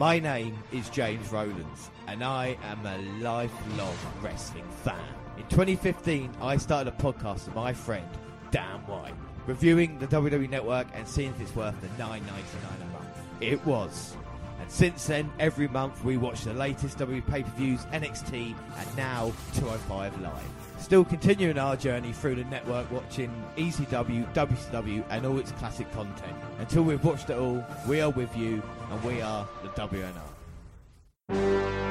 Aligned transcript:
My 0.00 0.18
name 0.18 0.56
is 0.72 0.88
James 0.88 1.30
Rowlands, 1.30 1.90
and 2.06 2.24
I 2.24 2.56
am 2.62 2.86
a 2.86 2.96
lifelong 3.22 3.94
wrestling 4.22 4.64
fan. 4.82 4.96
In 5.36 5.42
2015, 5.48 6.32
I 6.40 6.56
started 6.56 6.90
a 6.90 6.96
podcast 6.96 7.44
with 7.44 7.54
my 7.54 7.74
friend 7.74 8.08
Dan 8.50 8.78
White, 8.86 9.12
reviewing 9.46 9.98
the 9.98 10.06
WWE 10.06 10.48
Network 10.48 10.86
and 10.94 11.06
seeing 11.06 11.32
if 11.32 11.40
it's 11.42 11.54
worth 11.54 11.78
the 11.82 11.88
$9.99 12.02 12.16
a 12.16 12.92
month. 12.94 13.18
It 13.42 13.62
was. 13.66 14.16
And 14.58 14.70
since 14.70 15.06
then, 15.06 15.30
every 15.38 15.68
month 15.68 16.02
we 16.02 16.16
watch 16.16 16.44
the 16.44 16.54
latest 16.54 16.96
WWE 16.96 17.26
pay-per-views, 17.26 17.84
NXT, 17.92 18.54
and 18.78 18.96
now 18.96 19.34
205 19.52 20.18
Live. 20.22 20.59
Still 20.80 21.04
continuing 21.04 21.58
our 21.58 21.76
journey 21.76 22.12
through 22.12 22.36
the 22.36 22.44
network, 22.44 22.90
watching 22.90 23.30
ECW, 23.56 24.32
WCW, 24.34 25.04
and 25.10 25.26
all 25.26 25.38
its 25.38 25.52
classic 25.52 25.90
content. 25.92 26.36
Until 26.58 26.82
we've 26.82 27.04
watched 27.04 27.30
it 27.30 27.36
all, 27.36 27.64
we 27.86 28.00
are 28.00 28.10
with 28.10 28.34
you, 28.36 28.60
and 28.90 29.04
we 29.04 29.20
are 29.20 29.46
the 29.62 29.68
WNR. 29.68 31.89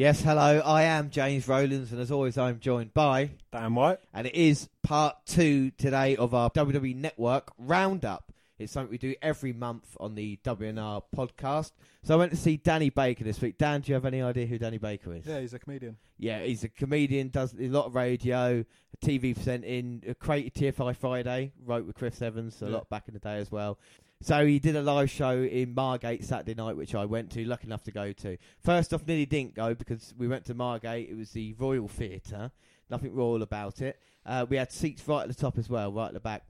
Yes, 0.00 0.22
hello, 0.22 0.60
I 0.64 0.84
am 0.84 1.10
James 1.10 1.46
Rowlands, 1.46 1.92
and 1.92 2.00
as 2.00 2.10
always, 2.10 2.38
I'm 2.38 2.58
joined 2.58 2.94
by, 2.94 3.32
Dan 3.52 3.74
White. 3.74 3.98
and 4.14 4.26
it 4.26 4.34
is 4.34 4.70
part 4.82 5.14
two 5.26 5.72
today 5.72 6.16
of 6.16 6.32
our 6.32 6.48
WWE 6.52 6.96
Network 6.96 7.52
Roundup. 7.58 8.32
It's 8.58 8.72
something 8.72 8.90
we 8.90 8.96
do 8.96 9.14
every 9.20 9.52
month 9.52 9.94
on 10.00 10.14
the 10.14 10.38
WNR 10.42 11.02
podcast. 11.14 11.72
So 12.02 12.14
I 12.14 12.16
went 12.16 12.30
to 12.30 12.38
see 12.38 12.56
Danny 12.56 12.88
Baker 12.88 13.24
this 13.24 13.42
week. 13.42 13.58
Dan, 13.58 13.82
do 13.82 13.88
you 13.90 13.94
have 13.94 14.06
any 14.06 14.22
idea 14.22 14.46
who 14.46 14.56
Danny 14.56 14.78
Baker 14.78 15.12
is? 15.12 15.26
Yeah, 15.26 15.38
he's 15.40 15.52
a 15.52 15.58
comedian. 15.58 15.98
Yeah, 16.18 16.44
he's 16.44 16.64
a 16.64 16.70
comedian, 16.70 17.28
does 17.28 17.54
a 17.60 17.68
lot 17.68 17.84
of 17.84 17.94
radio, 17.94 18.64
TV 19.04 19.34
presenting, 19.34 20.02
uh, 20.08 20.14
created 20.14 20.54
TFI 20.54 20.96
Friday, 20.96 21.52
wrote 21.62 21.84
with 21.86 21.96
Chris 21.96 22.22
Evans 22.22 22.62
a 22.62 22.64
Yeah. 22.64 22.70
lot 22.72 22.88
back 22.88 23.06
in 23.06 23.12
the 23.12 23.20
day 23.20 23.36
as 23.36 23.52
well. 23.52 23.78
So 24.22 24.44
he 24.44 24.58
did 24.58 24.76
a 24.76 24.82
live 24.82 25.10
show 25.10 25.42
in 25.42 25.74
Margate 25.74 26.24
Saturday 26.24 26.54
night, 26.54 26.76
which 26.76 26.94
I 26.94 27.06
went 27.06 27.30
to, 27.32 27.44
lucky 27.44 27.66
enough 27.66 27.82
to 27.84 27.90
go 27.90 28.12
to. 28.12 28.36
First 28.62 28.92
off, 28.92 29.06
nearly 29.06 29.24
didn't 29.24 29.54
go 29.54 29.74
because 29.74 30.12
we 30.18 30.28
went 30.28 30.44
to 30.46 30.54
Margate. 30.54 31.08
It 31.08 31.16
was 31.16 31.30
the 31.30 31.54
Royal 31.58 31.88
Theatre, 31.88 32.50
nothing 32.90 33.14
royal 33.14 33.42
about 33.42 33.80
it. 33.80 33.98
Uh, 34.26 34.44
we 34.48 34.58
had 34.58 34.70
seats 34.72 35.06
right 35.08 35.22
at 35.22 35.28
the 35.28 35.34
top 35.34 35.56
as 35.56 35.70
well, 35.70 35.90
right 35.90 36.08
at 36.08 36.12
the 36.14 36.20
back. 36.20 36.44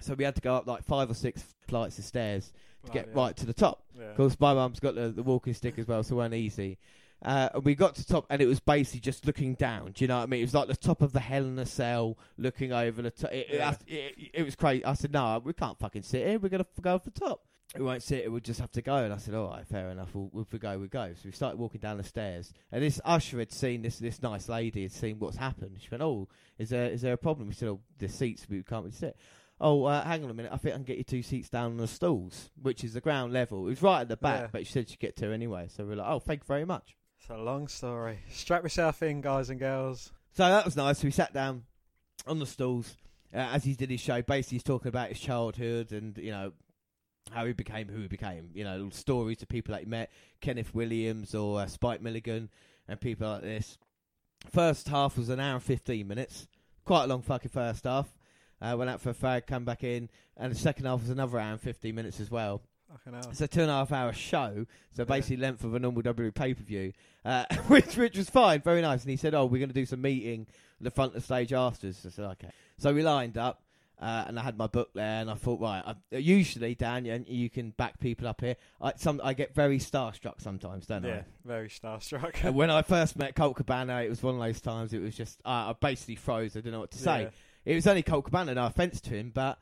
So 0.00 0.14
we 0.14 0.24
had 0.24 0.34
to 0.34 0.40
go 0.40 0.56
up 0.56 0.66
like 0.66 0.82
five 0.82 1.08
or 1.08 1.14
six 1.14 1.44
flights 1.68 1.98
of 1.98 2.04
stairs 2.04 2.52
to 2.84 2.90
get 2.90 3.12
Bloody 3.12 3.26
right 3.26 3.36
to 3.36 3.46
the 3.46 3.54
top. 3.54 3.84
Yeah. 3.96 4.06
Of 4.06 4.16
course, 4.16 4.36
my 4.40 4.54
mum's 4.54 4.80
got 4.80 4.96
the, 4.96 5.10
the 5.10 5.22
walking 5.22 5.54
stick 5.54 5.78
as 5.78 5.86
well, 5.86 6.02
so 6.02 6.16
it 6.16 6.18
weren't 6.18 6.34
easy. 6.34 6.78
Uh, 7.22 7.48
and 7.54 7.64
we 7.64 7.74
got 7.74 7.94
to 7.96 8.06
top, 8.06 8.26
and 8.30 8.40
it 8.40 8.46
was 8.46 8.60
basically 8.60 9.00
just 9.00 9.26
looking 9.26 9.54
down. 9.54 9.90
Do 9.92 10.04
you 10.04 10.08
know 10.08 10.18
what 10.18 10.22
I 10.22 10.26
mean? 10.26 10.40
It 10.40 10.44
was 10.44 10.54
like 10.54 10.68
the 10.68 10.76
top 10.76 11.02
of 11.02 11.12
the 11.12 11.18
Hell 11.20 11.44
in 11.44 11.58
a 11.58 11.66
Cell, 11.66 12.16
looking 12.36 12.72
over 12.72 13.02
the 13.02 13.10
top. 13.10 13.32
It, 13.32 13.46
it- 13.50 13.54
Yeah. 13.56 13.74
it, 13.88 14.14
it 14.34 14.42
was 14.44 14.54
crazy. 14.54 14.84
I 14.84 14.94
said, 14.94 15.12
"No, 15.12 15.40
we 15.44 15.52
can't 15.52 15.78
fucking 15.78 16.02
sit 16.02 16.26
here. 16.26 16.38
We're 16.38 16.48
gonna 16.48 16.66
f- 16.76 16.82
go 16.82 16.98
for 16.98 17.10
the 17.10 17.18
top. 17.18 17.42
We 17.76 17.82
won't 17.84 18.02
sit 18.02 18.22
here. 18.22 18.30
We'll 18.30 18.40
just 18.40 18.60
have 18.60 18.70
to 18.72 18.82
go." 18.82 18.94
And 18.96 19.12
I 19.12 19.16
said, 19.16 19.34
"All 19.34 19.48
right, 19.50 19.66
fair 19.66 19.90
enough. 19.90 20.14
We'll, 20.14 20.30
if 20.42 20.52
we 20.52 20.60
go, 20.60 20.78
we 20.78 20.86
go." 20.86 21.12
So 21.14 21.22
we 21.24 21.32
started 21.32 21.58
walking 21.58 21.80
down 21.80 21.96
the 21.96 22.04
stairs, 22.04 22.52
and 22.70 22.82
this 22.84 23.00
usher 23.04 23.40
had 23.40 23.50
seen 23.52 23.82
this 23.82 23.98
this 23.98 24.22
nice 24.22 24.48
lady 24.48 24.82
had 24.82 24.92
seen 24.92 25.18
what's 25.18 25.36
happened. 25.36 25.76
She 25.80 25.88
went, 25.90 26.02
"Oh, 26.04 26.28
is 26.56 26.68
there 26.70 26.88
is 26.88 27.02
there 27.02 27.14
a 27.14 27.18
problem?" 27.18 27.48
We 27.48 27.54
said, 27.54 27.68
"Oh, 27.68 27.80
the 27.98 28.08
seats 28.08 28.46
we 28.48 28.62
can't 28.62 28.84
really 28.84 28.92
sit." 28.96 29.16
Oh, 29.60 29.82
uh, 29.86 30.04
hang 30.04 30.22
on 30.22 30.30
a 30.30 30.34
minute. 30.34 30.52
I 30.54 30.56
think 30.56 30.74
I 30.74 30.78
can 30.78 30.84
get 30.84 30.98
you 30.98 31.02
two 31.04 31.22
seats 31.24 31.48
down 31.48 31.72
on 31.72 31.76
the 31.78 31.88
stalls, 31.88 32.48
which 32.62 32.84
is 32.84 32.94
the 32.94 33.00
ground 33.00 33.32
level. 33.32 33.66
It 33.66 33.70
was 33.70 33.82
right 33.82 34.02
at 34.02 34.08
the 34.08 34.16
back, 34.16 34.42
Yeah. 34.42 34.48
but 34.52 34.64
she 34.68 34.72
said 34.72 34.88
she'd 34.88 35.00
get 35.00 35.16
two 35.16 35.32
anyway. 35.32 35.66
So 35.68 35.84
we 35.84 35.94
are 35.94 35.96
like, 35.96 36.06
oh, 36.08 36.20
thank 36.20 36.42
you 36.42 36.46
very 36.46 36.64
much. 36.64 36.94
It's 37.20 37.30
a 37.30 37.36
long 37.36 37.68
story. 37.68 38.20
Strap 38.30 38.62
yourself 38.62 39.02
in, 39.02 39.20
guys 39.20 39.50
and 39.50 39.58
girls. 39.58 40.12
So 40.32 40.48
that 40.48 40.64
was 40.64 40.76
nice. 40.76 41.02
We 41.02 41.10
sat 41.10 41.32
down 41.32 41.64
on 42.26 42.38
the 42.38 42.46
stools 42.46 42.96
uh, 43.34 43.38
as 43.38 43.64
he 43.64 43.74
did 43.74 43.90
his 43.90 44.00
show. 44.00 44.22
Basically, 44.22 44.56
he's 44.56 44.62
talking 44.62 44.88
about 44.88 45.08
his 45.08 45.20
childhood 45.20 45.92
and, 45.92 46.16
you 46.16 46.30
know, 46.30 46.52
how 47.32 47.44
he 47.44 47.52
became 47.52 47.88
who 47.88 48.00
he 48.02 48.08
became. 48.08 48.50
You 48.54 48.64
know, 48.64 48.88
stories 48.90 49.42
of 49.42 49.48
people 49.48 49.72
that 49.72 49.82
he 49.82 49.86
met, 49.86 50.10
Kenneth 50.40 50.74
Williams 50.74 51.34
or 51.34 51.60
uh, 51.60 51.66
Spike 51.66 52.00
Milligan 52.00 52.50
and 52.86 53.00
people 53.00 53.28
like 53.28 53.42
this. 53.42 53.78
First 54.50 54.88
half 54.88 55.18
was 55.18 55.28
an 55.28 55.40
hour 55.40 55.54
and 55.54 55.62
15 55.62 56.06
minutes. 56.06 56.46
Quite 56.84 57.04
a 57.04 57.08
long 57.08 57.22
fucking 57.22 57.50
first 57.50 57.84
half. 57.84 58.08
Uh, 58.60 58.74
went 58.76 58.90
out 58.90 59.00
for 59.00 59.10
a 59.10 59.14
fag, 59.14 59.46
come 59.46 59.64
back 59.64 59.84
in. 59.84 60.08
And 60.36 60.52
the 60.52 60.58
second 60.58 60.86
half 60.86 61.00
was 61.00 61.10
another 61.10 61.38
hour 61.38 61.52
and 61.52 61.60
15 61.60 61.94
minutes 61.94 62.20
as 62.20 62.30
well. 62.30 62.62
Fucking 62.90 63.12
hell. 63.12 63.30
It's 63.30 63.40
a 63.40 63.48
two 63.48 63.62
and 63.62 63.70
a 63.70 63.74
half 63.74 63.92
hour 63.92 64.12
show, 64.12 64.66
so 64.92 65.04
basically 65.04 65.36
length 65.36 65.62
of 65.62 65.74
a 65.74 65.78
normal 65.78 66.02
WWE 66.02 66.34
pay 66.34 66.54
per 66.54 66.62
view, 66.62 66.92
uh, 67.24 67.44
which 67.66 67.96
which 67.96 68.16
was 68.16 68.30
fine, 68.30 68.62
very 68.62 68.80
nice. 68.80 69.02
And 69.02 69.10
he 69.10 69.16
said, 69.16 69.34
"Oh, 69.34 69.44
we're 69.44 69.58
going 69.58 69.68
to 69.68 69.74
do 69.74 69.86
some 69.86 70.00
meeting 70.00 70.46
at 70.80 70.84
the 70.84 70.90
front 70.90 71.10
of 71.10 71.14
the 71.16 71.20
stage 71.20 71.52
afterwards." 71.52 72.04
I 72.06 72.10
said, 72.10 72.24
"Okay." 72.24 72.50
So 72.78 72.94
we 72.94 73.02
lined 73.02 73.36
up, 73.36 73.62
uh, 74.00 74.24
and 74.26 74.38
I 74.38 74.42
had 74.42 74.56
my 74.56 74.68
book 74.68 74.90
there, 74.94 75.20
and 75.20 75.30
I 75.30 75.34
thought, 75.34 75.60
right, 75.60 75.82
I, 75.84 76.16
usually 76.16 76.74
Dan, 76.74 77.04
you, 77.04 77.24
you 77.26 77.50
can 77.50 77.70
back 77.70 77.98
people 78.00 78.26
up 78.26 78.40
here. 78.40 78.56
I 78.80 78.92
some 78.96 79.20
I 79.22 79.34
get 79.34 79.54
very 79.54 79.78
starstruck 79.78 80.40
sometimes, 80.40 80.86
don't 80.86 81.04
I? 81.04 81.08
Yeah, 81.08 81.22
very 81.44 81.68
starstruck. 81.68 82.42
And 82.42 82.54
when 82.54 82.70
I 82.70 82.82
first 82.82 83.18
met 83.18 83.34
Colt 83.34 83.56
Cabana, 83.56 84.00
it 84.02 84.08
was 84.08 84.22
one 84.22 84.34
of 84.34 84.40
those 84.40 84.60
times. 84.60 84.92
It 84.94 85.02
was 85.02 85.14
just 85.14 85.40
I, 85.44 85.70
I 85.70 85.74
basically 85.78 86.16
froze. 86.16 86.56
I 86.56 86.60
didn't 86.60 86.72
know 86.72 86.80
what 86.80 86.92
to 86.92 86.98
say. 86.98 87.22
Yeah. 87.22 87.30
It 87.64 87.74
was 87.74 87.86
only 87.86 88.02
Colt 88.02 88.24
Cabana, 88.24 88.54
no 88.54 88.64
offense 88.64 89.00
to 89.02 89.10
him, 89.10 89.30
but 89.34 89.58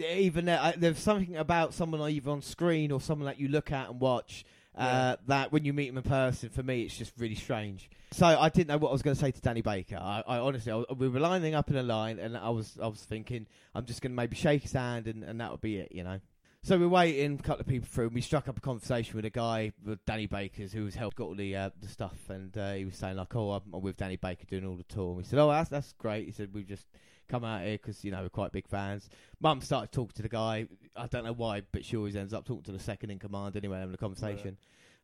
even 0.00 0.44
there, 0.46 0.60
I, 0.60 0.72
there's 0.76 0.98
something 0.98 1.36
about 1.36 1.74
someone 1.74 2.00
either 2.10 2.30
on 2.30 2.42
screen 2.42 2.92
or 2.92 3.00
someone 3.00 3.26
that 3.26 3.38
you 3.40 3.48
look 3.48 3.72
at 3.72 3.90
and 3.90 4.00
watch 4.00 4.44
uh, 4.76 4.82
Yeah. 4.82 5.16
that 5.26 5.52
when 5.52 5.64
you 5.64 5.72
meet 5.72 5.88
them 5.88 5.98
in 5.98 6.02
person, 6.04 6.50
for 6.50 6.62
me, 6.62 6.82
it's 6.82 6.96
just 6.96 7.12
really 7.18 7.34
strange. 7.34 7.90
So 8.12 8.26
I 8.26 8.48
didn't 8.48 8.68
know 8.68 8.78
what 8.78 8.90
I 8.90 8.92
was 8.92 9.02
going 9.02 9.16
to 9.16 9.20
say 9.20 9.30
to 9.30 9.40
Danny 9.40 9.60
Baker. 9.62 9.96
I, 10.00 10.22
I 10.26 10.38
honestly, 10.38 10.72
I, 10.72 10.84
we 10.92 11.08
were 11.08 11.20
lining 11.20 11.54
up 11.54 11.68
in 11.70 11.76
a 11.76 11.82
line, 11.82 12.18
and 12.18 12.36
I 12.36 12.50
was, 12.50 12.78
I 12.82 12.86
was 12.86 13.00
thinking, 13.00 13.46
I'm 13.74 13.84
just 13.86 14.00
going 14.00 14.12
to 14.12 14.16
maybe 14.16 14.36
shake 14.36 14.62
his 14.62 14.72
hand, 14.72 15.06
and, 15.08 15.24
and 15.24 15.40
that 15.40 15.50
would 15.50 15.60
be 15.60 15.76
it, 15.78 15.92
you 15.92 16.04
know. 16.04 16.20
So 16.62 16.76
we're 16.76 16.88
waiting, 16.88 17.38
a 17.38 17.42
couple 17.42 17.60
of 17.60 17.66
people 17.68 17.88
through, 17.90 18.06
and 18.06 18.14
we 18.14 18.20
struck 18.20 18.48
up 18.48 18.58
a 18.58 18.60
conversation 18.60 19.14
with 19.16 19.24
a 19.24 19.30
guy, 19.30 19.72
with 19.84 20.04
Danny 20.06 20.26
Baker's, 20.26 20.72
who 20.72 20.84
was 20.84 20.94
helped 20.96 21.16
got 21.16 21.24
all 21.28 21.34
the 21.36 21.54
uh, 21.54 21.70
the 21.80 21.86
stuff, 21.88 22.18
and 22.28 22.56
uh, 22.58 22.72
he 22.72 22.84
was 22.84 22.96
saying 22.96 23.16
like, 23.16 23.34
"Oh, 23.36 23.52
I'm, 23.52 23.62
I'm 23.72 23.80
with 23.80 23.96
Danny 23.96 24.16
Baker 24.16 24.44
doing 24.44 24.66
all 24.66 24.74
the 24.74 24.82
tour." 24.82 25.08
And 25.10 25.16
we 25.18 25.22
said, 25.22 25.38
"Oh, 25.38 25.48
that's 25.48 25.70
that's 25.70 25.92
great." 25.98 26.26
He 26.26 26.32
said, 26.32 26.50
"We've 26.52 26.66
just 26.66 26.84
come 27.28 27.44
out 27.44 27.62
here 27.62 27.72
because 27.72 28.04
you 28.04 28.10
know 28.10 28.22
we're 28.22 28.28
quite 28.28 28.52
big 28.52 28.68
fans." 28.68 29.08
Mum 29.40 29.60
started 29.60 29.92
talking 29.92 30.14
to 30.16 30.22
the 30.22 30.28
guy. 30.28 30.66
I 30.96 31.06
don't 31.06 31.24
know 31.24 31.32
why, 31.32 31.62
but 31.72 31.84
she 31.84 31.96
always 31.96 32.16
ends 32.16 32.34
up 32.34 32.44
talking 32.44 32.64
to 32.64 32.72
the 32.72 32.78
second 32.78 33.10
in 33.10 33.18
command 33.18 33.56
anyway, 33.56 33.78
having 33.78 33.94
a 33.94 33.98
conversation. 33.98 34.56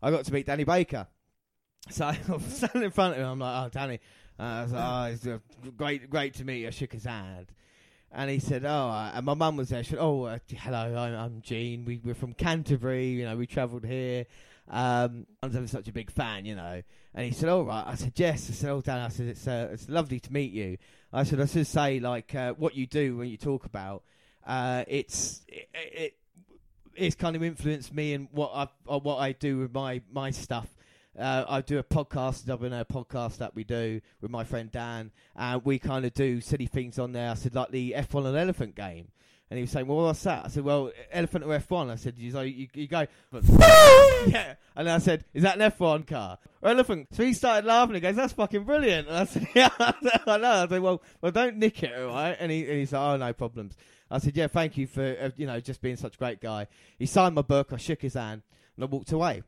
I 0.02 0.10
got 0.10 0.24
to 0.24 0.32
meet 0.32 0.46
Danny 0.46 0.64
Baker. 0.64 1.06
So 1.90 2.06
I'm 2.06 2.40
standing 2.40 2.84
in 2.84 2.90
front 2.92 3.12
of 3.12 3.20
him. 3.20 3.26
I'm 3.26 3.38
like, 3.38 3.66
"Oh, 3.66 3.68
Danny." 3.68 4.00
Uh, 4.40 4.42
I 4.42 4.62
was 4.62 4.72
like, 4.72 4.84
"Oh, 4.86 5.04
it's 5.12 5.26
uh, 5.26 5.38
great, 5.76 6.08
great 6.08 6.32
to 6.34 6.44
meet 6.44 6.60
you." 6.60 6.68
I 6.68 6.70
shook 6.70 6.92
his 6.94 7.04
hand. 7.04 7.52
And 8.10 8.30
he 8.30 8.38
said, 8.38 8.64
"Oh," 8.64 8.88
uh, 8.88 9.12
and 9.14 9.26
my 9.26 9.34
mum 9.34 9.56
was 9.56 9.68
there. 9.68 9.84
She 9.84 9.90
said, 9.90 9.98
"Oh, 10.00 10.22
uh, 10.22 10.38
hello, 10.48 10.96
I'm, 10.96 11.14
I'm 11.14 11.42
Gene. 11.42 11.84
We, 11.84 12.00
we're 12.02 12.14
from 12.14 12.32
Canterbury. 12.32 13.08
You 13.08 13.24
know, 13.26 13.36
we 13.36 13.46
travelled 13.46 13.84
here. 13.84 14.24
Um, 14.66 15.26
I'm 15.42 15.66
such 15.66 15.88
a 15.88 15.92
big 15.92 16.10
fan, 16.10 16.46
you 16.46 16.54
know." 16.54 16.82
And 17.12 17.26
he 17.26 17.32
said, 17.32 17.50
"All 17.50 17.64
right." 17.64 17.84
I 17.86 17.96
said, 17.96 18.12
"Yes." 18.16 18.48
I 18.48 18.54
said, 18.54 18.70
"Oh, 18.70 18.80
Dan," 18.80 19.00
I 19.00 19.08
said, 19.08 19.26
"It's 19.26 19.46
uh, 19.46 19.68
it's 19.72 19.86
lovely 19.86 20.20
to 20.20 20.32
meet 20.32 20.52
you." 20.52 20.78
I 21.14 21.22
said, 21.22 21.40
"I 21.40 21.46
should 21.46 21.66
say 21.66 22.00
like 22.00 22.34
uh, 22.34 22.54
what 22.54 22.74
you 22.74 22.86
do 22.86 23.16
when 23.16 23.28
you 23.28 23.36
talk 23.36 23.64
about 23.64 24.02
uh, 24.46 24.84
it's 24.88 25.42
it, 25.48 25.68
it 25.74 26.14
it's 26.96 27.14
kind 27.14 27.34
of 27.34 27.42
influenced 27.42 27.92
me 27.92 28.14
and 28.14 28.28
what 28.32 28.50
I 28.54 28.68
uh, 28.88 28.98
what 28.98 29.18
I 29.18 29.32
do 29.32 29.58
with 29.58 29.72
my 29.72 30.02
my 30.12 30.30
stuff." 30.30 30.68
Uh, 31.16 31.44
I 31.48 31.60
do 31.60 31.78
a 31.78 31.84
podcast, 31.84 32.48
a 32.48 32.84
podcast 32.84 33.36
that 33.36 33.54
we 33.54 33.62
do 33.62 34.00
with 34.20 34.32
my 34.32 34.42
friend 34.42 34.68
Dan, 34.72 35.12
and 35.36 35.64
we 35.64 35.78
kind 35.78 36.04
of 36.04 36.12
do 36.12 36.40
silly 36.40 36.66
things 36.66 36.98
on 36.98 37.12
there. 37.12 37.30
I 37.30 37.34
said, 37.34 37.54
like 37.54 37.70
the 37.70 37.94
F1 37.96 38.26
and 38.26 38.36
Elephant 38.36 38.74
game. 38.74 39.12
And 39.50 39.58
he 39.58 39.62
was 39.62 39.70
saying, 39.70 39.86
well, 39.86 39.98
what's 39.98 40.22
that? 40.22 40.46
I 40.46 40.48
said, 40.48 40.64
well, 40.64 40.90
Elephant 41.12 41.44
or 41.44 41.48
F1? 41.58 41.90
I 41.90 41.96
said, 41.96 42.18
you, 42.18 42.32
so 42.32 42.40
you, 42.40 42.66
you 42.74 42.88
go, 42.88 43.06
yeah. 44.26 44.54
And 44.74 44.88
I 44.88 44.98
said, 44.98 45.24
is 45.34 45.42
that 45.42 45.60
an 45.60 45.70
F1 45.70 46.06
car? 46.06 46.38
Or 46.62 46.70
Elephant? 46.70 47.08
So 47.12 47.24
he 47.24 47.34
started 47.34 47.66
laughing. 47.66 47.94
He 47.94 48.00
goes, 48.00 48.16
that's 48.16 48.32
fucking 48.32 48.64
brilliant. 48.64 49.06
And 49.06 49.16
I 49.16 49.24
said, 49.24 49.46
yeah, 49.54 49.68
I 49.78 50.38
know. 50.38 50.50
I 50.50 50.66
said, 50.68 50.80
well, 50.80 51.02
well, 51.20 51.30
don't 51.30 51.58
nick 51.58 51.82
it, 51.82 51.94
all 51.94 52.08
right? 52.08 52.36
And 52.40 52.50
he, 52.50 52.62
and 52.62 52.78
he 52.78 52.86
said, 52.86 52.98
oh, 52.98 53.16
no 53.16 53.32
problems. 53.34 53.76
I 54.10 54.18
said, 54.18 54.36
yeah, 54.36 54.46
thank 54.46 54.78
you 54.78 54.86
for, 54.86 55.02
uh, 55.02 55.30
you 55.36 55.46
know, 55.46 55.60
just 55.60 55.82
being 55.82 55.96
such 55.96 56.14
a 56.14 56.18
great 56.18 56.40
guy. 56.40 56.66
He 56.98 57.06
signed 57.06 57.34
my 57.34 57.42
book. 57.42 57.72
I 57.72 57.76
shook 57.76 58.00
his 58.00 58.14
hand 58.14 58.42
and 58.76 58.84
I 58.84 58.86
walked 58.86 59.12
away. 59.12 59.42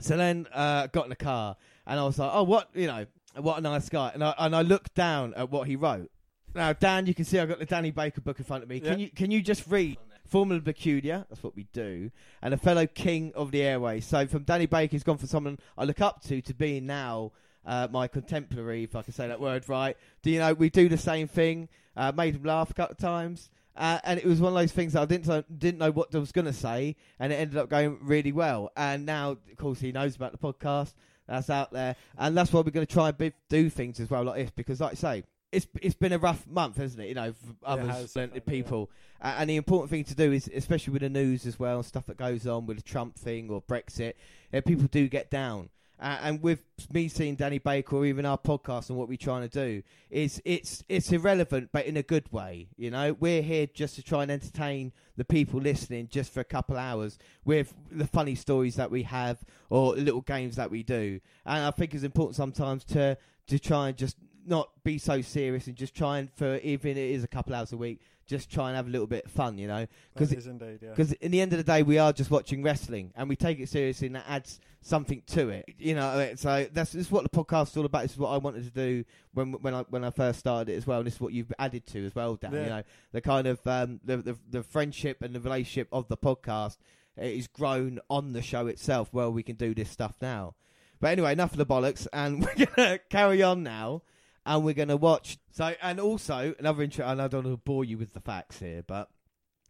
So 0.00 0.16
then 0.16 0.46
uh, 0.52 0.88
got 0.88 1.04
in 1.04 1.10
the 1.10 1.16
car 1.16 1.56
and 1.86 1.98
I 1.98 2.04
was 2.04 2.18
like, 2.18 2.30
oh, 2.32 2.42
what, 2.42 2.68
you 2.74 2.88
know, 2.88 3.06
what 3.36 3.58
a 3.58 3.60
nice 3.62 3.88
guy. 3.88 4.10
And 4.12 4.22
I, 4.22 4.34
and 4.38 4.54
I 4.54 4.62
looked 4.62 4.94
down 4.94 5.34
at 5.34 5.50
what 5.50 5.66
he 5.66 5.76
wrote. 5.76 6.10
Now, 6.54 6.72
Dan, 6.72 7.06
you 7.06 7.14
can 7.14 7.24
see 7.24 7.38
I've 7.38 7.48
got 7.48 7.58
the 7.58 7.66
Danny 7.66 7.90
Baker 7.90 8.20
book 8.20 8.38
in 8.38 8.44
front 8.44 8.62
of 8.62 8.68
me. 8.68 8.80
Can 8.80 8.98
you 8.98 9.10
can 9.10 9.30
you 9.30 9.42
just 9.42 9.66
read 9.66 9.98
Formula 10.26 10.60
Peculiar? 10.60 11.26
That's 11.28 11.42
what 11.42 11.56
we 11.56 11.66
do. 11.72 12.10
And 12.42 12.54
a 12.54 12.56
fellow 12.56 12.86
king 12.86 13.32
of 13.34 13.50
the 13.50 13.62
airways. 13.62 14.06
So 14.06 14.26
from 14.26 14.44
Danny 14.44 14.66
Baker, 14.66 14.92
he's 14.92 15.02
gone 15.02 15.18
from 15.18 15.28
someone 15.28 15.58
I 15.76 15.84
look 15.84 16.00
up 16.00 16.22
to 16.24 16.40
to 16.40 16.54
being 16.54 16.86
now 16.86 17.32
uh, 17.66 17.88
my 17.90 18.06
contemporary, 18.06 18.84
if 18.84 18.94
I 18.94 19.02
can 19.02 19.12
say 19.12 19.26
that 19.26 19.40
word 19.40 19.68
right. 19.68 19.96
Do 20.22 20.30
you 20.30 20.38
know 20.38 20.54
we 20.54 20.70
do 20.70 20.88
the 20.88 20.98
same 20.98 21.26
thing? 21.26 21.68
Uh, 21.96 22.12
made 22.14 22.36
him 22.36 22.44
laugh 22.44 22.70
a 22.70 22.74
couple 22.74 22.92
of 22.92 22.98
times. 22.98 23.50
Uh, 23.76 23.98
and 24.04 24.20
it 24.20 24.24
was 24.24 24.40
one 24.40 24.52
of 24.52 24.58
those 24.58 24.70
things 24.70 24.92
that 24.92 25.02
I 25.02 25.04
didn't 25.06 25.26
know, 25.26 25.42
didn't 25.58 25.78
know 25.78 25.90
what 25.90 26.14
I 26.14 26.18
was 26.18 26.30
going 26.30 26.44
to 26.44 26.52
say, 26.52 26.94
and 27.18 27.32
it 27.32 27.36
ended 27.36 27.56
up 27.56 27.68
going 27.68 27.98
really 28.02 28.30
well. 28.30 28.70
And 28.76 29.04
now, 29.04 29.30
of 29.32 29.56
course, 29.56 29.80
he 29.80 29.90
knows 29.90 30.14
about 30.14 30.30
the 30.30 30.38
podcast. 30.38 30.94
that's 31.26 31.50
out 31.50 31.72
there, 31.72 31.96
and 32.16 32.36
that's 32.36 32.52
why 32.52 32.60
we're 32.60 32.70
going 32.70 32.86
to 32.86 32.92
try 32.92 33.08
and 33.08 33.18
be, 33.18 33.32
do 33.48 33.68
things 33.68 33.98
as 33.98 34.08
well 34.08 34.22
like 34.22 34.36
this 34.36 34.50
because, 34.50 34.80
like 34.80 34.92
I 34.92 34.94
say, 34.94 35.24
it's 35.54 35.66
it's 35.80 35.94
been 35.94 36.12
a 36.12 36.18
rough 36.18 36.46
month, 36.46 36.76
hasn't 36.76 37.02
it? 37.02 37.08
You 37.08 37.14
know, 37.14 37.32
for 37.32 37.54
others, 37.64 37.86
has, 37.86 38.12
plenty 38.12 38.26
of 38.26 38.34
definitely, 38.34 38.56
yeah. 38.56 38.62
people, 38.62 38.90
uh, 39.20 39.34
and 39.38 39.50
the 39.50 39.56
important 39.56 39.90
thing 39.90 40.04
to 40.04 40.14
do 40.14 40.32
is, 40.32 40.50
especially 40.54 40.92
with 40.92 41.02
the 41.02 41.08
news 41.08 41.46
as 41.46 41.58
well, 41.58 41.82
stuff 41.82 42.06
that 42.06 42.16
goes 42.16 42.46
on 42.46 42.66
with 42.66 42.76
the 42.78 42.82
Trump 42.82 43.16
thing 43.16 43.50
or 43.50 43.62
Brexit, 43.62 44.14
uh, 44.52 44.60
people 44.60 44.86
do 44.86 45.08
get 45.08 45.30
down. 45.30 45.70
Uh, 46.00 46.18
and 46.22 46.42
with 46.42 46.60
me 46.92 47.06
seeing 47.06 47.36
Danny 47.36 47.58
Baker 47.58 47.96
or 47.96 48.04
even 48.04 48.26
our 48.26 48.36
podcast 48.36 48.88
and 48.88 48.98
what 48.98 49.08
we're 49.08 49.16
trying 49.16 49.48
to 49.48 49.48
do, 49.48 49.82
is 50.10 50.42
it's 50.44 50.82
it's 50.88 51.12
irrelevant, 51.12 51.70
but 51.72 51.86
in 51.86 51.96
a 51.96 52.02
good 52.02 52.30
way. 52.32 52.68
You 52.76 52.90
know, 52.90 53.16
we're 53.18 53.42
here 53.42 53.66
just 53.72 53.94
to 53.94 54.02
try 54.02 54.22
and 54.22 54.30
entertain 54.30 54.92
the 55.16 55.24
people 55.24 55.60
listening 55.60 56.08
just 56.10 56.32
for 56.32 56.40
a 56.40 56.44
couple 56.44 56.76
hours 56.76 57.16
with 57.44 57.72
the 57.92 58.06
funny 58.06 58.34
stories 58.34 58.74
that 58.74 58.90
we 58.90 59.04
have 59.04 59.38
or 59.70 59.94
little 59.94 60.22
games 60.22 60.56
that 60.56 60.70
we 60.70 60.82
do. 60.82 61.20
And 61.46 61.64
I 61.64 61.70
think 61.70 61.94
it's 61.94 62.02
important 62.02 62.36
sometimes 62.36 62.84
to 62.86 63.16
to 63.46 63.58
try 63.58 63.88
and 63.88 63.96
just 63.96 64.16
not 64.46 64.70
be 64.84 64.98
so 64.98 65.20
serious 65.22 65.66
and 65.66 65.76
just 65.76 65.94
try 65.94 66.18
and 66.18 66.32
for 66.32 66.56
even 66.58 66.92
it 66.92 66.98
is 67.10 67.24
a 67.24 67.28
couple 67.28 67.54
hours 67.54 67.72
a 67.72 67.76
week, 67.76 68.00
just 68.26 68.50
try 68.50 68.68
and 68.68 68.76
have 68.76 68.86
a 68.86 68.90
little 68.90 69.06
bit 69.06 69.24
of 69.26 69.30
fun. 69.30 69.58
You 69.58 69.68
know, 69.68 69.86
Because 70.12 70.28
'Cause 70.28 70.32
it 70.32 70.38
is 70.38 70.46
indeed, 70.46 70.78
yeah. 70.82 70.90
because 70.90 71.12
in 71.14 71.30
the 71.30 71.40
end 71.40 71.52
of 71.52 71.58
the 71.58 71.64
day, 71.64 71.82
we 71.82 71.98
are 71.98 72.12
just 72.12 72.30
watching 72.30 72.62
wrestling, 72.62 73.12
and 73.16 73.28
we 73.28 73.36
take 73.36 73.58
it 73.60 73.68
seriously, 73.68 74.06
and 74.08 74.16
that 74.16 74.24
adds 74.28 74.60
something 74.82 75.22
to 75.28 75.48
it. 75.48 75.64
You 75.78 75.94
know, 75.94 76.32
so 76.36 76.66
that's 76.72 76.92
this 76.92 77.06
is 77.06 77.10
what 77.12 77.22
the 77.22 77.30
podcast 77.30 77.70
is 77.70 77.76
all 77.76 77.84
about. 77.86 78.02
This 78.02 78.12
is 78.12 78.18
what 78.18 78.30
I 78.30 78.36
wanted 78.38 78.64
to 78.64 78.70
do 78.70 79.04
when 79.32 79.52
when 79.54 79.74
I 79.74 79.82
when 79.90 80.04
I 80.04 80.10
first 80.10 80.38
started 80.40 80.72
it 80.72 80.76
as 80.76 80.86
well. 80.86 80.98
And 80.98 81.06
this 81.06 81.14
is 81.14 81.20
what 81.20 81.32
you've 81.32 81.52
added 81.58 81.86
to 81.88 82.04
as 82.06 82.14
well, 82.14 82.36
Dan. 82.36 82.52
You 82.52 82.58
know, 82.60 82.82
the 83.12 83.20
kind 83.20 83.46
of 83.46 83.66
um, 83.66 84.00
the, 84.04 84.18
the 84.18 84.36
the 84.50 84.62
friendship 84.62 85.22
and 85.22 85.34
the 85.34 85.40
relationship 85.40 85.88
of 85.92 86.08
the 86.08 86.16
podcast 86.16 86.76
is 87.16 87.46
grown 87.46 88.00
on 88.10 88.32
the 88.32 88.42
show 88.42 88.66
itself. 88.66 89.08
Well, 89.12 89.30
we 89.32 89.42
can 89.44 89.54
do 89.56 89.72
this 89.74 89.88
stuff 89.88 90.16
now. 90.20 90.54
But 91.00 91.08
anyway, 91.12 91.32
enough 91.32 91.52
of 91.52 91.58
the 91.58 91.66
bollocks, 91.66 92.06
and 92.12 92.40
we're 92.58 92.66
gonna 92.66 92.98
carry 93.10 93.42
on 93.42 93.62
now. 93.62 94.02
And 94.46 94.64
we're 94.64 94.74
going 94.74 94.88
to 94.88 94.96
watch. 94.96 95.38
So, 95.52 95.74
and 95.80 95.98
also 95.98 96.54
another 96.58 96.82
intro. 96.82 97.06
And 97.06 97.20
I 97.22 97.28
don't 97.28 97.44
want 97.44 97.56
to 97.56 97.62
bore 97.64 97.84
you 97.84 97.96
with 97.98 98.12
the 98.12 98.20
facts 98.20 98.58
here, 98.58 98.82
but 98.86 99.08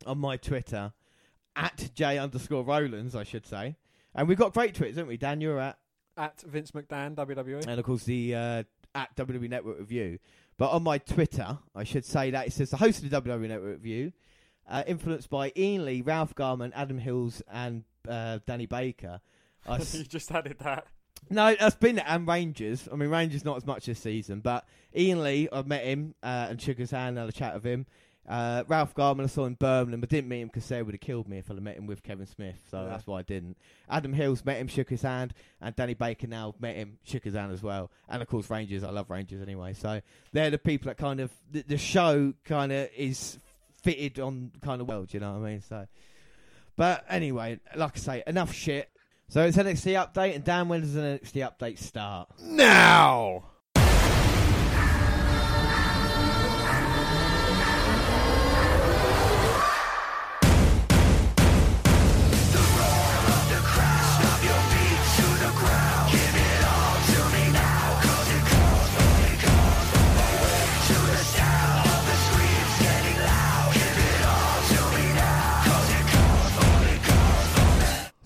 on 0.07 0.19
my 0.19 0.37
Twitter, 0.37 0.93
at 1.57 1.91
J 1.95 2.19
underscore 2.19 2.65
Rollins, 2.65 3.15
I 3.15 3.23
should 3.23 3.47
say. 3.47 3.77
And 4.15 4.27
we've 4.29 4.39
got 4.39 4.53
great 4.53 4.75
tweets, 4.75 4.91
haven't 4.91 5.07
we? 5.07 5.17
Dan, 5.17 5.41
you're 5.41 5.61
at, 5.61 5.79
At 6.17 6.41
Vince 6.43 6.73
McDan. 6.73 7.15
WWE. 7.15 7.67
and 7.67 7.79
of 7.79 7.85
course 7.85 8.05
the 8.05 8.35
uh, 8.35 8.63
at 8.95 9.15
WWE 9.17 9.49
Network 9.49 9.79
Review. 9.79 10.19
But 10.57 10.71
on 10.71 10.83
my 10.85 10.99
Twitter, 10.99 11.59
I 11.75 11.85
should 11.85 12.05
say 12.05 12.31
that 12.31 12.47
it 12.49 12.53
says 12.53 12.71
the 12.71 12.77
host 12.77 13.03
of 13.03 13.11
the 13.11 13.21
WWE 13.23 13.49
Network 13.49 13.73
Review, 13.73 14.13
uh, 14.69 14.83
influenced 14.87 15.31
by 15.31 15.53
Iain 15.57 15.85
Lee, 15.85 16.01
Ralph 16.03 16.35
Garman, 16.35 16.73
Adam 16.75 16.99
Hills, 16.99 17.43
and 17.53 17.83
uh, 18.09 18.39
Danny 18.47 18.67
Baker. 18.67 19.21
I 19.67 19.77
s- 19.77 19.95
you 19.95 20.05
just 20.05 20.31
added 20.33 20.57
that. 20.61 20.87
No, 21.31 21.55
that's 21.59 21.77
been 21.77 21.99
it, 21.99 22.05
and 22.07 22.27
Rangers. 22.29 22.89
I 22.93 22.97
mean, 22.97 23.09
Rangers 23.09 23.45
not 23.45 23.57
as 23.57 23.67
much 23.67 23.87
this 23.87 23.99
season, 23.99 24.41
but 24.41 24.65
Iain 24.97 25.23
Lee, 25.23 25.49
I've 25.53 25.67
met 25.67 25.85
him 25.85 26.15
uh, 26.23 26.47
and 26.51 26.61
shook 26.61 26.79
his 26.79 26.91
hand, 26.91 27.11
and 27.11 27.19
had 27.19 27.29
a 27.29 27.33
chat 27.33 27.55
with 27.55 27.65
him. 27.65 27.87
Uh, 28.29 28.65
Ralph 28.69 28.95
Garman, 28.95 29.25
I 29.25 29.29
saw 29.29 29.45
in 29.45 29.53
Birmingham, 29.55 30.01
but 30.01 30.09
didn't 30.09 30.29
meet 30.31 30.41
him 30.41 30.49
because 30.49 30.67
they 30.69 30.83
would 30.83 30.95
have 30.95 31.01
killed 31.01 31.29
me 31.29 31.37
if 31.39 31.51
I'd 31.51 31.55
have 31.57 31.63
met 31.63 31.77
him 31.77 31.87
with 31.87 32.03
Kevin 32.03 32.25
Smith, 32.27 32.57
so 32.71 32.83
Yeah. 32.83 32.89
that's 32.89 33.07
why 33.07 33.19
I 33.19 33.23
didn't. 33.23 33.59
Adam 33.89 34.15
Hills 34.15 34.45
met 34.47 34.57
him, 34.59 34.67
shook 34.67 34.89
his 34.89 35.03
hand, 35.03 35.35
and 35.61 35.77
Danny 35.77 35.93
Baker 35.93 36.27
now 36.27 36.55
met 36.59 36.75
him, 36.77 36.99
shook 37.05 37.25
his 37.25 37.35
hand 37.35 37.53
as 37.53 37.63
well. 37.63 37.91
And 38.09 38.23
of 38.23 38.29
course, 38.29 38.49
Rangers. 38.49 38.83
I 38.83 38.91
love 38.91 39.11
Rangers 39.11 39.43
anyway. 39.43 39.75
So 39.75 40.01
they're 40.33 40.49
the 40.51 40.59
people 40.59 40.87
that 40.89 40.97
kind 40.97 41.21
of 41.21 41.31
the, 41.53 41.63
the 41.69 41.77
show 41.79 42.33
kind 42.45 42.73
of 42.73 42.89
is 42.97 43.39
fitted 43.83 44.19
on 44.21 44.53
kind 44.63 44.81
of 44.81 44.89
well. 44.89 45.03
Do 45.03 45.17
you 45.17 45.21
know 45.21 45.33
what 45.39 45.47
I 45.47 45.51
mean? 45.51 45.61
So, 45.61 45.87
but 46.77 47.05
anyway, 47.09 47.61
like 47.77 47.93
I 47.95 47.99
say, 47.99 48.23
enough 48.27 48.53
shit. 48.55 48.89
So 49.29 49.43
it's 49.45 49.57
NXT 49.57 49.95
update, 50.13 50.35
and 50.37 50.45
Dan, 50.45 50.69
when 50.69 50.83
does 50.83 50.95
NXT 50.95 51.51
update 51.51 51.79
start? 51.79 52.29
Now! 52.41 53.45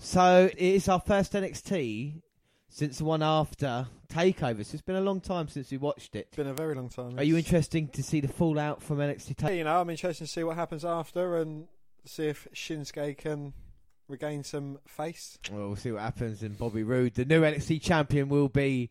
So 0.09 0.49
it 0.51 0.57
is 0.57 0.89
our 0.89 0.99
first 0.99 1.33
NXT 1.33 2.23
since 2.67 2.97
the 2.97 3.05
one 3.05 3.21
after 3.21 3.85
Takeover. 4.11 4.65
So 4.65 4.73
it's 4.73 4.81
been 4.81 4.95
a 4.95 5.01
long 5.01 5.21
time 5.21 5.47
since 5.49 5.69
we 5.69 5.77
watched 5.77 6.15
it. 6.15 6.29
It's 6.29 6.35
been 6.35 6.47
a 6.47 6.53
very 6.55 6.73
long 6.73 6.89
time. 6.89 7.19
Are 7.19 7.23
you 7.23 7.37
interested 7.37 7.93
to 7.93 8.01
see 8.01 8.19
the 8.19 8.27
fallout 8.27 8.81
from 8.81 8.97
NXT 8.97 9.35
Yeah, 9.39 9.49
Takeover? 9.49 9.57
you 9.57 9.63
know, 9.65 9.79
I'm 9.79 9.89
interested 9.91 10.25
to 10.25 10.31
see 10.31 10.43
what 10.43 10.55
happens 10.55 10.83
after 10.83 11.37
and 11.37 11.67
see 12.05 12.25
if 12.25 12.47
Shinsuke 12.55 13.19
can 13.19 13.53
regain 14.07 14.43
some 14.43 14.79
face. 14.87 15.37
Well, 15.51 15.67
we'll 15.67 15.75
see 15.75 15.91
what 15.91 16.01
happens 16.01 16.41
in 16.41 16.53
Bobby 16.53 16.81
Roode. 16.81 17.13
The 17.13 17.25
new 17.25 17.43
NXT 17.43 17.79
champion 17.79 18.29
will 18.29 18.49
be, 18.49 18.89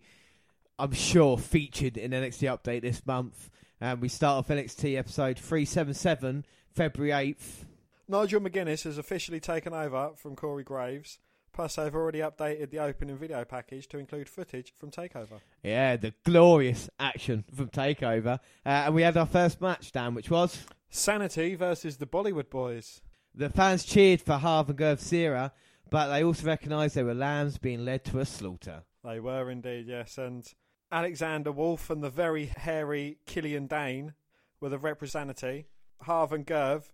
I'm 0.79 0.93
sure, 0.93 1.37
featured 1.37 1.97
in 1.97 2.13
NXT 2.13 2.57
Update 2.57 2.83
this 2.83 3.05
month. 3.05 3.51
And 3.81 4.01
we 4.01 4.09
start 4.09 4.39
off 4.39 4.57
NXT 4.57 4.97
episode 4.97 5.37
377, 5.37 6.45
February 6.77 7.35
8th. 7.35 7.65
Nigel 8.09 8.41
McGuinness 8.41 8.85
has 8.85 8.97
officially 8.99 9.41
taken 9.41 9.75
over 9.75 10.13
from 10.17 10.35
Corey 10.35 10.65
Graves. 10.65 11.19
Plus, 11.53 11.75
they've 11.77 11.95
already 11.95 12.21
updated 12.21 12.71
the 12.71 12.79
opening 12.79 13.17
video 13.17 13.45
package 13.45 13.89
to 13.89 13.99
include 13.99 14.29
footage 14.29 14.73
from 14.79 14.91
Takeover. 14.91 15.41
Yeah, 15.63 15.97
the 15.97 16.15
glorious 16.25 16.89
action 17.01 17.45
from 17.55 17.69
Takeover. 17.69 18.39
Uh, 18.65 18.69
and 18.87 18.95
we 18.95 19.03
had 19.03 19.17
our 19.17 19.27
first 19.27 19.61
match, 19.61 19.91
Dan, 19.93 20.15
which 20.15 20.31
was 20.31 20.65
Sanity 20.89 21.55
versus 21.55 21.97
the 21.97 22.07
Bollywood 22.07 22.49
Boys. 22.49 23.01
the 23.35 23.51
fans 23.51 23.85
cheered 23.85 24.23
for 24.23 24.35
Harv 24.35 24.71
and 24.71 24.79
Gurv 24.79 24.99
Sihra, 25.01 25.51
but 25.91 26.09
they 26.09 26.23
also 26.23 26.47
recognised 26.47 26.95
they 26.95 27.03
were 27.03 27.15
lambs 27.15 27.59
being 27.59 27.85
led 27.85 28.05
to 28.05 28.21
a 28.21 28.25
slaughter. 28.25 28.85
They 29.05 29.21
were 29.21 29.51
indeed, 29.51 29.87
yes. 29.89 30.17
And 30.17 30.47
Alexander 30.93 31.51
Wolf 31.53 31.91
and 31.91 32.03
the 32.03 32.11
very 32.11 32.47
hairy 32.47 33.19
Killian 33.27 33.67
Dain 33.67 34.15
were 34.61 34.69
the 34.69 34.79
representative. 34.79 35.65
Harv 36.03 36.33
and 36.33 36.47
Gurv 36.47 36.85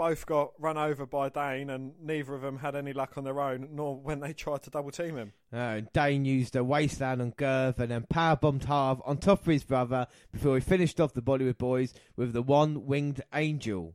both 0.00 0.24
got 0.24 0.52
run 0.58 0.78
over 0.78 1.04
by 1.04 1.28
Dain, 1.28 1.68
and 1.68 1.92
neither 2.02 2.34
of 2.34 2.40
them 2.40 2.56
had 2.56 2.74
any 2.74 2.94
luck 2.94 3.18
on 3.18 3.24
their 3.24 3.38
own, 3.38 3.68
nor 3.72 4.00
when 4.00 4.20
they 4.20 4.32
tried 4.32 4.62
to 4.62 4.70
double 4.70 4.90
team 4.90 5.18
him. 5.18 5.34
And 5.52 5.92
Dain 5.92 6.24
used 6.24 6.56
a 6.56 6.64
wasteland 6.64 7.20
on 7.20 7.32
Gurv 7.32 7.78
and 7.78 7.90
then 7.90 8.06
powerbombed 8.10 8.64
Harv 8.64 9.02
on 9.04 9.18
top 9.18 9.40
of 9.40 9.46
his 9.46 9.62
brother 9.62 10.06
before 10.32 10.54
he 10.54 10.62
finished 10.62 11.02
off 11.02 11.12
the 11.12 11.20
Bollywood 11.20 11.58
boys 11.58 11.92
with 12.16 12.32
the 12.32 12.40
one 12.40 12.86
winged 12.86 13.20
angel. 13.34 13.94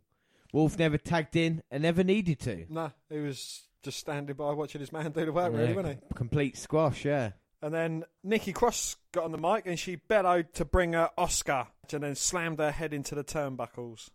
Wolf 0.53 0.77
never 0.77 1.00
tagged 1.00 1.35
in 1.35 1.63
and 1.71 1.81
never 1.81 2.03
needed 2.03 2.39
to. 2.41 2.67
Nah, 2.69 2.91
he 3.09 3.17
was 3.17 3.63
just 3.81 3.97
standing 3.97 4.35
by 4.35 4.51
watching 4.51 4.81
his 4.81 4.93
man 4.93 5.12
do 5.12 5.25
the 5.25 5.33
work, 5.33 5.53
Yeah, 5.53 5.59
really, 5.59 5.74
wasn't 5.74 6.03
he? 6.07 6.13
Complete 6.13 6.55
squash, 6.55 7.03
yeah. 7.03 7.31
And 7.63 7.74
then 7.74 8.03
Nikki 8.24 8.53
Cross 8.53 8.97
got 9.12 9.24
on 9.24 9.31
the 9.31 9.39
mic 9.39 9.65
and 9.65 9.79
she 9.79 9.95
bellowed 9.95 10.53
to 10.53 10.65
bring 10.65 10.93
her 10.93 11.09
Oscar 11.17 11.65
and 11.91 12.03
then 12.03 12.13
slammed 12.13 12.59
her 12.59 12.69
head 12.69 12.93
into 12.93 13.15
the 13.15 13.24
turnbuckles. 13.24 14.12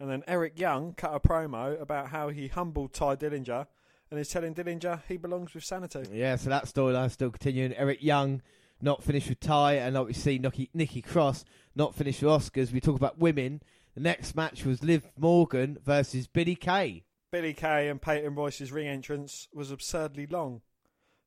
And 0.00 0.10
then 0.10 0.22
Eric 0.28 0.58
Young 0.58 0.92
cut 0.94 1.14
a 1.14 1.20
promo 1.20 1.80
about 1.80 2.08
how 2.08 2.28
he 2.28 2.48
humbled 2.48 2.92
Tye 2.92 3.16
Dillinger 3.16 3.66
and 4.10 4.20
is 4.20 4.28
telling 4.28 4.54
Dillinger 4.54 5.02
he 5.08 5.16
belongs 5.16 5.54
with 5.54 5.64
Sanity. 5.64 6.04
Yeah, 6.12 6.36
so 6.36 6.50
that 6.50 6.66
storyline 6.66 7.10
still 7.10 7.30
continuing. 7.30 7.74
Eric 7.74 8.02
Young 8.02 8.42
not 8.80 9.02
finished 9.02 9.28
with 9.28 9.40
Tye, 9.40 9.74
and 9.74 9.96
obviously 9.96 10.38
Nikki, 10.38 10.70
Nikki 10.72 11.02
Cross 11.02 11.44
not 11.74 11.94
finished 11.94 12.22
with 12.22 12.30
Oscars. 12.30 12.72
We 12.72 12.80
talk 12.80 12.96
about 12.96 13.18
women. 13.18 13.60
The 13.94 14.00
next 14.00 14.36
match 14.36 14.64
was 14.64 14.84
Liv 14.84 15.04
Morgan 15.18 15.78
versus 15.84 16.28
Billie 16.28 16.54
Kay. 16.54 17.04
Billie 17.32 17.54
Kay 17.54 17.88
and 17.88 18.00
Peyton 18.00 18.34
Royce's 18.34 18.72
ring 18.72 18.86
entrance 18.86 19.48
was 19.52 19.70
absurdly 19.70 20.26
long. 20.26 20.62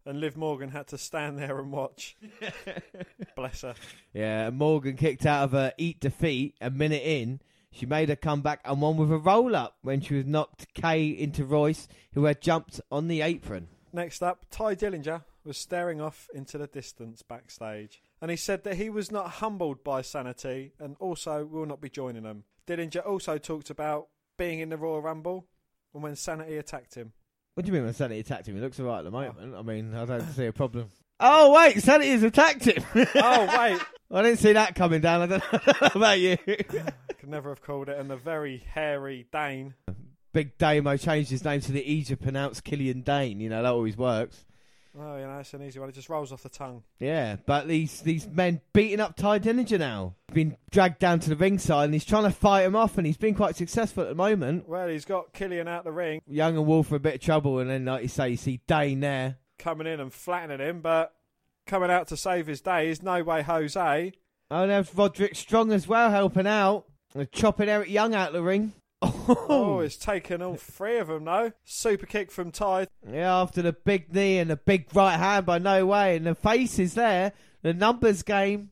And 0.06 0.20
Liv 0.20 0.36
Morgan 0.36 0.70
had 0.70 0.88
to 0.88 0.98
stand 0.98 1.38
there 1.38 1.60
and 1.60 1.72
watch. 1.72 2.18
Bless 3.36 3.62
her. 3.62 3.76
Yeah, 4.14 4.50
Morgan 4.50 4.96
kicked 4.96 5.28
out 5.28 5.44
of 5.44 5.52
her 5.52 5.74
eat 5.78 6.00
defeat 6.00 6.56
a 6.60 6.72
minute 6.72 7.04
in. 7.04 7.40
She 7.72 7.86
made 7.86 8.10
a 8.10 8.16
comeback 8.16 8.62
and 8.66 8.82
won 8.82 8.98
with 8.98 9.12
a 9.12 9.18
roll 9.18 9.56
up 9.56 9.78
when 9.82 10.02
she 10.02 10.16
was 10.16 10.26
knocked 10.26 10.74
Kay 10.74 11.08
into 11.08 11.46
Royce, 11.46 11.88
who 12.14 12.26
had 12.26 12.42
jumped 12.42 12.82
on 12.92 13.08
the 13.08 13.22
apron. 13.22 13.70
Next 13.94 14.22
up, 14.22 14.46
Tye 14.52 14.76
Dillinger 14.76 15.24
was 15.44 15.58
staring 15.58 16.00
off 16.02 16.30
into 16.34 16.58
the 16.58 16.68
distance 16.68 17.22
backstage, 17.22 18.02
and 18.22 18.30
he 18.30 18.38
said 18.38 18.64
that 18.64 18.76
he 18.76 18.90
was 18.90 19.12
not 19.12 19.30
humbled 19.30 19.84
by 19.84 20.02
Sanity 20.02 20.74
and 20.80 20.96
also 21.00 21.46
will 21.46 21.66
not 21.66 21.82
be 21.82 21.90
joining 21.90 22.24
them. 22.24 22.44
Dillinger 22.68 23.06
also 23.06 23.38
talked 23.38 23.70
about 23.70 24.08
being 24.38 24.60
in 24.60 24.70
the 24.70 24.78
Royal 24.78 25.02
Rumble 25.02 25.48
and 25.94 26.04
when 26.04 26.16
Sanity 26.16 26.58
attacked 26.58 26.96
him. 26.96 27.14
What 27.54 27.66
do 27.66 27.72
you 27.72 27.74
mean 27.74 27.84
when 27.84 27.94
Sanity 27.94 28.22
attacked 28.22 28.48
him? 28.48 28.56
He 28.56 28.62
looks 28.62 28.80
alright 28.80 29.00
at 29.00 29.04
the 29.06 29.12
moment. 29.12 29.56
I 29.56 29.62
mean, 29.62 29.94
I 29.94 30.06
don't 30.06 30.30
see 30.32 30.46
a 30.46 30.54
problem. 30.54 30.90
Oh 31.24 31.54
wait, 31.54 31.82
Sanity 31.82 32.10
has 32.12 32.24
attacked 32.24 32.66
him. 32.66 32.84
Oh, 33.16 33.46
wait! 33.58 33.80
I 34.14 34.22
didn't 34.24 34.40
see 34.40 34.54
that 34.54 34.76
coming 34.76 35.00
down. 35.00 35.22
I 35.22 35.26
don't 35.28 35.54
know 35.82 35.90
about 35.96 36.20
you. 36.20 36.38
I 36.48 36.64
Could 37.14 37.30
never 37.30 37.50
have 37.50 37.62
called 37.62 37.88
it. 37.88 37.98
And 37.98 38.10
the 38.10 38.18
very 38.18 38.58
hairy 38.58 39.26
Dain. 39.32 39.74
Big 40.34 40.58
Damo 40.58 40.98
changed 40.98 41.30
his 41.30 41.46
name 41.46 41.62
to 41.62 41.72
the 41.72 41.84
easy 41.84 42.16
to 42.16 42.22
pronounce 42.22 42.60
Killian 42.60 43.02
Dain. 43.02 43.40
You 43.40 43.50
know 43.50 43.62
that 43.64 43.72
always 43.72 43.96
works. 43.96 44.44
Oh, 45.00 45.16
you 45.16 45.24
know, 45.26 45.40
it's 45.40 45.54
an 45.54 45.62
easy 45.64 45.80
one. 45.80 45.88
It 45.88 45.96
just 45.96 46.10
rolls 46.10 46.34
off 46.34 46.44
the 46.44 46.50
tongue. 46.50 46.84
Yeah, 47.00 47.38
but 47.46 47.68
these 47.68 48.02
these 48.02 48.28
men 48.28 48.60
beating 48.74 49.00
up 49.00 49.16
Tye 49.16 49.40
Dillinger 49.40 49.80
now. 49.80 50.16
He's 50.28 50.36
been 50.36 50.58
dragged 50.72 51.00
down 51.00 51.20
to 51.22 51.30
the 51.30 51.38
ringside 51.38 51.86
and 51.86 51.94
he's 51.94 52.04
trying 52.04 52.24
to 52.24 52.32
fight 52.32 52.64
him 52.64 52.76
off 52.76 52.98
and 52.98 53.08
he's 53.08 53.16
been 53.18 53.36
quite 53.36 53.56
successful 53.56 54.04
at 54.04 54.10
the 54.10 54.16
moment. 54.16 54.68
Well, 54.68 54.90
he's 54.90 55.06
got 55.06 55.32
Killian 55.32 55.70
out 55.70 55.86
the 55.86 55.92
ring, 55.94 56.22
Young 56.28 56.58
and 56.58 56.66
Wolf 56.66 56.92
are 56.92 56.96
a 56.98 57.00
bit 57.00 57.16
of 57.16 57.22
trouble 57.22 57.60
and 57.60 57.70
then 57.70 57.86
like 57.86 58.04
you 58.04 58.10
say, 58.10 58.32
you 58.32 58.38
see 58.38 58.60
Dain 58.68 59.00
there. 59.00 59.38
Coming 59.62 59.86
in 59.86 60.00
and 60.00 60.12
flattening 60.12 60.60
him, 60.60 60.82
but 60.82 61.14
coming 61.68 61.92
out 61.92 62.08
to 62.08 62.18
save 62.18 62.48
his 62.48 62.62
day 62.62 62.90
is 62.90 63.04
No 63.04 63.22
Way 63.24 63.44
Jose. 63.44 64.12
Oh, 64.50 64.68
there's 64.68 64.94
Roderick 64.94 65.36
Strong 65.36 65.72
as 65.72 65.88
well 65.88 66.10
helping 66.10 66.48
out. 66.48 66.86
They're 67.14 67.26
chopping 67.26 67.70
Eric 67.70 67.90
Young 67.90 68.16
out 68.16 68.30
of 68.30 68.34
the 68.34 68.42
ring. 68.42 68.74
Oh, 69.04 69.80
it's 69.80 69.98
taken 69.98 70.42
all 70.42 70.56
three 70.56 70.98
of 70.98 71.08
them, 71.08 71.26
though. 71.26 71.52
Super 71.64 72.08
kick 72.08 72.32
from 72.32 72.52
Tye. 72.52 72.88
Yeah, 73.08 73.36
after 73.38 73.62
the 73.62 73.74
big 73.74 74.14
knee 74.14 74.40
and 74.40 74.50
the 74.50 74.56
big 74.58 74.88
right 74.96 75.16
hand 75.16 75.46
by 75.46 75.60
No 75.60 75.86
Way, 75.86 76.18
and 76.18 76.26
the 76.26 76.34
face 76.36 76.80
is 76.80 76.96
there. 76.96 77.32
The 77.62 77.74
numbers 77.74 78.24
game 78.24 78.72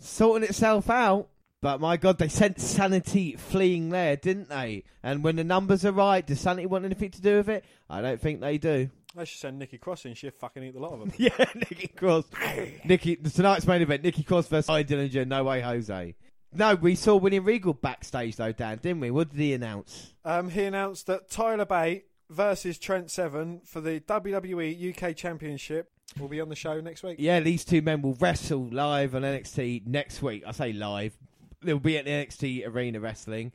sorting 0.00 0.48
itself 0.48 0.88
out. 0.88 1.28
But 1.60 1.80
my 1.80 1.96
God, 1.96 2.18
they 2.18 2.28
sent 2.28 2.60
Sanity 2.60 3.36
fleeing 3.36 3.90
there, 3.90 4.16
didn't 4.16 4.48
they? 4.48 4.82
And 5.02 5.22
when 5.22 5.36
the 5.36 5.44
numbers 5.44 5.84
are 5.84 5.92
right, 5.92 6.26
does 6.26 6.40
Sanity 6.40 6.66
want 6.66 6.84
anything 6.84 7.10
to 7.12 7.22
do 7.22 7.36
with 7.36 7.48
it? 7.48 7.64
I 7.88 8.00
don't 8.00 8.20
think 8.20 8.40
they 8.40 8.58
do. 8.58 8.90
They 9.14 9.24
should 9.24 9.40
send 9.40 9.58
Nikki 9.58 9.78
Cross 9.78 10.06
in. 10.06 10.14
She'd 10.14 10.34
fucking 10.34 10.62
eat 10.62 10.74
the 10.74 10.80
lot 10.80 10.92
of 10.92 11.00
them. 11.00 11.12
yeah, 11.18 11.44
Nikki 11.54 11.88
Cross. 11.88 12.24
Nikki, 12.84 13.16
tonight's 13.16 13.66
main 13.66 13.82
event: 13.82 14.02
Nikki 14.02 14.22
Cross 14.22 14.48
versus 14.48 14.68
I 14.68 14.84
Dillinger. 14.84 15.26
No 15.26 15.44
way, 15.44 15.60
Jose. 15.60 16.14
No, 16.54 16.74
we 16.74 16.94
saw 16.94 17.16
William 17.16 17.44
Regal 17.44 17.72
backstage 17.72 18.36
though, 18.36 18.52
Dan, 18.52 18.78
didn't 18.82 19.00
we? 19.00 19.10
What 19.10 19.30
did 19.30 19.40
he 19.40 19.54
announce? 19.54 20.14
Um, 20.24 20.50
he 20.50 20.64
announced 20.64 21.06
that 21.06 21.30
Tyler 21.30 21.64
Bate 21.64 22.06
versus 22.28 22.78
Trent 22.78 23.10
Seven 23.10 23.60
for 23.64 23.80
the 23.80 24.00
WWE 24.00 24.94
UK 24.94 25.16
Championship 25.16 25.90
will 26.18 26.28
be 26.28 26.40
on 26.40 26.48
the 26.48 26.56
show 26.56 26.80
next 26.80 27.02
week. 27.02 27.16
Yeah, 27.18 27.40
these 27.40 27.64
two 27.64 27.80
men 27.80 28.02
will 28.02 28.16
wrestle 28.20 28.68
live 28.70 29.14
on 29.14 29.22
NXT 29.22 29.86
next 29.86 30.22
week. 30.22 30.42
I 30.46 30.52
say 30.52 30.72
live. 30.72 31.16
They'll 31.62 31.78
be 31.78 31.96
at 31.96 32.04
the 32.04 32.10
NXT 32.10 32.66
Arena 32.66 33.00
Wrestling. 33.00 33.52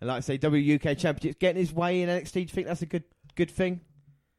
And 0.00 0.08
like 0.08 0.18
I 0.18 0.20
say, 0.20 0.38
WUK 0.40 0.98
Championship 0.98 1.38
getting 1.38 1.60
his 1.60 1.72
way 1.72 2.02
in 2.02 2.08
NXT. 2.08 2.32
Do 2.32 2.40
you 2.40 2.46
think 2.48 2.66
that's 2.66 2.82
a 2.82 2.86
good 2.86 3.04
good 3.34 3.50
thing? 3.50 3.80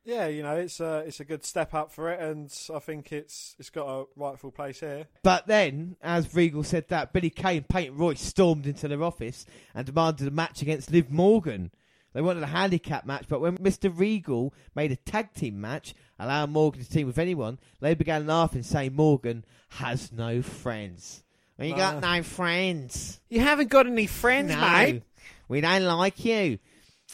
Yeah, 0.07 0.27
you 0.27 0.41
know, 0.41 0.55
it's 0.55 0.79
a 0.79 0.99
it's 1.05 1.19
a 1.19 1.25
good 1.25 1.43
step 1.43 1.73
up 1.73 1.91
for 1.91 2.09
it, 2.09 2.21
and 2.21 2.49
I 2.73 2.79
think 2.79 3.11
it's 3.11 3.57
it's 3.59 3.69
got 3.69 3.87
a 3.89 4.05
rightful 4.15 4.51
place 4.51 4.79
here. 4.79 5.05
But 5.21 5.47
then, 5.47 5.97
as 6.01 6.33
Regal 6.33 6.63
said 6.63 6.87
that, 6.87 7.11
Billie 7.11 7.29
Kay 7.29 7.57
and 7.57 7.67
Peyton 7.67 7.97
Royce 7.97 8.21
stormed 8.21 8.65
into 8.65 8.87
their 8.87 9.03
office 9.03 9.45
and 9.75 9.85
demanded 9.85 10.25
a 10.29 10.31
match 10.31 10.61
against 10.61 10.91
Liv 10.91 11.11
Morgan. 11.11 11.71
They 12.13 12.21
wanted 12.21 12.41
a 12.41 12.47
handicap 12.47 13.05
match, 13.05 13.25
but 13.27 13.41
when 13.41 13.57
Mr. 13.57 13.91
Regal 13.93 14.53
made 14.73 14.93
a 14.93 14.95
tag 14.95 15.33
team 15.33 15.59
match, 15.59 15.93
allowing 16.17 16.51
Morgan 16.51 16.85
to 16.85 16.89
team 16.89 17.05
with 17.05 17.17
anyone, 17.17 17.59
they 17.81 17.93
began 17.93 18.25
laughing, 18.25 18.63
saying 18.63 18.95
Morgan 18.95 19.43
has 19.71 20.13
no 20.13 20.41
friends. 20.41 21.21
Well, 21.59 21.67
you 21.67 21.75
got 21.75 22.01
uh. 22.01 22.15
no 22.15 22.23
friends. 22.23 23.19
You 23.27 23.41
haven't 23.41 23.69
got 23.69 23.87
any 23.87 24.07
friends, 24.07 24.55
No, 24.55 25.01
we 25.49 25.59
don't 25.59 25.83
like 25.83 26.23
you. 26.23 26.59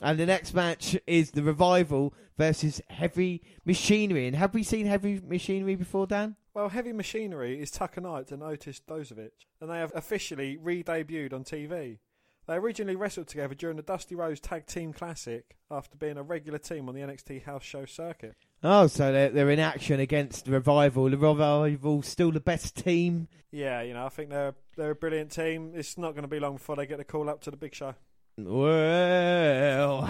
And 0.02 0.20
the 0.20 0.26
next 0.26 0.54
match 0.54 0.98
is 1.06 1.32
the 1.32 1.44
Revival 1.44 2.14
versus 2.38 2.82
Heavy 2.90 3.44
Machinery. 3.66 4.28
And 4.28 4.36
have 4.36 4.54
we 4.54 4.64
seen 4.64 4.86
Heavy 4.86 5.22
Machinery 5.26 5.76
before, 5.76 6.08
Dan? 6.08 6.36
Well, 6.54 6.70
Heavy 6.70 6.94
Machinery 6.94 7.62
is 7.62 7.72
Tucker 7.72 8.02
Knight 8.02 8.32
and 8.32 8.44
Otis 8.44 8.82
Dozovic, 8.88 9.32
and 9.60 9.70
they 9.70 9.78
have 9.78 9.92
officially 9.96 10.58
re-debuted 10.58 11.34
on 11.34 11.44
TV. 11.44 12.00
They 12.46 12.56
originally 12.56 12.96
wrestled 12.96 13.28
together 13.28 13.56
during 13.56 13.78
the 13.78 13.84
Dusty 13.84 14.16
Rhodes 14.16 14.42
Tag 14.42 14.66
Team 14.66 14.92
Classic 14.92 15.56
after 15.72 15.98
being 15.98 16.18
a 16.18 16.24
regular 16.24 16.60
team 16.60 16.90
on 16.90 16.96
the 16.96 17.02
NXT 17.02 17.44
House 17.44 17.64
Show 17.64 17.86
circuit. 17.86 18.36
Oh, 18.62 18.88
so 18.88 19.12
they're, 19.12 19.30
they're 19.30 19.50
in 19.50 19.60
action 19.60 20.00
against 20.00 20.46
the 20.46 20.52
Revival. 20.52 21.10
The 21.10 21.18
Revival 21.18 22.02
still 22.02 22.32
the 22.32 22.40
best 22.40 22.76
team. 22.76 23.30
Yeah, 23.52 23.82
you 23.82 23.94
know, 23.94 24.06
I 24.06 24.10
think 24.10 24.30
they're 24.30 24.56
they're 24.76 24.92
a 24.92 24.96
brilliant 24.96 25.32
team. 25.32 25.72
It's 25.76 25.98
not 25.98 26.12
going 26.12 26.24
to 26.24 26.28
be 26.28 26.40
long 26.40 26.56
before 26.56 26.76
they 26.76 26.86
get 26.86 27.00
a 27.00 27.04
call 27.04 27.30
up 27.30 27.42
to 27.42 27.52
the 27.52 27.58
big 27.58 27.74
show. 27.74 27.96
Well, 28.38 30.10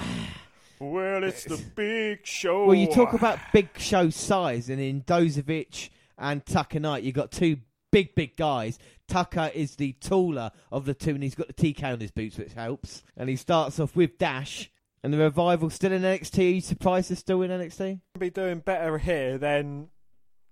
Well, 0.79 1.23
it's 1.23 1.43
the 1.43 1.57
big 1.75 2.25
show. 2.25 2.65
well, 2.65 2.75
you 2.75 2.87
talk 2.87 3.13
about 3.13 3.39
big 3.51 3.69
show 3.77 4.09
size, 4.09 4.69
and 4.69 4.79
in 4.79 5.01
Dozovic 5.01 5.89
and 6.17 6.45
Tucker 6.45 6.79
Knight, 6.79 7.03
you've 7.03 7.15
got 7.15 7.31
two 7.31 7.57
big, 7.91 8.15
big 8.15 8.37
guys. 8.37 8.79
Tucker 9.07 9.51
is 9.53 9.75
the 9.75 9.93
taller 9.93 10.51
of 10.71 10.85
the 10.85 10.93
two, 10.93 11.11
and 11.11 11.21
he's 11.23 11.35
got 11.35 11.47
the 11.47 11.53
TK 11.53 11.83
on 11.83 11.99
his 11.99 12.11
boots, 12.11 12.37
which 12.37 12.53
helps. 12.53 13.03
And 13.17 13.29
he 13.29 13.35
starts 13.35 13.79
off 13.79 13.95
with 13.95 14.17
Dash. 14.17 14.69
And 15.03 15.11
the 15.13 15.17
Revival 15.17 15.69
still 15.69 15.91
in 15.91 16.01
NXT. 16.01 16.39
Are 16.39 16.43
you 16.43 16.61
surprised 16.61 17.09
they're 17.09 17.17
still 17.17 17.41
in 17.41 17.51
NXT? 17.51 17.99
be 18.17 18.29
doing 18.29 18.59
better 18.59 18.97
here 18.99 19.37
than 19.37 19.89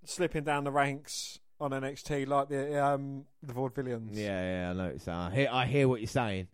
slipping 0.04 0.44
down 0.44 0.64
the 0.64 0.70
ranks 0.70 1.38
on 1.58 1.70
NXT 1.70 2.28
like 2.28 2.50
the 2.50 2.84
um 2.84 3.24
the 3.42 3.54
Vaudevillains. 3.54 4.10
Yeah, 4.12 4.42
yeah, 4.64 4.70
I 4.70 4.72
know. 4.74 4.96
So 4.98 5.10
I 5.10 5.30
hear, 5.34 5.48
I 5.50 5.64
hear 5.64 5.88
what 5.88 6.00
you're 6.00 6.06
saying. 6.06 6.48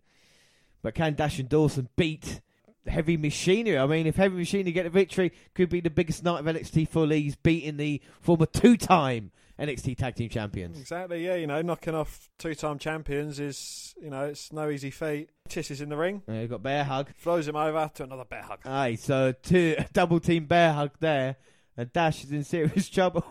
But 0.81 0.95
can 0.95 1.13
Dash 1.15 1.39
and 1.39 1.49
Dawson 1.49 1.89
beat 1.95 2.41
Heavy 2.87 3.17
Machinery? 3.17 3.77
I 3.77 3.85
mean, 3.85 4.07
if 4.07 4.15
Heavy 4.15 4.37
Machinery 4.37 4.71
get 4.71 4.85
a 4.85 4.89
victory, 4.89 5.31
could 5.53 5.69
be 5.69 5.81
the 5.81 5.89
biggest 5.89 6.23
night 6.23 6.39
of 6.39 6.45
NXT 6.45 6.87
for 6.89 7.05
Lee's 7.05 7.35
beating 7.35 7.77
the 7.77 8.01
former 8.21 8.45
two-time 8.45 9.31
NXT 9.59 9.97
Tag 9.97 10.15
Team 10.15 10.29
Champions. 10.29 10.79
Exactly, 10.79 11.25
yeah, 11.25 11.35
you 11.35 11.45
know, 11.45 11.61
knocking 11.61 11.93
off 11.93 12.29
two 12.37 12.55
time 12.55 12.79
champions 12.79 13.41
is, 13.41 13.93
you 14.01 14.09
know, 14.09 14.23
it's 14.25 14.53
no 14.53 14.69
easy 14.69 14.89
feat. 14.89 15.29
Tiss 15.49 15.69
is 15.71 15.81
in 15.81 15.89
the 15.89 15.97
ring, 15.97 16.21
Yeah, 16.29 16.41
you've 16.41 16.49
got 16.49 16.63
Bear 16.63 16.85
Hug. 16.85 17.09
throws 17.17 17.45
him 17.47 17.57
over 17.57 17.91
to 17.95 18.03
another 18.03 18.23
bear 18.23 18.43
hug. 18.43 18.59
Aye, 18.65 18.95
so 18.95 19.33
two 19.33 19.75
double 19.91 20.19
team 20.21 20.45
Bear 20.45 20.71
Hug 20.71 20.91
there. 21.01 21.35
And 21.75 21.91
Dash 21.91 22.23
is 22.23 22.31
in 22.31 22.43
serious 22.45 22.87
trouble. 22.91 23.25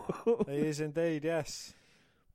he 0.47 0.55
is 0.57 0.79
indeed, 0.81 1.23
yes. 1.23 1.73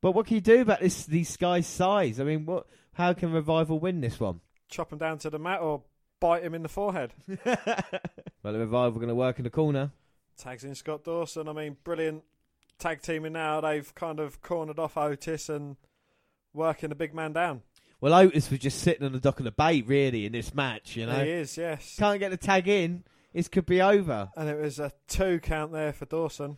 but 0.01 0.11
what 0.11 0.25
can 0.25 0.35
you 0.35 0.41
do 0.41 0.61
about 0.61 0.81
this? 0.81 1.05
These 1.05 1.37
guys' 1.37 1.67
size. 1.67 2.19
I 2.19 2.23
mean, 2.25 2.45
what? 2.45 2.67
How 2.93 3.13
can 3.13 3.31
Revival 3.31 3.79
win 3.79 4.01
this 4.01 4.19
one? 4.19 4.39
Chop 4.69 4.91
him 4.91 4.97
down 4.97 5.17
to 5.19 5.29
the 5.29 5.39
mat 5.39 5.61
or 5.61 5.83
bite 6.19 6.43
him 6.43 6.55
in 6.55 6.63
the 6.63 6.69
forehead. 6.69 7.13
well, 7.45 8.53
the 8.53 8.59
Revival 8.59 8.93
going 8.93 9.07
to 9.09 9.15
work 9.15 9.37
in 9.37 9.43
the 9.43 9.49
corner. 9.49 9.91
Tags 10.37 10.63
in 10.63 10.75
Scott 10.75 11.03
Dawson. 11.03 11.47
I 11.47 11.53
mean, 11.53 11.77
brilliant 11.83 12.23
tag 12.79 13.01
teaming 13.01 13.33
now. 13.33 13.61
They've 13.61 13.93
kind 13.95 14.19
of 14.19 14.41
cornered 14.41 14.79
off 14.79 14.97
Otis 14.97 15.49
and 15.49 15.77
working 16.53 16.89
the 16.89 16.95
big 16.95 17.13
man 17.13 17.33
down. 17.33 17.61
Well, 18.01 18.13
Otis 18.13 18.49
was 18.49 18.59
just 18.59 18.79
sitting 18.79 19.05
on 19.05 19.13
the 19.13 19.19
dock 19.19 19.39
of 19.39 19.45
the 19.45 19.51
bay, 19.51 19.81
really, 19.81 20.25
in 20.25 20.33
this 20.33 20.53
match. 20.53 20.95
You 20.95 21.05
know, 21.05 21.23
He 21.23 21.31
is, 21.31 21.57
yes. 21.57 21.95
can't 21.97 22.19
get 22.19 22.31
the 22.31 22.37
tag 22.37 22.67
in. 22.67 23.03
This 23.33 23.47
could 23.47 23.65
be 23.65 23.81
over. 23.81 24.29
And 24.35 24.49
it 24.49 24.59
was 24.59 24.79
a 24.79 24.91
two 25.07 25.39
count 25.39 25.71
there 25.71 25.93
for 25.93 26.05
Dawson. 26.05 26.57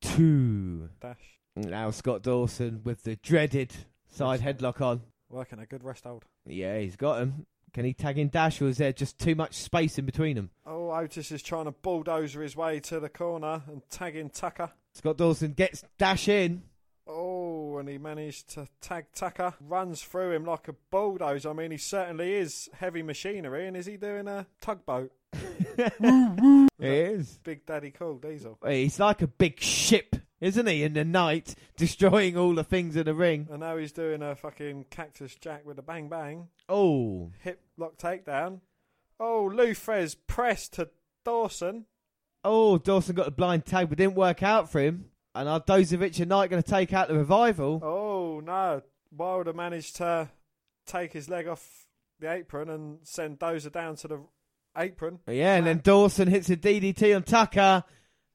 Two. 0.00 0.88
Dash. 1.00 1.16
Now 1.56 1.90
Scott 1.90 2.22
Dawson 2.22 2.82
with 2.84 3.02
the 3.02 3.16
dreaded 3.16 3.72
side 4.10 4.40
headlock 4.40 4.80
on. 4.80 5.02
Working 5.30 5.58
a 5.58 5.66
good 5.66 5.84
rest 5.84 6.04
hold. 6.04 6.24
Yeah, 6.46 6.78
he's 6.78 6.96
got 6.96 7.20
him. 7.20 7.46
Can 7.74 7.84
he 7.84 7.92
tag 7.92 8.16
in 8.18 8.28
Dash, 8.30 8.62
or 8.62 8.68
is 8.68 8.78
there 8.78 8.92
just 8.92 9.18
too 9.18 9.34
much 9.34 9.54
space 9.54 9.98
in 9.98 10.06
between 10.06 10.36
them? 10.36 10.50
Oh, 10.66 10.90
Otis 10.90 11.30
is 11.30 11.42
trying 11.42 11.66
to 11.66 11.70
bulldozer 11.70 12.42
his 12.42 12.56
way 12.56 12.80
to 12.80 12.98
the 12.98 13.10
corner 13.10 13.62
and 13.66 13.82
tag 13.90 14.16
in 14.16 14.30
Tucker. 14.30 14.70
Scott 14.94 15.18
Dawson 15.18 15.52
gets 15.52 15.84
Dash 15.98 16.28
in. 16.28 16.62
Oh, 17.06 17.76
and 17.78 17.88
he 17.88 17.98
managed 17.98 18.50
to 18.54 18.66
tag 18.80 19.06
Tucker. 19.14 19.54
Runs 19.60 20.02
through 20.02 20.32
him 20.32 20.44
like 20.44 20.68
a 20.68 20.74
bulldozer. 20.90 21.50
I 21.50 21.52
mean, 21.52 21.70
he 21.70 21.76
certainly 21.76 22.34
is 22.34 22.68
heavy 22.74 23.02
machinery. 23.02 23.66
And 23.66 23.76
is 23.76 23.86
he 23.86 23.96
doing 23.96 24.28
a 24.28 24.46
tugboat? 24.60 25.12
He 26.80 26.86
is. 26.86 27.40
Big 27.42 27.66
Daddy 27.66 27.90
Cool 27.90 28.18
Diesel. 28.18 28.56
He's 28.64 29.00
like 29.00 29.20
a 29.22 29.26
big 29.26 29.60
ship, 29.60 30.14
isn't 30.40 30.66
he, 30.66 30.82
in 30.82 30.92
the 30.94 31.04
night, 31.04 31.54
destroying 31.76 32.36
all 32.36 32.54
the 32.54 32.64
things 32.64 32.96
in 32.96 33.04
the 33.04 33.14
ring. 33.14 33.48
And 33.50 33.60
now 33.60 33.76
he's 33.76 33.92
doing 33.92 34.22
a 34.22 34.34
fucking 34.36 34.86
Cactus 34.90 35.34
Jack 35.36 35.64
with 35.66 35.78
a 35.78 35.82
bang 35.82 36.08
bang. 36.08 36.48
Oh, 36.68 37.30
Hip 37.42 37.60
lock 37.76 37.96
takedown. 37.98 38.60
Oh, 39.20 39.50
Lou 39.52 39.74
Thesz 39.74 40.16
press 40.26 40.68
to 40.70 40.88
Dawson. 41.24 41.86
oh, 42.44 42.78
Dawson 42.78 43.14
got 43.16 43.28
a 43.28 43.32
blind 43.32 43.64
tag, 43.66 43.88
but 43.88 43.98
didn't 43.98 44.14
work 44.14 44.42
out 44.42 44.70
for 44.70 44.80
him. 44.80 45.06
And 45.34 45.48
our 45.48 45.60
Dozovic 45.60 46.18
and 46.20 46.28
Knight 46.28 46.50
going 46.50 46.62
to 46.62 46.68
take 46.70 46.92
out 46.92 47.08
the 47.08 47.14
revival. 47.14 47.80
Oh, 47.82 48.40
no. 48.40 48.82
Wilder 49.10 49.52
managed 49.52 49.96
to 49.96 50.28
take 50.86 51.12
his 51.12 51.28
leg 51.28 51.46
off 51.48 51.86
the 52.20 52.32
apron 52.32 52.68
and 52.70 52.98
send 53.04 53.38
Dozer 53.38 53.70
down 53.72 53.96
to 53.96 54.08
the 54.08 54.20
apron. 54.76 55.18
Yeah, 55.26 55.56
and 55.56 55.66
then 55.66 55.80
Dawson 55.82 56.28
hits 56.28 56.50
a 56.50 56.56
DDT 56.56 57.14
on 57.14 57.22
Tucker 57.24 57.84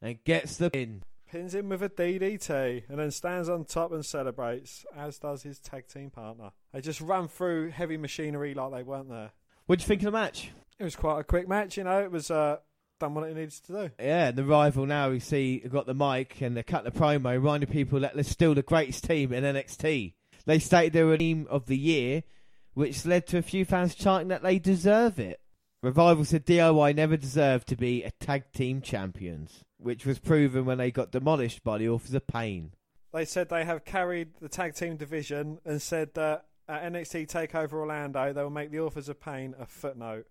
and 0.02 0.24
gets 0.24 0.58
the 0.58 0.70
pin. 0.70 1.04
Pins 1.34 1.56
him 1.56 1.70
with 1.70 1.82
a 1.82 1.90
DDT 1.90 2.84
and 2.88 3.00
then 3.00 3.10
stands 3.10 3.50
on 3.50 3.66
top 3.66 3.92
and 3.92 4.06
celebrates, 4.06 4.86
as 4.96 5.18
does 5.18 5.42
his 5.42 5.58
tag 5.58 5.88
team 5.88 6.12
partner. 6.12 6.52
They 6.72 6.80
just 6.80 7.02
ran 7.02 7.28
through 7.28 7.72
heavy 7.72 7.98
machinery 7.98 8.54
like 8.54 8.72
they 8.72 8.84
weren't 8.84 9.10
there. 9.10 9.32
What 9.66 9.80
do 9.80 9.82
you 9.82 9.88
think 9.88 10.02
of 10.02 10.06
the 10.06 10.12
match? 10.12 10.52
It 10.78 10.84
was 10.84 10.96
quite 10.96 11.22
a 11.22 11.24
quick 11.24 11.48
match, 11.48 11.76
you 11.76 11.86
know. 11.86 12.04
It 12.04 12.12
was 12.12 12.30
uh, 12.30 12.58
done 13.00 13.16
what 13.16 13.28
it 13.28 13.34
needed 13.34 13.50
to 13.66 13.74
do. 13.74 13.90
Yeah, 14.00 14.30
the 14.30 14.44
rival 14.44 14.86
now 14.86 15.10
we 15.10 15.20
see 15.20 15.58
got 15.58 15.88
the 15.88 15.96
mic 15.96 16.40
and 16.40 16.56
they 16.56 16.62
cut 16.62 16.84
the 16.84 16.92
promo, 16.92 17.32
reminding 17.32 17.72
people 17.72 18.02
that 18.02 18.14
they're 18.14 18.24
still 18.24 18.54
the 18.54 18.62
greatest 18.62 19.04
team 19.04 19.34
in 19.34 19.44
NXT. 19.44 20.14
They 20.46 20.60
stated 20.60 20.94
they 20.94 21.04
were 21.04 21.18
team 21.18 21.48
of 21.50 21.66
the 21.66 21.78
year, 21.80 22.22
which 22.76 23.08
led 23.08 23.26
to 23.30 23.40
a 23.40 23.42
few 23.42 23.66
fans 23.66 23.96
chanting 23.96 24.28
that 24.28 24.44
they 24.44 24.60
deserve 24.60 25.18
it. 25.18 25.42
Revival 25.82 26.26
said 26.26 26.46
DIY 26.46 26.96
never 26.96 27.18
deserved 27.18 27.68
to 27.70 27.76
be 27.76 28.04
a 28.04 28.12
tag 28.12 28.52
team 28.54 28.82
champions. 28.82 29.64
Which 29.84 30.06
was 30.06 30.20
proven 30.20 30.66
when 30.66 30.78
they 30.78 30.92
got 30.92 31.12
demolished 31.12 31.64
by 31.64 31.78
the 31.78 31.90
Authors 31.90 32.14
of 32.14 32.26
Pain. 32.26 32.72
They 33.14 33.26
said 33.26 33.50
they 33.50 33.66
have 33.66 33.86
carried 33.86 34.30
the 34.42 34.50
tag 34.50 34.76
team 34.76 34.96
division 34.98 35.60
and 35.66 35.82
said 35.82 36.14
that 36.16 36.46
at 36.68 36.92
NXT 36.92 37.28
Takeover 37.28 37.74
Orlando 37.74 38.34
they 38.34 38.42
will 38.42 38.50
make 38.50 38.72
the 38.72 38.80
Authors 38.80 39.10
of 39.10 39.20
Pain 39.20 39.54
a 39.60 39.66
footnote. 39.66 40.26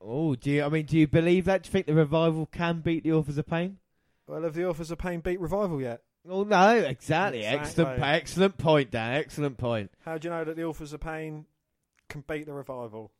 Oh, 0.00 0.34
do 0.34 0.50
you? 0.50 0.64
I 0.64 0.68
mean, 0.68 0.86
do 0.86 0.98
you 0.98 1.06
believe 1.06 1.44
that? 1.44 1.62
Do 1.62 1.68
you 1.68 1.72
think 1.72 1.86
the 1.86 1.94
revival 1.94 2.46
can 2.46 2.80
beat 2.80 3.04
the 3.04 3.12
Authors 3.12 3.38
of 3.38 3.46
Pain? 3.46 3.78
Well, 4.26 4.42
have 4.42 4.54
the 4.54 4.68
Authors 4.68 4.90
of 4.90 4.98
Pain 4.98 5.20
beat 5.20 5.40
Revival 5.40 5.80
yet? 5.80 6.02
Oh 6.28 6.42
no, 6.42 6.70
exactly. 6.70 7.44
Exactly. 7.44 7.44
Excellent, 7.44 8.02
excellent 8.02 8.58
point, 8.58 8.90
Dan. 8.90 9.14
Excellent 9.14 9.58
point. 9.58 9.90
How 10.04 10.18
do 10.18 10.26
you 10.26 10.34
know 10.34 10.44
that 10.44 10.56
the 10.56 10.64
Authors 10.64 10.92
of 10.92 11.00
Pain 11.00 11.46
can 12.08 12.24
beat 12.26 12.46
the 12.46 12.52
Revival? 12.52 13.12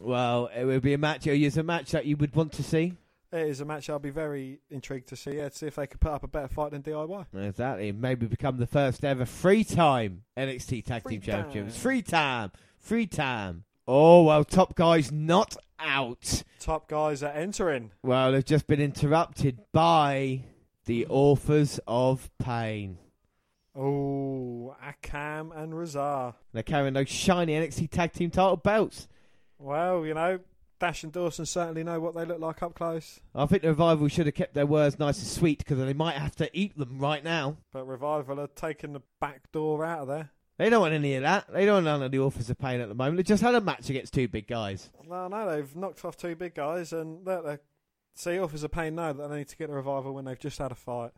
Well, 0.00 0.48
it 0.56 0.64
would 0.64 0.82
be 0.82 0.94
a 0.94 0.98
match. 0.98 1.26
It's 1.26 1.56
a 1.56 1.62
match 1.62 1.90
that 1.90 2.06
you 2.06 2.16
would 2.16 2.34
want 2.34 2.52
to 2.52 2.62
see. 2.62 2.94
It 3.32 3.48
is 3.48 3.60
a 3.62 3.64
match 3.64 3.88
I'll 3.88 3.98
be 3.98 4.10
very 4.10 4.58
intrigued 4.70 5.08
to 5.08 5.16
see. 5.16 5.36
Yeah, 5.36 5.48
to 5.48 5.56
see 5.56 5.66
if 5.66 5.76
they 5.76 5.86
could 5.86 6.00
put 6.00 6.12
up 6.12 6.22
a 6.22 6.28
better 6.28 6.48
fight 6.48 6.72
than 6.72 6.82
DIY. 6.82 7.26
Exactly. 7.34 7.90
Maybe 7.90 8.26
become 8.26 8.58
the 8.58 8.66
first 8.66 9.04
ever 9.04 9.24
free 9.24 9.64
time 9.64 10.24
NXT 10.36 10.84
Tag 10.84 11.02
Free 11.02 11.12
Team 11.12 11.22
Champions. 11.22 11.72
time. 11.72 11.80
Free 11.82 12.02
time. 12.02 12.52
Free 12.78 13.06
time. 13.06 13.64
Oh 13.88 14.22
well, 14.24 14.44
top 14.44 14.74
guys 14.74 15.10
not 15.10 15.56
out. 15.80 16.42
Top 16.60 16.88
guys 16.88 17.22
are 17.22 17.32
entering. 17.32 17.90
Well, 18.02 18.32
they've 18.32 18.44
just 18.44 18.66
been 18.66 18.80
interrupted 18.80 19.60
by 19.72 20.44
the 20.84 21.06
authors 21.06 21.80
of 21.86 22.30
pain. 22.38 22.98
Oh, 23.74 24.76
Akam 24.84 25.56
and 25.56 25.74
Rezar. 25.76 26.34
They're 26.52 26.62
carrying 26.62 26.92
those 26.92 27.08
shiny 27.08 27.54
NXT 27.54 27.90
Tag 27.90 28.12
Team 28.12 28.30
title 28.30 28.58
belts. 28.58 29.08
Well, 29.58 30.04
you 30.04 30.12
know, 30.12 30.40
Dash 30.82 31.04
and 31.04 31.12
Dawson 31.12 31.46
certainly 31.46 31.84
know 31.84 32.00
what 32.00 32.16
they 32.16 32.24
look 32.24 32.40
like 32.40 32.60
up 32.60 32.74
close. 32.74 33.20
I 33.36 33.46
think 33.46 33.62
the 33.62 33.68
revival 33.68 34.08
should 34.08 34.26
have 34.26 34.34
kept 34.34 34.52
their 34.52 34.66
words 34.66 34.98
nice 34.98 35.16
and 35.20 35.28
sweet 35.28 35.58
because 35.58 35.78
they 35.78 35.92
might 35.92 36.16
have 36.16 36.34
to 36.36 36.50
eat 36.52 36.76
them 36.76 36.98
right 36.98 37.22
now. 37.22 37.58
But 37.72 37.86
Revival 37.86 38.40
are 38.40 38.48
taking 38.48 38.92
the 38.92 39.02
back 39.20 39.52
door 39.52 39.84
out 39.84 40.00
of 40.00 40.08
there. 40.08 40.30
They 40.58 40.70
don't 40.70 40.80
want 40.80 40.94
any 40.94 41.14
of 41.14 41.22
that. 41.22 41.46
They 41.52 41.66
don't 41.66 41.74
want 41.74 41.84
none 41.84 42.02
of 42.02 42.10
the 42.10 42.18
authors 42.18 42.50
of 42.50 42.58
pain 42.58 42.80
at 42.80 42.88
the 42.88 42.96
moment. 42.96 43.18
They 43.18 43.22
just 43.22 43.44
had 43.44 43.54
a 43.54 43.60
match 43.60 43.90
against 43.90 44.12
two 44.12 44.26
big 44.26 44.48
guys. 44.48 44.90
No, 45.08 45.28
no, 45.28 45.48
they've 45.48 45.76
knocked 45.76 46.04
off 46.04 46.16
two 46.16 46.34
big 46.34 46.56
guys, 46.56 46.92
and 46.92 47.24
look, 47.24 47.46
they 47.46 47.58
see 48.16 48.40
Authors 48.40 48.64
of 48.64 48.72
Pain 48.72 48.96
know 48.96 49.12
that 49.12 49.30
they 49.30 49.36
need 49.36 49.48
to 49.50 49.56
get 49.56 49.68
the 49.68 49.76
Revival 49.76 50.12
when 50.12 50.24
they've 50.24 50.36
just 50.36 50.58
had 50.58 50.72
a 50.72 50.74
fight. 50.74 51.12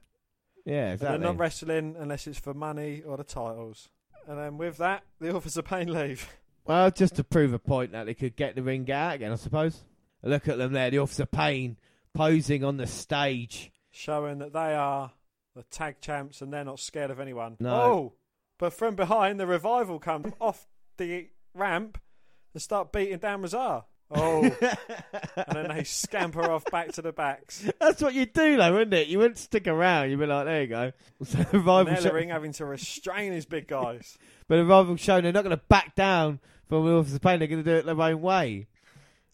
Yeah, 0.66 0.92
exactly. 0.92 1.16
They're 1.20 1.26
not 1.26 1.38
wrestling 1.38 1.96
unless 1.98 2.26
it's 2.26 2.38
for 2.38 2.52
money 2.52 3.00
or 3.00 3.16
the 3.16 3.24
titles. 3.24 3.88
And 4.28 4.38
then 4.38 4.58
with 4.58 4.76
that, 4.76 5.04
the 5.20 5.34
Authors 5.34 5.56
of 5.56 5.64
Pain 5.64 5.90
leave. 5.90 6.28
Well, 6.66 6.90
just 6.90 7.16
to 7.16 7.24
prove 7.24 7.52
a 7.52 7.58
point 7.58 7.92
that 7.92 8.06
they 8.06 8.14
could 8.14 8.36
get 8.36 8.54
the 8.54 8.62
ring 8.62 8.90
out 8.90 9.16
again, 9.16 9.32
I 9.32 9.36
suppose. 9.36 9.84
Look 10.22 10.48
at 10.48 10.56
them 10.56 10.72
there, 10.72 10.90
the 10.90 10.98
Officer 10.98 11.26
Pain 11.26 11.76
posing 12.14 12.64
on 12.64 12.78
the 12.78 12.86
stage. 12.86 13.70
showing 13.90 14.38
that 14.38 14.52
they 14.52 14.74
are 14.74 15.12
the 15.54 15.62
tag 15.64 16.00
champs 16.00 16.40
and 16.40 16.52
they're 16.52 16.64
not 16.64 16.80
scared 16.80 17.10
of 17.10 17.20
anyone. 17.20 17.56
No. 17.60 17.74
Oh, 17.74 18.12
but 18.58 18.72
from 18.72 18.94
behind, 18.94 19.38
the 19.38 19.46
revival 19.46 19.98
come 19.98 20.32
off 20.40 20.66
the 20.96 21.28
ramp 21.54 22.00
and 22.54 22.62
start 22.62 22.92
beating 22.92 23.18
down 23.18 23.42
Rezar. 23.42 23.84
Oh, 24.10 24.42
and 25.36 25.46
then 25.52 25.68
they 25.68 25.84
scamper 25.84 26.50
off 26.50 26.64
back 26.66 26.92
to 26.92 27.02
the 27.02 27.12
backs. 27.12 27.68
That's 27.80 28.02
what 28.02 28.14
you 28.14 28.26
do, 28.26 28.56
though, 28.56 28.72
wouldn't 28.72 28.94
it? 28.94 29.08
You 29.08 29.18
wouldn't 29.18 29.38
stick 29.38 29.66
around. 29.66 30.10
You'd 30.10 30.20
be 30.20 30.26
like, 30.26 30.44
there 30.44 30.62
you 30.62 30.68
go. 30.68 30.92
So 31.24 31.38
the 31.38 31.58
rival, 31.58 31.94
show, 31.96 32.28
having 32.28 32.52
to 32.52 32.64
restrain 32.66 33.32
his 33.32 33.46
big 33.46 33.66
guys. 33.66 34.18
but 34.48 34.56
the 34.56 34.64
rival 34.64 34.96
show 34.96 35.20
they're 35.20 35.32
not 35.32 35.44
going 35.44 35.56
to 35.56 35.62
back 35.68 35.94
down 35.94 36.38
from 36.68 36.86
the 36.86 36.92
Officer 36.92 37.18
Pain. 37.18 37.38
They're 37.38 37.48
going 37.48 37.62
to 37.64 37.70
do 37.70 37.76
it 37.76 37.86
their 37.86 38.00
own 38.00 38.20
way. 38.22 38.66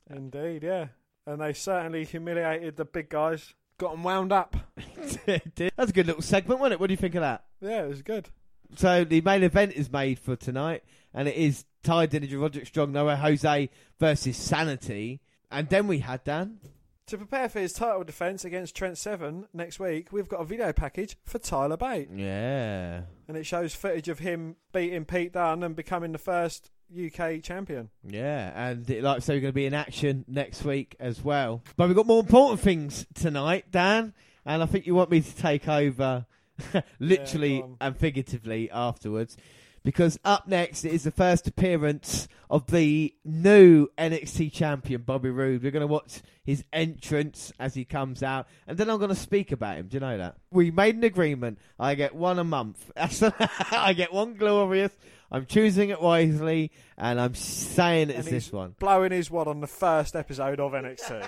Indeed, 0.09 0.63
yeah. 0.63 0.89
And 1.27 1.41
they 1.41 1.53
certainly 1.53 2.05
humiliated 2.05 2.77
the 2.77 2.85
big 2.85 3.09
guys. 3.09 3.55
Got 3.79 3.93
them 3.93 4.03
wound 4.03 4.33
up. 4.33 4.57
That's 5.27 5.91
a 5.91 5.93
good 5.93 6.07
little 6.07 6.23
segment, 6.23 6.61
wasn't 6.61 6.75
it? 6.75 6.81
What 6.81 6.89
do 6.89 6.93
you 6.93 6.99
think 6.99 7.15
of 7.15 7.23
that? 7.23 7.45
Yeah, 7.61 7.85
it 7.85 7.89
was 7.89 8.03
good. 8.03 8.29
So 8.77 9.05
the 9.05 9.21
main 9.23 9.43
event 9.43 9.73
is 9.73 9.91
made 9.91 10.19
for 10.19 10.37
tonight, 10.37 10.85
and 11.15 11.27
it 11.29 11.35
is 11.37 11.65
Tye 11.83 12.07
Dillinger, 12.07 12.41
Roderick 12.41 12.67
Strong, 12.67 12.93
Noah 12.93 13.17
Jose 13.17 13.71
versus 13.99 14.37
Sanity. 14.37 15.21
And 15.51 15.69
then 15.69 15.87
we 15.87 16.01
had 16.01 16.25
Dan. 16.25 16.59
To 17.07 17.17
prepare 17.17 17.49
for 17.49 17.59
his 17.59 17.73
title 17.73 18.05
defence 18.05 18.45
against 18.45 18.77
Trent 18.77 18.97
Seven 18.97 19.47
next 19.53 19.81
week, 19.81 20.13
we've 20.13 20.29
got 20.29 20.41
a 20.41 20.45
video 20.45 20.73
package 20.73 21.17
for 21.25 21.39
Tyler 21.41 21.77
Bate. 21.77 22.09
Yeah. 22.15 23.03
and 23.27 23.37
it 23.37 23.45
shows 23.45 23.75
footage 23.75 24.09
of 24.09 24.21
him 24.21 24.57
beating 24.73 25.05
Pete 25.05 25.33
Dunne 25.33 25.65
and 25.65 25.75
becoming 25.75 26.13
the 26.13 26.19
first 26.19 26.71
UK 26.95 27.43
champion. 27.43 27.91
Yeah, 28.05 28.53
and 28.55 28.89
it, 28.91 29.03
like 29.03 29.17
I 29.17 29.19
say, 29.21 29.35
we're 29.35 29.41
going 29.41 29.53
to 29.53 29.55
be 29.55 29.67
in 29.67 29.75
action 29.75 30.25
next 30.29 30.65
week 30.65 30.97
as 31.01 31.23
well. 31.23 31.63
But 31.77 31.89
we've 31.89 31.97
got 31.97 32.07
more 32.07 32.21
important 32.21 32.61
things 32.61 33.07
tonight, 33.15 33.67
Dan, 33.71 34.13
and 34.45 34.63
I 34.63 34.67
think 34.67 34.87
you 34.87 34.95
want 34.95 35.11
me 35.11 35.21
to 35.21 35.37
take 35.37 35.69
over 35.69 36.27
literally 36.99 37.63
on. 37.63 37.77
and 37.81 37.97
figuratively 37.97 38.71
afterwards. 38.71 39.37
Because 39.83 40.19
up 40.27 40.47
next 40.47 40.85
is 40.85 41.05
the 41.05 41.11
first 41.11 41.49
appearance 41.49 42.29
of 42.51 42.67
the 42.67 43.15
new 43.25 43.87
NXT 43.97 44.53
champion, 44.53 45.01
Bobby 45.03 45.31
Roode. 45.31 45.63
We're 45.63 45.71
going 45.71 45.81
to 45.81 45.87
watch 45.87 46.21
his 46.45 46.65
entrance 46.71 47.51
as 47.59 47.75
he 47.75 47.87
comes 47.87 48.23
out, 48.23 48.47
and 48.67 48.77
then 48.77 48.91
I'm 48.91 48.99
going 48.99 49.09
to 49.09 49.15
speak 49.15 49.53
about 49.53 49.77
him. 49.77 49.87
Do 49.87 49.97
you 49.97 50.01
know 50.01 50.19
that? 50.19 50.37
We 50.51 50.71
made 50.71 50.97
an 50.97 51.05
agreement. 51.05 51.59
I 51.79 51.95
get 51.95 52.15
one 52.15 52.39
a 52.39 52.45
month. 52.45 52.91
I 53.73 53.95
get 53.95 54.13
one 54.13 54.35
glorious. 54.35 54.93
I'm 55.31 55.47
choosing 55.47 55.91
it 55.91 56.01
wisely, 56.01 56.73
and 56.99 57.21
I'm 57.21 57.35
saying 57.35 58.11
it's 58.11 58.29
this 58.29 58.53
one. 58.53 58.75
Blowing 58.79 59.13
his 59.13 59.31
wad 59.31 59.47
on 59.47 59.61
the 59.61 59.69
first 59.69 60.17
episode 60.17 60.59
of 60.59 60.73
NXT. 60.73 61.25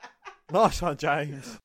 nice 0.52 0.80
one, 0.80 0.96
James. 0.96 1.58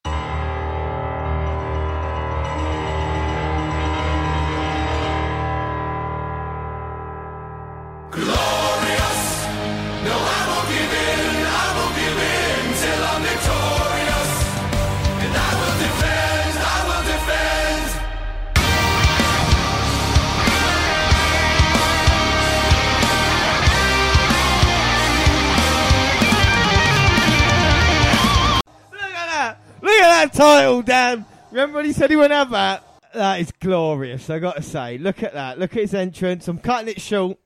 Title, 30.36 30.82
Dan! 30.82 31.26
Remember 31.52 31.78
when 31.78 31.86
he 31.86 31.94
said 31.94 32.10
he 32.10 32.18
wouldn't 32.18 32.34
have 32.34 32.50
that? 32.50 32.84
That 33.14 33.40
is 33.40 33.54
glorious, 33.62 34.30
I 34.30 34.40
gotta 34.40 34.62
say. 34.62 34.98
Look 34.98 35.24
at 35.24 35.34
that. 35.34 35.58
Look 35.58 35.72
at 35.72 35.82
his 35.82 35.94
entrance. 35.94 36.48
I'm 36.50 36.58
cutting 36.58 36.90
it 36.90 37.00
short. 37.00 37.38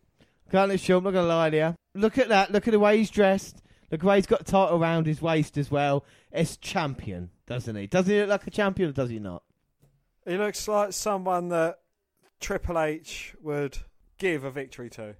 Cutting 0.50 0.74
it 0.74 0.80
short, 0.80 1.00
I'm 1.00 1.04
not 1.04 1.14
gonna 1.14 1.28
lie 1.28 1.50
to 1.52 1.58
you. 1.58 1.76
Look 1.94 2.18
at 2.18 2.30
that. 2.30 2.52
Look 2.52 2.68
at 2.68 2.72
the 2.72 2.80
way 2.80 2.98
he's 2.98 3.12
dressed. 3.12 3.62
Look 3.92 4.00
at 4.00 4.02
the 4.02 4.06
way 4.08 4.16
he's 4.16 4.26
got 4.26 4.42
a 4.42 4.44
title 4.44 4.82
around 4.82 5.06
his 5.06 5.22
waist 5.22 5.58
as 5.58 5.70
well. 5.70 6.04
It's 6.32 6.58
champion, 6.58 7.30
doesn't 7.46 7.76
he? 7.76 7.86
Doesn't 7.86 8.12
he 8.12 8.20
look 8.22 8.30
like 8.30 8.48
a 8.48 8.52
champion 8.52 8.90
or 8.90 8.94
does 8.94 9.12
he 9.12 9.20
not? 9.20 9.44
He 10.28 10.38
looks 10.38 10.68
like 10.68 10.94
someone 10.94 11.50
that 11.50 11.80
Triple 12.40 12.80
H 12.80 13.36
would 13.42 13.78
give 14.18 14.44
a 14.44 14.50
victory 14.52 14.90
to. 14.92 15.16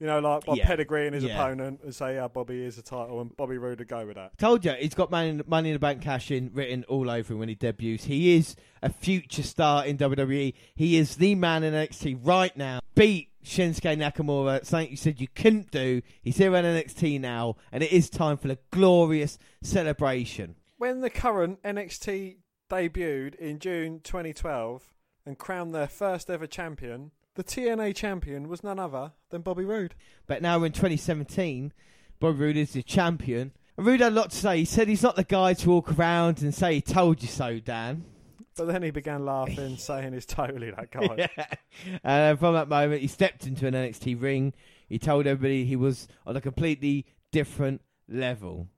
You 0.00 0.06
know, 0.06 0.18
like 0.18 0.46
by 0.46 0.54
Yeah. 0.54 0.66
pedigreeing 0.66 1.12
his 1.12 1.24
Yeah. 1.24 1.34
opponent 1.34 1.80
and 1.84 1.94
say, 1.94 2.14
yeah, 2.14 2.26
Bobby 2.26 2.64
is 2.64 2.78
a 2.78 2.82
title, 2.82 3.20
and 3.20 3.36
Bobby 3.36 3.58
Roode 3.58 3.80
would 3.80 3.88
go 3.88 4.06
with 4.06 4.16
that. 4.16 4.36
Told 4.38 4.64
you, 4.64 4.72
he's 4.72 4.94
got 4.94 5.10
money 5.10 5.28
in, 5.28 5.42
money 5.46 5.68
in 5.68 5.74
the 5.74 5.78
bank 5.78 6.00
cash 6.00 6.30
in 6.30 6.50
written 6.54 6.84
all 6.88 7.10
over 7.10 7.34
him 7.34 7.38
when 7.38 7.50
he 7.50 7.54
debuts. 7.54 8.04
He 8.04 8.34
is 8.34 8.56
a 8.82 8.88
future 8.90 9.42
star 9.42 9.84
in 9.84 9.98
WWE. 9.98 10.54
He 10.74 10.96
is 10.96 11.16
the 11.16 11.34
man 11.34 11.62
in 11.62 11.74
NXT 11.74 12.18
right 12.22 12.56
now. 12.56 12.80
Beat 12.94 13.28
Shinsuke 13.44 13.96
Nakamura, 13.98 14.64
something 14.64 14.90
you 14.90 14.96
said 14.96 15.20
you 15.20 15.28
couldn't 15.34 15.70
do. 15.70 16.00
He's 16.22 16.38
here 16.38 16.54
in 16.56 16.64
NXT 16.64 17.18
now, 17.20 17.56
and 17.70 17.82
it 17.82 17.92
is 17.92 18.08
time 18.08 18.38
for 18.38 18.48
the 18.48 18.58
glorious 18.70 19.38
celebration. 19.62 20.56
When 20.78 21.00
the 21.02 21.10
current 21.10 21.62
NXT 21.62 22.36
debuted 22.70 23.34
in 23.34 23.58
June 23.58 24.00
2012 24.02 24.94
and 25.26 25.36
crowned 25.38 25.74
their 25.74 25.88
first 25.88 26.30
ever 26.30 26.46
champion, 26.46 27.10
the 27.40 27.62
TNA 27.62 27.94
champion 27.94 28.48
was 28.48 28.62
none 28.62 28.78
other 28.78 29.12
than 29.30 29.40
Bobby 29.40 29.64
Roode. 29.64 29.94
But 30.26 30.42
now 30.42 30.62
in 30.62 30.72
2017, 30.72 31.72
Bobby 32.18 32.38
Roode 32.38 32.56
is 32.58 32.72
the 32.74 32.82
champion. 32.82 33.52
And 33.78 33.86
Roode 33.86 34.00
had 34.00 34.12
a 34.12 34.14
lot 34.14 34.30
to 34.32 34.36
say. 34.36 34.58
He 34.58 34.64
said 34.66 34.88
he's 34.88 35.02
not 35.02 35.16
the 35.16 35.24
guy 35.24 35.54
to 35.54 35.70
walk 35.70 35.98
around 35.98 36.42
and 36.42 36.54
say, 36.54 36.74
he 36.74 36.80
told 36.82 37.22
you 37.22 37.28
so, 37.28 37.58
Dan. 37.58 38.04
But 38.58 38.66
then 38.66 38.82
he 38.82 38.90
began 38.90 39.24
laughing, 39.24 39.76
saying 39.78 40.12
he's 40.12 40.26
totally 40.26 40.70
that 40.70 40.90
guy. 40.90 41.30
yeah. 41.38 41.98
And 42.04 42.38
from 42.38 42.52
that 42.54 42.68
moment, 42.68 43.00
he 43.00 43.06
stepped 43.06 43.46
into 43.46 43.66
an 43.66 43.72
NXT 43.72 44.20
ring. 44.20 44.52
He 44.86 44.98
told 44.98 45.26
everybody 45.26 45.64
he 45.64 45.76
was 45.76 46.08
on 46.26 46.36
a 46.36 46.42
completely 46.42 47.06
different 47.32 47.80
level. 48.06 48.68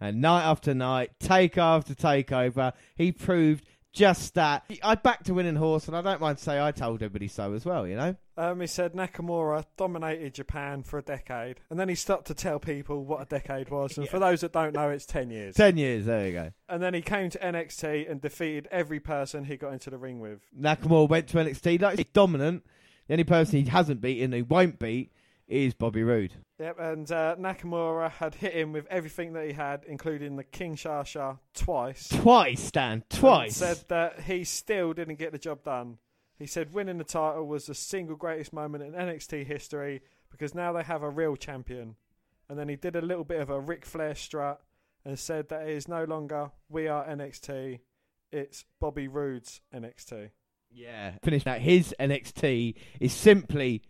And 0.00 0.20
night 0.20 0.42
after 0.42 0.74
night, 0.74 1.12
take 1.20 1.56
after 1.56 1.94
takeover, 1.94 2.72
he 2.96 3.12
proved 3.12 3.64
just 3.94 4.34
that. 4.34 4.64
I 4.82 4.96
backed 4.96 5.28
a 5.28 5.34
winning 5.34 5.56
horse, 5.56 5.86
and 5.88 5.96
I 5.96 6.02
don't 6.02 6.20
mind 6.20 6.38
to 6.38 6.44
say 6.44 6.60
I 6.60 6.72
told 6.72 6.96
everybody 7.02 7.28
so 7.28 7.54
as 7.54 7.64
well. 7.64 7.86
You 7.86 7.96
know. 7.96 8.16
Um, 8.36 8.60
he 8.60 8.66
said 8.66 8.92
Nakamura 8.94 9.64
dominated 9.76 10.34
Japan 10.34 10.82
for 10.82 10.98
a 10.98 11.02
decade, 11.02 11.60
and 11.70 11.78
then 11.78 11.88
he 11.88 11.94
stopped 11.94 12.26
to 12.26 12.34
tell 12.34 12.58
people 12.58 13.04
what 13.04 13.22
a 13.22 13.24
decade 13.24 13.70
was. 13.70 13.96
And 13.96 14.06
Yeah. 14.06 14.10
for 14.12 14.18
those 14.18 14.40
that 14.42 14.52
don't 14.52 14.74
know, 14.74 14.90
it's 14.90 15.06
ten 15.06 15.30
years. 15.30 15.54
Ten 15.54 15.76
years. 15.78 16.06
There 16.06 16.26
you 16.26 16.32
go. 16.32 16.52
And 16.68 16.82
then 16.82 16.92
he 16.92 17.00
came 17.00 17.30
to 17.30 17.38
NXT 17.38 18.10
and 18.10 18.20
defeated 18.20 18.68
every 18.70 19.00
person 19.00 19.44
he 19.44 19.56
got 19.56 19.72
into 19.72 19.90
the 19.90 19.98
ring 19.98 20.20
with. 20.20 20.40
Nakamura 20.58 21.08
went 21.08 21.28
to 21.28 21.38
NXT. 21.38 21.80
Like 21.80 21.96
he's 21.96 22.06
dominant. 22.12 22.66
The 23.06 23.14
only 23.14 23.24
person 23.24 23.60
he 23.62 23.70
hasn't 23.70 24.00
beaten, 24.00 24.32
he 24.32 24.42
won't 24.42 24.78
beat, 24.78 25.12
is 25.46 25.74
Bobby 25.74 26.02
Roode. 26.02 26.32
Yep, 26.58 26.78
and 26.78 27.10
uh, 27.12 27.36
Nakamura 27.38 28.10
had 28.10 28.34
hit 28.36 28.54
him 28.54 28.72
with 28.72 28.86
everything 28.86 29.32
that 29.34 29.46
he 29.46 29.52
had, 29.52 29.84
including 29.86 30.36
the 30.36 30.44
Kinshasa 30.44 31.38
twice. 31.54 32.08
Twice, 32.08 32.70
and 32.74 33.08
Twice. 33.10 33.56
Said 33.56 33.84
that 33.88 34.20
he 34.20 34.44
still 34.44 34.92
didn't 34.92 35.18
get 35.18 35.32
the 35.32 35.38
job 35.38 35.64
done. 35.64 35.98
He 36.38 36.46
said 36.46 36.72
winning 36.72 36.98
the 36.98 37.04
title 37.04 37.46
was 37.46 37.66
the 37.66 37.74
single 37.74 38.16
greatest 38.16 38.52
moment 38.52 38.84
in 38.84 38.92
NXT 38.92 39.46
history 39.46 40.02
because 40.30 40.54
now 40.54 40.72
they 40.72 40.82
have 40.82 41.02
a 41.02 41.10
real 41.10 41.36
champion. 41.36 41.96
And 42.48 42.58
then 42.58 42.68
he 42.68 42.76
did 42.76 42.96
a 42.96 43.00
little 43.00 43.24
bit 43.24 43.40
of 43.40 43.50
a 43.50 43.60
Ric 43.60 43.84
Flair 43.84 44.14
strut 44.14 44.60
and 45.04 45.18
said 45.18 45.48
that 45.48 45.68
it 45.68 45.70
is 45.70 45.88
no 45.88 46.04
longer 46.04 46.50
we 46.68 46.88
are 46.88 47.06
NXT, 47.06 47.80
it's 48.32 48.64
Bobby 48.80 49.06
Roode's 49.06 49.60
NXT. 49.72 50.30
Yeah. 50.70 51.12
Finish 51.22 51.44
that. 51.44 51.60
His 51.60 51.94
NXT 52.00 52.74
is 53.00 53.12
simply 53.12 53.82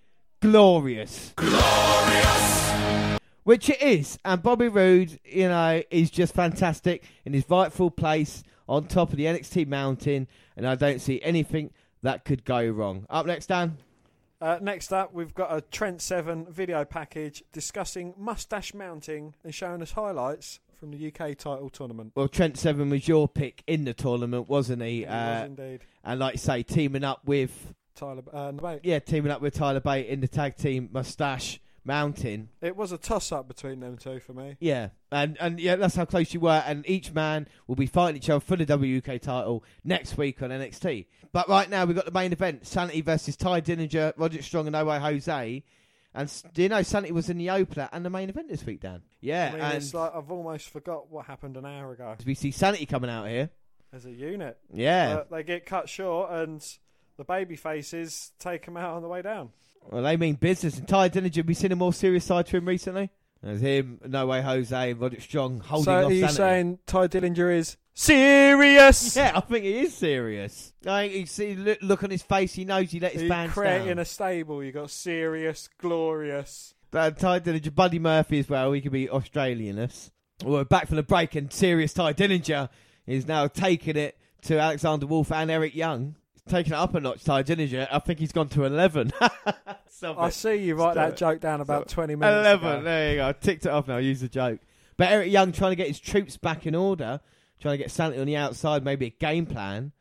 glorious. 0.45 1.33
Glorious! 1.37 3.19
Which 3.45 3.71
it 3.71 3.81
is. 3.81 4.19
And 4.27 4.43
Bobby 4.43 4.69
Roode, 4.69 5.19
you 5.25 5.49
know, 5.49 5.83
is 5.91 6.11
just 6.11 6.35
fantastic 6.35 7.03
in 7.25 7.33
his 7.33 7.49
rightful 7.49 7.91
place 7.91 8.43
on 8.69 8.87
top 8.87 9.11
of 9.11 9.17
the 9.17 9.25
NXT 9.25 9.67
mountain. 9.69 10.29
And 10.55 10.67
I 10.69 10.75
don't 10.75 11.01
see 11.01 11.21
anything 11.23 11.71
that 12.03 12.27
could 12.27 12.45
go 12.45 12.63
wrong. 12.69 13.07
Up 13.09 13.25
next, 13.25 13.47
Dan. 13.47 13.79
Uh, 14.39 14.59
next 14.61 14.93
up, 14.93 15.15
we've 15.15 15.33
got 15.35 15.49
a 15.57 15.63
Trent 15.63 16.03
Seven 16.03 16.45
video 16.51 16.85
package 16.85 17.43
discussing 17.53 18.13
mustache 18.19 18.75
mounting 18.75 19.35
and 19.45 19.55
showing 19.55 19.81
us 19.81 19.93
highlights 19.93 20.61
from 20.79 20.91
the 20.91 21.07
UK 21.07 21.39
title 21.39 21.71
tournament. 21.71 22.13
Well, 22.15 22.29
Trent 22.29 22.59
Seven 22.59 22.91
was 22.91 23.09
your 23.09 23.29
pick 23.29 23.63
in 23.67 23.85
the 23.85 23.95
tournament, 23.95 24.51
wasn't 24.51 24.83
he? 24.83 24.99
He 24.99 25.07
Uh, 25.07 25.41
was 25.41 25.47
indeed 25.47 25.81
and 26.05 26.21
like 26.21 26.35
you 26.35 26.39
say, 26.39 26.63
teaming 26.63 27.03
up 27.05 27.23
with 27.25 27.73
Tyler. 27.95 28.23
Uh, 28.33 28.51
no, 28.53 28.81
yeah, 28.83 28.99
teaming 28.99 29.31
up 29.33 29.41
with 29.41 29.55
Tyler 29.55 29.81
Bate 29.81 30.07
in 30.07 30.21
the 30.21 30.29
tag 30.29 30.57
team 30.57 30.89
Mustache 30.93 31.61
Mountain. 31.87 32.49
it 32.63 32.77
was 32.77 32.93
a 32.93 32.99
toss-up 32.99 33.47
between 33.47 33.81
them 33.81 33.99
two 33.99 34.19
for 34.19 34.33
me. 34.33 34.57
Yeah, 34.59 34.89
and 35.13 35.37
and 35.39 35.61
yeah, 35.61 35.77
that's 35.77 35.95
how 35.95 36.05
close 36.07 36.33
you 36.33 36.41
were. 36.41 36.63
And 36.67 36.89
each 36.89 37.13
man 37.13 37.47
will 37.67 37.77
be 37.77 37.87
fighting 37.87 38.17
each 38.17 38.31
other 38.31 38.41
for 38.41 38.57
the 38.57 38.65
WUK 38.65 39.21
title 39.21 39.63
next 39.85 40.17
week 40.17 40.43
on 40.43 40.51
NXT. 40.51 41.07
But 41.33 41.49
right 41.49 41.69
now 41.69 41.85
we've 41.85 41.95
got 41.97 42.07
the 42.07 42.11
main 42.11 42.33
event: 42.33 42.67
Sanity 42.67 43.01
versus 43.03 43.37
Tye 43.37 43.61
Dillinger, 43.61 44.15
Roger 44.17 44.41
Strong, 44.43 44.67
and 44.69 44.73
No 44.73 44.85
Way 44.87 44.99
Jose. 44.99 45.63
And 46.17 46.43
do 46.55 46.63
you 46.63 46.69
know 46.69 46.83
Sanity 46.83 47.13
was 47.13 47.29
in 47.29 47.39
the 47.39 47.51
opener 47.51 47.89
and 47.93 48.05
the 48.05 48.09
main 48.11 48.29
event 48.31 48.49
this 48.49 48.65
week, 48.65 48.81
Dan? 48.81 49.03
Yeah, 49.21 49.49
I 49.49 49.53
mean, 49.53 49.61
and 49.63 49.75
it's 49.75 49.93
like 49.93 50.15
I've 50.15 50.31
almost 50.31 50.71
forgot 50.71 51.11
what 51.11 51.27
happened 51.27 51.57
an 51.57 51.67
hour 51.67 51.93
ago 51.93 52.15
we 52.25 52.35
see 52.35 52.51
Sanity 52.53 52.87
coming 52.87 53.11
out 53.11 53.29
here. 53.29 53.51
as 53.93 54.07
a 54.07 54.11
unit. 54.13 54.57
Yeah, 54.73 55.19
Uh, 55.19 55.25
they 55.31 55.43
get 55.43 55.67
cut 55.67 55.89
short, 55.89 56.31
and 56.31 56.65
the 57.17 57.25
baby 57.25 57.57
faces 57.57 58.33
take 58.39 58.65
them 58.67 58.77
out 58.77 58.95
on 58.95 59.03
the 59.03 59.09
way 59.09 59.23
down. 59.23 59.51
well 59.91 60.03
they 60.03 60.17
mean 60.17 60.35
business. 60.35 60.79
And 60.79 60.89
Tye 60.89 61.09
Dillinger, 61.09 61.47
we 61.47 61.55
seen 61.55 61.73
a 61.73 61.77
more 61.77 61.93
serious 61.93 62.25
side 62.25 62.47
to 62.47 62.57
him 62.57 62.67
recently. 62.67 63.11
There's 63.43 63.61
him, 63.61 64.01
No 64.07 64.27
Way 64.27 64.41
Jose, 64.41 64.91
and 64.91 65.01
Roger 65.01 65.21
Strong 65.21 65.61
holding 65.61 65.85
so 65.85 65.93
off 66.05 66.11
are 66.11 66.15
you 66.15 66.21
Sanity. 66.23 66.37
saying 66.37 66.79
Tye 66.87 67.09
Dillinger 67.09 67.55
is 67.55 67.77
serious? 67.93 69.17
Yeah, 69.17 69.33
I 69.35 69.41
think 69.41 69.65
he 69.65 69.81
is 69.81 69.95
serious. 69.95 70.73
I 70.87 71.03
think 71.09 71.15
you 71.15 71.27
see 71.27 71.55
look, 71.55 71.79
look 71.83 72.03
on 72.05 72.11
his 72.11 72.23
face. 72.23 72.55
He 72.55 72.65
knows 72.65 72.91
he 72.91 73.01
let 73.01 73.13
his 73.13 73.23
He 73.23 73.29
fans 73.29 73.53
creating 73.53 73.89
down. 73.89 73.99
a 73.99 74.05
stable. 74.05 74.65
You 74.65 74.73
got 74.73 74.91
serious, 74.91 75.69
glorious. 75.79 76.75
Uh, 76.93 77.11
Tye 77.11 77.41
Dillinger, 77.41 77.75
Buddy 77.75 77.99
Murphy 77.99 78.39
as 78.39 78.49
well. 78.49 78.73
He 78.73 78.81
could 78.81 78.93
be 78.93 79.09
Australianus. 79.09 80.11
We're 80.45 80.65
back 80.65 80.87
from 80.89 80.97
the 80.97 81.03
break, 81.03 81.35
and 81.35 81.53
serious 81.53 81.93
Tye 81.93 82.13
Dillinger 82.13 82.69
is 83.07 83.27
now 83.27 83.47
taking 83.47 83.97
it 83.97 84.17
to 84.43 84.59
Alexander 84.59 85.07
Wolf 85.07 85.31
and 85.33 85.51
Eric 85.51 85.75
Young. 85.75 86.17
Taking 86.49 86.75
it 86.75 86.77
up 86.77 86.95
a 86.95 87.01
notch, 87.01 87.25
Tye 87.25 87.43
Dillinger. 87.43 87.89
I 87.91 87.99
think 88.01 88.19
he's 88.19 88.33
gone 88.33 88.49
to 88.51 88.65
11. 88.65 89.13
I 90.03 90.29
see 90.31 90.57
you 90.57 90.75
write 90.75 90.93
Stop 90.93 90.95
that 90.95 91.13
it. 91.13 91.17
joke 91.17 91.41
down 91.41 91.61
about 91.63 91.89
Stop 91.89 91.95
twenty 91.95 92.15
minutes 92.15 92.47
11. 92.47 92.69
ago. 92.69 92.83
There 92.83 93.11
you 93.11 93.17
go. 93.17 93.29
I 93.29 93.33
ticked 93.33 93.65
it 93.65 93.71
off 93.71 93.89
now. 93.89 93.97
Use 93.97 94.21
the 94.21 94.29
joke. 94.29 94.61
But 94.99 95.11
Eric 95.11 95.33
Young 95.33 95.53
trying 95.53 95.73
to 95.73 95.77
get 95.77 95.89
his 95.89 95.99
troops 95.99 96.37
back 96.37 96.67
in 96.67 96.75
order, 96.75 97.21
trying 97.61 97.73
to 97.75 97.79
get 97.79 97.91
Sanity 97.91 98.21
on 98.21 98.27
the 98.27 98.37
outside, 98.37 98.85
maybe 98.85 99.07
a 99.07 99.11
game 99.11 99.47
plan. 99.47 99.93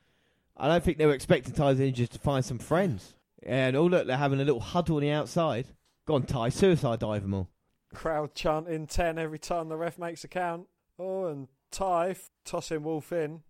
I 0.58 0.68
don't 0.68 0.84
think 0.84 0.98
they 0.98 1.06
were 1.06 1.14
expecting 1.14 1.54
Tye 1.54 1.74
Dillinger 1.74 2.10
to 2.10 2.20
find 2.20 2.44
some 2.44 2.60
friends. 2.60 3.16
And 3.44 3.76
oh, 3.78 3.86
look, 3.86 4.08
they're 4.08 4.18
having 4.18 4.42
a 4.42 4.44
little 4.46 4.60
huddle 4.60 4.98
on 4.98 5.02
the 5.04 5.12
outside. 5.12 5.68
Go 6.06 6.16
on, 6.16 6.24
Tye. 6.24 6.50
Suicide 6.50 7.00
dive 7.00 7.22
them 7.22 7.34
all. 7.34 7.50
Crowd 7.94 8.36
chanting 8.36 8.88
ten 8.88 9.18
every 9.18 9.40
time 9.40 9.70
the 9.70 9.78
ref 9.78 9.98
makes 9.98 10.24
a 10.26 10.28
count. 10.28 10.68
Oh, 11.00 11.28
and 11.28 11.48
Tye 11.72 12.16
tossing 12.44 12.84
Wolf 12.84 13.14
in. 13.14 13.44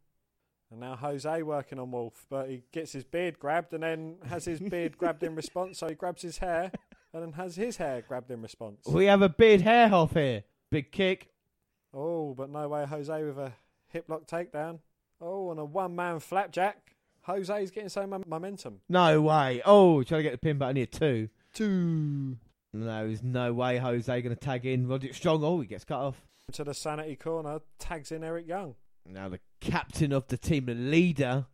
And 0.73 0.79
now 0.81 0.95
Jose 0.95 1.43
working 1.43 1.77
on 1.77 1.91
Wolf, 1.91 2.25
but 2.31 2.49
he 2.49 2.63
gets 2.71 2.93
his 2.93 3.03
beard 3.03 3.38
grabbed 3.38 3.75
and 3.75 3.83
then 3.83 4.15
has 4.27 4.45
his 4.45 4.59
beard 4.59 4.97
grabbed 4.97 5.21
in 5.21 5.36
response. 5.36 5.77
So 5.77 5.88
he 5.88 5.93
grabs 5.93 6.23
his 6.23 6.39
hair 6.39 6.71
and 7.13 7.21
then 7.21 7.33
has 7.33 7.55
his 7.55 7.77
hair 7.77 8.01
grabbed 8.01 8.31
in 8.31 8.41
response. 8.41 8.79
We 8.88 9.05
have 9.05 9.21
a 9.21 9.29
beard 9.29 9.62
hair 9.62 9.93
off 9.93 10.13
here. 10.13 10.43
Big 10.71 10.91
kick. 10.91 11.29
Oh, 11.93 12.33
but 12.33 12.49
no 12.49 12.67
way 12.69 12.88
Jose 12.88 13.23
with 13.23 13.38
a 13.38 13.53
hip 13.89 14.05
lock 14.07 14.25
takedown. 14.25 14.79
Oh, 15.21 15.51
and 15.51 15.59
a 15.59 15.65
one 15.65 15.95
man 15.95 16.19
flapjack. 16.19 16.95
Jose's 17.21 17.69
getting 17.69 17.89
some 17.89 18.09
mom- 18.09 18.23
momentum. 18.27 18.81
No 18.89 19.21
way. 19.21 19.62
Oh, 19.67 20.01
trying 20.01 20.19
to 20.19 20.23
get 20.23 20.31
the 20.31 20.39
pin 20.39 20.57
back 20.57 20.73
near 20.73 20.88
two. 20.88 21.29
Two. 21.53 22.36
No, 22.73 23.05
there's 23.05 23.21
no 23.21 23.53
way 23.53 23.77
Jose 23.77 24.21
going 24.23 24.36
to 24.36 24.41
tag 24.41 24.65
in. 24.65 24.88
Roderick 24.88 25.13
Strong. 25.13 25.43
Oh, 25.43 25.62
he 25.62 25.67
gets 25.67 25.86
cut 25.86 25.99
off. 25.99 26.25
To 26.53 26.63
the 26.63 26.73
sanity 26.73 27.15
corner, 27.15 27.59
tags 27.77 28.12
in 28.12 28.23
Eric 28.23 28.47
Young. 28.47 28.73
Now 29.06 29.30
the 29.30 29.39
captain 29.60 30.12
of 30.12 30.28
the 30.28 30.38
team, 30.38 30.66
the 30.66 30.74
leader, 30.74 31.46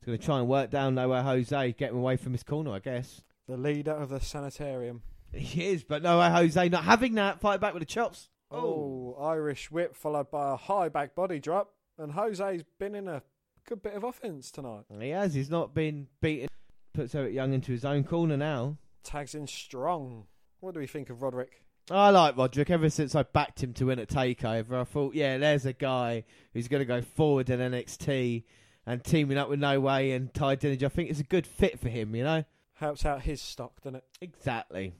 is 0.00 0.06
going 0.06 0.18
to 0.18 0.24
try 0.24 0.38
and 0.38 0.48
work 0.48 0.70
down 0.70 0.94
nowhere 0.94 1.22
Jose, 1.22 1.72
get 1.72 1.90
him 1.90 1.98
away 1.98 2.16
from 2.16 2.32
his 2.32 2.42
corner, 2.42 2.72
I 2.72 2.78
guess. 2.78 3.22
The 3.48 3.56
leader 3.56 3.92
of 3.92 4.08
the 4.08 4.20
sanitarium. 4.20 5.02
He 5.32 5.66
is, 5.66 5.84
but 5.84 6.02
no 6.02 6.20
Jose 6.20 6.68
not 6.68 6.84
having 6.84 7.14
that. 7.16 7.40
Fight 7.40 7.60
back 7.60 7.74
with 7.74 7.82
the 7.82 7.86
chops. 7.86 8.30
Oh, 8.50 9.16
oh, 9.18 9.22
Irish 9.22 9.70
whip 9.70 9.94
followed 9.96 10.30
by 10.30 10.52
a 10.52 10.56
high 10.56 10.88
back 10.88 11.14
body 11.14 11.38
drop. 11.38 11.72
And 11.98 12.12
Jose's 12.12 12.62
been 12.78 12.94
in 12.94 13.08
a 13.08 13.22
good 13.66 13.82
bit 13.82 13.94
of 13.94 14.04
offense 14.04 14.50
tonight. 14.50 14.84
He 15.00 15.10
has. 15.10 15.34
He's 15.34 15.50
not 15.50 15.74
been 15.74 16.08
beaten. 16.20 16.48
Puts 16.92 17.14
Eric 17.14 17.34
Young 17.34 17.52
into 17.52 17.72
his 17.72 17.84
own 17.84 18.04
corner 18.04 18.36
now. 18.36 18.78
Tags 19.02 19.34
in 19.34 19.46
strong. 19.46 20.26
What 20.60 20.74
do 20.74 20.80
we 20.80 20.86
think 20.86 21.10
of 21.10 21.22
Roderick? 21.22 21.62
I 21.90 22.10
like 22.10 22.36
Roderick. 22.36 22.70
Ever 22.70 22.90
since 22.90 23.14
I 23.14 23.22
backed 23.22 23.62
him 23.62 23.72
to 23.74 23.86
win 23.86 23.98
at 23.98 24.08
Takeover, 24.08 24.80
I 24.80 24.84
thought, 24.84 25.14
yeah, 25.14 25.38
there's 25.38 25.66
a 25.66 25.72
guy 25.72 26.24
who's 26.52 26.68
going 26.68 26.80
to 26.80 26.84
go 26.84 27.00
forward 27.00 27.48
in 27.48 27.60
NXT 27.60 28.42
and 28.86 29.04
teaming 29.04 29.38
up 29.38 29.48
with 29.48 29.60
No 29.60 29.78
Way 29.80 30.12
and 30.12 30.32
Tye 30.34 30.56
Dillinger. 30.56 30.84
I 30.84 30.88
think 30.88 31.10
it's 31.10 31.20
a 31.20 31.24
good 31.24 31.46
fit 31.46 31.78
for 31.78 31.88
him. 31.88 32.14
You 32.16 32.24
know, 32.24 32.44
Helps 32.74 33.06
out 33.06 33.22
his 33.22 33.40
stock, 33.40 33.80
doesn't 33.82 33.96
it? 33.96 34.04
exactly. 34.20 34.94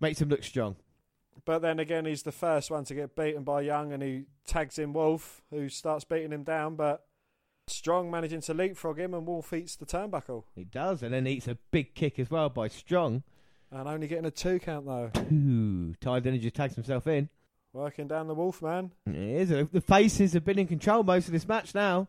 Makes 0.00 0.20
him 0.22 0.30
look 0.30 0.42
strong. 0.42 0.76
But 1.44 1.60
then 1.60 1.78
again, 1.78 2.06
he's 2.06 2.22
the 2.22 2.32
first 2.32 2.70
one 2.70 2.84
to 2.84 2.94
get 2.94 3.14
beaten 3.16 3.44
by 3.44 3.60
Young, 3.62 3.92
and 3.92 4.02
he 4.02 4.24
tags 4.46 4.78
in 4.78 4.92
Wolf, 4.92 5.42
who 5.50 5.68
starts 5.68 6.04
beating 6.04 6.32
him 6.32 6.42
down. 6.44 6.76
But 6.76 7.04
Strong 7.66 8.10
managing 8.10 8.40
to 8.42 8.54
leapfrog 8.54 8.98
him, 8.98 9.14
and 9.14 9.26
Wolf 9.26 9.52
eats 9.52 9.76
the 9.76 9.86
turnbuckle. 9.86 10.44
He 10.54 10.64
does, 10.64 11.02
and 11.02 11.14
then 11.14 11.26
eats 11.26 11.46
a 11.46 11.56
big 11.70 11.94
kick 11.94 12.18
as 12.18 12.30
well 12.30 12.48
by 12.48 12.66
Strong. 12.68 13.22
And 13.72 13.88
only 13.88 14.06
getting 14.08 14.24
a 14.26 14.30
two 14.30 14.58
count, 14.58 14.86
though. 14.86 15.10
Ooh, 15.32 15.94
Tye 16.00 16.20
Dillinger 16.20 16.52
tags 16.52 16.74
himself 16.74 17.06
in. 17.06 17.28
Working 17.72 18.08
down 18.08 18.26
the 18.26 18.34
Wolf, 18.34 18.62
man. 18.62 18.90
It 19.06 19.14
is. 19.50 19.68
The 19.72 19.80
faces 19.80 20.32
have 20.32 20.44
been 20.44 20.58
in 20.58 20.66
control 20.66 21.04
most 21.04 21.26
of 21.28 21.32
this 21.32 21.46
match 21.46 21.74
now. 21.74 22.08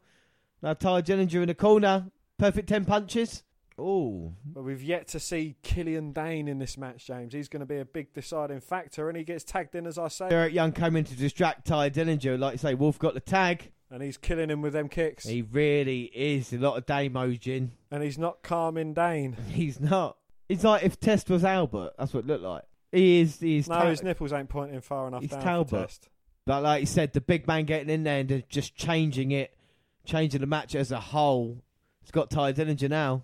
Now 0.63 0.74
Tye 0.74 1.02
Dillinger 1.04 1.41
in 1.41 1.47
the 1.47 1.54
corner. 1.56 2.08
Perfect 2.39 2.67
10 2.69 2.86
punches. 2.86 3.43
Oh, 3.78 4.34
But 4.45 4.63
we've 4.63 4.82
yet 4.82 5.08
to 5.10 5.19
see 5.19 5.56
Killian 5.63 6.12
Dain 6.13 6.47
in 6.47 6.60
this 6.60 6.78
match, 6.78 7.06
James. 7.08 7.34
He's 7.34 7.47
going 7.47 7.62
to 7.62 7.65
be 7.65 7.78
a 7.78 7.86
big 7.86 8.13
deciding 8.13 8.60
factor, 8.60 9.08
and 9.08 9.17
he 9.17 9.24
gets 9.24 9.43
tagged 9.43 9.76
in, 9.76 9.88
as 9.88 9.97
I 9.97 10.08
say. 10.08 10.28
Eric 10.30 10.54
Young 10.54 10.71
came 10.71 10.95
in 10.95 11.04
to 11.06 11.15
distract 11.15 11.65
Tye 11.67 11.89
Dillinger. 11.89 12.38
Like 12.39 12.54
you 12.54 12.58
say, 12.58 12.74
Wolf 12.74 13.00
got 13.00 13.13
the 13.13 13.19
tag. 13.19 13.71
And 13.89 14.02
he's 14.02 14.17
killing 14.17 14.50
him 14.50 14.62
with 14.62 14.74
them 14.74 14.88
kicks. 14.88 15.26
He 15.26 15.41
really 15.41 16.04
is 16.13 16.54
a 16.54 16.58
lot 16.58 16.78
of 16.78 16.86
Damojin. 16.86 17.69
And 17.91 18.04
he's 18.04 18.17
not 18.17 18.41
calming 18.41 18.93
Dain. 18.93 19.34
He's 19.50 19.80
not. 19.80 20.17
It's 20.52 20.64
like 20.64 20.84
if 20.84 21.00
Test 21.00 21.30
was 21.30 21.46
Albert. 21.46 21.94
That's 21.98 22.14
what 22.14 22.26
it 22.26 22.28
looked 22.28 22.44
like. 22.44 22.64
He 22.92 23.22
is. 23.22 23.40
He's 23.40 23.70
no, 23.70 23.76
ta- 23.76 23.90
his 23.90 24.04
nipples 24.04 24.34
ain't 24.34 24.50
pointing 24.50 24.82
far 24.82 25.08
enough 25.08 25.22
He's 25.22 25.32
down 25.32 25.42
Talbot. 25.42 25.70
for 25.70 25.82
test. 25.82 26.10
But 26.46 26.64
like 26.64 26.82
you 26.82 26.88
said, 26.88 27.14
the 27.14 27.22
big 27.22 27.48
man 27.48 27.66
getting 27.66 27.90
in 27.90 28.04
there 28.04 28.20
and 28.20 28.44
just 28.50 28.76
changing 28.76 29.32
it, 29.32 29.56
changing 30.06 30.42
the 30.42 30.48
match 30.48 30.76
as 30.76 30.92
a 30.92 31.00
whole. 31.00 31.64
It's 32.02 32.12
got 32.12 32.30
Tye 32.30 32.52
Dillinger 32.52 32.90
now. 32.90 33.24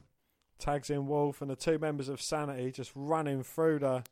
Tags 0.58 0.90
in 0.90 1.08
Wolf 1.08 1.42
and 1.42 1.52
the 1.52 1.56
two 1.56 1.78
members 1.78 2.08
of 2.08 2.22
Sanity 2.22 2.72
just 2.72 2.92
running 2.96 3.44
through 3.44 3.80
the 3.80 4.04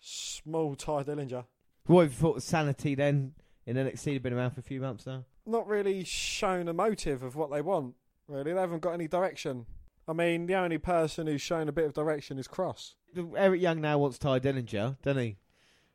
small 0.00 0.74
Tye 0.74 1.04
Dillinger. 1.04 1.44
What 1.86 2.02
have 2.02 2.12
you 2.12 2.18
thought 2.18 2.36
of 2.38 2.42
Sanity 2.42 2.94
then 2.94 3.34
in 3.66 3.76
NXT? 3.76 4.04
They've 4.04 4.22
been 4.22 4.32
around 4.32 4.52
for 4.52 4.60
a 4.60 4.64
few 4.64 4.80
months 4.80 5.06
now. 5.06 5.24
Not 5.46 5.68
really 5.68 6.02
shown 6.02 6.66
a 6.68 6.72
motive 6.72 7.22
of 7.22 7.36
what 7.36 7.50
they 7.50 7.60
want. 7.60 7.94
Really, 8.26 8.52
they 8.54 8.60
haven't 8.60 8.80
got 8.80 8.92
any 8.92 9.06
direction. 9.06 9.66
I 10.06 10.12
mean, 10.12 10.46
the 10.46 10.54
only 10.54 10.78
person 10.78 11.26
who's 11.26 11.40
shown 11.40 11.68
a 11.68 11.72
bit 11.72 11.86
of 11.86 11.94
direction 11.94 12.38
is 12.38 12.46
Cross. 12.46 12.94
Eric 13.36 13.60
Young 13.60 13.80
now 13.80 13.98
wants 13.98 14.18
Tye 14.18 14.40
Dillinger, 14.40 14.96
doesn't 15.02 15.22
he? 15.22 15.36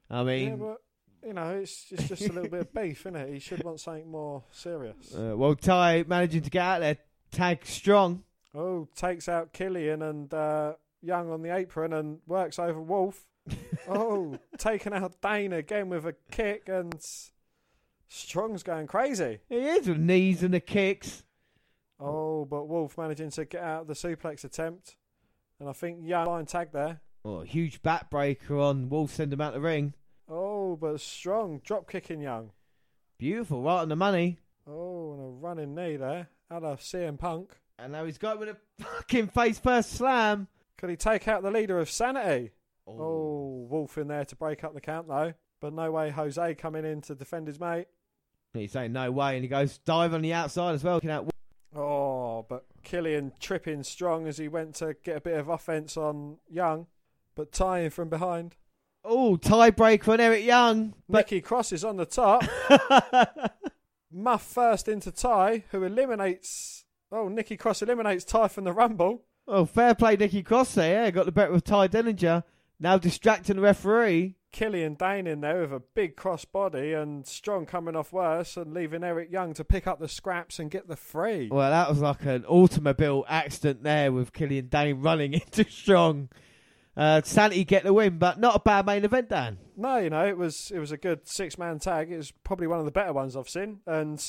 I 0.10 0.20
Yeah, 0.20 0.24
mean, 0.24 0.58
but 0.58 0.78
you 1.26 1.34
know, 1.34 1.50
it's, 1.50 1.86
it's 1.92 2.08
just 2.08 2.22
a 2.24 2.34
little 2.34 2.50
bit 2.50 2.62
of 2.62 2.74
beef, 2.74 3.02
isn't 3.02 3.16
it? 3.16 3.34
He 3.34 3.40
should 3.40 3.64
want 3.64 3.80
something 3.80 4.10
more 4.10 4.44
serious. 4.52 5.14
uh, 5.14 5.34
well, 5.36 5.54
Tye 5.56 6.06
managing 6.08 6.42
to 6.44 6.50
get 6.50 6.62
out 6.64 6.80
there, 6.80 6.98
tag 7.32 7.66
strong. 7.66 8.24
Oh, 8.56 8.88
takes 8.96 9.30
out 9.30 9.54
Killian 9.54 10.02
and 10.02 10.34
uh, 10.34 10.74
Young 11.02 11.30
on 11.32 11.44
the 11.44 11.56
apron 11.56 11.94
and 11.94 12.20
works 12.26 12.58
over 12.58 12.82
Wolf. 12.82 13.26
oh, 13.88 14.40
taking 14.58 14.94
out 14.94 15.22
Dain 15.22 15.54
again 15.54 15.90
with 15.90 16.06
a 16.06 16.16
kick 16.32 16.68
and 16.68 16.96
Strong's 18.08 18.64
going 18.64 18.88
crazy. 18.88 19.40
He 19.50 19.56
is 19.58 19.88
with 19.88 19.98
knees 20.00 20.42
and 20.42 20.54
the 20.54 20.60
kicks. 20.60 21.24
Oh, 22.00 22.46
but 22.46 22.68
Wolf 22.68 22.98
managing 22.98 23.32
to 23.32 23.46
get 23.46 23.62
out 23.62 23.82
of 23.82 23.88
the 23.88 23.94
suplex 23.94 24.44
attempt. 24.44 24.96
And 25.60 25.68
I 25.68 25.74
think 25.74 26.00
Young 26.02 26.28
line 26.28 26.46
tag 26.46 26.70
there. 26.72 27.02
Oh, 27.26 27.42
huge 27.42 27.82
backbreaker 27.82 28.62
on 28.62 28.90
Wolf, 28.90 29.12
send 29.12 29.34
him 29.34 29.42
out 29.42 29.54
the 29.54 29.60
ring. 29.60 29.94
Oh, 30.30 30.78
but 30.78 31.02
Strong 31.02 31.62
drop 31.66 31.90
kicking 31.90 32.22
Young. 32.22 32.52
Beautiful, 33.18 33.62
right 33.62 33.82
on 33.82 33.90
the 33.90 33.96
money. 33.96 34.40
Oh, 34.66 35.14
and 35.14 35.22
a 35.22 35.26
running 35.26 35.76
knee 35.76 35.98
there. 35.98 36.30
Out 36.52 36.64
of 36.64 36.80
CM 36.80 37.20
Punk. 37.20 37.60
And 37.78 37.92
now 37.92 38.06
he's 38.06 38.18
got 38.18 38.40
with 38.40 38.50
a 38.50 38.58
fucking 38.80 39.28
face 39.28 39.60
first 39.60 39.92
slam. 39.92 40.48
Could 40.78 40.90
he 40.90 40.96
take 40.96 41.28
out 41.28 41.44
the 41.44 41.52
leader 41.52 41.80
of 41.80 41.90
Sanity? 41.90 42.52
Oh, 42.88 42.98
oh 43.00 43.68
Wolf 43.70 43.98
in 43.98 44.08
there 44.08 44.26
to 44.26 44.36
break 44.36 44.64
up 44.64 44.74
the 44.74 44.82
count 44.82 45.08
though. 45.08 45.34
But 45.60 45.74
no 45.74 45.92
way 45.92 46.10
Jose 46.10 46.56
coming 46.56 46.86
in 46.86 47.02
to 47.02 47.16
defend 47.16 47.48
his 47.48 47.60
mate. 47.60 47.88
He's 48.54 48.72
saying 48.72 48.94
no 48.94 49.12
way, 49.12 49.36
and 49.36 49.44
he 49.44 49.50
goes 49.50 49.78
dive 49.80 50.14
on 50.14 50.22
the 50.22 50.34
outside 50.34 50.74
as 50.74 50.84
well. 50.84 50.96
Looking 50.96 51.12
out. 51.12 51.30
Killian 52.90 53.34
tripping 53.40 53.84
strong 53.84 54.26
as 54.28 54.40
he 54.40 54.48
went 54.48 54.74
to 54.76 54.96
get 55.04 55.18
a 55.18 55.22
bit 55.22 55.38
of 55.38 55.48
offense 55.48 55.96
on 55.96 56.38
Young, 56.50 56.88
but 57.36 57.52
tying 57.52 57.92
from 57.92 58.10
behind. 58.10 58.56
Oh, 59.06 59.38
tiebreaker 59.38 60.14
on 60.14 60.20
Eric 60.20 60.44
Young. 60.44 60.96
But 61.08 61.20
Nikki 61.30 61.42
Cross 61.42 61.72
is 61.72 61.86
on 61.86 61.98
the 61.98 62.06
top. 62.08 62.44
Muff 64.12 64.42
first 64.44 64.88
into 64.88 65.12
Tye, 65.12 65.66
who 65.70 65.84
eliminates. 65.84 66.86
Oh, 67.12 67.28
Nikki 67.30 67.58
Cross 67.58 67.84
eliminates 67.84 68.26
Tye 68.26 68.48
from 68.48 68.64
the 68.64 68.74
Rumble. 68.74 69.22
oh, 69.48 69.66
fair 69.66 69.94
play, 69.94 70.16
Nicky 70.16 70.42
Cross 70.42 70.74
there. 70.74 71.04
Yeah, 71.06 71.12
got 71.12 71.28
the 71.28 71.32
better 71.32 71.54
of 71.54 71.64
Tye 71.64 71.88
Dillinger. 71.88 72.44
Now 72.80 72.98
distracting 72.98 73.58
the 73.58 73.62
referee. 73.62 74.36
Killian 74.52 74.96
Dain 74.96 75.28
in 75.28 75.42
there 75.42 75.62
with 75.62 75.74
a 75.74 75.80
big 75.80 76.16
cross 76.16 76.46
body 76.46 76.94
and 76.94 77.26
Strong 77.26 77.68
coming 77.68 77.96
off 77.96 78.12
worse 78.12 78.58
and 78.58 78.74
leaving 78.74 79.04
Eric 79.04 79.32
Young 79.32 79.54
to 79.54 79.64
pick 79.64 79.88
up 79.88 80.00
the 80.00 80.08
scraps 80.08 80.60
and 80.60 80.72
get 80.72 80.88
the 80.88 80.96
free. 80.96 81.50
Well, 81.52 81.70
that 81.70 81.90
was 81.90 82.00
like 82.00 82.26
an 82.26 82.46
automobile 82.46 83.26
accident 83.28 83.84
there 83.84 84.12
with 84.12 84.34
Killian 84.34 84.68
Dain 84.68 85.02
running 85.02 85.34
into 85.36 85.70
Strong. 85.70 86.30
Uh, 86.98 87.22
Sanity 87.24 87.64
get 87.64 87.84
the 87.84 87.94
win, 87.94 88.18
but 88.18 88.40
not 88.40 88.56
a 88.56 88.60
bad 88.60 88.86
main 88.86 89.06
event, 89.06 89.30
Dan. 89.30 89.58
No, 89.78 89.98
you 89.98 90.10
know, 90.10 90.26
it 90.26 90.38
was 90.38 90.72
it 90.74 90.80
was 90.80 90.92
a 90.92 90.98
good 90.98 91.28
six 91.28 91.58
man 91.58 91.80
tag. 91.80 92.12
It 92.12 92.18
was 92.18 92.32
probably 92.44 92.68
one 92.68 92.80
of 92.80 92.86
the 92.86 92.92
better 92.92 93.14
ones 93.14 93.38
I've 93.38 93.48
seen, 93.48 93.80
and 93.86 94.22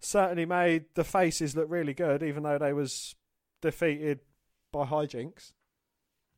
certainly 0.00 0.46
made 0.46 0.86
the 0.94 1.04
faces 1.04 1.54
look 1.54 1.66
really 1.68 1.94
good, 1.94 2.22
even 2.22 2.42
though 2.42 2.58
they 2.58 2.72
was 2.72 3.14
defeated 3.60 4.20
by 4.72 4.86
hijinks. 4.86 5.52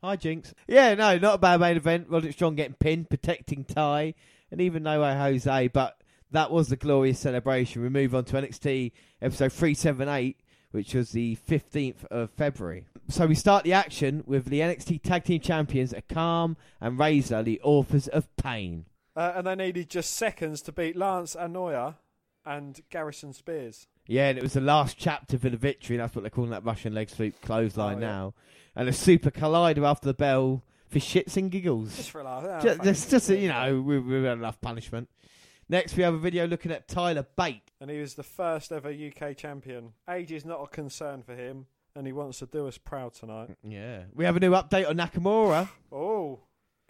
Hi, 0.05 0.17
Jinx. 0.17 0.53
Yeah, 0.67 0.95
no, 0.95 1.17
not 1.17 1.37
a 1.37 1.39
bad 1.39 1.61
main 1.61 1.77
event. 1.77 2.09
Roderick 2.09 2.33
Strong 2.33 2.57
getting 2.57 2.75
pinned, 2.75 3.09
protecting 3.09 3.65
Tye, 3.65 4.15
and 4.51 4.61
even 4.61 4.83
No 4.83 5.01
Way 5.01 5.15
Jose, 5.17 5.69
but 5.69 6.03
that 6.33 6.51
was 6.51 6.69
the 6.69 6.77
glorious 6.77 7.21
celebration. 7.21 7.83
We 7.83 7.89
move 7.89 8.13
on 8.13 8.25
to 8.25 8.37
NXT 8.37 8.91
episode 9.21 9.53
378, 9.53 10.41
which 10.73 10.93
was 10.95 11.13
the 11.13 11.39
15th 11.49 12.05
of 12.07 12.31
February. 12.31 12.85
So 13.11 13.27
we 13.27 13.37
start 13.37 13.63
the 13.63 13.75
action 13.75 14.25
with 14.27 14.47
the 14.47 14.59
NXT 14.59 15.03
Tag 15.03 15.23
Team 15.23 15.41
Champions, 15.41 15.93
Akam 15.93 16.57
and 16.81 16.99
Rezar, 16.99 17.45
the 17.45 17.61
authors 17.63 18.09
of 18.09 18.27
Pain. 18.37 18.87
Uh, 19.15 19.35
and 19.37 19.47
they 19.47 19.55
needed 19.55 19.89
just 19.89 20.15
seconds 20.15 20.63
to 20.63 20.73
beat 20.73 20.97
Lance 20.97 21.37
Anoa'i 21.37 21.95
and 22.45 22.81
Garrison 22.91 23.33
Spears. 23.33 23.87
Yeah, 24.13 24.29
and 24.29 24.37
it 24.39 24.43
was 24.43 24.53
the 24.53 24.61
last 24.61 24.99
chapter 24.99 25.39
for 25.39 25.49
the 25.49 25.57
victory. 25.57 25.97
That's 25.97 26.15
what 26.15 26.21
they're 26.23 26.31
calling 26.31 26.51
that 26.51 26.65
Russian 26.67 26.93
leg 26.95 27.09
sweep 27.09 27.41
clothesline 27.41 27.97
Oh, 27.97 28.01
yeah. 28.01 28.07
now. 28.07 28.35
And 28.77 28.87
a 28.89 28.93
super 28.93 29.31
collider 29.31 29.87
after 29.89 30.07
the 30.07 30.13
bell 30.15 30.63
for 30.87 30.99
shits 30.99 31.39
and 31.39 31.51
giggles. 31.51 31.97
Just 31.97 32.11
for 32.11 32.21
a 32.21 32.25
laugh. 32.25 32.63
Just, 32.63 32.83
just, 32.83 33.11
just 33.11 33.29
you 33.31 33.49
know, 33.49 33.81
we, 33.81 33.99
we've 33.99 34.23
had 34.25 34.37
enough 34.37 34.61
punishment. 34.61 35.09
Next, 35.71 35.97
we 35.97 36.03
have 36.03 36.13
a 36.13 36.19
video 36.19 36.47
looking 36.47 36.71
at 36.73 36.89
Tyler 36.89 37.27
Bate. 37.39 37.63
And 37.81 37.91
he 37.91 37.99
was 38.01 38.13
the 38.13 38.23
first 38.23 38.71
ever 38.71 38.91
UK 38.91 39.35
champion. 39.35 39.95
Age 40.11 40.31
is 40.33 40.45
not 40.45 40.61
a 40.63 40.67
concern 40.67 41.23
for 41.23 41.35
him, 41.35 41.65
and 41.97 42.07
he 42.07 42.13
wants 42.13 42.41
to 42.41 42.47
do 42.47 42.69
us 42.69 42.77
proud 42.77 43.15
tonight. 43.15 43.57
Mm, 43.67 43.73
yeah. 43.73 44.03
We 44.15 44.27
have 44.27 44.37
a 44.37 44.41
new 44.41 44.51
update 44.51 44.87
on 44.87 44.99
Nakamura. 44.99 45.71
Oh, 45.91 46.41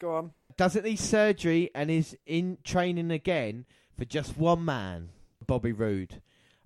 go 0.01 0.17
on. 0.17 0.33
Doesn't 0.57 0.85
need 0.85 0.99
surgery 0.99 1.71
and 1.73 1.89
is 1.89 2.17
in 2.27 2.59
training 2.65 3.13
again 3.13 3.65
for 3.97 4.05
just 4.05 4.37
one 4.37 4.65
man, 4.65 5.11
Bobby 5.47 5.71
Roode. 5.71 6.21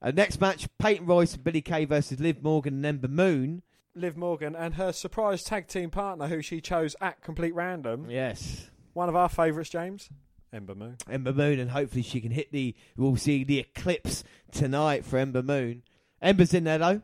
Uh, 0.06 0.12
next 0.12 0.40
match, 0.40 0.68
Peyton 0.78 1.04
Royce 1.04 1.34
and 1.34 1.42
Billie 1.42 1.60
Kay 1.60 1.84
versus 1.84 2.20
Liv 2.20 2.40
Morgan 2.40 2.74
and 2.74 2.86
Ember 2.86 3.08
Moon. 3.08 3.62
Liv 3.96 4.16
Morgan 4.16 4.54
and 4.54 4.74
her 4.74 4.92
surprise 4.92 5.42
tag 5.42 5.66
team 5.66 5.90
partner, 5.90 6.28
who 6.28 6.42
she 6.42 6.60
chose 6.60 6.94
at 7.00 7.22
complete 7.22 7.52
random. 7.56 8.08
Yes. 8.08 8.70
One 8.92 9.08
of 9.08 9.16
our 9.16 9.28
favourites, 9.28 9.68
James. 9.68 10.08
Ember 10.52 10.76
Moon. 10.76 10.96
Ember 11.10 11.32
Moon, 11.32 11.58
and 11.58 11.72
hopefully 11.72 12.02
she 12.02 12.20
can 12.20 12.30
hit 12.30 12.52
the. 12.52 12.76
We'll 12.96 13.16
see 13.16 13.42
the 13.42 13.58
eclipse 13.58 14.22
tonight 14.52 15.04
for 15.04 15.18
Ember 15.18 15.42
Moon. 15.42 15.82
Ember's 16.22 16.54
in 16.54 16.62
there 16.62 16.78
though. 16.78 17.02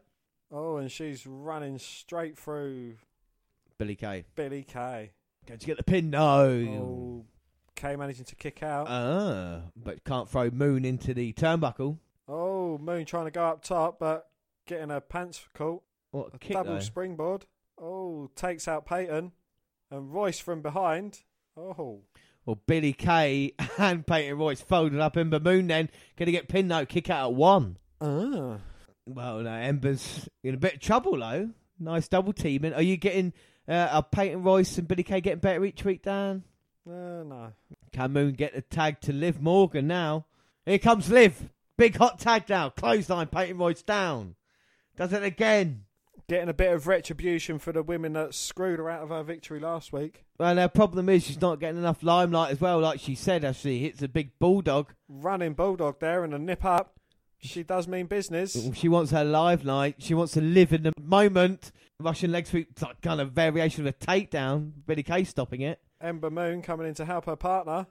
Oh, 0.52 0.76
and 0.76 0.88
she's 0.88 1.26
running 1.26 1.80
straight 1.80 2.38
through 2.38 2.98
Billie 3.78 3.96
Kay. 3.96 4.26
Billie 4.36 4.62
Kay. 4.62 5.10
Going 5.48 5.58
to 5.58 5.66
get 5.66 5.76
the 5.76 5.82
pin? 5.82 6.10
No. 6.10 6.44
Oh, 6.44 7.24
Kay 7.74 7.96
managing 7.96 8.26
to 8.26 8.36
kick 8.36 8.62
out. 8.62 8.86
Ah, 8.88 9.62
but 9.74 10.04
can't 10.04 10.28
throw 10.28 10.50
Moon 10.50 10.84
into 10.84 11.12
the 11.14 11.32
turnbuckle. 11.32 11.98
Moon 12.78 13.04
trying 13.04 13.24
to 13.26 13.30
go 13.30 13.44
up 13.44 13.62
top, 13.62 13.98
but 13.98 14.28
getting 14.66 14.90
her 14.90 15.00
pants 15.00 15.44
caught. 15.54 15.82
What 16.10 16.32
a 16.32 16.36
A 16.36 16.38
kick 16.38 16.52
double 16.56 16.74
though. 16.74 16.80
springboard. 16.80 17.46
Oh, 17.80 18.30
takes 18.36 18.68
out 18.68 18.86
Peyton. 18.86 19.32
And 19.90 20.12
Royce 20.12 20.38
from 20.38 20.62
behind. 20.62 21.20
Oh, 21.56 22.00
Well, 22.46 22.60
Billie 22.66 22.92
Kay 22.94 23.52
and 23.78 24.06
Peyton 24.06 24.38
Royce 24.38 24.60
folded 24.62 25.00
up 25.00 25.16
Ember 25.16 25.40
Moon 25.40 25.66
then. 25.66 25.90
Going 26.16 26.26
to 26.26 26.32
get 26.32 26.48
pinned 26.48 26.70
though. 26.70 26.86
Kick 26.86 27.10
out 27.10 27.30
at 27.30 27.34
one. 27.34 27.76
ah. 28.00 28.58
Well, 29.04 29.40
no, 29.40 29.50
Ember's 29.52 30.28
in 30.44 30.54
a 30.54 30.58
bit 30.58 30.74
of 30.74 30.80
trouble 30.80 31.18
though. 31.18 31.50
Nice 31.78 32.06
double 32.08 32.32
teaming. 32.32 32.72
Are 32.72 32.82
you 32.82 32.96
getting 32.96 33.32
uh, 33.68 33.88
are 33.92 34.02
Peyton 34.02 34.42
Royce 34.44 34.78
and 34.78 34.86
Billie 34.86 35.02
Kay 35.02 35.20
getting 35.20 35.40
better 35.40 35.64
each 35.64 35.84
week, 35.84 36.02
Dan? 36.02 36.44
Uh, 36.88 37.22
no. 37.24 37.52
Can 37.92 38.12
Moon 38.12 38.32
get 38.32 38.54
the 38.54 38.62
tag 38.62 39.00
to 39.02 39.12
Liv 39.12 39.40
Morgan 39.40 39.86
now? 39.88 40.24
Here 40.64 40.78
comes 40.78 41.10
Liv. 41.10 41.50
Big 41.78 41.96
hot 41.96 42.18
tag 42.18 42.44
now. 42.48 42.70
Clothesline, 42.70 43.28
Peyton 43.28 43.58
Royce 43.58 43.82
down. 43.82 44.36
Does 44.96 45.12
it 45.12 45.22
again. 45.22 45.84
Getting 46.28 46.48
a 46.48 46.54
bit 46.54 46.72
of 46.72 46.86
retribution 46.86 47.58
for 47.58 47.72
the 47.72 47.82
women 47.82 48.12
that 48.12 48.34
screwed 48.34 48.78
her 48.78 48.88
out 48.88 49.02
of 49.02 49.08
her 49.10 49.22
victory 49.22 49.58
last 49.58 49.92
week. 49.92 50.24
Well, 50.38 50.54
their 50.54 50.68
problem 50.68 51.08
is 51.08 51.24
she's 51.24 51.40
not 51.40 51.58
getting 51.60 51.78
enough 51.78 52.02
limelight 52.02 52.52
as 52.52 52.60
well. 52.60 52.78
Like 52.78 53.00
she 53.00 53.14
said, 53.14 53.44
as 53.44 53.56
she 53.56 53.80
hits 53.80 54.00
a 54.02 54.08
big 54.08 54.38
bulldog. 54.38 54.92
Running 55.08 55.54
Bulldog 55.54 55.98
there 56.00 56.24
and 56.24 56.32
a 56.32 56.38
nip 56.38 56.64
up. 56.64 56.94
She 57.38 57.64
does 57.64 57.88
mean 57.88 58.06
business. 58.06 58.56
She 58.74 58.88
wants 58.88 59.10
her 59.10 59.24
live 59.24 59.64
night. 59.64 59.96
She 59.98 60.14
wants 60.14 60.32
to 60.34 60.40
live 60.40 60.72
in 60.72 60.84
the 60.84 60.92
moment. 61.02 61.72
Russian 61.98 62.30
leg 62.30 62.46
sweep, 62.46 62.80
like 62.80 63.00
kind 63.00 63.20
of 63.20 63.32
variation 63.32 63.86
of 63.86 63.92
a 63.94 64.04
takedown. 64.06 64.70
Billie 64.86 65.02
Kay 65.02 65.24
stopping 65.24 65.60
it. 65.60 65.80
Ember 66.00 66.30
Moon 66.30 66.62
coming 66.62 66.86
in 66.86 66.94
to 66.94 67.04
help 67.04 67.26
her 67.26 67.36
partner. 67.36 67.86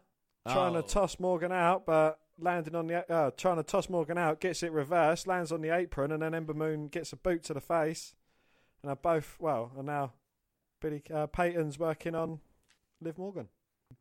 Trying 0.47 0.75
Oh. 0.77 0.81
to 0.81 0.87
toss 0.87 1.19
Morgan 1.19 1.51
out, 1.51 1.85
but 1.85 2.17
landing 2.39 2.75
on 2.75 2.87
the 2.87 3.11
uh, 3.11 3.31
trying 3.37 3.57
to 3.57 3.63
toss 3.63 3.89
Morgan 3.89 4.17
out, 4.17 4.39
gets 4.39 4.63
it 4.63 4.71
reversed, 4.71 5.27
lands 5.27 5.51
on 5.51 5.61
the 5.61 5.69
apron, 5.69 6.11
and 6.11 6.21
then 6.21 6.33
Ember 6.33 6.53
Moon 6.53 6.87
gets 6.87 7.13
a 7.13 7.17
boot 7.17 7.43
to 7.45 7.53
the 7.53 7.61
face. 7.61 8.13
And 8.81 8.89
are 8.89 8.95
both 8.95 9.37
well, 9.39 9.71
and 9.77 9.85
now 9.85 10.13
Billie 10.81 11.03
uh, 11.13 11.27
Peyton's 11.27 11.77
working 11.77 12.15
on 12.15 12.39
Liv 12.99 13.17
Morgan. 13.17 13.47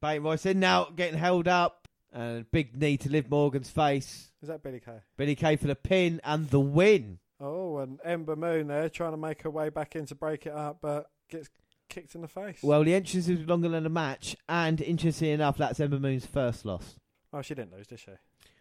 Peyton 0.01 0.23
Royce 0.23 0.47
in 0.47 0.61
now, 0.61 0.88
getting 0.95 1.19
held 1.19 1.49
up. 1.49 1.87
And 2.12 2.40
a 2.40 2.45
big 2.45 2.77
knee 2.77 2.97
to 2.97 3.09
Liv 3.09 3.31
Morgan's 3.31 3.71
face. 3.71 4.33
Is 4.43 4.49
that 4.49 4.64
Billie 4.64 4.81
Kay? 4.81 4.99
Billie 5.16 5.37
Kay 5.37 5.55
for 5.55 5.69
the 5.69 5.77
pin 5.77 6.21
and 6.25 6.51
the 6.51 6.59
win. 6.59 7.21
Oh, 7.38 7.79
and 7.79 8.01
Ember 8.05 8.35
Moon 8.35 8.66
there 8.66 8.88
trying 8.88 9.12
to 9.12 9.16
make 9.16 9.43
her 9.43 9.51
way 9.51 9.69
back 9.69 9.95
in 9.95 10.07
to 10.07 10.14
break 10.16 10.47
it 10.47 10.53
up, 10.53 10.79
but 10.83 11.09
gets 11.29 11.49
kicked 11.88 12.14
in 12.14 12.23
the 12.23 12.29
face. 12.29 12.59
Well, 12.62 12.83
the 12.83 12.95
entrance 12.95 13.29
is 13.29 13.47
longer 13.47 13.69
than 13.69 13.85
the 13.85 13.90
match, 13.90 14.37
and 14.49 14.81
interestingly 14.81 15.33
enough, 15.33 15.57
that's 15.57 15.79
Ember 15.79 16.01
Moon's 16.01 16.27
first 16.27 16.64
loss. 16.64 16.97
Oh, 17.33 17.43
she 17.43 17.55
didn't 17.55 17.73
lose, 17.77 17.87
did 17.87 18.01
she? 18.01 18.12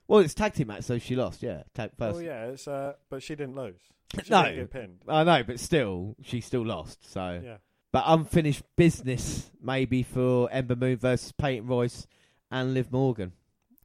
Well, 0.08 0.20
it's 0.22 0.34
tag 0.34 0.54
team 0.54 0.68
match, 0.68 0.84
so 0.84 0.98
she 0.98 1.16
lost. 1.16 1.44
Yeah, 1.44 1.64
tag 1.74 1.92
first. 1.98 2.18
Oh 2.18 2.20
yeah, 2.20 2.46
it's 2.48 2.68
uh, 2.68 2.94
but 3.10 3.22
she 3.24 3.36
didn't 3.36 3.56
lose. 3.56 3.80
She 4.24 4.32
No. 4.32 4.44
didn't 4.44 4.58
get 4.60 4.72
pinned. 4.72 4.98
I 5.08 5.24
know, 5.24 5.44
but 5.44 5.60
still, 5.60 6.16
she 6.24 6.42
still 6.42 6.66
lost. 6.66 7.12
So, 7.12 7.42
Yeah. 7.44 7.58
but 7.92 8.04
unfinished 8.08 8.64
business 8.76 9.52
maybe 9.62 10.02
for 10.02 10.50
Ember 10.52 10.76
Moon 10.76 10.98
versus 10.98 11.32
Peyton 11.32 11.68
Royce 11.68 12.08
and 12.50 12.74
Liv 12.74 12.92
Morgan. 12.92 13.34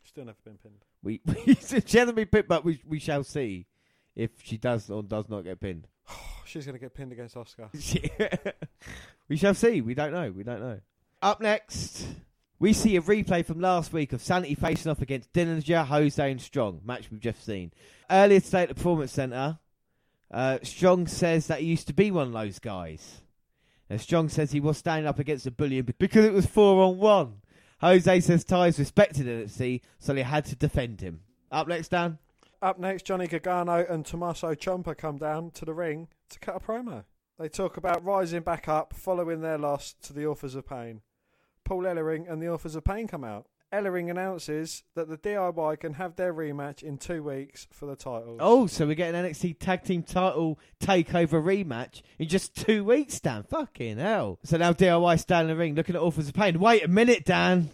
Still 0.05 0.25
never 0.25 0.39
been 0.43 0.57
pinned. 0.57 0.83
We, 1.03 1.21
we 1.47 1.55
she 1.57 1.99
hasn't 1.99 2.17
been 2.17 2.29
pinned, 2.29 2.49
but 2.49 2.65
we 2.65 2.81
we 2.87 2.99
shall 2.99 3.23
see 3.23 3.67
if 4.17 4.31
she 4.43 4.57
does 4.57 4.89
or 4.89 5.03
does 5.03 5.29
not 5.29 5.43
get 5.45 5.61
pinned. 5.61 5.89
she's 6.47 6.65
going 6.65 6.75
to 6.75 6.81
get 6.81 6.95
pinned 6.95 7.13
against 7.13 7.37
Oscar. 7.37 7.69
we 9.29 9.37
shall 9.37 9.55
see. 9.55 9.83
We 9.83 9.95
don't 9.95 10.13
know. 10.13 10.31
We 10.31 10.43
don't 10.43 10.61
know. 10.61 10.81
Up 11.21 11.41
next, 11.43 12.07
we 12.65 12.73
see 12.73 12.97
a 12.97 13.03
replay 13.03 13.45
from 13.45 13.61
last 13.61 13.93
week 13.93 14.15
of 14.15 14.23
Sanity 14.23 14.55
facing 14.55 14.91
off 14.91 15.03
against 15.03 15.31
Dillinger, 15.35 15.85
Jose, 15.85 16.31
and 16.31 16.41
Strong. 16.41 16.81
Match 16.83 17.11
we've 17.11 17.21
just 17.21 17.45
seen. 17.45 17.71
Earlier 18.11 18.41
today 18.41 18.63
at 18.63 18.71
the 18.71 18.75
Performance 18.75 19.13
Centre, 19.13 19.59
uh, 20.31 20.57
Strong 20.63 21.09
says 21.09 21.47
that 21.49 21.61
he 21.61 21.67
used 21.67 21.87
to 21.89 21.93
be 21.93 22.11
one 22.11 22.29
of 22.29 22.33
those 22.33 22.59
guys. 22.59 23.21
Now, 23.91 23.99
Strong 23.99 24.31
says 24.31 24.53
he 24.53 24.61
was 24.61 24.79
standing 24.79 25.07
up 25.07 25.19
against 25.19 25.47
a 25.47 25.51
bullion 25.51 25.87
because 25.99 26.25
it 26.25 26.33
was 26.33 26.47
four 26.47 26.83
on 26.83 26.97
one. 26.97 27.43
Jose 27.83 28.21
says 28.21 28.45
Tye's 28.45 28.79
respected 28.79 29.27
NXT, 29.27 29.83
so 29.99 30.15
they 30.15 30.23
had 30.23 30.47
to 30.47 30.57
defend 30.57 31.03
him. 31.03 31.21
Up 31.53 31.69
next, 31.69 31.89
Dan. 31.89 32.17
Up 32.63 32.79
next, 32.79 33.05
Johnny 33.05 33.27
Gargano 33.27 33.85
and 33.87 34.07
Tommaso 34.07 34.55
Ciampa 34.55 34.97
come 34.97 35.19
down 35.19 35.51
to 35.51 35.67
the 35.67 35.75
ring 35.75 36.09
to 36.31 36.39
cut 36.39 36.57
a 36.57 36.61
promo. 36.61 37.05
They 37.39 37.51
talk 37.51 37.77
about 37.77 38.03
rising 38.03 38.41
back 38.41 38.69
up 38.69 38.95
following 38.97 39.43
their 39.43 39.59
loss 39.59 39.95
to 40.05 40.15
the 40.15 40.25
Authors 40.25 40.55
of 40.55 40.67
Pain. 40.67 41.03
Paul 41.65 41.83
Ellering 41.83 42.31
and 42.31 42.43
the 42.43 42.49
Authors 42.49 42.75
of 42.75 42.85
Pain 42.85 43.09
come 43.09 43.25
out. 43.25 43.47
Ellering 43.73 44.09
announces 44.09 44.85
that 44.95 45.09
the 45.09 45.19
DIY 45.19 45.81
can 45.81 45.95
have 45.95 46.15
their 46.15 46.33
rematch 46.33 46.83
in 46.83 46.97
two 46.97 47.25
weeks 47.25 47.67
for 47.73 47.87
the 47.87 47.97
titles. 47.97 48.39
Oh, 48.41 48.69
so 48.69 48.87
we're 48.87 48.95
getting 48.95 49.21
NXT 49.21 49.59
Tag 49.59 49.83
Team 49.83 50.05
Title 50.05 50.61
Takeover 50.81 51.43
rematch 51.43 52.03
in 52.19 52.29
just 52.29 52.55
two 52.55 52.85
weeks, 52.85 53.19
Dan. 53.19 53.43
Fucking 53.43 53.99
hell! 53.99 54.39
So 54.45 54.59
now 54.59 54.73
DIY 54.73 55.19
stand 55.19 55.51
in 55.51 55.57
the 55.57 55.61
ring, 55.61 55.75
looking 55.75 55.97
at 55.97 56.03
Authors 56.03 56.29
of 56.29 56.35
Pain. 56.35 56.61
Wait 56.61 56.85
a 56.85 56.89
minute, 56.89 57.25
Dan. 57.25 57.71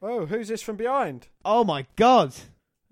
Oh, 0.00 0.26
who's 0.26 0.48
this 0.48 0.62
from 0.62 0.76
behind? 0.76 1.26
Oh 1.44 1.64
my 1.64 1.86
God! 1.96 2.32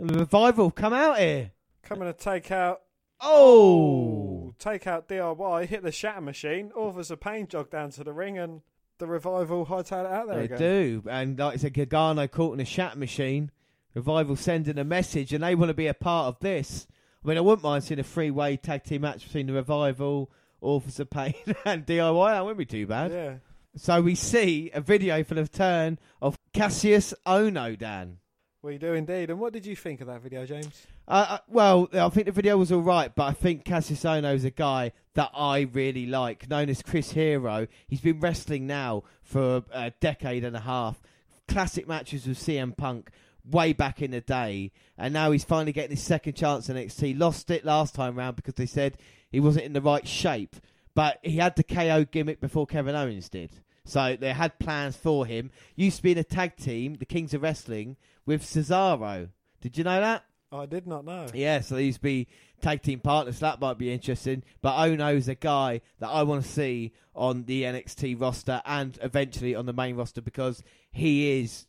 The 0.00 0.18
revival 0.18 0.72
come 0.72 0.92
out 0.92 1.18
here. 1.18 1.52
Coming 1.84 2.12
to 2.12 2.12
take 2.12 2.50
out. 2.50 2.82
Oh, 3.20 4.52
Take 4.58 4.86
out 4.86 5.08
DIY, 5.08 5.66
hit 5.66 5.82
the 5.82 5.92
shatter 5.92 6.20
machine. 6.20 6.72
Authors 6.74 7.10
of 7.10 7.20
Pain 7.20 7.46
jog 7.46 7.70
down 7.70 7.90
to 7.90 8.04
the 8.04 8.12
ring 8.12 8.38
and 8.38 8.62
the 9.02 9.08
revival 9.08 9.66
hightail 9.66 10.04
it 10.04 10.12
out 10.12 10.28
there 10.28 10.38
they 10.38 10.44
again. 10.44 10.58
do. 10.58 11.02
And 11.10 11.38
like 11.38 11.54
I 11.54 11.56
said, 11.56 11.74
Gargano 11.74 12.28
caught 12.28 12.54
in 12.54 12.60
a 12.60 12.64
shat 12.64 12.96
machine. 12.96 13.50
Revival 13.94 14.36
sending 14.36 14.78
a 14.78 14.84
message, 14.84 15.32
and 15.34 15.42
they 15.44 15.54
want 15.54 15.68
to 15.70 15.74
be 15.74 15.88
a 15.88 15.92
part 15.94 16.28
of 16.28 16.38
this. 16.38 16.86
I 17.22 17.28
mean, 17.28 17.36
I 17.36 17.40
wouldn't 17.40 17.64
mind 17.64 17.84
seeing 17.84 18.00
a 18.00 18.04
three-way 18.04 18.56
tag 18.56 18.84
team 18.84 19.02
match 19.02 19.26
between 19.26 19.48
the 19.48 19.52
Revival, 19.52 20.30
Authors 20.60 20.98
of 21.00 21.10
Pain, 21.10 21.34
and 21.66 21.84
DIY. 21.84 22.30
That 22.30 22.44
wouldn't 22.44 22.58
be 22.58 22.64
too 22.64 22.86
bad. 22.86 23.10
Yeah. 23.12 23.34
So 23.76 24.00
we 24.00 24.14
see 24.14 24.70
a 24.72 24.80
video 24.80 25.24
for 25.24 25.34
the 25.34 25.42
return 25.42 25.98
of 26.22 26.38
Cassius 26.54 27.12
Ohno, 27.26 27.76
Dan. 27.76 28.18
We 28.64 28.78
do 28.78 28.92
indeed. 28.92 29.28
And 29.28 29.40
what 29.40 29.52
did 29.52 29.66
you 29.66 29.74
think 29.74 30.00
of 30.00 30.06
that 30.06 30.22
video, 30.22 30.46
James? 30.46 30.86
Uh, 31.08 31.26
uh, 31.30 31.38
well, 31.48 31.88
I 31.92 32.08
think 32.10 32.26
the 32.26 32.32
video 32.32 32.56
was 32.56 32.70
all 32.70 32.80
right, 32.80 33.12
but 33.12 33.24
I 33.24 33.32
think 33.32 33.64
Cassius 33.64 34.04
Ohno 34.04 34.32
is 34.32 34.44
a 34.44 34.52
guy 34.52 34.92
that 35.14 35.32
I 35.34 35.62
really 35.72 36.06
like, 36.06 36.48
known 36.48 36.70
as 36.70 36.80
Chris 36.80 37.10
Hero. 37.10 37.66
He's 37.88 38.00
been 38.00 38.20
wrestling 38.20 38.68
now 38.68 39.02
for 39.24 39.64
a 39.72 39.90
decade 39.98 40.44
and 40.44 40.54
a 40.54 40.60
half. 40.60 41.02
Classic 41.48 41.88
matches 41.88 42.24
with 42.24 42.38
CM 42.38 42.76
Punk 42.76 43.10
way 43.50 43.72
back 43.72 44.00
in 44.00 44.12
the 44.12 44.20
day, 44.20 44.70
and 44.96 45.12
now 45.12 45.32
he's 45.32 45.42
finally 45.42 45.72
getting 45.72 45.96
his 45.96 46.04
second 46.04 46.34
chance 46.34 46.68
in 46.68 46.76
NXT. 46.76 47.18
Lost 47.18 47.50
it 47.50 47.64
last 47.64 47.96
time 47.96 48.14
round 48.14 48.36
because 48.36 48.54
they 48.54 48.66
said 48.66 48.96
he 49.32 49.40
wasn't 49.40 49.64
in 49.64 49.72
the 49.72 49.80
right 49.80 50.06
shape, 50.06 50.54
but 50.94 51.18
he 51.22 51.38
had 51.38 51.56
the 51.56 51.64
KO 51.64 52.04
gimmick 52.04 52.40
before 52.40 52.68
Kevin 52.68 52.94
Owens 52.94 53.28
did. 53.28 53.50
So 53.84 54.16
they 54.18 54.32
had 54.32 54.60
plans 54.60 54.94
for 54.94 55.26
him. 55.26 55.50
Used 55.74 55.96
to 55.96 56.02
be 56.04 56.12
in 56.12 56.18
a 56.18 56.22
tag 56.22 56.54
team, 56.56 56.94
the 56.94 57.04
Kings 57.04 57.34
of 57.34 57.42
Wrestling, 57.42 57.96
with 58.26 58.42
Cesaro. 58.42 59.28
Did 59.60 59.78
you 59.78 59.84
know 59.84 60.00
that? 60.00 60.24
I 60.52 60.66
did 60.66 60.86
not 60.86 61.04
know. 61.04 61.26
Yeah, 61.32 61.60
so 61.60 61.76
they 61.76 61.84
used 61.84 61.98
to 61.98 62.02
be 62.02 62.28
tag 62.60 62.82
team 62.82 63.00
partners. 63.00 63.38
So 63.38 63.46
that 63.46 63.60
might 63.60 63.78
be 63.78 63.92
interesting. 63.92 64.42
But 64.60 64.76
Ohno's 64.76 65.28
a 65.28 65.34
guy 65.34 65.80
that 65.98 66.08
I 66.08 66.22
want 66.24 66.44
to 66.44 66.48
see 66.48 66.92
on 67.14 67.44
the 67.44 67.62
NXT 67.62 68.20
roster 68.20 68.60
and 68.66 68.98
eventually 69.02 69.54
on 69.54 69.66
the 69.66 69.72
main 69.72 69.96
roster 69.96 70.20
because 70.20 70.62
he 70.90 71.40
is 71.40 71.66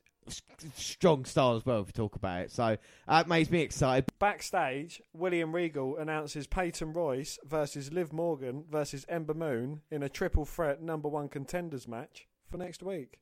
strong 0.75 1.25
style 1.25 1.55
as 1.55 1.65
well. 1.65 1.81
If 1.81 1.87
we 1.87 1.91
talk 1.93 2.15
about 2.15 2.41
it, 2.43 2.51
so 2.51 2.77
that 3.07 3.27
makes 3.27 3.49
me 3.49 3.61
excited. 3.61 4.09
Backstage, 4.19 5.01
William 5.13 5.53
Regal 5.53 5.97
announces 5.97 6.47
Peyton 6.47 6.93
Royce 6.93 7.39
versus 7.45 7.91
Liv 7.91 8.11
Morgan 8.11 8.65
versus 8.69 9.05
Ember 9.07 9.33
Moon 9.33 9.81
in 9.91 10.03
a 10.03 10.09
triple 10.09 10.45
threat 10.45 10.81
number 10.81 11.07
one 11.07 11.29
contenders 11.29 11.87
match 11.87 12.27
for 12.49 12.57
next 12.57 12.83
week. 12.83 13.19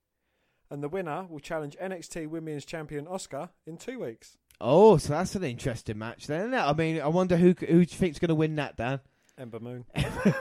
And 0.71 0.81
the 0.81 0.87
winner 0.87 1.25
will 1.29 1.41
challenge 1.41 1.75
NXT 1.81 2.29
Women's 2.29 2.63
Champion 2.63 3.05
Asuka 3.05 3.49
in 3.67 3.75
two 3.75 3.99
weeks. 3.99 4.37
Oh, 4.61 4.95
so 4.95 5.09
that's 5.09 5.35
an 5.35 5.43
interesting 5.43 5.97
match 5.97 6.27
then. 6.27 6.39
Isn't 6.41 6.53
it? 6.53 6.61
I 6.61 6.71
mean, 6.73 7.01
I 7.01 7.07
wonder 7.07 7.35
who 7.35 7.49
who 7.49 7.55
do 7.65 7.79
you 7.79 7.85
think's 7.85 8.19
going 8.19 8.29
to 8.29 8.35
win 8.35 8.55
that, 8.55 8.77
Dan? 8.77 9.01
Ember 9.37 9.59
Moon. 9.59 9.85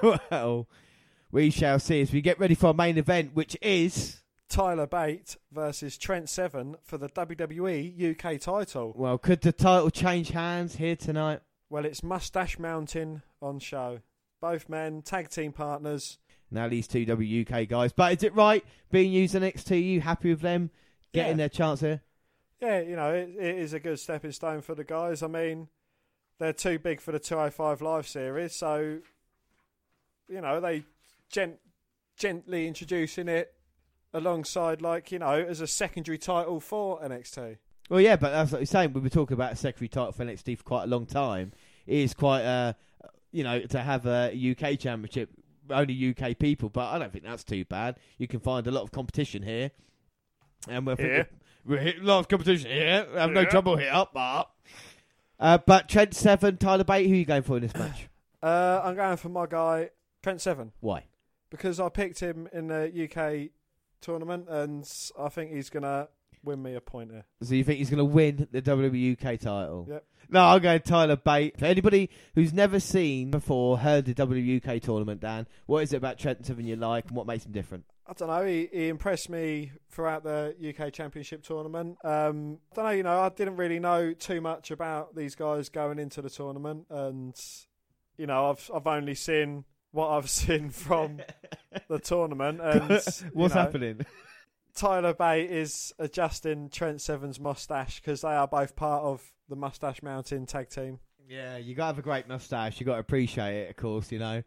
well, 0.30 0.68
we 1.32 1.50
shall 1.50 1.80
see 1.80 2.00
as 2.00 2.12
we 2.12 2.20
get 2.20 2.38
ready 2.38 2.54
for 2.54 2.68
our 2.68 2.74
main 2.74 2.96
event, 2.96 3.34
which 3.34 3.56
is 3.60 4.20
Tyler 4.48 4.86
Bate 4.86 5.36
versus 5.50 5.98
Trent 5.98 6.28
Seven 6.28 6.76
for 6.82 6.96
the 6.96 7.08
WWE 7.08 8.12
UK 8.12 8.40
title. 8.40 8.92
well, 8.96 9.18
could 9.18 9.40
the 9.40 9.52
title 9.52 9.90
change 9.90 10.30
hands 10.30 10.76
here 10.76 10.96
tonight? 10.96 11.40
Well, 11.68 11.84
it's 11.84 12.02
Mustache 12.02 12.58
Mountain 12.58 13.22
on 13.42 13.58
show. 13.58 14.00
Both 14.40 14.68
men, 14.68 15.02
tag 15.02 15.28
team 15.30 15.52
partners. 15.52 16.18
Now 16.50 16.68
these 16.68 16.88
two 16.88 17.04
WUK 17.06 17.68
guys, 17.68 17.92
but 17.92 18.12
is 18.16 18.22
it 18.22 18.34
right 18.34 18.64
being 18.90 19.12
used 19.12 19.34
in 19.34 19.42
NXT? 19.42 19.82
You 19.82 20.00
happy 20.00 20.30
with 20.30 20.40
them 20.40 20.70
getting 21.12 21.32
Yeah. 21.32 21.36
their 21.36 21.48
chance 21.48 21.80
here? 21.80 22.02
Yeah, 22.60 22.80
you 22.80 22.96
know, 22.96 23.12
it, 23.14 23.30
it 23.38 23.58
is 23.58 23.72
a 23.72 23.80
good 23.80 23.98
stepping 23.98 24.32
stone 24.32 24.60
for 24.60 24.74
the 24.74 24.84
guys. 24.84 25.22
I 25.22 25.28
mean, 25.28 25.68
they're 26.38 26.52
too 26.52 26.78
big 26.78 27.00
for 27.00 27.12
the 27.12 27.18
205 27.18 27.80
Live 27.80 28.06
series, 28.08 28.54
so, 28.54 28.98
you 30.28 30.40
know, 30.40 30.60
they 30.60 30.84
gent- 31.30 31.60
gently 32.16 32.66
introducing 32.66 33.28
it 33.28 33.54
alongside, 34.12 34.82
like, 34.82 35.10
you 35.12 35.18
know, 35.18 35.32
as 35.40 35.60
a 35.60 35.66
secondary 35.66 36.18
title 36.18 36.60
for 36.60 37.00
NXT. 37.02 37.58
Well, 37.88 38.00
yeah, 38.00 38.16
but 38.16 38.30
that's 38.30 38.52
what 38.52 38.58
you're 38.60 38.66
saying. 38.66 38.92
We've 38.92 39.02
been 39.02 39.10
talking 39.10 39.34
about 39.34 39.52
a 39.52 39.56
secondary 39.56 39.88
title 39.88 40.12
for 40.12 40.24
NXT 40.24 40.58
for 40.58 40.64
quite 40.64 40.84
a 40.84 40.86
long 40.86 41.06
time. 41.06 41.52
It 41.86 41.98
is 41.98 42.14
quite, 42.14 42.42
uh, 42.42 42.74
you 43.32 43.42
know, 43.42 43.60
to 43.60 43.80
have 43.80 44.06
a 44.06 44.32
UK 44.34 44.78
championship, 44.78 45.30
only 45.72 46.14
UK 46.16 46.38
people, 46.38 46.68
but 46.68 46.88
I 46.88 46.98
don't 46.98 47.12
think 47.12 47.24
that's 47.24 47.44
too 47.44 47.64
bad. 47.64 47.96
You 48.18 48.26
can 48.28 48.40
find 48.40 48.66
a 48.66 48.70
lot 48.70 48.82
of 48.82 48.92
competition 48.92 49.42
here. 49.42 49.70
And 50.68 50.86
we're 50.86 50.96
Here. 50.96 51.28
we're 51.64 51.78
hit 51.78 52.00
a 52.00 52.04
lot 52.04 52.18
of 52.20 52.28
competition 52.28 52.70
here. 52.70 53.06
I 53.16 53.20
have 53.20 53.30
no 53.30 53.40
Yeah. 53.40 53.48
trouble 53.48 53.76
here, 53.76 54.04
but. 54.12 54.50
Uh, 55.38 55.58
but 55.66 55.88
Trent 55.88 56.12
Seven, 56.14 56.58
Tyler 56.58 56.84
Bate, 56.84 57.06
who 57.06 57.14
are 57.14 57.16
you 57.16 57.24
going 57.24 57.42
for 57.42 57.56
in 57.56 57.62
this 57.62 57.74
match? 57.74 58.08
Uh, 58.42 58.80
I'm 58.82 58.94
going 58.96 59.18
for 59.18 59.28
my 59.28 59.44
guy, 59.44 59.90
Trent 60.22 60.40
Seven, 60.40 60.72
Why? 60.80 61.04
because 61.50 61.78
I 61.78 61.90
picked 61.90 62.20
him 62.20 62.48
in 62.54 62.68
the 62.68 62.90
UK 62.90 63.50
tournament, 64.00 64.48
and 64.48 64.90
I 65.18 65.28
think 65.28 65.52
he's 65.52 65.68
going 65.68 65.82
to 65.82 66.08
win 66.42 66.62
me 66.62 66.74
a 66.74 66.80
pointer. 66.80 67.24
So 67.42 67.54
you 67.54 67.64
think 67.64 67.78
he's 67.78 67.90
going 67.90 67.98
to 67.98 68.04
win 68.04 68.48
the 68.50 68.62
WWE 68.62 69.12
UK 69.12 69.40
title? 69.40 69.86
Yep. 69.88 70.04
No, 70.28 70.44
I'm 70.44 70.62
going 70.62 70.80
Tyler 70.80 71.16
Bate. 71.16 71.58
For 71.58 71.64
anybody 71.64 72.08
who's 72.34 72.52
never 72.52 72.78
seen 72.78 73.30
before, 73.30 73.78
heard 73.78 74.04
the 74.04 74.14
WWE 74.14 74.64
UK 74.64 74.80
tournament, 74.80 75.20
Dan, 75.20 75.46
what 75.66 75.82
is 75.82 75.92
it 75.92 75.96
about 75.96 76.18
Trent 76.18 76.46
Seven 76.46 76.66
you 76.66 76.76
like 76.76 77.06
and 77.08 77.16
what 77.16 77.26
makes 77.26 77.44
him 77.44 77.52
different? 77.52 77.84
I 78.06 78.12
don't 78.12 78.28
know. 78.28 78.44
He, 78.44 78.68
he 78.72 78.88
impressed 78.88 79.30
me 79.30 79.72
throughout 79.88 80.24
the 80.24 80.54
UK 80.68 80.92
Championship 80.92 81.42
tournament. 81.42 81.96
Um, 82.04 82.58
I 82.72 82.74
don't 82.74 82.84
know. 82.84 82.90
You 82.90 83.02
know, 83.04 83.20
I 83.20 83.28
didn't 83.28 83.56
really 83.56 83.78
know 83.78 84.12
too 84.12 84.40
much 84.40 84.70
about 84.70 85.14
these 85.14 85.34
guys 85.34 85.68
going 85.68 85.98
into 85.98 86.20
the 86.20 86.30
tournament, 86.30 86.86
and 86.90 87.34
you 88.18 88.26
know, 88.26 88.50
I've 88.50 88.70
I've 88.74 88.86
only 88.86 89.14
seen 89.14 89.64
what 89.92 90.08
I've 90.08 90.28
seen 90.30 90.70
from 90.70 91.20
the 91.88 91.98
tournament. 91.98 92.60
And 92.60 92.90
you 92.90 93.30
What's 93.32 93.54
know, 93.54 93.60
happening? 93.60 94.06
Tyler 94.74 95.14
Bate 95.14 95.50
is 95.50 95.92
adjusting 95.98 96.70
Trent 96.70 97.00
Seven's 97.00 97.40
mustache 97.40 98.00
because 98.00 98.22
they 98.22 98.28
are 98.28 98.48
both 98.48 98.76
part 98.76 99.02
of 99.04 99.22
the 99.48 99.56
Mustache 99.56 100.02
Mountain 100.02 100.46
tag 100.46 100.68
team. 100.68 101.00
Yeah, 101.28 101.56
you 101.58 101.74
got 101.74 101.84
to 101.84 101.86
have 101.88 101.98
a 101.98 102.02
great 102.02 102.28
mustache. 102.28 102.80
You 102.80 102.86
got 102.86 102.94
to 102.94 103.00
appreciate 103.00 103.54
it, 103.54 103.70
of 103.70 103.76
course. 103.76 104.10
You 104.10 104.18
know, 104.18 104.42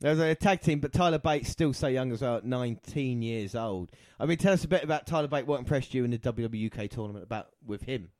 there's 0.00 0.18
a 0.18 0.34
tag 0.34 0.60
team, 0.60 0.80
but 0.80 0.92
Tyler 0.92 1.18
Bate's 1.18 1.50
still 1.50 1.72
so 1.72 1.86
young 1.86 2.12
as 2.12 2.22
well, 2.22 2.40
19 2.42 3.22
years 3.22 3.54
old. 3.54 3.90
I 4.18 4.26
mean, 4.26 4.38
tell 4.38 4.52
us 4.52 4.64
a 4.64 4.68
bit 4.68 4.82
about 4.82 5.06
Tyler 5.06 5.28
Bate. 5.28 5.46
What 5.46 5.60
impressed 5.60 5.94
you 5.94 6.04
in 6.04 6.10
the 6.10 6.18
WWUK 6.18 6.90
tournament 6.90 7.24
about 7.24 7.48
with 7.64 7.82
him? 7.82 8.10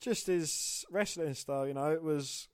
Just 0.00 0.26
his 0.26 0.84
wrestling 0.90 1.34
style, 1.34 1.66
you 1.66 1.74
know, 1.74 1.90
it 1.92 2.02
was 2.02 2.48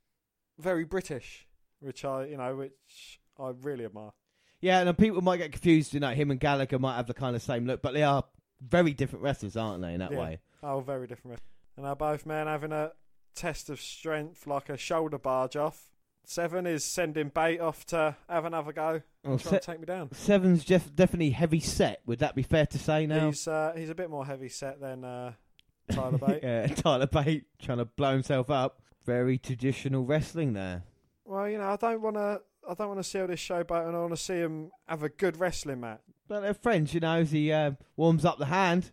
very 0.58 0.84
British, 0.84 1.46
which 1.80 2.04
I, 2.04 2.26
you 2.26 2.36
know, 2.36 2.54
which 2.54 3.20
I 3.38 3.52
really 3.62 3.84
admire. 3.84 4.12
Yeah, 4.60 4.80
and 4.80 4.98
people 4.98 5.22
might 5.22 5.38
get 5.38 5.52
confused. 5.52 5.94
You 5.94 6.00
know, 6.00 6.10
him 6.10 6.30
and 6.30 6.38
Gallagher 6.38 6.78
might 6.78 6.96
have 6.96 7.06
the 7.06 7.14
kind 7.14 7.34
of 7.34 7.42
same 7.42 7.66
look, 7.66 7.82
but 7.82 7.94
they 7.94 8.02
are 8.02 8.24
very 8.60 8.92
different 8.92 9.22
wrestlers, 9.22 9.56
aren't 9.56 9.82
they? 9.82 9.94
In 9.94 10.00
that 10.00 10.12
Yeah. 10.12 10.18
way. 10.18 10.40
Oh, 10.62 10.80
very 10.80 11.06
different. 11.06 11.40
And 11.76 11.86
are 11.86 11.96
both 11.96 12.26
men 12.26 12.46
having 12.46 12.72
a 12.72 12.92
test 13.34 13.70
of 13.70 13.80
strength, 13.80 14.46
like 14.46 14.68
a 14.68 14.76
shoulder 14.76 15.18
barge 15.18 15.56
off. 15.56 15.90
Seven 16.24 16.66
is 16.66 16.84
sending 16.84 17.28
Bate 17.30 17.60
off 17.60 17.84
to 17.86 18.16
have 18.28 18.44
another 18.44 18.72
go, 18.72 19.02
Well, 19.24 19.38
try 19.38 19.50
Se- 19.52 19.56
and 19.56 19.62
take 19.62 19.80
me 19.80 19.86
down. 19.86 20.12
Seven's 20.12 20.64
def- 20.64 20.94
definitely 20.94 21.30
heavy 21.30 21.60
set. 21.60 22.02
Would 22.06 22.18
that 22.20 22.34
be 22.34 22.42
fair 22.42 22.66
to 22.66 22.78
say 22.78 23.06
now? 23.06 23.26
He's 23.26 23.48
uh, 23.48 23.72
he's 23.76 23.90
a 23.90 23.94
bit 23.94 24.10
more 24.10 24.24
heavy 24.26 24.48
set 24.48 24.80
than 24.80 25.04
uh, 25.04 25.32
Tyler 25.90 26.18
Bate. 26.26 26.40
yeah, 26.42 26.66
Tyler 26.68 27.06
Bate 27.06 27.46
trying 27.60 27.78
to 27.78 27.84
blow 27.86 28.12
himself 28.12 28.50
up. 28.50 28.80
Very 29.06 29.38
traditional 29.38 30.04
wrestling 30.04 30.52
there. 30.52 30.84
Well, 31.24 31.48
you 31.48 31.58
know, 31.58 31.68
I 31.70 31.76
don't 31.76 32.02
want 32.02 32.16
to 32.16 32.42
I 32.68 32.74
don't 32.74 32.88
want 32.88 33.00
to 33.00 33.04
see 33.04 33.18
all 33.20 33.26
this 33.26 33.40
showboat, 33.40 33.88
and 33.88 33.96
I 33.96 34.00
want 34.00 34.12
to 34.12 34.16
see 34.22 34.34
him 34.36 34.70
have 34.86 35.02
a 35.02 35.08
good 35.08 35.40
wrestling 35.40 35.80
match. 35.80 36.00
But 36.30 36.42
they're 36.42 36.54
friends, 36.54 36.94
you 36.94 37.00
know, 37.00 37.16
as 37.16 37.32
he 37.32 37.50
uh, 37.52 37.72
warms 37.96 38.24
up 38.24 38.38
the 38.38 38.46
hand. 38.46 38.92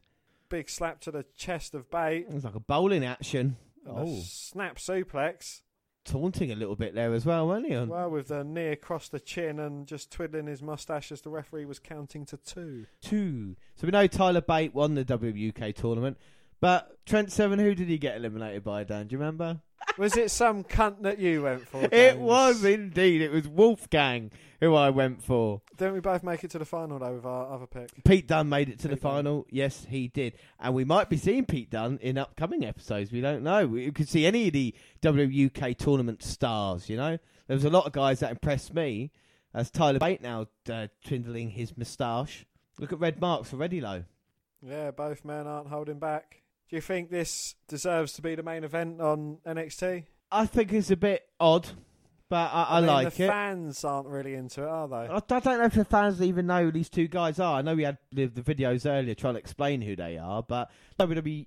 Big 0.50 0.72
slap 0.72 1.00
to 1.02 1.12
the 1.12 1.24
chest 1.38 1.76
of 1.76 1.88
Bate. 1.92 2.26
It's 2.32 2.44
like 2.44 2.56
a 2.56 2.60
bowling 2.60 3.06
action. 3.06 3.58
And 3.86 3.96
Oh. 3.96 4.18
a 4.18 4.22
snap 4.24 4.78
suplex. 4.78 5.62
Taunting 6.04 6.52
a 6.52 6.56
little 6.56 6.76
bit 6.76 6.96
there 6.96 7.14
as 7.14 7.28
well, 7.28 7.46
wasn't 7.48 7.68
he? 7.68 7.76
On- 7.76 7.90
Well, 7.90 8.10
with 8.10 8.30
the 8.30 8.44
knee 8.44 8.70
across 8.70 9.08
the 9.08 9.20
chin 9.20 9.60
and 9.60 9.86
just 9.86 10.10
twiddling 10.12 10.48
his 10.48 10.64
mustache 10.64 11.12
as 11.12 11.22
the 11.22 11.30
referee 11.30 11.66
was 11.66 11.78
counting 11.78 12.26
to 12.26 12.38
two. 12.38 12.88
two. 13.02 13.56
So 13.76 13.86
we 13.86 13.92
know 13.92 14.08
Tyler 14.08 14.42
Bate 14.42 14.74
won 14.74 14.96
the 14.96 15.04
WUK 15.04 15.76
tournament. 15.76 16.18
But 16.60 17.06
Trent 17.06 17.32
Seven, 17.32 17.60
who 17.60 17.76
did 17.76 17.88
he 17.88 18.00
get 18.00 18.16
eliminated 18.18 18.64
by, 18.64 18.84
Dan? 18.84 19.06
Do 19.08 19.14
you 19.14 19.20
remember? 19.20 19.62
Was 19.98 20.16
it 20.16 20.30
some 20.30 20.64
cunt 20.64 21.02
that 21.02 21.20
you 21.20 21.44
went 21.44 21.68
for? 21.68 21.82
It 21.92 22.20
was 22.20 22.64
indeed. 22.64 23.22
It 23.22 23.32
was 23.32 23.48
Wolfgang 23.48 24.32
who 24.60 24.76
I 24.76 24.90
went 24.90 25.24
for. 25.24 25.62
Didn't 25.78 25.94
we 25.96 26.00
both 26.00 26.24
make 26.24 26.44
it 26.44 26.52
to 26.52 26.60
the 26.60 26.66
final 26.66 27.00
though 27.00 27.16
with 27.16 27.26
our 27.26 27.52
other 27.54 27.68
pick? 27.68 27.90
Pete 28.04 28.28
Dunne 28.28 28.50
made 28.50 28.70
it 28.70 28.80
to 28.80 28.88
the 28.88 28.96
Pete 28.96 29.04
Dunne. 29.04 29.12
final. 29.12 29.46
Yes, 29.50 29.86
he 29.90 30.08
did. 30.08 30.34
And 30.60 30.74
we 30.76 30.84
might 30.84 31.10
be 31.10 31.18
seeing 31.18 31.46
Pete 31.46 31.70
Dunne 31.70 32.00
in 32.02 32.18
upcoming 32.18 32.64
episodes. 32.66 33.12
We 33.12 33.22
don't 33.22 33.44
know. 33.44 33.66
We 33.68 33.92
could 33.92 34.10
see 34.10 34.26
any 34.26 34.48
of 34.48 34.54
the 34.54 34.76
WUK 35.04 35.78
tournament 35.78 36.24
stars, 36.24 36.90
you 36.90 36.98
know? 36.98 37.18
There 37.48 37.56
was 37.56 37.66
a 37.66 37.70
lot 37.70 37.86
of 37.86 37.92
guys 37.94 38.20
that 38.20 38.32
impressed 38.32 38.74
me. 38.74 39.12
As 39.54 39.72
Tyler 39.72 39.98
Bate 40.00 40.22
now 40.22 40.48
uh, 40.72 40.88
twindling 41.06 41.50
his 41.52 41.76
moustache. 41.76 42.46
Look 42.80 42.94
at 42.94 43.00
red 43.00 43.20
marks 43.20 43.54
already, 43.54 43.82
low. 43.82 44.04
Yeah, 44.62 44.92
both 44.92 45.26
men 45.26 45.48
aren't 45.48 45.70
holding 45.70 45.98
back. 45.98 46.44
Do 46.70 46.76
you 46.76 46.82
think 46.82 47.10
this 47.10 47.56
deserves 47.68 48.14
to 48.14 48.22
be 48.22 48.36
the 48.36 48.44
main 48.44 48.64
event 48.64 49.00
on 49.00 49.38
NXT? 49.46 50.04
I 50.32 50.46
think 50.46 50.74
it's 50.74 50.92
a 50.92 50.98
bit 50.98 51.24
odd, 51.40 51.70
but 52.28 52.52
I, 52.52 52.78
I, 52.78 52.80
mean, 52.82 52.88
like 52.88 53.14
the 53.14 53.24
it. 53.24 53.28
fans 53.28 53.86
aren't 53.86 54.08
really 54.10 54.34
into 54.34 54.64
it, 54.64 54.68
are 54.68 54.88
they? 54.88 54.96
I, 54.96 55.16
I 55.16 55.40
don't 55.40 55.46
know 55.46 55.64
if 55.64 55.74
the 55.74 55.86
fans 55.86 56.22
even 56.22 56.48
know 56.48 56.66
who 56.66 56.72
these 56.72 56.90
two 56.90 57.08
guys 57.08 57.40
are. 57.40 57.60
I 57.60 57.62
know 57.62 57.76
we 57.76 57.84
had 57.84 57.98
the, 58.12 58.26
the 58.26 58.42
videos 58.42 58.86
earlier 58.86 59.16
trying 59.16 59.36
to 59.36 59.40
explain 59.40 59.82
who 59.82 59.96
they 59.96 60.18
are, 60.18 60.44
but 60.44 60.70
WWE 61.00 61.46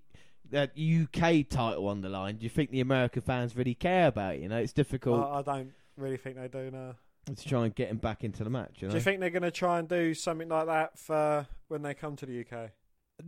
uh, 0.55 0.67
UK 0.77 1.47
title 1.49 1.89
on 1.89 2.01
the 2.01 2.09
line. 2.09 2.37
Do 2.37 2.45
you 2.45 2.51
think 2.51 2.71
the 2.71 2.81
American 2.81 3.21
fans 3.21 3.55
really 3.55 3.75
care 3.75 4.07
about 4.07 4.37
it? 4.37 4.41
You 4.41 4.49
know, 4.49 4.57
it's 4.57 4.73
difficult 4.73 5.23
I, 5.23 5.39
I 5.39 5.43
don't 5.43 5.73
really 5.99 6.17
think 6.17 6.37
they 6.37 6.49
do 6.49 6.71
now. 6.71 6.95
to 7.27 7.49
try 7.49 7.67
and 7.67 7.75
get 7.75 7.89
him 7.89 7.99
back 7.99 8.25
into 8.25 8.43
the 8.43 8.51
match. 8.51 8.77
You 8.79 8.89
know? 8.89 8.93
Do 8.93 8.99
you 8.99 9.05
think 9.05 9.21
they're 9.21 9.29
going 9.29 9.43
to 9.43 9.51
try 9.51 9.79
and 9.79 9.87
do 9.87 10.15
something 10.15 10.49
like 10.49 10.67
that 10.67 10.99
for 10.99 11.47
when 11.69 11.83
they 11.83 11.93
come 11.93 12.17
to 12.17 12.25
the 12.27 12.41
UK? 12.41 12.71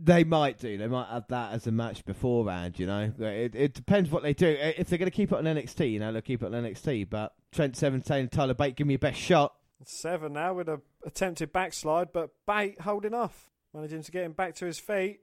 They 0.01 0.23
might 0.23 0.59
do. 0.59 0.77
They 0.77 0.87
might 0.87 1.09
have 1.09 1.27
that 1.29 1.53
as 1.53 1.67
a 1.67 1.71
match 1.71 2.05
beforehand. 2.05 2.79
You 2.79 2.87
know, 2.87 3.11
it, 3.19 3.55
it 3.55 3.73
depends 3.73 4.09
what 4.09 4.23
they 4.23 4.33
do. 4.33 4.47
If 4.47 4.87
they're 4.87 4.99
going 4.99 5.11
to 5.11 5.15
keep 5.15 5.31
it 5.31 5.37
on 5.37 5.43
NXT, 5.43 5.91
you 5.91 5.99
know, 5.99 6.11
they'll 6.11 6.21
keep 6.21 6.43
it 6.43 6.47
on 6.47 6.51
NXT. 6.51 7.09
But 7.09 7.33
Trent 7.51 7.75
Seven 7.75 8.03
saying 8.03 8.29
Tyler 8.29 8.53
Bate, 8.53 8.75
give 8.75 8.87
me 8.87 8.93
your 8.93 8.99
best 8.99 9.19
shot. 9.19 9.53
Seven 9.85 10.33
now 10.33 10.53
with 10.53 10.69
a 10.69 10.81
attempted 11.05 11.51
backslide, 11.51 12.13
but 12.13 12.29
Bate 12.47 12.79
holding 12.81 13.13
off, 13.13 13.49
managing 13.73 14.03
to 14.03 14.11
get 14.11 14.23
him 14.23 14.31
back 14.31 14.55
to 14.55 14.65
his 14.65 14.79
feet. 14.79 15.19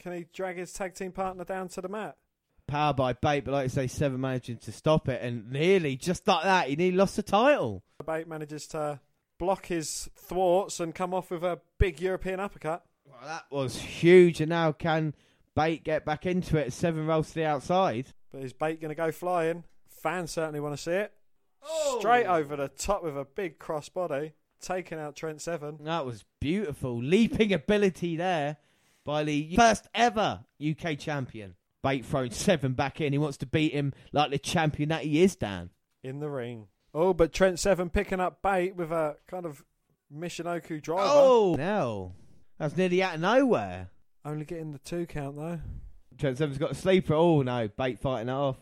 Can 0.00 0.12
he 0.12 0.26
drag 0.32 0.58
his 0.58 0.72
tag 0.72 0.94
team 0.94 1.12
partner 1.12 1.44
down 1.44 1.68
to 1.68 1.80
the 1.80 1.88
mat? 1.88 2.16
Power 2.66 2.92
by 2.92 3.12
Bate, 3.14 3.44
but 3.44 3.52
like 3.52 3.64
I 3.64 3.68
say, 3.68 3.86
Seven 3.86 4.20
managing 4.20 4.58
to 4.58 4.72
stop 4.72 5.08
it, 5.08 5.22
and 5.22 5.50
nearly 5.50 5.96
just 5.96 6.26
like 6.26 6.42
that, 6.44 6.68
he 6.68 6.76
nearly 6.76 6.96
lost 6.96 7.16
the 7.16 7.22
title. 7.22 7.82
Bate 8.04 8.28
manages 8.28 8.66
to 8.68 9.00
block 9.38 9.66
his 9.66 10.08
thwarts 10.16 10.80
and 10.80 10.94
come 10.94 11.14
off 11.14 11.30
with 11.30 11.44
a 11.44 11.60
big 11.78 12.00
European 12.00 12.40
uppercut. 12.40 12.84
Well, 13.18 13.28
that 13.28 13.44
was 13.50 13.78
huge, 13.80 14.40
and 14.40 14.50
now 14.50 14.72
can 14.72 15.14
Bate 15.54 15.84
get 15.84 16.04
back 16.04 16.26
into 16.26 16.58
it? 16.58 16.72
Seven 16.72 17.06
rolls 17.06 17.28
to 17.28 17.34
the 17.34 17.44
outside. 17.46 18.08
But 18.32 18.42
is 18.42 18.52
Bate 18.52 18.80
going 18.80 18.90
to 18.90 18.94
go 18.94 19.10
flying? 19.12 19.64
Fans 19.88 20.30
certainly 20.32 20.60
want 20.60 20.76
to 20.76 20.82
see 20.82 20.92
it. 20.92 21.12
Oh! 21.62 21.96
Straight 21.98 22.26
over 22.26 22.56
the 22.56 22.68
top 22.68 23.02
with 23.02 23.16
a 23.16 23.24
big 23.24 23.58
crossbody, 23.58 24.32
taking 24.60 24.98
out 24.98 25.16
Trent 25.16 25.40
Seven. 25.40 25.78
That 25.82 26.04
was 26.06 26.24
beautiful. 26.40 27.02
Leaping 27.02 27.52
ability 27.52 28.16
there 28.16 28.58
by 29.04 29.24
the 29.24 29.54
first 29.56 29.88
ever 29.94 30.40
UK 30.64 30.98
champion. 30.98 31.54
Bate 31.82 32.04
throwing 32.04 32.30
Seven 32.32 32.74
back 32.74 33.00
in. 33.00 33.12
He 33.12 33.18
wants 33.18 33.38
to 33.38 33.46
beat 33.46 33.72
him 33.72 33.94
like 34.12 34.30
the 34.30 34.38
champion 34.38 34.90
that 34.90 35.04
he 35.04 35.22
is, 35.22 35.36
Dan. 35.36 35.70
in 36.02 36.20
the 36.20 36.28
ring. 36.30 36.66
Oh, 36.92 37.12
but 37.14 37.32
Trent 37.32 37.58
Seven 37.58 37.90
picking 37.90 38.20
up 38.20 38.42
Bate 38.42 38.76
with 38.76 38.90
a 38.92 39.16
kind 39.26 39.46
of 39.46 39.64
Michinoku 40.14 40.80
driver. 40.82 41.02
Oh, 41.04 41.54
no. 41.58 42.12
That's 42.58 42.76
nearly 42.76 43.02
out 43.02 43.16
of 43.16 43.20
nowhere. 43.20 43.90
Only 44.24 44.44
getting 44.44 44.72
the 44.72 44.78
two 44.78 45.06
count 45.06 45.36
though. 45.36 45.60
Trent 46.18 46.38
Seven's 46.38 46.58
got 46.58 46.70
a 46.70 46.74
sleeper. 46.74 47.14
Oh, 47.14 47.42
no. 47.42 47.68
Bate 47.68 47.98
fighting 47.98 48.28
it 48.28 48.32
off. 48.32 48.56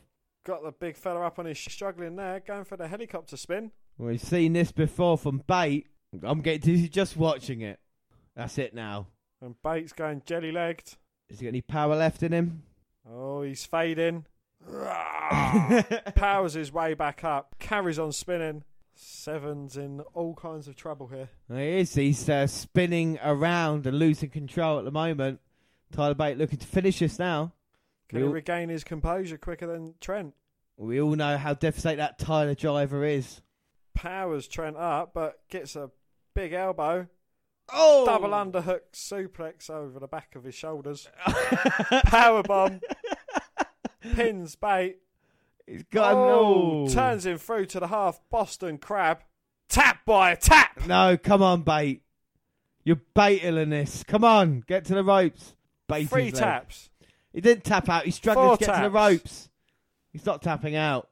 Got 0.45 0.65
the 0.65 0.73
big 0.73 0.97
fella 0.97 1.21
up 1.21 1.39
on 1.39 1.47
his 1.47 1.59
struggling 1.59 2.17
there, 2.17 2.41
going 2.41 2.65
for 2.65 2.77
the 2.77 2.89
helicopter 2.89 3.37
spin. 3.37 3.71
We've 3.97 4.21
seen 4.21 4.55
this 4.55 4.73
before 4.73 5.17
from 5.17 5.43
Bate. 5.47 5.87
I'm 6.23 6.41
getting 6.41 6.61
dizzy 6.61 6.89
just 6.89 7.17
watching 7.17 7.61
it. 7.61 7.79
That's 8.35 8.59
it 8.59 8.75
now. 8.75 9.07
And 9.41 9.55
Bates 9.63 9.93
going 9.93 10.23
jelly 10.27 10.51
legged. 10.53 10.97
Has 11.31 11.39
he 11.39 11.47
got 11.47 11.51
any 11.51 11.61
power 11.61 11.95
left 11.95 12.23
in 12.23 12.33
him? 12.33 12.63
Oh, 13.09 13.43
he's 13.43 13.65
fading. 13.65 14.27
Powers 16.15 16.55
his 16.55 16.73
way 16.73 16.95
back 16.95 17.23
up. 17.25 17.55
Carries 17.59 17.99
on 17.99 18.13
spinning. 18.13 18.65
Seven's 18.97 19.77
in 19.77 20.01
all 20.15 20.35
kinds 20.35 20.69
of 20.69 20.77
trouble 20.77 21.09
here. 21.09 21.29
He 21.53 21.79
is. 21.81 21.95
He's 21.95 22.29
uh, 22.29 22.47
spinning 22.47 23.19
around 23.23 23.87
and 23.87 23.99
losing 23.99 24.31
control 24.31 24.79
at 24.79 24.85
the 24.85 24.91
moment. 24.93 25.41
Tyler 25.93 26.15
Bate 26.15 26.39
looking 26.39 26.59
to 26.59 26.67
finish 26.67 26.99
this 27.01 27.19
now. 27.19 27.53
Can 28.09 28.17
We 28.19 28.23
he 28.23 28.27
all- 28.29 28.33
regain 28.35 28.69
his 28.69 28.85
composure 28.85 29.39
quicker 29.39 29.67
than 29.67 29.95
Trent? 30.01 30.35
We 30.77 31.01
all 31.01 31.15
know 31.15 31.37
how 31.39 31.55
devastating 31.55 31.99
that 31.99 32.19
Tyler 32.19 32.55
driver 32.55 33.05
is. 33.05 33.41
Powers 33.95 34.49
Trent 34.49 34.77
up, 34.77 35.13
but 35.15 35.39
gets 35.49 35.77
a 35.77 35.91
big 36.35 36.53
elbow. 36.53 37.07
Oh! 37.73 38.05
Double 38.05 38.31
underhook 38.31 38.81
suplex 38.93 39.71
over 39.71 39.99
the 39.99 40.09
back 40.09 40.35
of 40.35 40.45
his 40.45 40.55
shoulders. 40.55 41.09
Power 42.07 42.43
bomb. 42.43 42.81
Pins 44.15 44.57
Bate. 44.57 44.99
He's 45.67 45.85
got 45.85 46.15
oh, 46.15 46.85
no. 46.85 46.93
turns 46.93 47.25
him 47.25 47.39
through 47.39 47.67
to 47.67 47.81
the 47.81 47.89
half. 47.89 48.21
Boston 48.31 48.79
crab. 48.79 49.21
Tap 49.69 50.05
boy, 50.05 50.37
tap. 50.41 50.87
No, 50.87 51.17
come 51.17 51.43
on, 51.43 51.63
Bate. 51.63 52.03
You're 52.85 53.01
baitling 53.17 53.71
this. 53.71 54.05
Come 54.05 54.25
on, 54.25 54.63
get 54.67 54.85
to 54.87 54.95
the 54.95 55.03
ropes. 55.03 55.55
Bate 55.89 56.09
Three 56.09 56.31
taps. 56.31 56.91
He 57.33 57.41
didn't 57.41 57.65
tap 57.65 57.89
out. 57.89 58.05
He's 58.05 58.15
struggling 58.15 58.49
Four 58.49 58.57
to 58.59 58.65
get 58.65 58.67
to 58.67 58.73
the 58.73 58.91
taps. 58.91 58.95
ropes. 58.95 59.49
He's 60.13 60.27
not 60.27 60.43
tapping 60.43 60.77
out. 60.77 61.09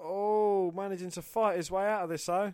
Oh, 0.00 0.72
managing 0.74 1.10
to 1.12 1.22
fight 1.22 1.56
his 1.56 1.70
way 1.70 1.86
out 1.86 2.04
of 2.04 2.08
this 2.08 2.24
though. 2.24 2.52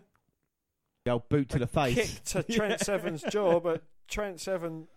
The 1.05 1.11
old 1.11 1.29
boot 1.29 1.49
to 1.49 1.59
the 1.59 1.67
face. 1.67 1.95
Kick 1.95 2.23
to 2.25 2.43
Trent 2.51 2.81
Seven's 2.81 3.23
jaw, 3.23 3.59
but 3.59 3.83
Trent 4.07 4.39
Seven 4.41 4.87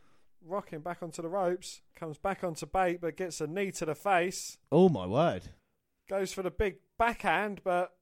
rocking 0.44 0.80
back 0.80 1.02
onto 1.02 1.22
the 1.22 1.28
ropes. 1.28 1.80
Comes 1.94 2.18
back 2.18 2.42
onto 2.42 2.66
Bate, 2.66 3.00
but 3.00 3.16
gets 3.16 3.40
a 3.40 3.46
knee 3.46 3.70
to 3.72 3.84
the 3.84 3.94
face. 3.94 4.58
Oh 4.72 4.88
my 4.88 5.06
word! 5.06 5.42
Goes 6.08 6.32
for 6.32 6.42
the 6.42 6.50
big 6.50 6.76
backhand, 6.98 7.60
but 7.64 7.92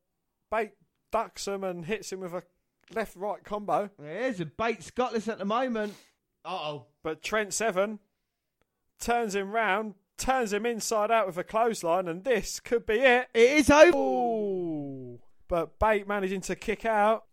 Bate 0.50 0.72
ducks 1.10 1.48
him 1.48 1.64
and 1.64 1.84
hits 1.84 2.12
him 2.12 2.20
with 2.20 2.34
a 2.34 2.42
left 2.94 3.16
right 3.16 3.42
combo. 3.42 3.90
There's 3.98 4.40
a 4.40 4.46
Bate 4.46 4.82
Scotland 4.82 5.28
at 5.28 5.38
the 5.38 5.44
moment. 5.44 5.94
Uh 6.44 6.54
oh. 6.54 6.86
But 7.02 7.22
Trent 7.22 7.52
Seven 7.52 7.98
turns 9.00 9.34
him 9.34 9.50
round, 9.50 9.94
turns 10.16 10.52
him 10.52 10.64
inside 10.66 11.10
out 11.10 11.26
with 11.26 11.36
a 11.36 11.44
clothesline, 11.44 12.06
and 12.06 12.22
this 12.22 12.60
could 12.60 12.86
be 12.86 12.94
it. 13.00 13.28
It 13.34 13.50
is 13.50 13.70
over. 13.70 13.96
Ooh. 13.96 15.20
But 15.48 15.78
Bate 15.78 16.06
managing 16.06 16.42
to 16.42 16.54
kick 16.56 16.84
out, 16.84 17.24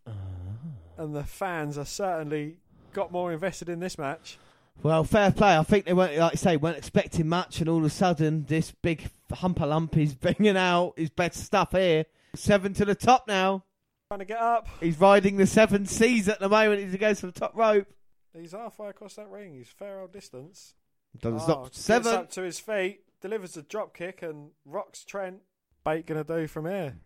and 0.98 1.16
the 1.16 1.24
fans 1.24 1.78
are 1.78 1.86
certainly 1.86 2.58
got 2.94 3.12
more 3.12 3.32
invested 3.32 3.70
in 3.70 3.80
this 3.80 3.98
match. 3.98 4.38
Well, 4.82 5.04
fair 5.06 5.32
play. 5.32 5.56
I 5.58 5.64
think 5.64 5.86
they 5.86 5.94
weren't, 5.94 6.18
like 6.18 6.34
I 6.34 6.36
say, 6.36 6.58
weren't 6.58 6.78
expecting 6.78 7.28
much, 7.30 7.60
and 7.62 7.70
all 7.70 7.78
of 7.78 7.86
a 7.86 7.90
sudden, 7.90 8.46
this 8.48 8.72
big 8.72 9.10
humper 9.32 9.66
lump 9.66 9.96
is 9.98 10.14
bringing 10.16 10.58
out 10.58 10.94
his 10.98 11.10
best 11.10 11.38
stuff 11.44 11.72
here. 11.72 12.06
Seven 12.36 12.74
to 12.74 12.86
the 12.86 12.96
top 12.96 13.28
now. 13.28 13.64
Trying 14.10 14.20
to 14.20 14.26
get 14.26 14.40
up. 14.40 14.68
He's 14.82 15.00
riding 15.00 15.38
the 15.38 15.48
seven 15.48 15.86
C's 15.86 16.28
at 16.28 16.40
the 16.40 16.50
moment 16.50 16.82
as 16.84 16.92
he 16.92 16.98
goes 16.98 17.20
for 17.20 17.28
the 17.28 17.32
top 17.32 17.56
rope. 17.56 17.88
He's 18.36 18.52
halfway 18.52 18.90
across 18.90 19.14
that 19.16 19.30
ring. 19.30 19.54
He's 19.54 19.70
fair 19.70 20.00
old 20.02 20.12
distance. 20.12 20.74
Doesn't 21.22 21.40
Oh, 21.40 21.44
stop. 21.44 21.64
gets 21.66 21.80
Seven. 21.82 22.14
up 22.16 22.32
to 22.32 22.42
his 22.42 22.60
feet, 22.60 23.02
delivers 23.22 23.56
a 23.56 23.62
drop 23.62 23.96
kick, 23.96 24.22
and 24.24 24.50
rocks 24.66 25.06
Trent. 25.06 25.42
Bate 25.86 26.06
gonna 26.08 26.24
do 26.24 26.48
from 26.48 26.66
here? 26.66 26.98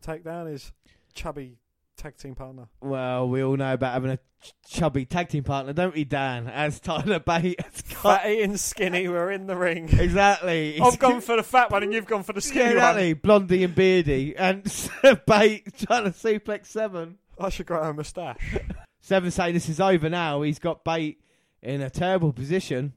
Take 0.00 0.22
down 0.24 0.46
his 0.46 0.72
chubby 1.12 1.58
tag 1.96 2.16
team 2.16 2.34
partner. 2.34 2.68
Well, 2.80 3.28
we 3.28 3.42
all 3.42 3.56
know 3.56 3.72
about 3.72 3.94
having 3.94 4.10
a 4.10 4.18
ch- 4.42 4.52
chubby 4.68 5.04
tag 5.04 5.28
team 5.28 5.44
partner, 5.44 5.72
don't 5.72 5.94
we, 5.94 6.04
Dan? 6.04 6.46
As 6.52 6.78
Tyler 6.80 7.18
Bate 7.20 7.56
got. 7.58 7.72
Fatty 7.74 8.42
and 8.42 8.58
skinny 8.60 9.08
were 9.08 9.30
in 9.30 9.46
the 9.46 9.56
ring. 9.56 9.88
Exactly. 9.98 10.80
I've 10.80 10.98
gone 10.98 11.20
for 11.20 11.36
the 11.36 11.42
fat 11.42 11.70
one, 11.70 11.82
and 11.82 11.92
you've 11.92 12.06
gone 12.06 12.22
for 12.22 12.32
the 12.32 12.40
skinny 12.40 12.64
yeah, 12.64 12.70
exactly. 12.72 13.12
Blondie 13.14 13.64
and 13.64 13.74
Beardy. 13.74 14.36
And 14.36 14.62
Bate 15.26 15.76
trying 15.78 16.04
to 16.04 16.10
suplex 16.10 16.66
Seven. 16.66 17.18
I 17.38 17.48
should 17.50 17.66
grow 17.66 17.82
a 17.82 17.92
moustache. 17.92 18.56
Seven 19.00 19.30
saying 19.30 19.54
this 19.54 19.68
is 19.68 19.80
over 19.80 20.08
now. 20.08 20.42
He's 20.42 20.58
got 20.58 20.84
Bate 20.84 21.20
in 21.62 21.80
a 21.80 21.90
terrible 21.90 22.32
position. 22.32 22.94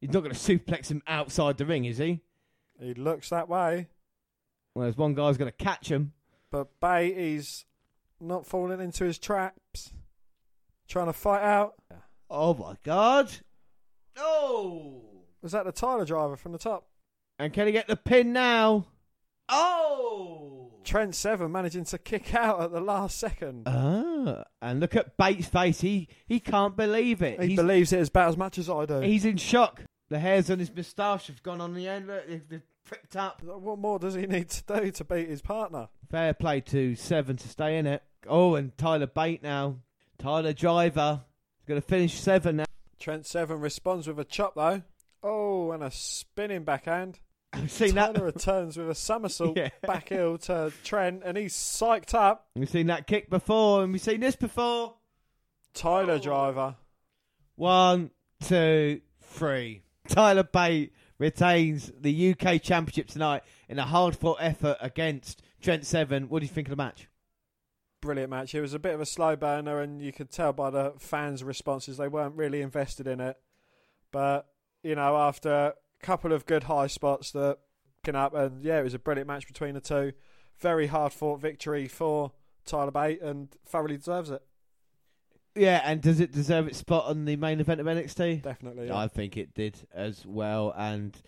He's 0.00 0.10
not 0.12 0.20
going 0.22 0.34
to 0.34 0.38
suplex 0.38 0.90
him 0.90 1.02
outside 1.06 1.56
the 1.58 1.66
ring, 1.66 1.84
is 1.84 1.98
he? 1.98 2.20
he 2.80 2.94
looks 2.94 3.30
that 3.30 3.48
way, 3.48 3.88
Whereas 4.74 4.96
one 4.96 5.14
guy's 5.14 5.36
going 5.36 5.50
to 5.50 5.64
catch 5.64 5.90
him. 5.90 6.12
but 6.52 6.68
Bate 6.80 7.16
he's 7.18 7.64
not 8.20 8.46
falling 8.46 8.80
into 8.80 9.04
his 9.04 9.18
traps. 9.18 9.92
Trying 10.88 11.06
to 11.06 11.12
fight 11.12 11.42
out. 11.42 11.74
Oh 12.30 12.54
my 12.54 12.76
god! 12.82 13.30
Oh! 14.16 15.02
Was 15.42 15.52
that 15.52 15.64
the 15.64 15.72
Tyler 15.72 16.04
driver 16.04 16.36
from 16.36 16.52
the 16.52 16.58
top? 16.58 16.86
And 17.38 17.52
can 17.52 17.66
he 17.66 17.72
get 17.72 17.86
the 17.86 17.96
pin 17.96 18.32
now? 18.32 18.86
Oh! 19.48 20.72
Trent 20.84 21.14
Seven 21.14 21.52
managing 21.52 21.84
to 21.84 21.98
kick 21.98 22.34
out 22.34 22.62
at 22.62 22.72
the 22.72 22.80
last 22.80 23.18
second. 23.18 23.64
Ah, 23.66 24.44
and 24.62 24.80
look 24.80 24.96
at 24.96 25.16
Bates' 25.16 25.46
face. 25.46 25.80
He 25.82 26.08
he 26.26 26.40
can't 26.40 26.76
believe 26.76 27.22
it. 27.22 27.40
he 27.40 27.48
he's, 27.48 27.56
believes 27.56 27.92
it 27.92 28.00
as 28.00 28.08
about 28.08 28.30
as 28.30 28.36
much 28.36 28.58
as 28.58 28.70
I 28.70 28.86
do. 28.86 29.00
he's 29.00 29.24
in 29.24 29.36
shock. 29.36 29.82
The 30.08 30.18
hairs 30.18 30.50
on 30.50 30.58
his 30.58 30.74
moustache 30.74 31.26
have 31.26 31.42
gone 31.42 31.60
on 31.60 31.74
the 31.74 31.86
end. 31.86 32.06
Look, 32.06 32.26
they've, 32.26 32.48
they've 32.48 32.62
pricked 32.84 33.16
up. 33.16 33.42
What 33.42 33.78
more 33.78 33.98
does 33.98 34.14
he 34.14 34.26
need 34.26 34.48
to 34.48 34.80
do 34.80 34.90
to 34.90 35.04
beat 35.04 35.28
his 35.28 35.42
partner? 35.42 35.88
Fair 36.10 36.32
play 36.32 36.62
to 36.62 36.94
Seven 36.94 37.36
to 37.36 37.48
stay 37.48 37.76
in 37.76 37.86
it. 37.86 38.02
Oh, 38.26 38.54
and 38.56 38.76
Tyler 38.76 39.06
Bate 39.06 39.42
now. 39.42 39.76
Tyler 40.18 40.52
Driver 40.52 41.20
is 41.60 41.66
going 41.66 41.80
to 41.80 41.86
finish 41.86 42.14
Seven 42.18 42.56
now. 42.56 42.64
Trent 42.98 43.26
Seven 43.26 43.60
responds 43.60 44.08
with 44.08 44.18
a 44.18 44.24
chop 44.24 44.54
though. 44.56 44.82
Oh, 45.22 45.70
and 45.72 45.82
a 45.82 45.90
spinning 45.90 46.64
backhand. 46.64 47.20
I've 47.52 47.70
seen 47.70 47.94
Tyler 47.94 48.12
that. 48.14 48.22
returns 48.24 48.76
with 48.76 48.90
a 48.90 48.94
somersault 48.94 49.56
Yeah. 49.56 49.70
back 49.82 50.08
heel 50.10 50.36
to 50.38 50.72
Trent, 50.84 51.22
and 51.24 51.36
he's 51.38 51.54
psyched 51.54 52.14
up. 52.14 52.48
We've 52.56 52.68
seen 52.68 52.88
that 52.88 53.06
kick 53.06 53.30
before, 53.30 53.82
and 53.84 53.92
we've 53.92 54.02
seen 54.02 54.20
this 54.20 54.36
before. 54.36 54.94
Tyler 55.74 56.14
Oh. 56.14 56.18
driver. 56.18 56.76
One, 57.56 58.10
two, 58.42 59.00
three. 59.22 59.82
Tyler 60.08 60.42
Bate 60.44 60.92
retains 61.18 61.90
the 62.00 62.30
UK 62.32 62.60
Championship 62.62 63.08
tonight 63.08 63.42
in 63.68 63.78
a 63.78 63.84
hard 63.84 64.14
fought 64.16 64.38
effort 64.40 64.76
against 64.80 65.42
Trent 65.60 65.84
Seven. 65.86 66.28
What 66.28 66.40
do 66.40 66.46
you 66.46 66.52
think 66.52 66.68
of 66.68 66.70
the 66.70 66.76
match? 66.76 67.08
Brilliant 68.00 68.30
match. 68.30 68.54
It 68.54 68.60
was 68.60 68.74
a 68.74 68.78
bit 68.78 68.94
of 68.94 69.00
a 69.00 69.06
slow 69.06 69.36
burner, 69.36 69.80
and 69.80 70.00
you 70.00 70.12
could 70.12 70.30
tell 70.30 70.52
by 70.52 70.70
the 70.70 70.94
fans' 70.98 71.42
responses 71.42 71.96
they 71.96 72.08
weren't 72.08 72.36
really 72.36 72.60
invested 72.60 73.06
in 73.06 73.20
it. 73.20 73.36
But 74.12 74.46
you 74.82 74.94
know, 74.94 75.16
after 75.16 75.50
a 75.50 75.74
couple 76.00 76.32
of 76.32 76.46
good 76.46 76.64
high 76.64 76.86
spots 76.86 77.32
that 77.32 77.58
picking 78.08 78.16
up, 78.16 78.34
and 78.34 78.62
yeah, 78.64 78.80
it 78.80 78.84
was 78.84 78.94
a 78.94 78.98
brilliant 78.98 79.28
match 79.28 79.46
between 79.46 79.74
the 79.74 79.80
two. 79.80 80.12
Very 80.58 80.86
hard 80.86 81.12
fought 81.12 81.40
victory 81.40 81.86
for 81.88 82.32
Tyler 82.64 82.90
Bate, 82.90 83.20
and 83.20 83.48
thoroughly 83.66 83.96
deserves 83.96 84.30
it. 84.30 84.42
Yeah, 85.54 85.82
and 85.84 86.00
does 86.00 86.20
it 86.20 86.32
deserve 86.32 86.68
its 86.68 86.78
spot 86.78 87.06
on 87.06 87.24
the 87.24 87.36
main 87.36 87.58
event 87.60 87.80
of 87.80 87.86
NXT? 87.86 88.42
Definitely. 88.42 88.88
yeah. 88.88 88.96
I 88.96 89.08
think 89.08 89.36
it 89.36 89.54
did 89.54 89.76
as 89.92 90.24
well. 90.24 90.72
And 90.76 91.20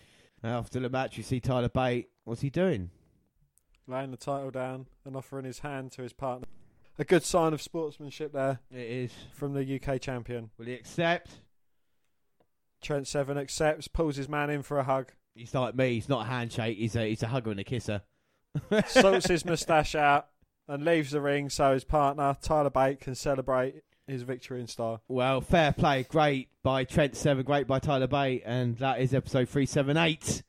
after 0.43 0.79
the 0.79 0.89
match, 0.89 1.17
you 1.17 1.23
see 1.23 1.39
Tyler 1.39 1.69
Bate. 1.69 2.09
What's 2.23 2.41
he 2.41 2.49
doing? 2.49 2.91
laying 3.87 4.11
the 4.11 4.17
title 4.17 4.51
down 4.51 4.87
and 5.05 5.15
offering 5.15 5.45
his 5.45 5.59
hand 5.59 5.91
to 5.91 6.01
his 6.01 6.13
partner. 6.13 6.47
A 6.99 7.03
good 7.03 7.23
sign 7.23 7.53
of 7.53 7.61
sportsmanship 7.61 8.33
there 8.33 8.59
It 8.71 8.77
is. 8.79 9.11
from 9.33 9.53
the 9.53 9.79
UK 9.81 9.99
champion. 9.99 10.51
Will 10.57 10.65
he 10.65 10.73
accept? 10.73 11.31
Trent 12.81 13.07
Seven 13.07 13.37
accepts, 13.37 13.87
pulls 13.87 14.15
his 14.15 14.27
man 14.29 14.49
in 14.49 14.63
for 14.63 14.77
a 14.79 14.83
hug, 14.83 15.11
He's 15.33 15.53
like 15.53 15.75
me. 15.75 15.93
He's 15.93 16.09
not 16.09 16.25
a 16.25 16.29
handshake. 16.29 16.77
He's 16.77 16.95
a 16.97 17.07
he's 17.07 17.23
a 17.23 17.27
hugger 17.27 17.51
and 17.51 17.59
a 17.59 17.63
kisser. 17.63 18.01
sorts 18.87 19.27
his 19.27 19.45
moustache 19.45 19.95
out, 19.95 20.27
and 20.67 20.83
leaves 20.83 21.11
the 21.11 21.21
ring 21.21 21.49
so 21.49 21.73
his 21.73 21.85
partner, 21.85 22.35
Tyler 22.41 22.69
Bate, 22.69 22.99
can 22.99 23.15
celebrate 23.15 23.81
his 24.07 24.23
victory 24.23 24.59
in 24.59 24.67
style. 24.67 25.01
Well, 25.07 25.39
fair 25.39 25.71
play. 25.71 26.03
Great 26.03 26.49
by 26.63 26.83
Trent 26.83 27.15
Seven. 27.15 27.45
Great 27.45 27.65
by 27.65 27.79
Tyler 27.79 28.07
Bate. 28.07 28.43
And 28.45 28.77
that 28.79 28.99
is 28.99 29.13
episode 29.13 29.47
378. 29.47 30.43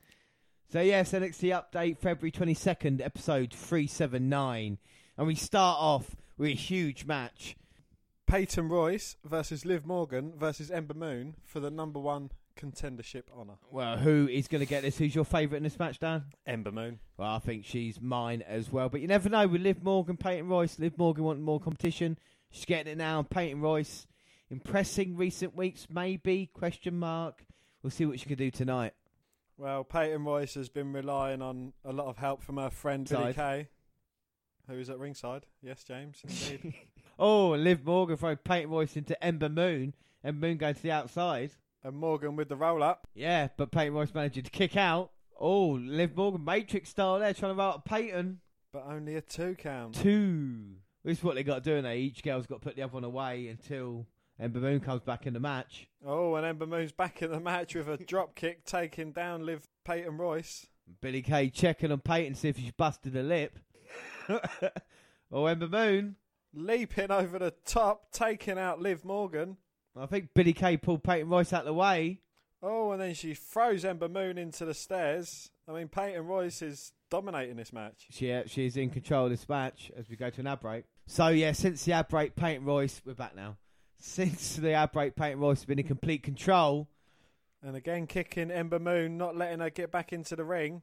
So, 0.72 0.80
yes, 0.80 1.12
NXT 1.12 1.62
update 1.72 1.99
February 1.99 2.32
22nd, 2.32 3.01
episode 3.01 3.53
379. 3.53 4.78
And 5.16 5.26
we 5.28 5.34
start 5.36 5.78
off 5.80 6.16
a 6.45 6.55
huge 6.55 7.05
match. 7.05 7.57
Peyton 8.26 8.68
Royce 8.68 9.16
versus 9.24 9.64
Liv 9.64 9.84
Morgan 9.84 10.32
versus 10.36 10.70
Ember 10.70 10.95
Moon 10.95 11.34
for 11.45 11.61
the 11.61 11.70
number 11.70 11.99
one 11.99 12.30
contendership 12.57 13.24
honour. 13.36 13.55
Well, 13.70 13.99
who 13.99 14.28
is 14.28 14.49
going 14.49 14.61
to 14.61 14.66
get 14.66 14.82
this? 14.82 14.99
Who's 14.99 15.14
your 15.14 15.24
favourite 15.24 15.59
in 15.59 15.64
this 15.64 15.78
match, 15.78 15.99
Dan? 15.99 16.24
Ember 16.47 16.72
Moon. 16.72 16.99
Well, 17.16 17.30
I 17.30 17.38
think 17.38 17.64
she's 17.64 18.01
mine 18.01 18.43
as 18.43 18.72
well. 18.72 18.88
But 18.88 19.01
you 19.01 19.09
never 19.09 19.28
know 19.28 19.47
with 19.47 19.62
Liv 19.62 19.82
Morgan, 19.82 20.16
Peyton 20.16 20.49
Royce. 20.49 20.78
Liv 20.78 20.97
Morgan 20.97 21.24
wanting 21.24 21.45
more 21.45 21.61
competition. 21.61 22.18
She's 22.51 22.64
getting 22.64 22.93
it 22.93 22.99
now. 22.99 23.22
Peyton 23.22 23.61
Royce 23.61 24.07
impressing 24.51 25.16
recent 25.16 25.57
weeks, 25.57 25.86
maybe? 25.90 26.47
Question 26.53 26.99
mark. 26.99 27.45
We'll 27.82 27.90
see 27.90 28.07
what 28.07 28.20
she 28.20 28.26
can 28.26 28.36
do 28.36 28.51
tonight. 28.51 28.93
Well, 29.57 29.84
Peyton 29.84 30.24
Royce 30.24 30.55
has 30.55 30.68
been 30.68 30.93
relying 30.93 31.43
on 31.43 31.72
a 31.84 31.93
lot 31.93 32.07
of 32.07 32.18
help 32.18 32.43
from 32.43 32.57
her 32.57 32.70
friend 32.70 33.09
Billie 33.09 33.34
Kay, 33.34 33.68
who 34.69 34.79
is 34.79 34.91
at 34.91 34.99
ringside. 34.99 35.47
Yes, 35.63 35.85
James. 35.85 36.21
Indeed. 36.25 36.75
oh, 37.19 37.51
Liv 37.51 37.85
Morgan 37.85 38.17
throwing 38.17 38.37
Peyton 38.39 38.71
Royce 38.71 38.97
into 38.97 39.23
Ember 39.25 39.49
Moon. 39.49 39.95
and 40.25 40.41
Moon 40.41 40.57
going 40.57 40.75
to 40.75 40.83
the 40.83 40.91
outside. 40.93 41.51
and 41.85 41.97
Morgan 41.97 42.37
with 42.37 42.49
the 42.49 42.57
roll 42.57 42.83
up. 42.83 43.07
Yeah, 43.15 43.49
but 43.57 43.71
Peyton 43.73 43.95
Royce 43.95 44.15
managing 44.15 44.45
to 44.45 44.51
kick 44.51 44.77
out. 44.77 45.11
Oh, 45.39 45.71
Liv 45.83 46.17
Morgan 46.17 46.45
Matrix 46.45 46.91
style 46.91 47.19
there, 47.19 47.35
trying 47.35 47.53
to 47.55 47.59
roll 47.59 47.73
up 47.73 47.85
Peyton. 47.85 48.41
But 48.73 48.87
only 48.87 49.17
a 49.17 49.21
two 49.21 49.55
count. 49.57 49.95
Two. 49.97 50.77
This 51.05 51.19
is 51.19 51.25
what 51.25 51.35
they 51.35 51.43
got 51.43 51.65
to 51.65 51.71
do, 51.71 51.77
and 51.77 51.87
each 51.99 52.23
girl's 52.23 52.47
got 52.47 52.63
to 52.63 52.67
put 52.67 52.77
the 52.77 52.83
other 52.83 52.93
one 52.95 53.05
away 53.05 53.49
until 53.49 54.07
Ember 54.39 54.61
Moon 54.61 54.79
comes 54.81 55.03
back 55.03 55.27
in 55.27 55.35
the 55.35 55.41
match. 55.41 55.89
Oh, 56.07 56.37
and 56.37 56.47
Ember 56.47 56.67
Moon's 56.67 56.93
back 56.93 57.21
in 57.23 57.33
the 57.33 57.41
match 57.41 57.75
with 57.75 57.89
a 57.89 57.97
drop 57.99 58.35
kick 58.37 58.65
taking 58.65 59.11
down 59.13 59.45
Liv 59.45 59.67
Peyton 59.85 60.17
Royce. 60.17 60.69
Billie 61.01 61.23
Kay 61.23 61.51
checking 61.51 61.91
on 61.91 62.01
Peyton, 62.01 62.35
see 62.35 62.49
if 62.51 62.57
she's 62.57 62.71
busted 62.73 63.17
a 63.17 63.23
lip. 63.23 63.59
Oh, 65.31 65.47
Ember 65.47 65.68
Moon. 65.68 66.16
Leaping 66.55 67.11
over 67.11 67.39
the 67.39 67.55
top, 67.64 68.12
taking 68.12 68.59
out 68.59 68.81
Liv 68.81 69.05
Morgan. 69.05 69.57
I 69.97 70.07
think 70.07 70.35
Billie 70.35 70.53
Kay 70.53 70.77
pulled 70.77 71.03
Peyton 71.03 71.29
Royce 71.29 71.53
out 71.53 71.61
of 71.61 71.66
the 71.66 71.75
way. 71.75 72.20
Oh, 72.62 72.93
and 72.93 73.01
then 73.01 73.14
she 73.14 73.35
throws 73.35 73.85
Ember 73.85 74.09
Moon 74.09 74.39
into 74.39 74.64
the 74.64 74.75
stairs. 74.75 75.51
I 75.68 75.73
mean, 75.73 75.89
Peyton 75.89 76.27
Royce 76.27 76.61
is 76.62 76.93
dominating 77.11 77.57
this 77.57 77.73
match. 77.73 78.07
She, 78.11 78.33
uh, 78.33 78.43
she's 78.47 78.77
in 78.77 78.91
control 78.91 79.25
of 79.25 79.31
this 79.31 79.49
match 79.49 79.91
as 79.97 80.09
we 80.09 80.16
go 80.16 80.31
to 80.31 80.41
an 80.41 80.47
ad 80.47 80.61
break. 80.61 80.85
So, 81.07 81.29
yeah, 81.29 81.53
since 81.53 81.85
the 81.85 81.93
ad 81.93 82.09
break, 82.09 82.37
Peyton 82.37 82.64
Royce, 82.64 83.01
we're 83.05 83.14
back 83.14 83.35
now. 83.35 83.57
Since 83.99 84.57
the 84.57 84.73
ad 84.73 84.93
break, 84.93 85.16
Peyton 85.16 85.41
Royce 85.41 85.59
has 85.59 85.64
been 85.64 85.79
in 85.79 85.87
complete 85.87 86.23
control. 86.23 86.89
And 87.62 87.77
again, 87.77 88.07
kicking 88.07 88.51
Ember 88.51 88.79
Moon, 88.79 89.16
not 89.16 89.37
letting 89.37 89.61
her 89.61 89.70
get 89.70 89.91
back 89.91 90.12
into 90.12 90.37
the 90.37 90.45
ring, 90.45 90.83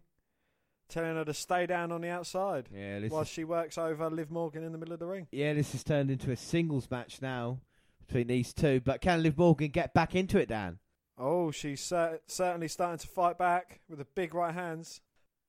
telling 0.90 1.16
her 1.16 1.24
to 1.26 1.34
stay 1.34 1.66
down 1.66 1.92
on 1.92 2.02
the 2.02 2.10
outside 2.10 2.68
Yeah, 2.74 3.00
while 3.08 3.22
is, 3.22 3.28
she 3.30 3.44
works 3.44 3.78
over 3.78 4.10
Liv 4.10 4.30
Morgan 4.32 4.64
in 4.64 4.72
the 4.72 4.78
middle 4.78 4.94
of 4.94 5.00
the 5.00 5.06
ring. 5.08 5.28
yeah, 5.32 5.54
this 5.54 5.72
has 5.72 5.84
turned 5.84 6.10
into 6.12 6.32
a 6.32 6.36
singles 6.36 6.90
match 6.92 7.22
now 7.22 7.60
between 8.06 8.28
these 8.28 8.54
two. 8.54 8.82
But 8.84 9.02
can 9.02 9.22
Liv 9.24 9.38
Morgan 9.38 9.70
get 9.70 9.94
back 9.94 10.16
into 10.16 10.40
it, 10.40 10.50
Dan? 10.50 10.80
Oh, 11.18 11.52
she's 11.52 11.82
cer- 11.82 12.22
certainly 12.28 12.68
starting 12.68 12.98
to 13.00 13.08
fight 13.08 13.38
back 13.38 13.82
with 13.90 14.00
the 14.00 14.06
big 14.16 14.34
right 14.34 14.54
hands 14.54 15.02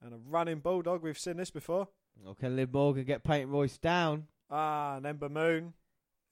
and 0.03 0.13
a 0.13 0.19
running 0.29 0.59
bulldog. 0.59 1.03
We've 1.03 1.19
seen 1.19 1.37
this 1.37 1.51
before. 1.51 1.89
Or 2.27 2.35
can 2.35 2.57
Liv 2.57 2.73
Morgan 2.73 3.05
get 3.05 3.25
Peyton 3.25 3.51
Royce 3.51 3.79
down? 3.79 4.27
Ah, 4.51 4.97
and 4.97 5.07
Ember 5.07 5.29
Moon 5.29 5.73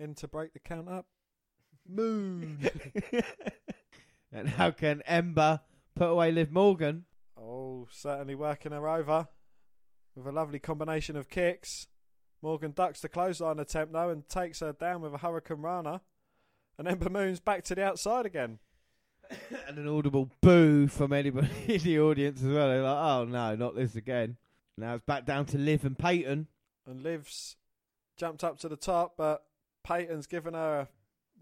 in 0.00 0.14
to 0.16 0.28
break 0.28 0.52
the 0.52 0.58
count 0.58 0.88
up. 0.88 1.06
Moon. 1.88 2.58
and 4.32 4.48
how 4.48 4.70
can 4.70 5.02
Ember 5.06 5.60
put 5.94 6.08
away 6.08 6.30
Liv 6.32 6.50
Morgan? 6.52 7.04
Certainly 7.90 8.34
working 8.34 8.72
her 8.72 8.88
over 8.88 9.28
with 10.14 10.26
a 10.26 10.32
lovely 10.32 10.58
combination 10.58 11.16
of 11.16 11.28
kicks. 11.28 11.86
Morgan 12.42 12.72
ducks 12.72 13.00
the 13.00 13.08
clothesline 13.08 13.58
attempt 13.58 13.92
though 13.92 14.10
and 14.10 14.28
takes 14.28 14.60
her 14.60 14.72
down 14.72 15.00
with 15.00 15.14
a 15.14 15.18
Hurricanrana. 15.18 16.00
And 16.78 16.86
Ember 16.86 17.10
Moon's 17.10 17.40
back 17.40 17.64
to 17.64 17.74
the 17.74 17.84
outside 17.84 18.26
again. 18.26 18.58
and 19.68 19.78
an 19.78 19.88
audible 19.88 20.30
boo 20.40 20.86
from 20.88 21.12
anybody 21.12 21.48
in 21.68 21.80
the 21.82 22.00
audience 22.00 22.40
as 22.42 22.48
well. 22.48 22.68
They're 22.68 22.82
like, 22.82 22.96
oh 22.96 23.24
no, 23.24 23.56
not 23.56 23.74
this 23.74 23.96
again. 23.96 24.36
Now 24.76 24.94
it's 24.94 25.04
back 25.04 25.24
down 25.26 25.46
to 25.46 25.58
Liv 25.58 25.84
and 25.84 25.98
Peyton. 25.98 26.46
And 26.86 27.02
Liv's 27.02 27.56
jumped 28.16 28.44
up 28.44 28.58
to 28.60 28.68
the 28.68 28.76
top, 28.76 29.14
but 29.16 29.44
Peyton's 29.84 30.26
given 30.26 30.54
her 30.54 30.80
a 30.80 30.88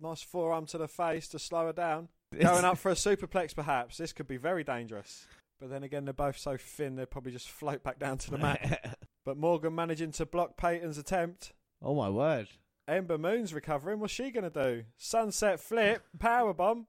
nice 0.02 0.22
forearm 0.22 0.66
to 0.66 0.78
the 0.78 0.88
face 0.88 1.28
to 1.28 1.38
slow 1.38 1.66
her 1.66 1.72
down. 1.72 2.08
Going 2.40 2.64
up 2.64 2.78
for 2.78 2.90
a 2.90 2.94
superplex, 2.94 3.54
perhaps. 3.54 3.98
This 3.98 4.12
could 4.12 4.26
be 4.26 4.36
very 4.36 4.64
dangerous. 4.64 5.26
But 5.60 5.70
then 5.70 5.82
again, 5.82 6.04
they're 6.04 6.12
both 6.14 6.36
so 6.38 6.56
thin, 6.56 6.96
they'd 6.96 7.10
probably 7.10 7.32
just 7.32 7.48
float 7.48 7.82
back 7.82 7.98
down 7.98 8.18
to 8.18 8.30
the 8.30 8.38
mat. 8.38 8.98
but 9.24 9.36
Morgan 9.38 9.74
managing 9.74 10.12
to 10.12 10.26
block 10.26 10.56
Peyton's 10.56 10.98
attempt. 10.98 11.52
oh 11.82 11.94
my 11.94 12.10
word. 12.10 12.48
Ember 12.88 13.18
Moon's 13.18 13.52
recovering. 13.52 13.98
What's 13.98 14.12
she 14.12 14.30
going 14.30 14.48
to 14.48 14.50
do? 14.50 14.84
Sunset 14.96 15.58
flip, 15.58 16.04
power 16.20 16.54
bomb, 16.54 16.86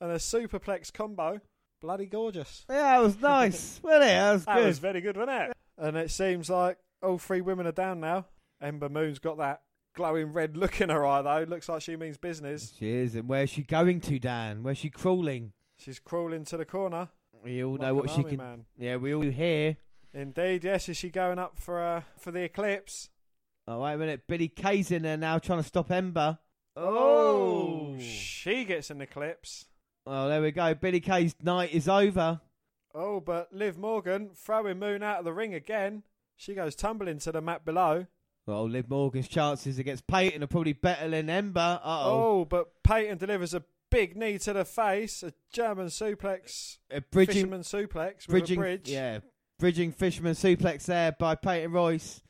and 0.00 0.12
a 0.12 0.16
superplex 0.16 0.92
combo. 0.92 1.40
Bloody 1.80 2.06
gorgeous. 2.06 2.64
Yeah, 2.70 2.76
that 2.76 3.02
was 3.02 3.20
nice. 3.20 3.80
wasn't 3.82 4.04
it? 4.04 4.06
That 4.06 4.32
was 4.34 4.44
That 4.44 4.56
good. 4.56 4.66
was 4.66 4.78
very 4.78 5.00
good, 5.00 5.16
wasn't 5.16 5.50
it? 5.50 5.52
And 5.78 5.96
it 5.96 6.10
seems 6.12 6.48
like 6.48 6.78
all 7.02 7.18
three 7.18 7.40
women 7.40 7.66
are 7.66 7.72
down 7.72 7.98
now. 7.98 8.26
Ember 8.60 8.88
Moon's 8.88 9.18
got 9.18 9.38
that 9.38 9.62
glowing 9.96 10.32
red 10.32 10.56
look 10.56 10.80
in 10.80 10.90
her 10.90 11.04
eye, 11.04 11.22
though. 11.22 11.44
Looks 11.48 11.68
like 11.68 11.82
she 11.82 11.96
means 11.96 12.18
business. 12.18 12.72
She 12.78 12.88
is, 12.90 13.16
and 13.16 13.28
where's 13.28 13.50
she 13.50 13.62
going 13.64 14.00
to, 14.02 14.20
Dan? 14.20 14.62
Where's 14.62 14.78
she 14.78 14.90
crawling? 14.90 15.54
She's 15.76 15.98
crawling 15.98 16.44
to 16.44 16.56
the 16.56 16.64
corner. 16.64 17.08
We 17.44 17.64
all 17.64 17.76
know 17.76 17.94
what 17.94 18.10
she 18.10 18.22
can. 18.22 18.36
Man. 18.36 18.64
Yeah, 18.78 18.96
we 18.96 19.14
all 19.14 19.22
hear. 19.22 19.76
Indeed, 20.14 20.64
yes. 20.64 20.88
Is 20.88 20.96
she 20.96 21.10
going 21.10 21.38
up 21.38 21.58
for 21.58 21.82
uh, 21.82 22.02
for 22.18 22.30
the 22.30 22.42
eclipse? 22.42 23.08
Oh, 23.66 23.80
wait 23.80 23.94
a 23.94 23.98
minute. 23.98 24.26
Billie 24.26 24.48
Kay's 24.48 24.90
in 24.90 25.02
there 25.02 25.16
now 25.16 25.38
trying 25.38 25.60
to 25.60 25.66
stop 25.66 25.90
Ember. 25.90 26.38
Oh, 26.76 27.98
she 27.98 28.64
gets 28.64 28.90
an 28.90 29.00
eclipse. 29.00 29.66
Oh, 30.06 30.28
there 30.28 30.42
we 30.42 30.50
go. 30.50 30.74
Billie 30.74 31.00
Kay's 31.00 31.34
night 31.42 31.72
is 31.72 31.88
over. 31.88 32.40
Oh, 32.94 33.20
but 33.20 33.52
Liv 33.52 33.78
Morgan 33.78 34.30
throwing 34.34 34.78
Moon 34.78 35.02
out 35.02 35.18
of 35.18 35.24
the 35.24 35.32
ring 35.32 35.54
again. 35.54 36.02
She 36.36 36.54
goes 36.54 36.74
tumbling 36.74 37.18
to 37.20 37.32
the 37.32 37.40
mat 37.40 37.64
below. 37.64 38.06
Well, 38.46 38.68
Liv 38.68 38.90
Morgan's 38.90 39.28
chances 39.28 39.78
against 39.78 40.06
Peyton 40.08 40.42
are 40.42 40.48
probably 40.48 40.72
better 40.72 41.08
than 41.08 41.30
Ember. 41.30 41.80
Uh 41.82 42.02
oh. 42.04 42.22
Oh, 42.40 42.44
but 42.44 42.82
Peyton 42.82 43.18
delivers 43.18 43.54
a 43.54 43.62
big 43.92 44.16
knee 44.16 44.38
to 44.38 44.52
the 44.52 44.64
face, 44.64 45.22
a 45.22 45.32
German 45.52 45.86
suplex, 45.86 46.78
Uh, 46.92 47.00
bridging, 47.10 47.34
fisherman 47.34 47.60
suplex 47.60 48.26
bridging, 48.26 48.58
a 48.58 48.62
bridge. 48.62 48.88
yeah, 48.88 49.20
bridging 49.58 49.92
fisherman 49.92 50.32
suplex 50.34 50.86
there 50.86 51.12
by 51.12 51.34
Peyton 51.36 51.70
Royce, 51.70 52.22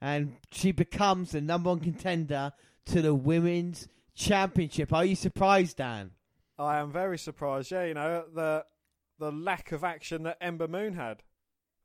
and 0.00 0.36
she 0.50 0.72
becomes 0.72 1.32
the 1.32 1.40
number 1.40 1.68
one 1.70 1.80
contender 1.80 2.52
to 2.86 3.02
the 3.02 3.14
women's 3.14 3.88
championship. 4.14 4.92
Are 4.92 5.04
you 5.04 5.16
surprised, 5.16 5.76
Dan? 5.76 6.12
I 6.58 6.78
am 6.78 6.90
very 6.92 7.18
surprised. 7.18 7.70
Yeah, 7.70 7.84
you 7.84 7.94
know 7.94 8.24
the 8.34 8.64
the 9.18 9.30
lack 9.32 9.72
of 9.72 9.84
action 9.84 10.22
that 10.22 10.38
Ember 10.40 10.68
Moon 10.68 10.94
had, 10.94 11.22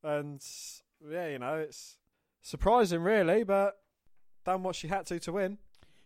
and 0.03 0.41
yeah, 1.05 1.27
you 1.27 1.39
know 1.39 1.55
it's 1.57 1.97
surprising, 2.41 3.01
really, 3.01 3.43
but 3.43 3.77
done 4.45 4.63
what 4.63 4.75
she 4.75 4.87
had 4.87 5.05
to 5.07 5.19
to 5.19 5.31
win. 5.33 5.57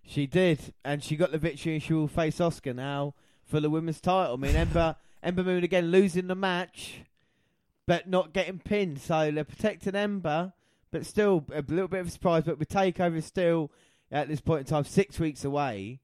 She 0.04 0.26
did, 0.26 0.74
and 0.84 1.04
she 1.04 1.16
got 1.16 1.32
the 1.32 1.38
victory. 1.38 1.74
and 1.74 1.84
She 1.84 1.93
will 1.93 2.08
face 2.08 2.39
Asuka 2.39 2.76
now 2.76 3.14
for 3.45 3.60
the 3.60 3.70
women's 3.70 4.02
title. 4.02 4.36
I 4.36 4.38
mean, 4.38 4.56
Ember 4.56 4.95
Ember 5.24 5.43
Moon 5.43 5.64
again 5.64 5.91
losing 5.91 6.28
the 6.28 6.36
match, 6.36 7.02
but 7.86 8.08
not 8.08 8.34
getting 8.34 8.60
pinned. 8.60 9.00
So 9.02 9.32
they're 9.32 9.43
protecting 9.43 9.95
Ember, 9.95 10.54
but 10.91 11.06
still 11.06 11.45
a 11.54 11.62
little 11.62 11.88
bit 11.88 12.02
of 12.02 12.08
a 12.08 12.12
surprise. 12.12 12.43
But 12.43 12.60
with 12.60 12.70
Takeover 12.70 13.22
still 13.22 13.72
at 14.12 14.28
this 14.28 14.41
point 14.41 14.62
in 14.62 14.66
time 14.66 14.86
six 14.86 15.20
weeks 15.20 15.43
away, 15.45 16.00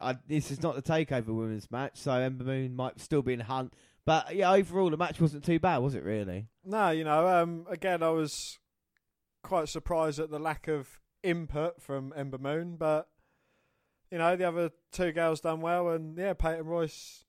I, 0.00 0.16
this 0.28 0.50
is 0.50 0.62
not 0.62 0.76
the 0.76 0.82
Takeover 0.82 1.28
women's 1.28 1.70
match. 1.70 1.96
So 1.96 2.12
Ember 2.12 2.44
Moon 2.44 2.76
might 2.76 3.00
still 3.00 3.22
be 3.22 3.32
in 3.32 3.38
the 3.40 3.44
hunt. 3.46 3.72
But 4.04 4.36
yeah, 4.36 4.52
overall 4.52 4.90
the 4.90 4.96
match 4.98 5.20
wasn't 5.20 5.44
too 5.44 5.58
bad, 5.58 5.78
was 5.78 5.94
it? 5.94 6.04
Really? 6.04 6.48
No, 6.64 6.90
you 6.90 7.04
know, 7.04 7.26
um, 7.26 7.66
again, 7.70 8.02
I 8.02 8.10
was 8.10 8.58
quite 9.42 9.68
surprised 9.68 10.18
at 10.18 10.30
the 10.30 10.38
lack 10.38 10.68
of 10.68 11.00
input 11.22 11.80
from 11.80 12.12
Ember 12.14 12.36
Moon, 12.38 12.76
but 12.76 13.08
you 14.14 14.18
know, 14.18 14.36
the 14.36 14.46
other 14.46 14.70
two 14.92 15.10
girls 15.10 15.40
done 15.40 15.60
well, 15.60 15.88
and 15.88 16.16
yeah, 16.16 16.34
Peyton 16.34 16.66
Royce 16.66 17.24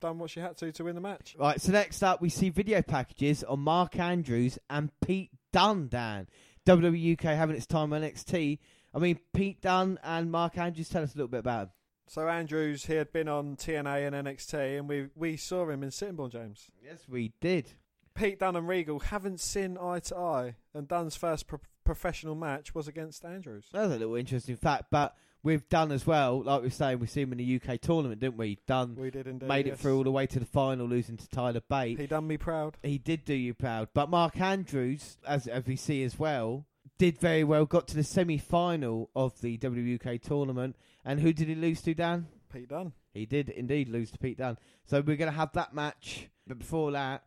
done 0.00 0.18
what 0.18 0.30
she 0.30 0.40
had 0.40 0.56
to 0.56 0.72
to 0.72 0.84
win 0.84 0.94
the 0.94 1.00
match. 1.02 1.36
Right, 1.38 1.60
so 1.60 1.70
next 1.70 2.02
up 2.02 2.22
we 2.22 2.30
see 2.30 2.48
video 2.48 2.80
packages 2.80 3.44
on 3.44 3.60
Mark 3.60 3.98
Andrews 3.98 4.58
and 4.70 4.90
Pete 5.04 5.32
Dunne, 5.52 5.88
Dan. 5.88 6.28
WWE 6.64 7.12
UK 7.12 7.36
having 7.36 7.56
its 7.56 7.66
time 7.66 7.92
on 7.92 8.00
NXT. 8.00 8.58
I 8.94 8.98
mean, 8.98 9.18
Pete 9.34 9.60
Dunne 9.60 9.98
and 10.02 10.30
Mark 10.32 10.56
Andrews, 10.56 10.88
tell 10.88 11.02
us 11.02 11.14
a 11.14 11.18
little 11.18 11.28
bit 11.28 11.40
about 11.40 11.64
him. 11.64 11.70
So 12.08 12.26
Andrews, 12.26 12.86
he 12.86 12.94
had 12.94 13.12
been 13.12 13.28
on 13.28 13.56
TNA 13.56 14.06
and 14.06 14.26
NXT, 14.26 14.78
and 14.78 14.88
we 14.88 15.08
we 15.14 15.36
saw 15.36 15.68
him 15.68 15.82
in 15.82 15.90
Sittingbourne, 15.90 16.30
James. 16.30 16.70
Yes, 16.82 17.04
we 17.06 17.34
did. 17.42 17.74
Pete 18.14 18.38
Dunne 18.38 18.56
and 18.56 18.66
Regal 18.66 19.00
haven't 19.00 19.40
seen 19.40 19.76
eye 19.76 19.98
to 19.98 20.16
eye, 20.16 20.54
and 20.72 20.88
Dunne's 20.88 21.16
first 21.16 21.46
pro- 21.46 21.60
professional 21.84 22.34
match 22.34 22.74
was 22.74 22.88
against 22.88 23.26
Andrews. 23.26 23.66
That 23.74 23.82
was 23.82 23.92
a 23.92 23.98
little 23.98 24.16
interesting 24.16 24.56
fact, 24.56 24.86
but 24.90 25.14
we've 25.42 25.68
done 25.68 25.92
as 25.92 26.06
well, 26.06 26.42
like 26.42 26.60
we 26.60 26.66
were 26.66 26.70
saying, 26.70 26.98
we 26.98 27.06
see 27.06 27.22
him 27.22 27.32
in 27.32 27.38
the 27.38 27.60
UK 27.62 27.80
tournament, 27.80 28.20
didn't 28.20 28.36
we? 28.36 28.58
Dunne 28.66 28.94
We 28.96 29.10
did 29.10 29.26
indeed. 29.26 29.48
made 29.48 29.66
it 29.66 29.78
through 29.78 29.96
all 29.96 30.04
the 30.04 30.10
way 30.10 30.26
to 30.26 30.38
the 30.38 30.46
final, 30.46 30.86
losing 30.86 31.16
to 31.16 31.28
Tyler 31.28 31.62
Bate. 31.68 31.98
He 31.98 32.06
done 32.06 32.26
me 32.26 32.36
proud. 32.36 32.76
he 32.82 32.98
did 32.98 33.24
do 33.24 33.34
you 33.34 33.54
proud. 33.54 33.88
But 33.94 34.10
Mark 34.10 34.40
Andrews, 34.40 35.18
as 35.26 35.46
as 35.46 35.66
we 35.66 35.76
see 35.76 36.02
as 36.02 36.18
well, 36.18 36.66
did 36.98 37.18
very 37.18 37.44
well. 37.44 37.64
Got 37.64 37.88
to 37.88 37.96
the 37.96 38.04
semi 38.04 38.38
final 38.38 39.10
of 39.16 39.40
the 39.40 39.58
WUK 39.62 40.20
tournament. 40.20 40.76
And 41.04 41.20
who 41.20 41.32
did 41.32 41.48
he 41.48 41.54
lose 41.54 41.80
to, 41.82 41.94
Dan? 41.94 42.26
Pete 42.52 42.68
Dunne. 42.68 42.92
He 43.14 43.26
did 43.26 43.48
indeed 43.48 43.88
lose 43.88 44.10
to 44.10 44.18
Pete 44.18 44.38
Dunne. 44.38 44.58
So 44.86 45.00
we're 45.00 45.16
going 45.16 45.30
to 45.30 45.36
have 45.36 45.52
that 45.52 45.74
match. 45.74 46.28
But 46.46 46.58
before 46.58 46.92
that, 46.92 47.22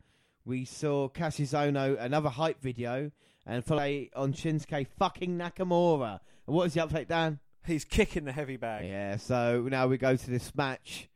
we 0.45 0.65
saw 0.65 1.07
Cassius 1.07 1.53
Ohno, 1.53 1.97
another 1.99 2.29
hype 2.29 2.61
video, 2.61 3.11
and 3.45 3.65
follow 3.65 4.05
on 4.15 4.33
Shinsuke 4.33 4.87
fucking 4.99 5.37
Nakamura. 5.37 6.19
And 6.45 6.55
what 6.55 6.67
is 6.67 6.73
the 6.73 6.81
update, 6.81 7.07
Dan? 7.07 7.39
He's 7.65 7.85
kicking 7.85 8.25
the 8.25 8.31
heavy 8.31 8.57
bag. 8.57 8.85
Yeah, 8.85 9.17
so 9.17 9.67
now 9.69 9.87
we 9.87 9.97
go 9.97 10.15
to 10.15 10.29
this 10.29 10.53
match 10.55 11.09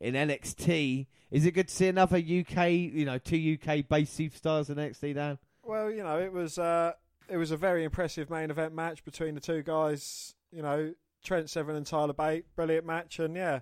in 0.00 0.14
NXT. 0.14 1.06
Is 1.30 1.46
it 1.46 1.52
good 1.52 1.68
to 1.68 1.74
see 1.74 1.88
another 1.88 2.16
UK, 2.16 2.70
you 2.70 3.04
know, 3.04 3.18
two 3.18 3.56
UK 3.58 3.88
based 3.88 4.18
superstars 4.18 4.70
in 4.70 4.76
NXT, 4.76 5.14
Dan? 5.14 5.38
Well, 5.62 5.90
you 5.90 6.02
know, 6.02 6.18
it 6.18 6.32
was 6.32 6.58
uh, 6.58 6.92
it 7.28 7.36
was 7.36 7.50
a 7.50 7.56
very 7.56 7.84
impressive 7.84 8.30
main 8.30 8.50
event 8.50 8.74
match 8.74 9.04
between 9.04 9.34
the 9.34 9.40
two 9.40 9.62
guys. 9.62 10.34
You 10.52 10.62
know, 10.62 10.94
Trent 11.22 11.48
Seven 11.50 11.76
and 11.76 11.86
Tyler 11.86 12.12
Bate, 12.12 12.44
brilliant 12.54 12.86
match, 12.86 13.18
and 13.18 13.34
yeah, 13.34 13.60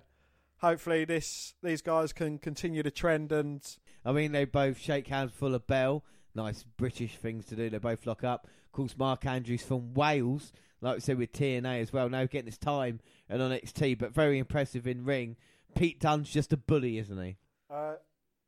hopefully 0.57 1.05
this 1.05 1.53
these 1.63 1.81
guys 1.81 2.13
can 2.13 2.37
continue 2.37 2.83
the 2.83 2.91
trend. 2.91 3.31
And 3.31 3.61
I 4.03 4.11
mean, 4.11 4.31
they 4.31 4.45
both 4.45 4.79
shake 4.79 5.07
hands 5.07 5.31
full 5.33 5.55
of 5.55 5.65
bell. 5.67 6.03
Nice 6.35 6.63
British 6.77 7.15
things 7.15 7.45
to 7.47 7.55
do. 7.55 7.69
They 7.69 7.77
both 7.77 8.05
lock 8.05 8.23
up. 8.23 8.47
Of 8.65 8.71
course, 8.71 8.97
Mark 8.97 9.25
Andrews 9.25 9.63
from 9.63 9.93
Wales, 9.93 10.51
like 10.83 10.95
we 10.95 11.01
said 11.01 11.17
with 11.17 11.31
TNA 11.31 11.81
as 11.81 11.93
well, 11.93 12.09
now 12.09 12.25
getting 12.25 12.45
his 12.47 12.57
time 12.57 12.99
and 13.29 13.41
on 13.41 13.51
NXT, 13.51 13.97
but 13.97 14.13
very 14.13 14.37
impressive 14.37 14.85
in 14.85 15.05
ring. 15.05 15.35
Pete 15.75 15.99
Dunne's 15.99 16.29
just 16.29 16.53
a 16.53 16.57
bully, 16.57 16.97
isn't 16.99 17.23
he? 17.23 17.37
uh, 17.71 17.95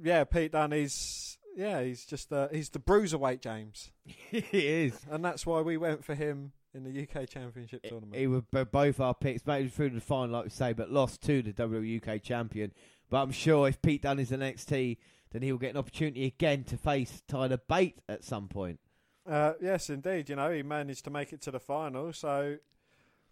yeah, 0.02 0.24
Pete 0.26 0.52
Dunne, 0.52 0.74
he's 0.74 1.38
yeah, 1.56 1.82
he's 1.82 2.06
just 2.06 2.32
uh, 2.34 2.50
he's 2.52 2.70
the 2.70 2.80
bruiserweight 2.80 3.40
James, 3.42 3.92
he 4.06 4.46
is. 4.52 5.00
and 5.10 5.24
that's 5.24 5.46
why 5.46 5.62
we 5.62 5.78
went 5.78 6.04
for 6.04 6.14
him 6.14 6.52
in 6.74 6.84
the 6.84 7.02
UK 7.04 7.30
Championship 7.30 7.82
tournament. 7.84 8.16
He 8.16 8.28
were 8.28 8.42
both 8.42 9.00
our 9.00 9.14
picks, 9.14 9.46
made 9.46 9.68
it 9.68 9.74
through 9.74 9.92
the 9.92 10.02
final, 10.02 10.36
like 10.36 10.44
we 10.44 10.50
say, 10.50 10.74
but 10.74 10.92
lost 10.92 11.22
to 11.24 11.42
the 11.42 11.54
WUK 11.54 12.22
champion. 12.22 12.74
But 13.10 13.22
I'm 13.22 13.32
sure 13.32 13.68
if 13.70 13.82
Pete 13.82 14.02
Dunne 14.02 14.20
is 14.20 14.34
an 14.34 14.42
NXT, 14.42 14.98
then 15.32 15.42
he'll 15.42 15.58
get 15.58 15.72
an 15.72 15.78
opportunity 15.78 16.26
again 16.26 16.66
to 16.66 16.78
face 16.78 17.24
Tyler 17.28 17.60
Bate 17.70 18.00
at 18.10 18.24
some 18.26 18.50
point. 18.50 18.80
Uh, 19.28 19.54
yes, 19.62 19.90
indeed. 19.90 20.30
You 20.30 20.36
know, 20.36 20.52
he 20.52 20.64
managed 20.64 21.04
to 21.06 21.10
make 21.10 21.34
it 21.34 21.42
to 21.42 21.52
the 21.52 21.60
final. 21.60 22.14
So, 22.14 22.58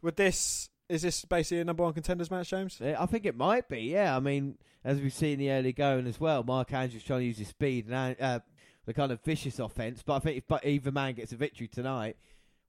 with 0.01 0.15
this, 0.15 0.69
is 0.89 1.03
this 1.03 1.23
basically 1.25 1.59
a 1.61 1.65
number 1.65 1.83
one 1.83 1.93
contenders 1.93 2.31
match, 2.31 2.49
James? 2.49 2.79
Yeah, 2.81 2.95
I 2.99 3.05
think 3.05 3.25
it 3.25 3.35
might 3.35 3.69
be, 3.69 3.81
yeah. 3.81 4.15
I 4.15 4.19
mean, 4.19 4.57
as 4.83 4.99
we've 4.99 5.13
seen 5.13 5.39
the 5.39 5.51
early 5.51 5.73
going 5.73 6.07
as 6.07 6.19
well, 6.19 6.43
Mark 6.43 6.73
Andrews 6.73 7.03
trying 7.03 7.21
to 7.21 7.25
use 7.25 7.37
his 7.37 7.47
speed 7.47 7.87
and 7.89 8.15
uh, 8.19 8.39
the 8.85 8.93
kind 8.93 9.11
of 9.11 9.21
vicious 9.21 9.59
offense. 9.59 10.03
But 10.05 10.15
I 10.15 10.19
think 10.19 10.37
if 10.37 10.47
but 10.47 10.65
either 10.65 10.91
man 10.91 11.13
gets 11.13 11.31
a 11.31 11.35
victory 11.35 11.67
tonight, 11.67 12.17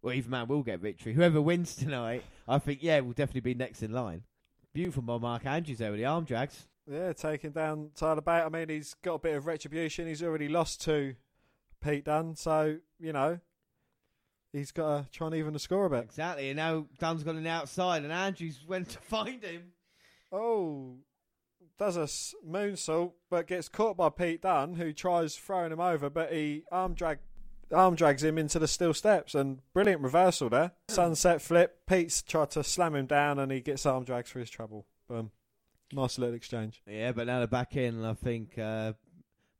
well, 0.02 0.14
either 0.14 0.28
man 0.28 0.46
will 0.48 0.62
get 0.62 0.80
victory. 0.80 1.14
Whoever 1.14 1.40
wins 1.40 1.74
tonight, 1.74 2.22
I 2.46 2.58
think, 2.58 2.82
yeah, 2.82 3.00
will 3.00 3.12
definitely 3.12 3.40
be 3.40 3.54
next 3.54 3.82
in 3.82 3.92
line. 3.92 4.22
Beautiful 4.74 5.02
by 5.02 5.18
Mark 5.18 5.46
Andrews 5.46 5.78
there 5.78 5.90
with 5.90 6.00
the 6.00 6.06
arm 6.06 6.24
drags. 6.24 6.66
Yeah, 6.90 7.12
taking 7.14 7.52
down 7.52 7.90
Tyler 7.94 8.20
Bate. 8.20 8.42
I 8.42 8.48
mean, 8.50 8.68
he's 8.68 8.94
got 9.02 9.14
a 9.14 9.18
bit 9.18 9.36
of 9.36 9.46
retribution. 9.46 10.06
He's 10.06 10.22
already 10.22 10.48
lost 10.48 10.82
to 10.82 11.14
Pete 11.84 12.04
Dunne, 12.04 12.34
so 12.34 12.78
you 12.98 13.12
know 13.12 13.38
he's 14.52 14.72
got 14.72 15.04
to 15.04 15.10
try 15.10 15.26
and 15.26 15.36
even 15.36 15.52
the 15.52 15.58
score 15.58 15.86
a 15.86 15.90
bit. 15.90 16.04
Exactly, 16.04 16.48
and 16.48 16.56
now 16.56 16.86
Dunne's 16.98 17.22
gone 17.22 17.36
on 17.36 17.42
the 17.42 17.50
outside, 17.50 18.02
and 18.02 18.12
Andrews 18.12 18.60
went 18.66 18.90
to 18.90 18.98
find 19.02 19.42
him. 19.42 19.72
Oh, 20.32 20.96
does 21.78 21.96
a 21.96 22.04
moonsault, 22.46 23.12
but 23.30 23.46
gets 23.46 23.68
caught 23.68 23.96
by 23.96 24.08
Pete 24.08 24.42
Dunne, 24.42 24.74
who 24.74 24.92
tries 24.92 25.36
throwing 25.36 25.72
him 25.72 25.80
over, 25.80 26.08
but 26.08 26.32
he 26.32 26.64
arm 26.72 26.94
drag 26.94 27.18
arm 27.72 27.96
drags 27.96 28.22
him 28.22 28.38
into 28.38 28.58
the 28.58 28.68
steel 28.68 28.94
steps, 28.94 29.34
and 29.34 29.60
brilliant 29.74 30.02
reversal 30.02 30.48
there. 30.48 30.72
Sunset 30.88 31.42
flip. 31.42 31.80
Pete's 31.86 32.22
tried 32.22 32.50
to 32.52 32.64
slam 32.64 32.94
him 32.94 33.06
down, 33.06 33.38
and 33.38 33.50
he 33.52 33.60
gets 33.60 33.84
arm 33.84 34.04
drags 34.04 34.30
for 34.30 34.38
his 34.38 34.50
trouble. 34.50 34.86
Boom. 35.08 35.30
Nice 35.92 36.18
little 36.18 36.34
exchange. 36.34 36.82
Yeah, 36.88 37.12
but 37.12 37.26
now 37.26 37.38
they're 37.38 37.46
back 37.46 37.76
in, 37.76 37.96
and 37.96 38.06
I 38.06 38.14
think 38.14 38.58
uh, 38.58 38.94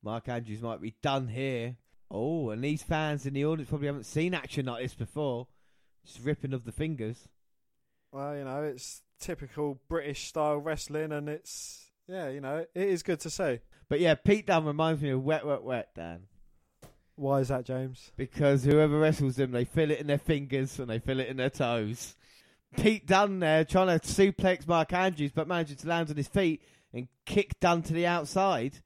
Mark 0.03 0.29
Andrews 0.29 0.63
might 0.63 0.81
be 0.81 0.95
done 1.03 1.29
here. 1.29 1.77
Oh, 2.17 2.51
and 2.51 2.63
these 2.63 2.85
fans 2.85 3.27
in 3.27 3.35
the 3.35 3.45
audience 3.45 3.69
probably 3.69 3.89
haven't 3.89 4.07
seen 4.07 4.35
action 4.35 4.67
like 4.67 4.83
this 4.85 4.95
before. 4.95 5.49
Just 6.07 6.21
ripping 6.21 6.53
of 6.53 6.65
the 6.65 6.71
fingers. 6.71 7.29
Well, 8.13 8.37
you 8.37 8.45
know, 8.45 8.63
it's 8.63 9.03
typical 9.19 9.81
British 9.89 10.29
style 10.29 10.59
wrestling, 10.59 11.11
and 11.11 11.29
it's 11.29 11.91
yeah, 12.07 12.29
you 12.29 12.41
know, 12.41 12.59
it 12.59 12.89
is 12.89 13.03
good 13.03 13.19
to 13.21 13.31
see. 13.31 13.59
But 13.89 13.99
yeah, 13.99 14.15
Pete 14.15 14.47
Dunne 14.47 14.65
reminds 14.65 15.03
me 15.03 15.11
of 15.11 15.25
Wet, 15.25 15.45
Wet, 15.45 15.65
Wet, 15.65 15.89
Dan. 15.97 16.21
Why 17.17 17.41
is 17.41 17.49
that, 17.49 17.65
James? 17.65 18.13
Because 18.17 18.63
whoever 18.63 18.99
wrestles 18.99 19.35
them, 19.35 19.51
they 19.51 19.65
feel 19.65 19.91
it 19.91 20.01
in 20.01 20.07
their 20.07 20.19
fingers 20.19 20.79
and 20.79 20.89
they 20.89 21.01
feel 21.01 21.19
it 21.19 21.29
in 21.29 21.37
their 21.37 21.51
toes. 21.51 22.15
Pete 22.77 23.07
Dunne 23.07 23.41
there 23.41 23.65
trying 23.65 23.99
to 23.99 24.07
suplex 24.07 24.69
Mark 24.69 24.93
Andrews, 24.93 25.33
but 25.33 25.49
managing 25.49 25.77
to 25.79 25.89
land 25.89 26.11
on 26.11 26.17
his 26.17 26.29
feet 26.29 26.63
and 26.93 27.09
kick 27.25 27.59
Dunne 27.61 27.83
to 27.83 27.93
the 27.93 28.07
outside. 28.07 28.81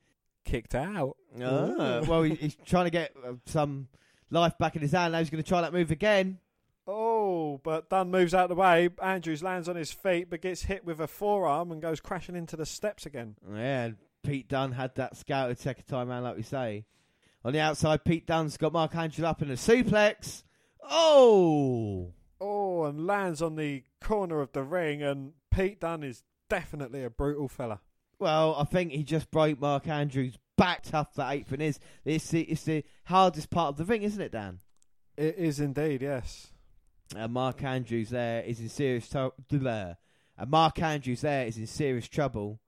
Kicked 0.45 0.75
out. 0.75 1.17
Ah, 1.43 2.03
well, 2.07 2.23
he, 2.23 2.35
he's 2.35 2.57
trying 2.65 2.85
to 2.87 2.91
get 2.91 3.13
uh, 3.25 3.35
some 3.47 3.89
life 4.31 4.57
back 4.59 4.77
in 4.77 4.83
his 4.83 4.93
hand. 4.93 5.13
Now 5.13 5.19
he's 5.19 5.31
going 5.31 5.43
to 5.43 5.49
try 5.49 5.61
that 5.61 5.73
move 5.73 5.91
again. 5.91 6.39
Oh, 6.87 7.61
but 7.63 7.91
Dunne 7.91 8.11
moves 8.11 8.33
out 8.33 8.45
of 8.45 8.49
the 8.49 8.55
way. 8.55 8.89
Andrews 9.03 9.43
lands 9.43 9.69
on 9.69 9.77
his 9.77 9.93
feet, 9.93 10.31
but 10.31 10.41
gets 10.41 10.63
hit 10.63 10.85
with 10.87 11.01
a 11.01 11.07
forearm 11.07 11.71
and 11.71 11.83
goes 11.83 12.01
crashing 12.01 12.35
into 12.35 12.57
the 12.57 12.65
steps 12.65 13.05
again. 13.05 13.37
Yeah, 13.53 13.85
and 13.85 13.97
Pete 14.23 14.49
Dunne 14.49 14.73
had 14.73 14.95
that 14.95 15.17
scouted 15.17 15.59
second 15.59 15.85
time 15.85 16.09
round, 16.09 16.25
like 16.25 16.37
we 16.37 16.43
say. 16.43 16.87
On 17.45 17.53
the 17.53 17.61
outside, 17.61 18.05
Pete 18.05 18.27
Dunne's 18.27 18.57
got 18.57 18.73
Mark 18.73 18.97
Andrews 18.97 19.25
up 19.25 19.43
in 19.43 19.51
a 19.51 19.55
suplex. 19.55 20.43
Oh! 20.83 22.13
Oh, 22.41 22.49
Oh, 22.81 22.85
and 22.85 23.07
lands 23.07 23.43
on 23.43 23.57
the 23.57 23.83
corner 24.01 24.41
of 24.41 24.53
the 24.53 24.63
ring, 24.63 25.03
and 25.03 25.33
Pete 25.51 25.81
Dunne 25.81 26.05
is 26.05 26.23
definitely 26.49 27.03
a 27.03 27.11
brutal 27.11 27.49
fella. 27.49 27.81
Well, 28.19 28.57
I 28.59 28.65
think 28.65 28.93
he 28.93 29.05
just 29.05 29.31
broke 29.31 29.61
Mark 29.61 29.87
Andrews' 29.87 30.39
back. 30.57 30.83
Tough 30.83 31.15
that 31.15 31.33
apron 31.33 31.61
is. 31.61 31.79
It's 32.05 32.31
the, 32.31 32.43
it's 32.43 32.65
the 32.65 32.85
hardest 33.05 33.51
part 33.51 33.69
of 33.69 33.77
the 33.77 33.85
ring, 33.85 34.03
isn't 34.03 34.21
it, 34.21 34.33
Dan? 34.33 34.59
It 35.17 35.37
is 35.37 35.61
indeed, 35.61 36.03
yes. 36.03 36.49
Uh, 37.17 37.29
Mark 37.29 37.63
Andrews 37.63 38.11
there 38.11 38.43
is 38.43 38.61
in 38.61 38.69
serious 38.69 39.09
trouble. 39.09 39.35
And 40.37 40.51
Mark 40.51 40.81
Andrews 40.81 41.23
there 41.23 41.47
is 41.47 41.57
in 41.57 41.67
serious 41.67 42.09
trouble 42.09 42.61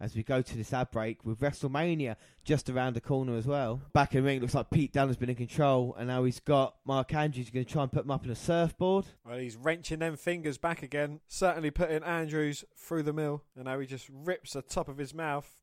as 0.00 0.16
we 0.16 0.22
go 0.22 0.40
to 0.40 0.56
this 0.56 0.72
ad 0.72 0.90
break 0.90 1.24
with 1.24 1.40
WrestleMania 1.40 2.16
just 2.42 2.70
around 2.70 2.94
the 2.94 3.00
corner 3.00 3.36
as 3.36 3.46
well. 3.46 3.82
Back 3.92 4.14
in 4.14 4.22
the 4.22 4.26
ring, 4.26 4.40
looks 4.40 4.54
like 4.54 4.70
Pete 4.70 4.92
Dunne 4.92 5.08
has 5.08 5.16
been 5.16 5.28
in 5.28 5.36
control, 5.36 5.94
and 5.98 6.08
now 6.08 6.24
he's 6.24 6.40
got 6.40 6.76
Mark 6.86 7.12
Andrews 7.12 7.50
going 7.50 7.66
to 7.66 7.70
try 7.70 7.82
and 7.82 7.92
put 7.92 8.04
him 8.04 8.10
up 8.10 8.24
in 8.24 8.30
a 8.30 8.36
surfboard. 8.36 9.06
Well, 9.26 9.38
he's 9.38 9.56
wrenching 9.56 9.98
them 9.98 10.16
fingers 10.16 10.58
back 10.58 10.82
again, 10.82 11.20
certainly 11.28 11.70
putting 11.70 12.02
Andrews 12.02 12.64
through 12.76 13.02
the 13.02 13.12
mill, 13.12 13.42
and 13.54 13.66
now 13.66 13.78
he 13.78 13.86
just 13.86 14.08
rips 14.10 14.54
the 14.54 14.62
top 14.62 14.88
of 14.88 14.98
his 14.98 15.12
mouth, 15.12 15.58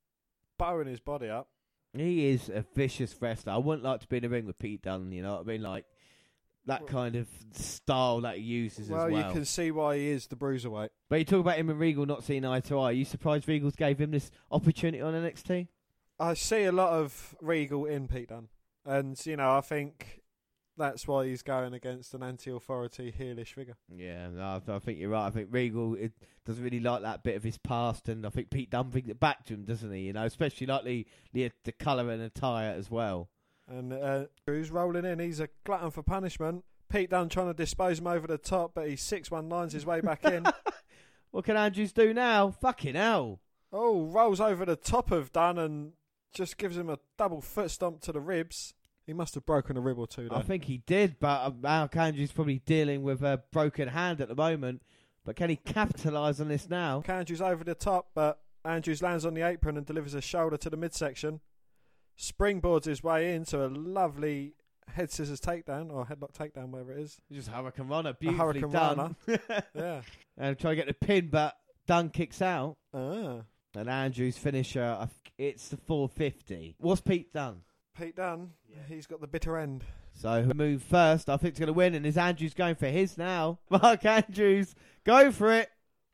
bowing 0.58 0.88
his 0.88 1.00
body 1.00 1.30
up. 1.30 1.50
He 1.94 2.28
is 2.28 2.50
a 2.50 2.64
vicious 2.76 3.16
wrestler. 3.20 3.54
I 3.54 3.58
wouldn't 3.58 3.84
like 3.84 4.02
to 4.02 4.08
be 4.08 4.18
in 4.18 4.24
the 4.24 4.30
ring 4.30 4.46
with 4.46 4.60
Pete 4.60 4.84
Dunne, 4.84 5.12
you 5.12 5.24
know 5.24 5.36
what 5.38 5.42
I 5.42 5.44
mean? 5.46 5.64
Like, 5.64 5.86
that 6.68 6.88
kind 6.88 7.16
of 7.16 7.28
style 7.54 8.22
that 8.22 8.38
he 8.38 8.44
uses 8.44 8.90
well, 8.90 9.06
as 9.06 9.12
well. 9.12 9.28
you 9.28 9.34
can 9.34 9.46
see 9.46 9.72
why 9.72 9.98
he 9.98 10.10
is 10.10 10.28
the 10.28 10.36
bruiserweight. 10.36 10.90
But 11.10 11.20
you 11.20 11.26
talk 11.26 11.40
about 11.40 11.58
him 11.58 11.70
and 11.70 11.80
Regal 11.80 12.06
not 12.06 12.24
seeing 12.24 12.46
eye 12.46 12.60
to 12.62 12.80
eye. 12.80 12.90
Are 12.90 12.94
you 12.94 13.06
surprised 13.06 13.48
Regal 13.48 13.72
gave 13.72 14.00
him 14.00 14.12
this 14.12 14.30
opportunity 14.52 15.02
on 15.02 15.14
NXT? 15.14 15.68
I 16.20 16.34
see 16.34 16.64
a 16.64 16.72
lot 16.72 16.94
of 16.94 17.36
Regal 17.42 17.86
in 17.86 18.08
Pete 18.08 18.30
Dunne, 18.30 18.50
and 18.86 19.24
you 19.26 19.38
know 19.38 19.56
I 19.56 19.62
think 19.62 20.22
that's 20.78 21.08
why 21.08 21.26
he's 21.26 21.42
going 21.42 21.74
against 21.74 22.14
an 22.14 22.24
anti-authority 22.24 23.14
heelish 23.18 23.54
figure. 23.54 23.78
Yeah, 23.90 24.28
no, 24.30 24.62
I, 24.68 24.76
I 24.76 24.80
think 24.80 25.00
you're 25.00 25.10
right. 25.10 25.28
I 25.28 25.32
think 25.32 25.50
Regal 25.52 25.96
it 25.96 26.14
doesn't 26.46 26.64
really 26.64 26.80
like 26.80 27.02
that 27.02 27.24
bit 27.24 27.36
of 27.36 27.44
his 27.44 27.58
past, 27.58 28.10
and 28.10 28.26
I 28.26 28.30
think 28.30 28.50
Pete 28.50 28.70
Dunne 28.70 28.90
brings 28.90 29.10
it 29.10 29.20
back 29.20 29.46
to 29.46 29.54
him, 29.54 29.64
doesn't 29.64 29.92
he? 29.92 30.02
You 30.02 30.14
know, 30.14 30.26
especially 30.26 30.68
like 30.68 30.84
the 30.84 31.06
the, 31.34 31.52
the 31.64 31.72
colour 31.72 32.10
and 32.10 32.22
attire 32.22 32.72
as 32.72 32.90
well. 32.90 33.30
And 33.68 33.94
uh, 33.94 34.26
who's 34.46 34.72
rolling 34.72 35.06
in? 35.06 35.20
He's 35.20 35.40
a 35.40 35.50
glutton 35.66 35.92
for 35.92 36.04
punishment. 36.04 36.64
Pete 36.90 37.10
Dunne 37.10 37.28
trying 37.30 37.48
to 37.48 37.54
dispose 37.54 38.00
him 38.00 38.08
over 38.08 38.28
the 38.28 38.38
top, 38.38 38.72
but 38.74 38.88
he's 38.88 39.02
six 39.02 39.30
one 39.30 39.50
nines 39.50 39.74
his 39.74 39.86
way 39.86 40.02
back 40.02 40.24
in. 40.26 40.46
What 41.32 41.46
can 41.46 41.58
Andrews 41.58 41.92
do 41.92 42.14
now? 42.14 42.52
Fucking 42.52 42.96
hell! 42.96 43.42
oh, 43.72 44.06
rolls 44.06 44.40
over 44.40 44.66
the 44.66 44.76
top 44.76 45.12
of 45.12 45.32
Dunne 45.32 45.58
and 45.58 45.92
just 46.34 46.58
gives 46.58 46.78
him 46.78 46.90
a 46.90 47.00
double 47.18 47.42
foot 47.42 47.70
stomp 47.70 48.02
to 48.02 48.12
the 48.12 48.20
ribs. 48.20 48.74
He 49.06 49.14
must 49.14 49.36
have 49.36 49.46
broken 49.46 49.78
a 49.78 49.82
rib 49.82 50.00
or 50.00 50.08
two 50.08 50.28
I 50.32 50.42
think 50.42 50.66
he 50.66 50.80
did, 50.80 51.18
but 51.20 51.42
uh, 51.42 51.52
Mark 51.62 51.96
Andrews 51.96 52.32
probably 52.32 52.60
dealing 52.66 53.04
with 53.04 53.22
a 53.22 53.42
broken 53.52 53.90
hand 53.90 54.20
at 54.20 54.28
the 54.28 54.36
moment. 54.36 54.82
But 55.24 55.36
can 55.36 55.50
he 55.50 55.58
capitalise 55.58 56.42
on 56.42 56.48
this 56.48 56.70
now? 56.70 57.04
Andrews 57.08 57.42
over 57.42 57.64
the 57.64 57.76
top, 57.76 58.10
but 58.14 58.40
Andrews 58.66 59.02
lands 59.02 59.26
on 59.26 59.34
the 59.34 59.42
apron 59.42 59.78
and 59.78 59.86
delivers 59.86 60.14
a 60.14 60.22
shoulder 60.22 60.58
to 60.58 60.70
the 60.70 60.78
midsection. 60.78 61.40
Springboards 62.20 62.86
his 62.86 63.04
way 63.04 63.30
in 63.30 63.36
into 63.38 63.64
a 63.66 63.68
lovely 63.68 64.54
head 64.88 65.12
scissors 65.12 65.40
takedown 65.40 65.92
or 65.92 66.06
headlock 66.06 66.34
takedown, 66.34 66.70
whatever 66.70 66.94
it 66.94 67.00
is. 67.00 67.18
Just 67.32 67.50
Hurricane 67.50 67.88
Runner, 67.88 68.10
A 68.12 68.14
beautifully 68.14 68.62
Hurricane 68.62 68.72
done. 68.72 69.16
Yeah. 69.76 70.02
and 70.38 70.58
try 70.58 70.72
to 70.72 70.76
get 70.76 70.88
the 70.88 70.94
pin, 70.94 71.30
but 71.30 71.56
Dunne 71.86 72.10
kicks 72.10 72.42
out. 72.42 72.78
Ah. 72.94 73.42
And 73.76 73.90
Andrews 73.90 74.38
finisher, 74.38 75.08
it's 75.38 75.68
the 75.70 75.78
450. 75.78 76.76
What's 76.80 77.02
Pete 77.02 77.32
done? 77.32 77.62
Pete 77.98 78.16
Dunne, 78.16 78.52
he's 78.88 79.06
got 79.06 79.22
the 79.22 79.28
bitter 79.28 79.58
end. 79.58 79.84
So 80.14 80.42
who 80.42 80.54
move 80.56 80.82
first? 80.82 81.30
I 81.30 81.38
think 81.38 81.52
it's 81.52 81.60
going 81.60 81.68
to 81.68 81.74
win, 81.74 81.94
and 81.94 82.06
is 82.06 82.18
Andrews 82.18 82.56
going 82.56 82.76
for 82.76 82.88
his 82.88 83.18
now? 83.18 83.60
Mark 83.70 84.04
Andrews, 84.06 84.74
go 85.04 85.32
for 85.32 85.52
it. 85.54 85.70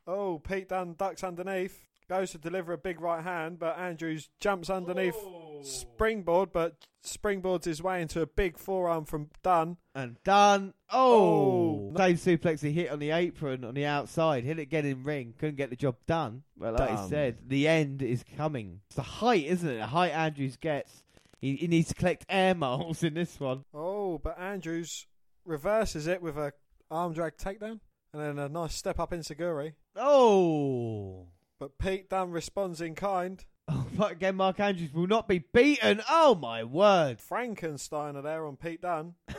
Oh, 0.05 0.39
Pete 0.39 0.67
Dunne 0.67 0.95
ducks 0.97 1.23
underneath, 1.23 1.79
goes 2.07 2.31
to 2.31 2.37
deliver 2.37 2.73
a 2.73 2.77
big 2.77 2.99
right 3.01 3.23
hand, 3.23 3.59
but 3.59 3.77
Andrews 3.77 4.29
jumps 4.39 4.69
underneath 4.69 5.15
springboard, 5.63 6.51
but 6.51 6.75
springboards 7.05 7.65
his 7.65 7.81
way 7.81 8.01
into 8.01 8.21
a 8.21 8.25
big 8.27 8.57
forearm 8.57 9.05
from 9.05 9.29
Dunne. 9.43 9.77
And 9.95 10.17
Dunne, 10.23 10.73
Oh, 10.89 11.91
Oh. 11.91 11.93
same 11.97 12.15
suplex 12.17 12.61
he 12.61 12.71
hit 12.71 12.89
on 12.91 12.99
the 12.99 13.11
apron 13.11 13.63
on 13.63 13.73
the 13.73 13.85
outside. 13.85 14.43
Hit 14.43 14.59
it, 14.59 14.67
get 14.67 14.85
in 14.85 15.03
ring. 15.03 15.33
Couldn't 15.37 15.55
get 15.55 15.69
the 15.69 15.75
job 15.75 15.95
done. 16.07 16.43
But 16.57 16.73
like 16.73 16.89
I 16.91 16.95
Done. 16.95 17.09
said, 17.09 17.37
the 17.47 17.67
end 17.67 18.01
is 18.01 18.23
coming. 18.37 18.81
It's 18.87 18.95
the 18.95 19.01
height, 19.01 19.45
isn't 19.45 19.67
it? 19.69 19.77
The 19.77 19.87
height 19.87 20.11
Andrews 20.11 20.57
gets. 20.57 21.03
He, 21.39 21.55
he 21.57 21.67
needs 21.67 21.89
to 21.89 21.93
collect 21.95 22.25
air 22.29 22.55
miles 22.55 23.03
in 23.03 23.13
this 23.15 23.39
one. 23.39 23.65
Oh, 23.73 24.17
but 24.17 24.39
Andrews 24.39 25.07
reverses 25.45 26.07
it 26.07 26.21
with 26.21 26.37
a 26.37 26.53
arm 26.89 27.13
drag 27.13 27.35
takedown 27.37 27.79
and 28.13 28.21
then 28.21 28.39
a 28.39 28.47
nice 28.47 28.75
step 28.75 28.99
up 28.99 29.11
enzuigiri. 29.11 29.73
Oh. 29.95 31.27
But 31.59 31.77
Pete 31.77 32.09
Dunne 32.09 32.31
responds 32.31 32.81
in 32.81 32.95
kind. 32.95 33.43
Oh, 33.67 33.85
but 33.97 34.13
again, 34.13 34.35
Mark 34.35 34.59
Andrews 34.59 34.93
will 34.93 35.07
not 35.07 35.27
be 35.27 35.45
beaten. 35.53 36.01
Oh 36.09 36.35
my 36.35 36.63
word! 36.63 37.19
Frankensteiner 37.19 38.23
there 38.23 38.45
on 38.45 38.57
Pete 38.57 38.81
Dunne. 38.81 39.15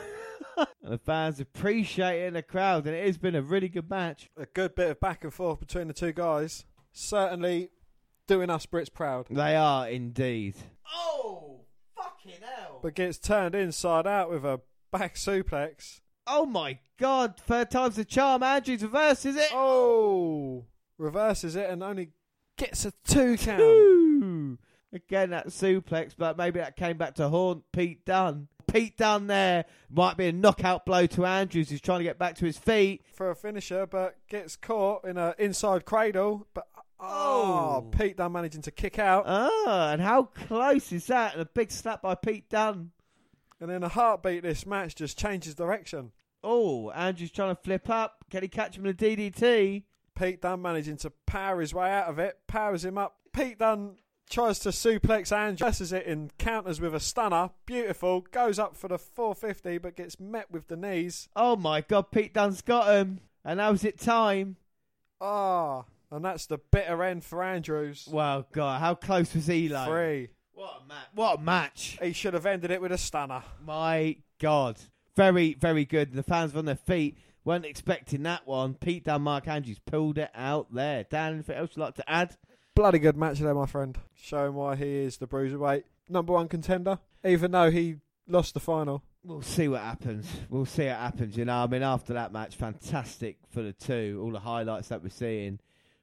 And 0.57 0.93
the 0.93 0.97
fans 0.97 1.39
appreciate 1.39 2.21
it 2.21 2.27
in 2.27 2.33
the 2.35 2.41
crowd, 2.41 2.85
and 2.85 2.95
it 2.95 3.05
has 3.05 3.17
been 3.17 3.35
a 3.35 3.41
really 3.41 3.67
good 3.67 3.89
match. 3.89 4.29
A 4.37 4.45
good 4.45 4.75
bit 4.75 4.91
of 4.91 4.99
back 4.99 5.23
and 5.23 5.33
forth 5.33 5.59
between 5.59 5.87
the 5.87 5.93
two 5.93 6.13
guys. 6.13 6.63
Certainly 6.93 7.71
doing 8.27 8.49
us 8.49 8.65
Brits 8.65 8.93
proud. 8.93 9.27
They 9.29 9.55
are 9.55 9.89
indeed. 9.89 10.55
Oh, 10.93 11.61
fucking 11.97 12.41
hell! 12.41 12.79
But 12.81 12.95
gets 12.95 13.17
turned 13.17 13.55
inside 13.55 14.07
out 14.07 14.29
with 14.29 14.45
a 14.45 14.61
back 14.91 15.15
suplex. 15.15 16.01
Oh 16.27 16.45
my 16.45 16.79
god! 16.97 17.37
Third 17.37 17.71
time's 17.71 17.97
the 17.97 18.05
charm. 18.05 18.43
Andrews 18.43 18.83
reverses 18.83 19.35
it. 19.35 19.49
Oh! 19.51 20.65
Reverses 20.97 21.55
it 21.55 21.69
and 21.69 21.83
only 21.83 22.09
gets 22.57 22.85
a 22.85 22.93
two 23.05 23.37
count. 23.37 23.59
Two. 23.59 24.57
Again, 24.93 25.31
that 25.31 25.47
suplex, 25.47 26.13
but 26.17 26.37
maybe 26.37 26.59
that 26.59 26.77
came 26.77 26.97
back 26.97 27.15
to 27.15 27.27
haunt 27.27 27.63
Pete 27.73 28.05
Dunne. 28.05 28.47
Pete 28.71 28.95
Dunne 28.97 29.27
there 29.27 29.65
might 29.89 30.15
be 30.17 30.27
a 30.27 30.31
knockout 30.31 30.85
blow 30.85 31.05
to 31.07 31.25
Andrews, 31.25 31.69
who's 31.69 31.81
trying 31.81 31.99
to 31.99 32.03
get 32.05 32.17
back 32.17 32.35
to 32.35 32.45
his 32.45 32.57
feet. 32.57 33.03
for 33.13 33.29
a 33.29 33.35
finisher, 33.35 33.85
but 33.85 34.15
gets 34.29 34.55
caught 34.55 35.05
in 35.05 35.17
an 35.17 35.33
inside 35.37 35.83
cradle. 35.85 36.47
But 36.53 36.67
oh, 36.99 37.83
Oh. 37.87 37.89
Pete 37.91 38.15
Dunne 38.17 38.31
managing 38.31 38.61
to 38.63 38.71
kick 38.71 38.97
out, 38.97 39.25
Ah, 39.27 39.91
and 39.91 40.01
how 40.01 40.23
close 40.23 40.93
is 40.93 41.07
that? 41.07 41.33
And 41.33 41.41
a 41.41 41.45
big 41.45 41.71
slap 41.71 42.01
by 42.01 42.15
Pete 42.15 42.49
Dunne. 42.49 42.91
and 43.59 43.69
in 43.69 43.83
a 43.83 43.89
heartbeat, 43.89 44.43
this 44.43 44.65
match 44.65 44.95
just 44.95 45.19
changes 45.19 45.55
direction. 45.55 46.11
Oh, 46.41 46.89
Andrews 46.91 47.31
trying 47.31 47.53
to 47.55 47.61
flip 47.61 47.89
up. 47.89 48.23
Can 48.29 48.43
he 48.43 48.47
catch 48.47 48.77
him 48.77 48.85
in 48.85 48.91
a 48.91 48.93
DDT? 48.93 49.83
Pete 50.15 50.41
Dunne 50.41 50.61
managing 50.61 50.97
to 50.97 51.11
power 51.25 51.61
his 51.61 51.73
way 51.73 51.91
out 51.91 52.07
of 52.07 52.19
it, 52.19 52.39
powers 52.47 52.85
him 52.85 52.97
up. 52.97 53.17
Pete 53.33 53.59
Dunne 53.59 53.97
tries 54.29 54.59
to 54.59 54.69
suplex 54.69 55.31
Andrews, 55.31 55.59
presses 55.59 55.93
it 55.93 56.05
in 56.05 56.31
counters 56.37 56.81
with 56.81 56.95
a 56.95 56.99
stunner. 56.99 57.51
Beautiful, 57.65 58.21
goes 58.31 58.57
up 58.57 58.75
for 58.75 58.87
the 58.87 58.97
450, 58.97 59.77
but 59.79 59.95
gets 59.95 60.19
met 60.19 60.49
with 60.49 60.67
the 60.67 60.77
knees. 60.77 61.29
Oh 61.35 61.55
my 61.55 61.81
god, 61.81 62.11
Pete 62.11 62.33
Dunne's 62.33 62.61
got 62.61 62.93
him. 62.93 63.19
And 63.43 63.57
now's 63.57 63.83
it 63.83 63.99
time. 63.99 64.55
Ah, 65.21 65.83
and 66.11 66.25
that's 66.25 66.47
the 66.47 66.57
bitter 66.57 67.03
end 67.03 67.23
for 67.23 67.43
Andrews. 67.43 68.07
Well, 68.11 68.47
God, 68.51 68.79
how 68.79 68.95
close 68.95 69.33
was 69.35 69.49
Eli? 69.49 69.85
Three. 69.85 70.29
What 70.53 70.81
a 70.83 70.87
match. 70.87 71.07
What 71.13 71.39
a 71.39 71.41
match. 71.41 71.97
He 72.01 72.13
should 72.13 72.33
have 72.33 72.45
ended 72.45 72.71
it 72.71 72.81
with 72.81 72.91
a 72.91 72.97
stunner. 72.97 73.43
My 73.63 74.17
God. 74.39 74.79
Very, 75.15 75.53
very 75.53 75.85
good. 75.85 76.13
The 76.13 76.23
fans 76.23 76.53
were 76.53 76.59
on 76.59 76.65
their 76.65 76.75
feet. 76.75 77.17
Weren't 77.45 77.65
expecting 77.65 78.23
that 78.23 78.47
one. 78.47 78.73
Pete 78.73 79.05
Dunne, 79.05 79.21
Mark 79.21 79.47
Andrews 79.47 79.79
pulled 79.85 80.17
it 80.17 80.31
out 80.33 80.73
there. 80.73 81.03
Dan, 81.03 81.33
anything 81.35 81.55
else 81.55 81.71
you'd 81.75 81.83
like 81.83 81.95
to 81.95 82.09
add? 82.09 82.35
Bloody 82.73 82.97
good 82.97 83.15
match 83.15 83.39
there, 83.39 83.53
my 83.53 83.67
friend. 83.67 83.97
Showing 84.15 84.55
why 84.55 84.75
he 84.75 84.97
is 84.97 85.17
the 85.17 85.27
bruiserweight 85.27 85.83
number 86.09 86.33
one 86.33 86.47
contender, 86.47 86.99
even 87.23 87.51
though 87.51 87.69
he 87.69 87.97
lost 88.27 88.55
the 88.55 88.59
final. 88.59 89.03
We'll 89.23 89.43
see 89.43 89.67
what 89.67 89.81
happens. 89.81 90.27
We'll 90.49 90.65
see 90.65 90.87
what 90.87 90.97
happens. 90.97 91.37
You 91.37 91.45
know, 91.45 91.63
I 91.63 91.67
mean, 91.67 91.83
after 91.83 92.13
that 92.13 92.33
match, 92.33 92.55
fantastic 92.55 93.37
for 93.49 93.61
the 93.61 93.73
two. 93.73 94.19
All 94.23 94.31
the 94.31 94.39
highlights 94.39 94.87
that 94.87 95.03
we're 95.03 95.09
seeing. 95.09 95.59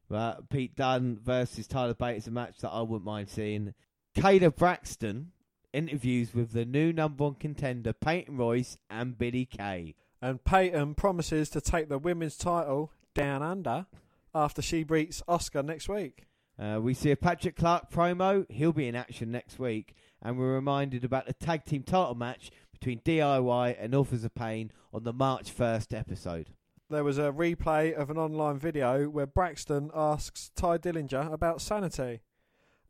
But 0.09 0.49
Pete 0.49 0.77
Dunne 0.77 1.19
versus 1.23 1.67
Tyler 1.67 1.95
Bate 1.95 2.19
is 2.19 2.27
a 2.27 2.31
match 2.31 2.59
that 2.59 2.71
I 2.71 2.83
wouldn't 2.83 3.05
mind 3.05 3.29
seeing. 3.29 3.75
Kayla 4.17 4.55
Braxton 4.55 5.33
interviews 5.73 6.35
with 6.35 6.53
the 6.53 6.65
new 6.65 6.93
number 6.93 7.25
one 7.25 7.35
contender, 7.35 7.93
Peyton 7.93 8.37
Royce 8.37 8.77
and 8.91 9.17
Billie 9.17 9.47
Kay. 9.47 9.95
And 10.23 10.45
Peyton 10.45 10.95
promises 10.95 11.51
to 11.51 11.61
take 11.61 11.89
the 11.89 11.99
women's 11.99 12.37
title 12.37 12.93
down 13.13 13.43
under 13.43 13.87
after 14.33 14.63
she 14.63 14.85
beats 14.85 15.21
Asuka 15.29 15.65
next 15.65 15.89
week. 15.89 16.27
Uh, 16.57 16.79
we 16.81 16.95
see 16.95 17.11
a 17.11 17.17
Patrick 17.17 17.57
Clark 17.57 17.91
promo. 17.91 18.49
He'll 18.49 18.73
be 18.73 18.87
in 18.87 18.95
action 18.95 19.33
next 19.33 19.59
week. 19.59 19.95
And 20.23 20.39
we're 20.39 20.55
reminded 20.55 21.03
about 21.03 21.27
the 21.27 21.33
tag 21.33 21.65
team 21.65 21.83
title 21.83 22.15
match 22.15 22.53
between 22.71 23.01
DIY 23.01 23.77
and 23.81 23.95
Authors 23.97 24.23
of 24.23 24.35
Pain 24.35 24.71
on 24.93 25.03
the 25.03 25.13
March 25.13 25.55
1st 25.55 25.99
episode. 25.99 26.51
There 26.89 27.03
was 27.03 27.19
a 27.19 27.33
replay 27.33 27.93
of 27.93 28.09
an 28.09 28.19
online 28.19 28.59
video 28.59 29.09
where 29.09 29.27
Braxton 29.27 29.91
asks 29.93 30.53
Tye 30.55 30.79
Dillinger 30.79 31.33
about 31.33 31.61
sanity. 31.61 32.21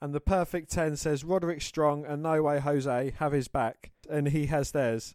And 0.02 0.12
the 0.12 0.20
perfect 0.20 0.70
10 0.70 0.96
says 0.96 1.24
Roderick 1.24 1.62
Strong 1.62 2.04
and 2.04 2.22
No 2.22 2.42
Way 2.42 2.58
Jose 2.58 3.14
have 3.18 3.32
his 3.32 3.48
back, 3.48 3.92
and 4.10 4.28
he 4.28 4.46
has 4.46 4.72
theirs. 4.72 5.14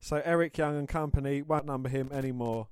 So 0.00 0.22
Eric 0.24 0.56
Young 0.58 0.76
and 0.78 0.88
company 0.88 1.42
won't 1.42 1.66
number 1.66 1.88
him 1.88 2.10
anymore. 2.12 2.68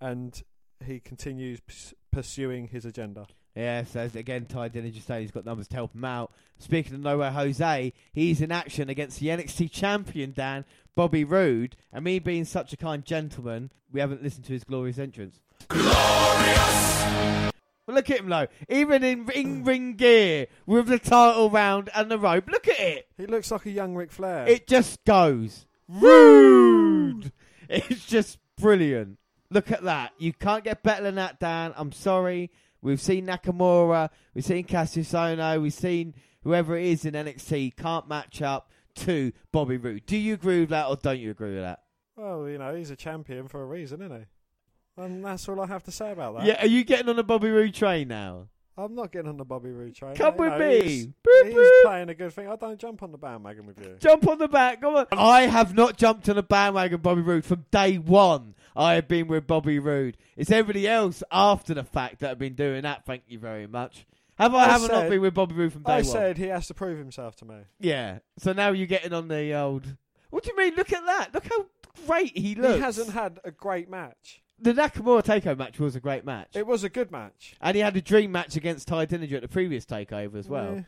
and 0.00 0.42
he 0.84 0.98
continues 0.98 1.60
ps- 1.60 1.94
pursuing 2.10 2.66
his 2.66 2.84
agenda. 2.84 3.26
Yeah, 3.54 3.84
so 3.84 4.08
again, 4.14 4.46
Tye 4.46 4.68
Dillinger 4.68 4.94
just 4.94 5.06
saying 5.06 5.22
he's 5.22 5.30
got 5.30 5.44
numbers 5.44 5.68
to 5.68 5.76
help 5.76 5.94
him 5.94 6.04
out. 6.04 6.32
Speaking 6.58 6.94
of 6.94 7.00
nowhere, 7.00 7.30
Jose, 7.30 7.92
he's 8.12 8.40
in 8.40 8.50
action 8.50 8.88
against 8.88 9.20
the 9.20 9.28
NXT 9.28 9.70
champion, 9.70 10.32
Dan, 10.32 10.64
Bobby 10.96 11.22
Roode. 11.22 11.76
And 11.92 12.02
me 12.04 12.18
being 12.18 12.44
such 12.44 12.72
a 12.72 12.76
kind 12.76 13.04
gentleman, 13.04 13.70
we 13.92 14.00
haven't 14.00 14.22
listened 14.24 14.44
to 14.46 14.52
his 14.54 14.64
glorious 14.64 14.98
entrance. 14.98 15.40
Glorious! 15.68 17.52
But 17.86 17.94
look 17.94 18.10
at 18.10 18.18
him, 18.20 18.28
though. 18.28 18.46
Even 18.68 19.04
in 19.04 19.26
ring 19.26 19.64
ring 19.64 19.94
gear, 19.94 20.46
with 20.66 20.86
the 20.86 20.98
title 20.98 21.50
round 21.50 21.90
and 21.94 22.10
the 22.10 22.18
rope, 22.18 22.48
look 22.50 22.66
at 22.68 22.80
it. 22.80 23.06
He 23.16 23.26
looks 23.26 23.50
like 23.50 23.66
a 23.66 23.70
young 23.70 23.94
Ric 23.94 24.10
Flair. 24.10 24.46
It 24.48 24.66
just 24.66 25.04
goes. 25.04 25.66
Rude! 26.00 27.32
It's 27.68 28.04
just 28.04 28.38
brilliant. 28.58 29.18
Look 29.50 29.70
at 29.72 29.82
that. 29.84 30.12
You 30.18 30.34
can't 30.34 30.62
get 30.62 30.82
better 30.82 31.04
than 31.04 31.14
that, 31.14 31.40
Dan. 31.40 31.72
I'm 31.74 31.90
sorry. 31.90 32.50
We've 32.82 33.00
seen 33.00 33.26
Nakamura, 33.26 34.10
we've 34.34 34.44
seen 34.44 34.64
Cassius 34.64 35.12
Ohno, 35.12 35.62
we've 35.62 35.72
seen 35.72 36.14
whoever 36.42 36.76
it 36.76 36.84
is 36.84 37.04
in 37.06 37.14
NXT 37.14 37.76
can't 37.76 38.08
match 38.08 38.42
up 38.42 38.70
to 38.96 39.32
Bobby 39.52 39.78
Roode. 39.78 40.04
Do 40.04 40.18
you 40.18 40.34
agree 40.34 40.60
with 40.60 40.68
that 40.70 40.86
or 40.88 40.96
don't 40.96 41.18
you 41.20 41.30
agree 41.30 41.54
with 41.54 41.62
that? 41.62 41.78
well, 42.16 42.46
you 42.48 42.58
know, 42.58 42.74
he's 42.74 42.90
a 42.90 42.96
champion 42.96 43.48
for 43.48 43.62
a 43.62 43.66
reason, 43.66 44.02
isn't 44.02 44.18
he? 44.18 45.02
And 45.02 45.24
that's 45.24 45.48
all 45.48 45.60
I 45.60 45.66
have 45.66 45.84
to 45.84 45.92
say 45.92 46.12
about 46.12 46.36
that. 46.36 46.44
Yeah, 46.44 46.62
are 46.62 46.66
you 46.68 46.84
getting 46.84 47.08
on 47.08 47.16
the 47.16 47.24
Bobby 47.24 47.48
Roode 47.48 47.72
train 47.74 48.08
now? 48.08 48.48
I'm 48.76 48.94
not 48.94 49.12
getting 49.12 49.28
on 49.28 49.36
the 49.36 49.44
Bobby 49.44 49.70
Roode 49.70 49.94
train. 49.94 50.14
Come 50.14 50.36
with 50.36 50.52
know, 50.52 50.58
me. 50.58 50.82
He's, 50.82 51.06
Boop, 51.06 51.44
he's 51.44 51.54
boop. 51.54 51.82
playing 51.84 52.08
a 52.08 52.14
good 52.14 52.32
thing. 52.32 52.48
I 52.48 52.56
don't 52.56 52.78
jump 52.78 53.02
on 53.02 53.12
the 53.12 53.18
bandwagon 53.18 53.66
with 53.66 53.78
you. 53.78 53.96
Jump 53.98 54.26
on 54.26 54.38
the 54.38 54.48
back, 54.48 54.80
come 54.80 54.94
on. 54.94 55.06
I 55.12 55.42
have 55.42 55.74
not 55.74 55.98
jumped 55.98 56.28
on 56.28 56.36
the 56.36 56.42
bandwagon 56.42 57.00
Bobby 57.00 57.20
Roode 57.20 57.44
from 57.44 57.66
day 57.70 57.98
one. 57.98 58.54
I 58.74 58.94
have 58.94 59.08
been 59.08 59.28
with 59.28 59.46
Bobby 59.46 59.78
Roode. 59.78 60.16
It's 60.36 60.50
everybody 60.50 60.88
else 60.88 61.22
after 61.30 61.74
the 61.74 61.84
fact 61.84 62.20
that 62.20 62.28
have 62.28 62.38
been 62.38 62.54
doing 62.54 62.82
that. 62.82 63.04
Thank 63.04 63.24
you 63.28 63.38
very 63.38 63.66
much. 63.66 64.06
Have 64.36 64.54
I, 64.54 64.64
I 64.64 64.68
haven't 64.68 64.90
not 64.90 65.10
been 65.10 65.20
with 65.20 65.34
Bobby 65.34 65.54
Roode 65.54 65.74
from 65.74 65.82
day 65.82 65.92
I 65.92 65.96
one? 65.96 66.04
I 66.04 66.08
said 66.08 66.38
he 66.38 66.46
has 66.46 66.66
to 66.68 66.74
prove 66.74 66.98
himself 66.98 67.36
to 67.36 67.44
me. 67.44 67.56
Yeah. 67.78 68.20
So 68.38 68.54
now 68.54 68.70
you're 68.70 68.86
getting 68.86 69.12
on 69.12 69.28
the 69.28 69.54
old. 69.54 69.96
What 70.30 70.44
do 70.44 70.50
you 70.50 70.56
mean? 70.56 70.74
Look 70.74 70.92
at 70.92 71.04
that. 71.04 71.34
Look 71.34 71.46
how 71.46 71.66
great 72.06 72.36
he 72.36 72.54
looks. 72.54 72.76
He 72.76 72.80
hasn't 72.80 73.10
had 73.10 73.38
a 73.44 73.50
great 73.50 73.90
match. 73.90 74.42
The 74.62 74.72
Nakamura 74.72 75.24
takeover 75.24 75.58
match 75.58 75.80
was 75.80 75.96
a 75.96 76.00
great 76.00 76.24
match, 76.24 76.54
It 76.54 76.66
was 76.66 76.84
a 76.84 76.88
good 76.88 77.10
match 77.10 77.56
and 77.60 77.74
he 77.74 77.82
had 77.82 77.96
a 77.96 78.00
dream 78.00 78.30
match 78.30 78.54
against 78.54 78.86
Tye 78.86 79.06
Dillinger 79.06 79.34
at 79.34 79.42
the 79.42 79.48
previous 79.48 79.84
takeover 79.84 80.36
as 80.36 80.48
well. 80.48 80.76
Yeah. 80.76 80.82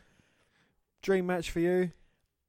Dream 1.01 1.27
match 1.27 1.51
for 1.51 1.59
you. 1.59 1.91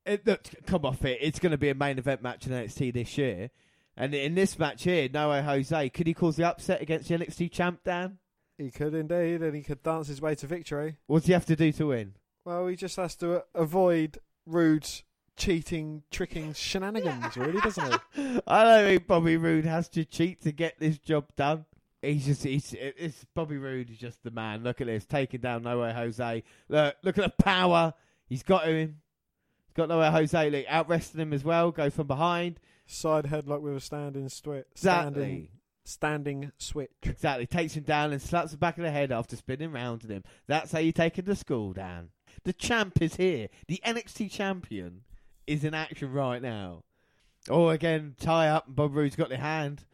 It, 0.05 0.25
look, 0.25 0.45
come 0.67 0.85
off 0.85 1.05
it. 1.05 1.19
It's 1.21 1.41
going 1.41 1.51
to 1.51 1.59
be 1.59 1.69
a 1.69 1.75
main 1.75 1.99
event 1.99 2.23
match 2.23 2.47
in 2.47 2.53
NXT 2.53 2.95
this 2.95 3.19
year, 3.19 3.51
and 3.97 4.15
in 4.15 4.37
this 4.37 4.57
match 4.57 4.85
here, 4.85 5.09
No 5.13 5.31
Way 5.31 5.43
Jose 5.43 5.89
could 5.91 6.07
he 6.07 6.15
cause 6.15 6.37
the 6.37 6.45
upset 6.45 6.81
against 6.81 7.09
the 7.09 7.19
NXT 7.19 7.51
champ 7.51 7.81
Dan? 7.85 8.19
He 8.57 8.71
could 8.71 8.95
indeed, 8.95 9.43
and 9.43 9.55
he 9.55 9.63
could 9.63 9.83
dance 9.83 10.07
his 10.07 10.23
way 10.23 10.37
to 10.37 10.47
victory. 10.47 10.97
What 11.09 11.21
does 11.21 11.27
he 11.27 11.33
have 11.33 11.47
to 11.47 11.57
do 11.57 11.73
to 11.73 11.89
win? 11.89 12.15
Well, 12.45 12.69
he 12.69 12.77
just 12.77 12.97
has 12.97 13.17
to 13.17 13.43
avoid 13.53 14.19
Roode's 14.47 15.03
cheating, 15.37 16.03
tricking 16.11 16.53
shenanigans, 16.55 17.37
really, 17.37 17.61
doesn't 17.61 17.95
it? 17.95 18.43
I 18.47 18.65
don't 18.65 18.87
think 18.87 19.07
Bobby 19.07 19.37
Roode 19.37 19.65
has 19.65 19.89
to 19.91 20.05
cheat 20.05 20.43
to 20.43 20.53
get 20.53 20.79
this 20.79 20.99
job 20.99 21.27
done. 21.37 21.65
He's 22.03 22.27
just 22.27 22.45
he's 22.45 22.75
it's 22.79 23.25
Bobby 23.35 23.57
Roode 23.59 23.91
is 23.91 23.99
just 23.99 24.23
the 24.23 24.31
man. 24.31 24.63
Look 24.63 24.81
at 24.81 24.87
this, 24.87 25.07
taking 25.07 25.41
down 25.41 25.63
Nowhere 25.63 25.93
Jose. 25.93 26.43
Look, 26.69 26.97
look 27.03 27.19
at 27.19 27.25
the 27.25 27.43
power 27.43 27.95
he's 28.29 28.43
got 28.43 28.65
to 28.65 28.71
him. 28.71 29.01
He's 29.67 29.75
got 29.75 29.89
Nowhere 29.89 30.11
Jose. 30.11 30.51
Look, 30.51 30.65
out 30.69 30.89
wrestling 30.89 31.23
him 31.23 31.33
as 31.33 31.45
well. 31.45 31.71
Go 31.71 31.91
from 31.91 32.07
behind. 32.07 32.61
Side 32.87 33.25
headlock 33.25 33.63
with 33.63 33.77
a 33.77 33.81
standing 33.81 34.29
switch. 34.29 34.67
Exactly. 34.73 35.13
Standing, 35.13 35.49
standing 35.85 36.53
switch. 36.59 36.91
Exactly. 37.03 37.47
Takes 37.47 37.75
him 37.75 37.83
down 37.83 38.13
and 38.13 38.23
slaps 38.23 38.53
the 38.53 38.59
back 38.59 38.79
of 38.79 38.85
the 38.85 38.91
head 38.91 39.11
after 39.11 39.35
spinning 39.35 39.73
round 39.73 40.05
at 40.05 40.11
him. 40.11 40.23
That's 40.47 40.71
how 40.71 40.79
you 40.79 40.93
take 40.93 41.19
him 41.19 41.25
to 41.25 41.35
school, 41.35 41.73
Dan. 41.73 42.11
The 42.45 42.53
champ 42.53 43.03
is 43.03 43.17
here. 43.17 43.49
The 43.67 43.81
NXT 43.85 44.31
champion 44.31 45.03
is 45.47 45.65
in 45.65 45.75
action 45.75 46.13
right 46.13 46.41
now. 46.41 46.83
Oh, 47.49 47.69
again, 47.69 48.15
tie 48.19 48.49
up. 48.49 48.67
and 48.67 48.77
Bob 48.77 48.95
Roode's 48.95 49.17
got 49.17 49.29
the 49.29 49.37
hand. 49.37 49.85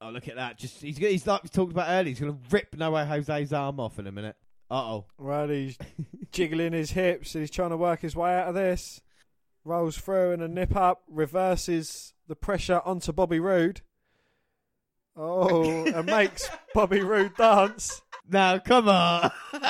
Oh, 0.00 0.10
look 0.10 0.28
at 0.28 0.36
that. 0.36 0.58
Just 0.58 0.80
He's, 0.82 0.98
he's 0.98 1.26
like 1.26 1.42
we 1.42 1.48
talked 1.48 1.72
about 1.72 1.88
earlier. 1.88 2.08
He's 2.08 2.20
going 2.20 2.32
to 2.32 2.38
rip 2.50 2.74
No 2.76 2.90
Way 2.90 3.04
Jose's 3.06 3.52
arm 3.52 3.78
off 3.80 3.98
in 3.98 4.06
a 4.06 4.12
minute. 4.12 4.36
Uh 4.70 4.74
oh. 4.74 5.04
Well, 5.18 5.48
he's 5.48 5.78
jiggling 6.32 6.72
his 6.72 6.90
hips 6.90 7.34
and 7.34 7.42
he's 7.42 7.50
trying 7.50 7.70
to 7.70 7.76
work 7.76 8.00
his 8.00 8.16
way 8.16 8.34
out 8.34 8.48
of 8.48 8.54
this. 8.54 9.00
Rolls 9.64 9.96
through 9.96 10.32
and 10.32 10.42
a 10.42 10.48
nip 10.48 10.74
up, 10.74 11.02
reverses 11.08 12.14
the 12.26 12.34
pressure 12.34 12.80
onto 12.84 13.12
Bobby 13.12 13.38
Roode. 13.38 13.82
Oh, 15.16 15.84
and 15.86 16.06
makes 16.06 16.48
Bobby 16.74 17.00
Roode 17.00 17.36
dance. 17.36 18.02
Now, 18.28 18.58
come 18.58 18.88
on. 18.88 19.30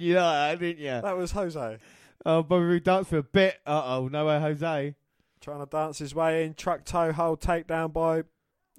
you 0.00 0.14
know 0.14 0.32
that, 0.32 0.58
didn't 0.58 0.78
you? 0.78 1.00
That 1.00 1.16
was 1.16 1.32
Jose. 1.32 1.78
Oh, 2.26 2.42
Bobby 2.42 2.80
danced 2.80 3.10
for 3.10 3.18
a 3.18 3.22
bit. 3.22 3.56
Uh 3.66 3.82
oh. 3.84 4.08
no 4.08 4.26
way, 4.26 4.40
Jose. 4.40 4.94
Trying 5.40 5.60
to 5.60 5.66
dance 5.66 5.98
his 5.98 6.14
way 6.14 6.44
in, 6.44 6.54
truck 6.54 6.84
toe 6.84 7.12
hold 7.12 7.40
takedown 7.40 7.92
by 7.92 8.24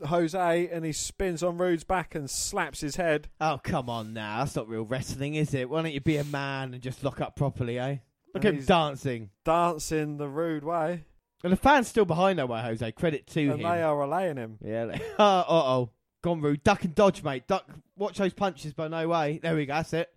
Jose, 0.06 0.70
and 0.72 0.86
he 0.86 0.92
spins 0.92 1.42
on 1.44 1.58
Roode's 1.58 1.84
back 1.84 2.14
and 2.16 2.30
slaps 2.30 2.82
his 2.82 2.96
head. 2.98 3.30
Oh, 3.39 3.60
come 3.64 3.89
on 3.89 4.14
now. 4.14 4.39
That's 4.39 4.56
not 4.56 4.68
real 4.70 4.84
wrestling, 4.86 5.36
is 5.36 5.54
it? 5.54 5.70
Why 5.70 5.82
don't 5.82 5.92
you 5.92 6.02
be 6.02 6.18
a 6.18 6.24
man 6.24 6.74
and 6.74 6.82
just 6.84 7.04
lock 7.04 7.20
up 7.20 7.36
properly, 7.36 7.80
eh? 7.80 7.98
Look 8.34 8.46
at 8.46 8.50
him 8.50 8.56
he's 8.58 8.66
dancing. 8.68 9.30
dancing 9.44 10.18
the 10.18 10.28
Rude 10.30 10.64
way, 10.64 11.04
And 11.44 11.52
the 11.52 11.58
fans 11.58 11.88
still 11.88 12.06
behind 12.06 12.38
No 12.38 12.46
Way 12.46 12.62
Jose. 12.62 12.92
Credit 12.94 13.28
to 13.28 13.42
and 13.42 13.52
him. 13.54 13.64
they 13.64 13.82
are 13.82 13.98
relaying 13.98 14.38
him. 14.38 14.58
Yeah. 14.64 14.86
Like, 14.86 15.02
uh 15.20 15.44
oh. 15.48 15.89
Gone 16.22 16.39
rude. 16.42 16.64
Duck 16.64 16.84
and 16.84 16.94
dodge, 16.94 17.24
mate. 17.24 17.48
Duck. 17.48 17.68
Watch 17.98 18.20
those 18.20 18.34
punches, 18.34 18.74
but 18.74 18.92
no 18.92 19.08
way. 19.08 19.39
There 19.42 19.56
we 19.56 19.66
go. 19.66 19.74
That's 19.74 19.94
it. 19.94 20.10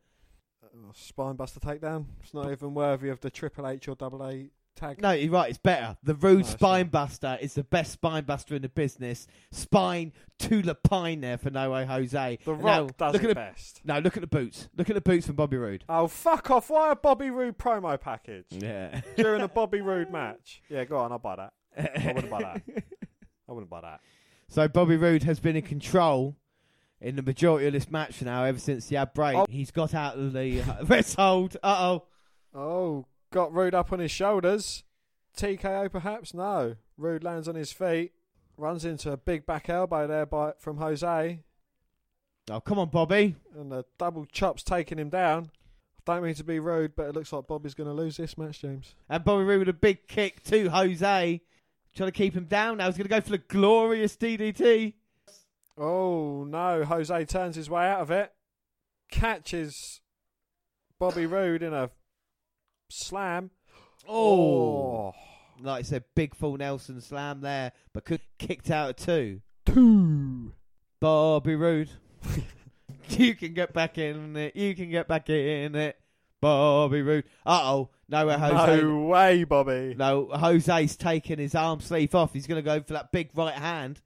Spinebuster 0.94 1.58
takedown. 1.60 2.06
It's 2.22 2.34
not 2.34 2.50
even 2.50 2.74
worthy 2.74 3.08
of 3.08 3.20
the 3.20 3.30
Triple 3.30 3.66
H 3.66 3.88
or 3.88 3.96
Double 3.96 4.24
A 4.26 4.50
tag. 4.76 5.00
No, 5.00 5.12
you're 5.12 5.32
right. 5.32 5.48
It's 5.50 5.58
better. 5.58 5.96
The 6.02 6.14
rude 6.14 6.34
No, 6.34 6.40
it's 6.40 6.50
spine 6.50 6.88
buster 6.88 7.38
is 7.40 7.54
the 7.54 7.64
best 7.64 8.00
spinebuster 8.00 8.52
in 8.52 8.62
the 8.62 8.68
business. 8.68 9.26
Spine 9.50 10.12
to 10.40 10.62
the 10.62 10.74
pine 10.74 11.20
there 11.20 11.38
for 11.38 11.50
No 11.50 11.70
Way 11.72 11.84
Jose. 11.84 12.38
The 12.44 12.54
Rock 12.54 12.64
now, 12.64 12.88
does 12.96 13.12
look 13.14 13.22
it 13.22 13.26
at 13.26 13.28
the, 13.28 13.34
best. 13.34 13.80
No, 13.84 13.98
look 13.98 14.16
at 14.16 14.20
the 14.20 14.26
boots. 14.26 14.68
Look 14.76 14.88
at 14.90 14.94
the 14.94 15.00
boots 15.00 15.26
from 15.26 15.36
Bobby 15.36 15.56
Roode. 15.56 15.84
Oh, 15.88 16.06
fuck 16.06 16.50
off. 16.50 16.70
Why 16.70 16.92
a 16.92 16.96
Bobby 16.96 17.30
Roode 17.30 17.58
promo 17.58 18.00
package 18.00 18.46
Yeah. 18.50 19.00
during 19.16 19.42
a 19.42 19.48
Bobby 19.48 19.80
Roode 19.80 20.10
match? 20.10 20.62
Yeah, 20.68 20.84
go 20.84 20.98
on, 20.98 21.12
I'll 21.12 21.18
buy 21.18 21.36
that. 21.36 21.52
I 21.76 22.12
wouldn't 22.12 22.30
buy 22.30 22.40
that. 22.40 22.62
I 23.48 23.52
wouldn't 23.52 23.70
buy 23.70 23.80
that. 23.80 24.00
So 24.48 24.68
Bobby 24.68 24.96
Roode 24.96 25.24
has 25.24 25.40
been 25.40 25.56
in 25.56 25.62
control 25.62 26.36
in 27.00 27.16
the 27.16 27.22
majority 27.22 27.66
of 27.66 27.72
this 27.72 27.90
match 27.90 28.22
now 28.22 28.44
ever 28.44 28.58
since 28.58 28.86
the 28.86 28.96
ad 28.96 29.14
break. 29.14 29.36
Oh. 29.36 29.46
He's 29.48 29.70
got 29.70 29.94
out 29.94 30.16
of 30.16 30.32
the 30.32 30.62
uh, 30.62 30.84
rest 30.84 31.16
hold. 31.16 31.56
Uh 31.62 31.76
oh. 31.78 32.04
Oh, 32.54 33.06
got 33.32 33.52
Roode 33.52 33.74
up 33.74 33.92
on 33.92 33.98
his 33.98 34.10
shoulders. 34.10 34.84
TKO 35.36 35.90
perhaps? 35.90 36.32
No. 36.32 36.76
Roode 36.96 37.24
lands 37.24 37.48
on 37.48 37.56
his 37.56 37.72
feet. 37.72 38.12
Runs 38.56 38.84
into 38.84 39.10
a 39.10 39.16
big 39.16 39.46
back 39.46 39.68
elbow 39.68 40.06
there 40.06 40.26
by 40.26 40.52
from 40.58 40.76
Jose. 40.76 41.40
Oh, 42.50 42.60
come 42.60 42.78
on, 42.78 42.90
Bobby. 42.90 43.34
And 43.58 43.72
the 43.72 43.84
double 43.98 44.26
chops 44.26 44.62
taking 44.62 44.98
him 44.98 45.08
down. 45.08 45.50
Don't 46.04 46.22
mean 46.22 46.34
to 46.34 46.44
be 46.44 46.60
rude, 46.60 46.94
but 46.94 47.08
it 47.08 47.14
looks 47.14 47.32
like 47.32 47.46
Bobby's 47.46 47.74
going 47.74 47.88
to 47.88 47.94
lose 47.94 48.18
this 48.18 48.36
match, 48.36 48.60
James. 48.60 48.94
And 49.08 49.24
Bobby 49.24 49.44
Roode 49.44 49.60
with 49.60 49.68
a 49.70 49.72
big 49.72 50.06
kick 50.06 50.44
to 50.44 50.68
Jose. 50.68 51.40
Trying 51.96 52.08
to 52.08 52.12
keep 52.12 52.34
him 52.34 52.44
down 52.44 52.78
now. 52.78 52.86
He's 52.86 52.96
going 52.96 53.08
to 53.08 53.08
go 53.08 53.20
for 53.20 53.30
the 53.30 53.38
glorious 53.38 54.16
DDT. 54.16 54.94
Oh 55.76 56.44
no, 56.44 56.84
Jose 56.84 57.24
turns 57.24 57.56
his 57.56 57.68
way 57.68 57.86
out 57.86 58.00
of 58.00 58.10
it. 58.10 58.32
Catches 59.10 60.00
Bobby 60.98 61.26
Roode 61.26 61.62
in 61.62 61.72
a 61.72 61.90
slam. 62.90 63.50
Oh. 64.08 65.12
Like 65.60 65.80
I 65.80 65.82
said, 65.82 66.04
big 66.14 66.34
full 66.34 66.56
Nelson 66.56 67.00
slam 67.00 67.40
there, 67.40 67.72
but 67.92 68.04
could 68.04 68.20
kicked 68.38 68.70
out 68.70 68.90
at 68.90 68.96
two. 68.96 69.40
two. 69.66 70.52
Bobby 71.00 71.54
Roode. 71.54 71.90
you 73.08 73.34
can 73.34 73.54
get 73.54 73.72
back 73.72 73.98
in 73.98 74.36
it. 74.36 74.56
You 74.56 74.74
can 74.74 74.90
get 74.90 75.08
back 75.08 75.28
in 75.30 75.74
it. 75.74 75.96
Bobby 76.40 77.02
Roode. 77.02 77.24
Uh 77.46 77.60
oh. 77.64 77.90
Nowhere 78.08 78.38
Jose. 78.38 78.82
No 78.82 79.00
way, 79.04 79.44
Bobby. 79.44 79.94
No, 79.96 80.28
Jose's 80.32 80.96
taking 80.96 81.38
his 81.38 81.54
arm 81.54 81.80
sleeve 81.80 82.14
off. 82.14 82.32
He's 82.32 82.46
going 82.46 82.62
to 82.62 82.62
go 82.62 82.80
for 82.82 82.92
that 82.92 83.12
big 83.12 83.30
right 83.34 83.54
hand. 83.54 84.00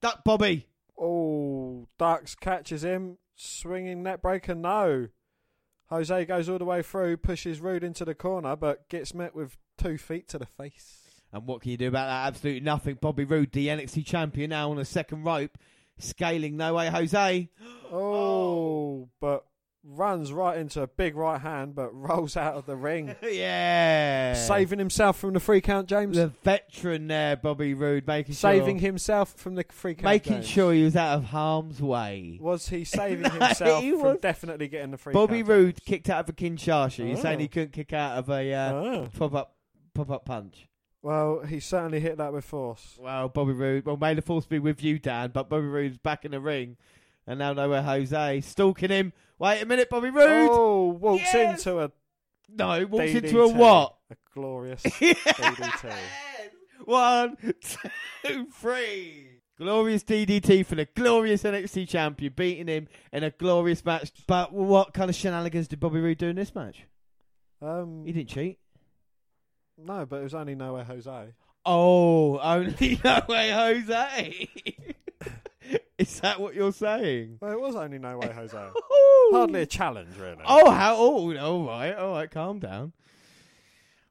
Duck 0.00 0.24
Bobby. 0.24 0.66
Oh, 0.98 1.88
Ducks 1.98 2.34
catches 2.34 2.84
him, 2.84 3.18
swinging 3.34 4.02
neckbreaker. 4.02 4.56
No. 4.56 5.08
Jose 5.86 6.24
goes 6.24 6.48
all 6.48 6.58
the 6.58 6.64
way 6.64 6.82
through, 6.82 7.18
pushes 7.18 7.60
Roode 7.60 7.84
into 7.84 8.04
the 8.04 8.14
corner, 8.14 8.56
but 8.56 8.88
gets 8.88 9.12
met 9.12 9.34
with 9.34 9.58
two 9.76 9.98
feet 9.98 10.28
to 10.28 10.38
the 10.38 10.46
face. 10.46 11.02
And 11.32 11.46
what 11.46 11.62
can 11.62 11.70
you 11.70 11.76
do 11.76 11.88
about 11.88 12.06
that? 12.06 12.28
Absolutely 12.28 12.60
nothing. 12.60 12.98
Bobby 13.00 13.24
Roode, 13.24 13.52
the 13.52 13.68
NXT 13.68 14.06
champion, 14.06 14.50
now 14.50 14.70
on 14.70 14.76
the 14.76 14.84
second 14.84 15.24
rope, 15.24 15.56
scaling 15.98 16.56
no 16.56 16.74
way 16.74 16.88
Jose. 16.88 17.48
Oh, 17.94 19.10
but 19.20 19.44
runs 19.84 20.32
right 20.32 20.58
into 20.58 20.80
a 20.82 20.86
big 20.86 21.16
right 21.16 21.40
hand, 21.40 21.74
but 21.74 21.90
rolls 21.92 22.36
out 22.36 22.54
of 22.54 22.66
the 22.66 22.76
ring, 22.76 23.14
yeah. 23.22 24.34
saving 24.34 24.78
himself 24.78 25.18
from 25.18 25.32
the 25.34 25.40
free 25.40 25.60
count. 25.60 25.88
James 25.88 26.16
the 26.16 26.28
veteran 26.44 27.08
there, 27.08 27.36
Bobby 27.36 27.74
Roode, 27.74 28.06
making 28.06 28.34
saving 28.34 28.78
sure, 28.78 28.86
himself 28.86 29.34
from 29.34 29.54
the 29.54 29.64
free 29.70 29.94
count. 29.94 30.04
making 30.04 30.34
James. 30.34 30.48
sure 30.48 30.72
he 30.72 30.84
was 30.84 30.96
out 30.96 31.16
of 31.18 31.24
harm's 31.24 31.80
way. 31.82 32.38
Was 32.40 32.68
he 32.68 32.84
saving 32.84 33.30
himself 33.30 33.82
he 33.82 33.92
from 33.92 34.18
definitely 34.18 34.68
getting 34.68 34.92
the 34.92 34.98
free 34.98 35.12
Bobby 35.12 35.38
count? 35.38 35.48
Roode 35.48 35.74
James? 35.76 35.80
kicked 35.86 36.10
out 36.10 36.20
of 36.20 36.28
a 36.28 36.32
Kinshasa. 36.32 37.06
You're 37.08 37.16
saying 37.16 37.38
Oh. 37.38 37.40
he 37.40 37.48
couldn't 37.48 37.72
kick 37.72 37.92
out 37.92 38.18
of 38.18 38.28
a 38.30 38.52
uh, 38.54 38.72
Ah. 38.72 39.08
pop 39.18 39.34
up 39.34 39.56
pop 39.94 40.10
up 40.10 40.24
punch. 40.24 40.68
Well, 41.02 41.40
he 41.40 41.58
certainly 41.58 41.98
hit 41.98 42.18
that 42.18 42.32
with 42.32 42.44
force. 42.44 42.96
Well, 43.00 43.28
Bobby 43.28 43.52
Roode. 43.52 43.84
Well, 43.84 43.96
may 43.96 44.14
the 44.14 44.22
force 44.22 44.46
be 44.46 44.60
with 44.60 44.84
you, 44.84 45.00
Dan. 45.00 45.30
But 45.34 45.48
Bobby 45.48 45.66
Roode's 45.66 45.98
back 45.98 46.24
in 46.24 46.30
the 46.30 46.38
ring, 46.38 46.76
and 47.26 47.38
now 47.38 47.52
nowhere 47.52 47.82
Jose 47.82 48.40
stalking 48.42 48.90
him. 48.90 49.12
Wait 49.38 49.62
a 49.62 49.66
minute, 49.66 49.90
Bobby 49.90 50.10
Roode. 50.10 50.48
Oh, 50.50 50.88
walks 50.88 51.22
Yes! 51.34 51.66
into 51.66 51.80
a 51.80 51.90
no, 52.54 52.86
walks 52.86 53.06
DDT. 53.12 53.24
into 53.24 53.40
a 53.42 53.48
what? 53.48 53.94
A 54.10 54.16
glorious 54.34 54.82
DDT. 54.84 55.92
One, 56.84 57.36
two, 58.24 58.46
three. 58.52 59.28
Glorious 59.58 60.02
DDT 60.02 60.66
for 60.66 60.74
the 60.74 60.86
glorious 60.86 61.44
NXT 61.44 61.88
champion, 61.88 62.32
beating 62.34 62.66
him 62.66 62.88
in 63.12 63.22
a 63.22 63.30
glorious 63.30 63.84
match. 63.84 64.10
But 64.26 64.52
what 64.52 64.92
kind 64.92 65.08
of 65.08 65.14
shenanigans 65.14 65.68
did 65.68 65.78
Bobby 65.78 66.00
Roode 66.00 66.18
do 66.18 66.28
in 66.28 66.36
this 66.36 66.54
match? 66.54 66.84
Um, 67.60 68.04
He 68.04 68.12
didn't 68.12 68.30
cheat. 68.30 68.58
no, 69.78 70.04
but 70.06 70.16
it 70.16 70.24
was 70.24 70.34
only 70.34 70.54
nowhere 70.56 70.82
Jose. 70.84 71.32
Oh, 71.64 72.38
only 72.42 73.00
no 73.04 73.22
way, 73.28 73.50
Jose. 73.52 74.48
Is 75.98 76.20
that 76.20 76.40
what 76.40 76.54
you're 76.54 76.72
saying? 76.72 77.38
Well, 77.40 77.52
it 77.52 77.60
was 77.60 77.76
only 77.76 77.98
no 77.98 78.18
way 78.18 78.32
Jose. 78.32 78.56
Hardly 79.32 79.62
a 79.62 79.66
challenge, 79.66 80.16
really. 80.18 80.42
Oh, 80.44 80.70
how? 80.70 80.96
Oh, 80.96 81.36
all 81.36 81.66
right, 81.66 81.94
all 81.94 82.12
right. 82.12 82.30
Calm 82.30 82.58
down. 82.58 82.92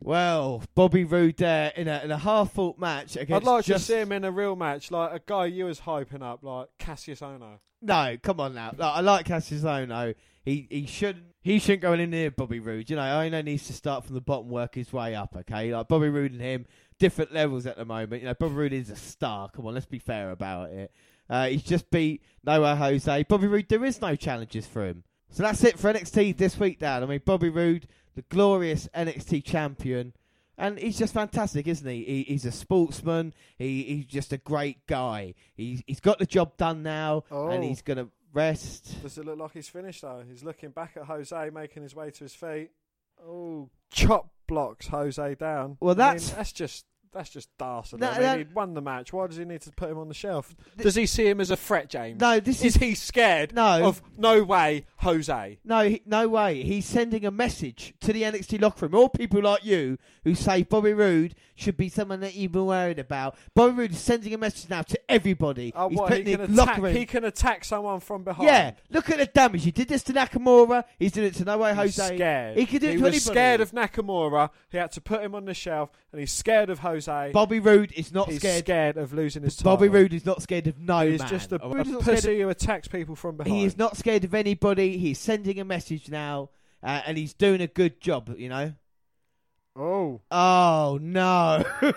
Well, 0.04 0.64
Bobby 0.74 1.04
Roode 1.04 1.38
there 1.38 1.72
in 1.76 1.88
a 1.88 2.02
in 2.04 2.12
a 2.12 2.18
half 2.18 2.54
fought 2.54 2.80
match 2.80 3.16
against. 3.16 3.48
I'd 3.48 3.52
like 3.52 3.66
just, 3.66 3.86
to 3.86 3.94
see 3.94 4.00
him 4.00 4.12
in 4.12 4.26
a 4.26 4.32
real 4.32 4.56
match, 4.56 4.90
like 4.90 5.12
a 5.12 5.22
guy 5.24 5.46
you 5.46 5.66
was 5.66 5.82
hyping 5.82 6.24
up, 6.24 6.44
like 6.44 6.70
Cassius 6.80 7.20
Ohno. 7.20 7.60
No, 7.84 8.18
come 8.22 8.40
on 8.40 8.56
now. 8.56 8.74
Like, 8.76 8.96
I 8.96 9.02
like 9.02 9.26
Cassius 9.26 9.62
Ohno. 9.62 10.16
He 10.44 10.68
he 10.72 10.88
shouldn't 10.88 11.26
he 11.42 11.60
shouldn't 11.60 11.84
go 11.84 11.94
in 11.94 12.10
near 12.10 12.32
Bobby 12.32 12.60
Roode. 12.60 12.90
You 12.90 12.96
know, 12.96 13.04
Ohno 13.04 13.44
needs 13.44 13.68
to 13.68 13.74
start 13.74 14.06
from 14.06 14.16
the 14.16 14.22
bottom, 14.22 14.50
work 14.50 14.74
his 14.74 14.92
way 14.92 15.14
up. 15.14 15.36
Okay, 15.36 15.74
like 15.74 15.88
Bobby 15.88 16.10
Roode 16.10 16.32
and 16.32 16.42
him, 16.42 16.66
different 16.98 17.32
levels 17.32 17.68
at 17.68 17.78
the 17.78 17.86
moment. 17.86 18.24
You 18.24 18.28
know, 18.28 18.34
Bobby 18.34 18.56
Roode 18.56 18.74
is 18.74 18.90
a 18.90 18.96
star. 18.96 19.50
Come 19.50 19.68
on, 19.68 19.76
let's 19.76 19.86
be 19.86 20.00
fair 20.00 20.32
about 20.32 20.72
it. 20.72 20.92
Uh, 21.32 21.48
he's 21.48 21.64
just 21.64 21.90
beat 21.90 22.22
No 22.44 22.62
Way 22.62 22.76
Jose. 22.76 23.24
Bobby 23.24 23.48
Roode, 23.48 23.70
there 23.70 23.86
is 23.86 24.02
no 24.02 24.16
challenges 24.16 24.68
for 24.68 24.86
him. 24.86 25.04
So 25.30 25.44
that's 25.44 25.64
it 25.64 25.80
for 25.80 25.92
NXT 25.94 26.38
this 26.38 26.60
week, 26.60 26.80
Dan. 26.80 27.02
I 27.04 27.06
mean, 27.06 27.22
Bobby 27.26 27.48
Roode, 27.50 27.88
the 28.16 28.22
glorious 28.24 28.90
NXT 28.94 29.44
champion. 29.46 30.14
And 30.58 30.78
he's 30.78 31.00
just 31.00 31.14
fantastic, 31.14 31.68
isn't 31.68 31.88
he? 31.90 32.04
he 32.04 32.24
he's 32.24 32.46
a 32.46 32.52
sportsman. 32.52 33.34
He 33.58 33.84
he's 33.84 34.06
just 34.06 34.34
a 34.34 34.38
great 34.38 34.86
guy. 34.86 35.34
He's 35.56 35.82
he's 35.88 36.02
got 36.02 36.20
the 36.20 36.26
job 36.26 36.58
done 36.58 36.84
now, 36.84 37.24
and 37.32 37.54
Oh. 37.54 37.62
he's 37.62 37.82
gonna 37.82 38.10
rest. 38.34 39.02
Does 39.02 39.18
it 39.18 39.26
look 39.26 39.40
like 39.40 39.54
he's 39.54 39.70
finished 39.70 40.02
though? 40.02 40.24
He's 40.30 40.44
looking 40.44 40.70
back 40.72 40.98
at 40.98 41.04
Jose, 41.06 41.50
making 41.52 41.82
his 41.84 41.96
way 41.96 42.12
to 42.12 42.24
his 42.26 42.36
feet. 42.36 42.70
Oh, 43.26 43.70
chop 43.90 44.30
blocks 44.48 44.88
Jose 44.88 45.36
down. 45.36 45.78
Well, 45.80 45.92
I 45.92 45.94
mean, 45.94 45.98
that's- 45.98 46.32
that's 46.32 46.52
just 46.52 46.86
that's 47.14 47.30
just 47.30 47.50
dastardly. 47.58 48.06
No, 48.08 48.12
I 48.12 48.18
mean, 48.20 48.28
no. 48.28 48.38
he'd 48.38 48.54
won 48.54 48.74
the 48.74 48.82
match. 48.82 49.12
Why 49.12 49.28
does 49.28 49.38
he 49.38 49.46
need 49.46 49.62
to 49.62 49.72
put 49.72 49.90
him 49.90 49.98
on 49.98 50.08
the 50.08 50.14
shelf? 50.14 50.56
Does 50.78 50.96
he 50.96 51.06
see 51.06 51.28
him 51.28 51.42
as 51.42 51.52
a 51.52 51.58
threat, 51.58 51.90
James? 51.90 52.20
No, 52.22 52.40
this 52.40 52.60
Is 52.64 52.76
is 52.76 52.82
he 52.82 52.96
scared 52.96 53.54
no, 53.54 53.86
of 53.86 54.02
no 54.18 54.44
way 54.44 54.86
Jose? 54.98 55.60
no, 55.66 55.82
he, 55.90 56.02
no 56.06 56.28
way. 56.30 56.64
He's 56.64 56.86
sending 56.86 57.26
a 57.26 57.32
message 57.32 57.94
to 58.02 58.14
the 58.14 58.22
NXT 58.24 58.62
locker 58.62 58.86
room. 58.88 58.96
All 58.96 59.10
people 59.10 59.42
like 59.42 59.66
you 59.66 59.98
who 60.24 60.36
say 60.36 60.64
Bobby 60.64 60.94
Roode 60.94 61.36
should 61.56 61.78
be 61.78 61.90
someone 61.90 62.22
that 62.22 62.34
you've 62.36 62.52
been 62.54 62.66
worried 62.66 63.00
about. 63.00 63.36
Bobby 63.56 63.74
Roode 63.74 63.92
is 63.92 64.00
sending 64.00 64.34
a 64.34 64.38
message 64.38 64.70
now 64.70 64.82
to 64.84 65.00
everybody. 65.12 65.74
Oh, 65.76 65.90
he's 65.90 65.98
what? 65.98 66.14
He 66.14 66.20
putting 66.24 66.36
can 66.38 66.42
attack. 66.46 66.68
locker 66.68 66.82
room. 66.82 66.96
He 66.96 67.06
can 67.06 67.26
attack 67.26 67.66
someone 67.66 68.00
from 68.00 68.24
behind. 68.24 68.48
yeah, 68.48 68.72
look 68.90 69.10
at 69.10 69.18
the 69.18 69.26
damage. 69.26 69.64
He 69.64 69.72
did 69.72 69.88
this 69.90 70.04
to 70.04 70.14
Nakamura. 70.14 70.86
He's 70.98 71.12
doing 71.12 71.28
it 71.28 71.36
to 71.36 71.44
No 71.46 71.58
Way 71.58 71.72
He's 71.72 71.98
Jose. 71.98 72.16
scared. 72.16 72.58
He 72.58 72.66
could 72.66 72.82
do 72.82 72.88
it 72.88 72.92
he 72.92 72.98
to 72.98 73.04
was 73.04 73.14
anybody. 73.14 73.20
scared 73.20 73.62
of 73.62 73.72
Nakamura. 73.72 74.50
He 74.70 74.78
had 74.78 74.92
to 74.94 75.02
put 75.02 75.22
him 75.22 75.36
on 75.36 75.46
the 75.46 75.54
shelf, 75.54 75.90
and 76.12 76.20
he's 76.20 76.32
scared 76.32 76.70
of 76.70 76.80
Jose. 76.80 77.01
Bobby 77.06 77.60
Roode 77.60 77.92
is 77.94 78.12
not 78.14 78.30
he's 78.30 78.40
scared. 78.40 78.66
scared 78.66 78.98
of 78.98 79.14
losing 79.14 79.44
his 79.44 79.56
title. 79.56 79.74
Bobby 79.76 79.90
Roode 79.90 80.14
is 80.14 80.26
not 80.26 80.42
scared 80.42 80.68
of 80.68 80.80
no 80.80 81.08
He's 81.10 81.20
man. 81.20 81.30
just 81.30 81.52
a, 81.52 81.64
a 81.64 81.70
Roode 81.70 81.88
is 81.88 81.92
not 81.94 82.02
scared 82.04 82.26
of- 82.26 82.38
who 82.38 82.50
attacks 82.50 82.88
people 82.88 83.16
from 83.16 83.38
behind. 83.38 83.56
He 83.56 83.66
is 83.66 83.78
not 83.78 83.98
scared 83.98 84.24
of 84.24 84.34
anybody. 84.34 84.98
He's 84.98 85.20
sending 85.20 85.60
a 85.60 85.66
message 85.66 86.10
now, 86.10 86.50
uh, 86.84 87.02
and 87.06 87.18
he's 87.18 87.34
doing 87.34 87.62
a 87.62 87.68
good 87.68 88.00
job. 88.02 88.34
You 88.38 88.50
know. 88.50 88.74
Oh, 89.76 90.22
Oh 90.30 91.00
no! 91.02 91.64
oh, 91.82 91.94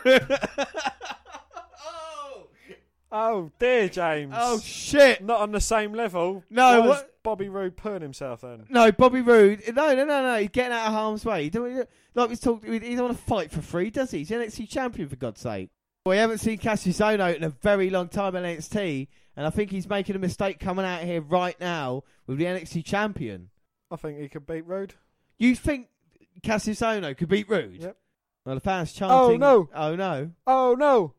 oh 3.12 3.50
dear, 3.58 3.88
James. 3.88 4.34
oh 4.36 4.58
shit! 4.60 5.22
not 5.24 5.40
on 5.40 5.52
the 5.52 5.60
same 5.60 5.92
level. 5.92 6.44
No, 6.50 6.80
Why 6.80 6.86
what- 6.86 7.10
Bobby 7.22 7.48
Roode 7.48 7.76
putting 7.76 8.02
himself 8.02 8.44
in? 8.44 8.66
No, 8.68 8.92
Bobby 8.92 9.22
Roode. 9.22 9.62
No, 9.74 9.94
no, 9.94 10.04
no, 10.04 10.22
no. 10.22 10.38
He's 10.38 10.50
getting 10.50 10.72
out 10.72 10.88
of 10.88 10.92
harm's 10.92 11.24
way. 11.24 11.44
He 11.44 11.50
don't, 11.50 11.88
like 12.14 12.30
we 12.30 12.36
talked. 12.36 12.64
He 12.64 12.78
doesn't 12.78 13.04
want 13.04 13.16
to 13.16 13.24
fight 13.24 13.50
for 13.50 13.62
free, 13.62 13.90
does 13.90 14.10
he? 14.10 14.18
He's 14.18 14.28
the 14.28 14.36
NXT 14.36 14.68
champion 14.68 15.08
for 15.08 15.16
God's 15.16 15.40
sake. 15.40 15.70
We 16.06 16.16
haven't 16.16 16.38
seen 16.38 16.58
Cassius 16.58 16.98
Ohno 16.98 17.34
in 17.34 17.44
a 17.44 17.48
very 17.48 17.88
long 17.88 18.08
time 18.08 18.36
in 18.36 18.44
NXT, 18.44 19.08
and 19.36 19.46
I 19.46 19.50
think 19.50 19.70
he's 19.70 19.88
making 19.88 20.16
a 20.16 20.18
mistake 20.18 20.60
coming 20.60 20.84
out 20.84 21.02
here 21.02 21.22
right 21.22 21.58
now 21.58 22.04
with 22.26 22.38
the 22.38 22.44
NXT 22.44 22.84
champion. 22.84 23.50
I 23.90 23.96
think 23.96 24.18
he 24.18 24.28
could 24.28 24.46
beat 24.46 24.66
Roode. 24.66 24.94
You 25.38 25.56
think 25.56 25.88
Cassius 26.42 26.80
Ohno 26.80 27.16
could 27.16 27.28
beat 27.28 27.48
Roode? 27.48 27.80
Yep. 27.80 27.96
Well, 28.44 28.54
the 28.56 28.60
fans 28.60 28.92
oh, 28.96 28.98
chanting. 28.98 29.16
Oh 29.16 29.36
no. 29.36 29.68
Oh 29.74 29.96
no! 29.96 30.30
Oh 30.46 30.76
no! 30.78 31.14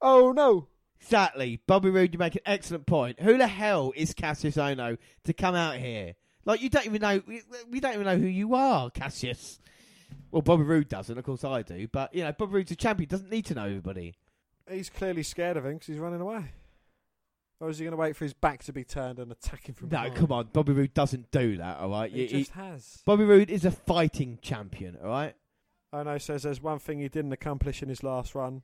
Oh 0.00 0.32
no! 0.32 0.68
Exactly, 1.00 1.60
Bobby 1.66 1.90
Roode. 1.90 2.12
You 2.12 2.18
make 2.18 2.36
an 2.36 2.42
excellent 2.46 2.86
point. 2.86 3.20
Who 3.20 3.36
the 3.36 3.48
hell 3.48 3.92
is 3.96 4.14
Cassius 4.14 4.56
Ohno 4.56 4.96
to 5.24 5.32
come 5.32 5.54
out 5.54 5.76
here? 5.76 6.14
Like 6.44 6.62
you 6.62 6.70
don't 6.70 6.86
even 6.86 7.00
know. 7.00 7.20
We, 7.26 7.42
we 7.68 7.80
don't 7.80 7.94
even 7.94 8.06
know 8.06 8.16
who 8.16 8.26
you 8.26 8.54
are, 8.54 8.90
Cassius. 8.90 9.58
Well, 10.30 10.42
Bobby 10.42 10.62
Roode 10.62 10.88
doesn't. 10.88 11.18
Of 11.18 11.24
course, 11.24 11.44
I 11.44 11.62
do. 11.62 11.88
But 11.88 12.14
you 12.14 12.22
know, 12.24 12.32
Bobby 12.32 12.52
Roode's 12.54 12.70
a 12.72 12.76
champion. 12.76 13.08
Doesn't 13.08 13.30
need 13.30 13.44
to 13.46 13.54
know 13.54 13.64
everybody. 13.66 14.14
He's 14.70 14.88
clearly 14.90 15.22
scared 15.24 15.56
of 15.56 15.66
him 15.66 15.74
because 15.74 15.88
he's 15.88 15.98
running 15.98 16.20
away. 16.20 16.52
Or 17.58 17.68
is 17.68 17.78
he 17.78 17.84
going 17.84 17.92
to 17.92 17.96
wait 17.98 18.16
for 18.16 18.24
his 18.24 18.32
back 18.32 18.62
to 18.64 18.72
be 18.72 18.84
turned 18.84 19.18
and 19.18 19.30
attack 19.30 19.68
him 19.68 19.74
from 19.74 19.88
No, 19.88 19.98
behind? 20.02 20.14
come 20.14 20.32
on. 20.32 20.48
Bobby 20.52 20.72
Roode 20.72 20.94
doesn't 20.94 21.30
do 21.30 21.58
that. 21.58 21.78
All 21.78 21.90
right. 21.90 22.10
He 22.10 22.26
just 22.26 22.52
has. 22.52 23.02
Bobby 23.04 23.24
Roode 23.24 23.50
is 23.50 23.64
a 23.66 23.70
fighting 23.70 24.38
champion. 24.40 24.96
All 25.02 25.10
right. 25.10 25.34
Ohno 25.92 26.20
says 26.22 26.44
there's 26.44 26.62
one 26.62 26.78
thing 26.78 27.00
he 27.00 27.08
didn't 27.08 27.32
accomplish 27.32 27.82
in 27.82 27.88
his 27.90 28.02
last 28.02 28.34
run, 28.34 28.62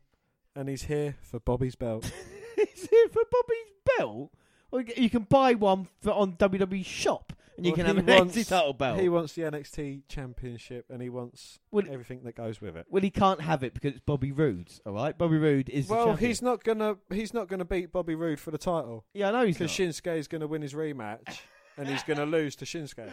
and 0.55 0.69
he's 0.69 0.85
here 0.85 1.17
for 1.21 1.41
Bobby's 1.41 1.75
belt. 1.75 2.05
he's 2.57 2.89
here 2.89 3.09
for 3.09 3.23
Bobby's 3.31 3.99
belt? 3.99 4.33
Well, 4.71 4.81
you- 4.83 4.95
you 4.97 5.11
can 5.11 5.25
buy 5.25 5.55
one 5.55 5.89
for, 6.01 6.13
on 6.13 6.35
WWE 6.35 6.85
Shop, 6.87 7.33
and 7.57 7.65
you 7.67 7.73
Well, 7.73 7.77
can 7.77 7.87
have 7.87 7.97
he 7.97 8.01
an 8.13 8.19
wants- 8.19 8.37
NXT 8.37 8.49
title 8.49 8.73
belt. 8.75 9.01
He 9.01 9.09
wants 9.09 9.33
the 9.35 9.43
NXT 9.43 10.03
Championship, 10.09 10.87
and 10.91 11.01
he 11.03 11.09
wants 11.09 11.59
Well, 11.71 11.85
everything 11.91 12.23
that 12.25 12.35
goes 12.37 12.61
with 12.61 12.77
it. 12.77 12.87
Well, 12.89 13.03
he 13.03 13.11
can't 13.11 13.41
have 13.41 13.63
it 13.63 13.75
because 13.75 13.93
it's 13.93 14.01
Bobby 14.05 14.33
Roode's. 14.33 14.81
All 14.87 14.93
right, 14.93 15.17
Bobby 15.17 15.39
Roode 15.39 15.69
is. 15.71 15.89
Well, 15.89 16.15
he's 16.17 16.43
not 16.43 16.63
gonna 16.65 16.97
he's 17.11 17.33
not 17.35 17.49
gonna 17.49 17.65
beat 17.65 17.93
Bobby 17.93 18.15
Roode 18.15 18.39
for 18.41 18.51
the 18.51 18.59
title 18.59 19.05
Yeah, 19.15 19.29
I 19.29 19.33
know 19.33 19.47
he's 19.47 19.59
because. 19.59 19.71
Shinsuke 19.73 20.17
is 20.17 20.29
gonna 20.29 20.47
win 20.47 20.63
his 20.63 20.75
rematch, 20.75 21.41
and 21.77 21.89
he's 21.89 22.03
gonna 22.03 22.27
lose 22.27 22.55
to 22.57 22.65
Shinsuke. 22.65 23.11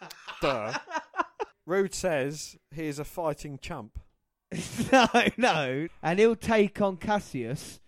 Duh. 0.42 0.72
Roode 1.66 1.94
says 1.94 2.56
he 2.74 2.86
is 2.86 2.98
a 2.98 3.04
fighting 3.04 3.58
chump. 3.58 3.98
no, 4.92 5.08
no, 5.36 5.88
and 6.02 6.18
he'll 6.18 6.36
take 6.36 6.80
on 6.80 6.96
Cassius 6.96 7.80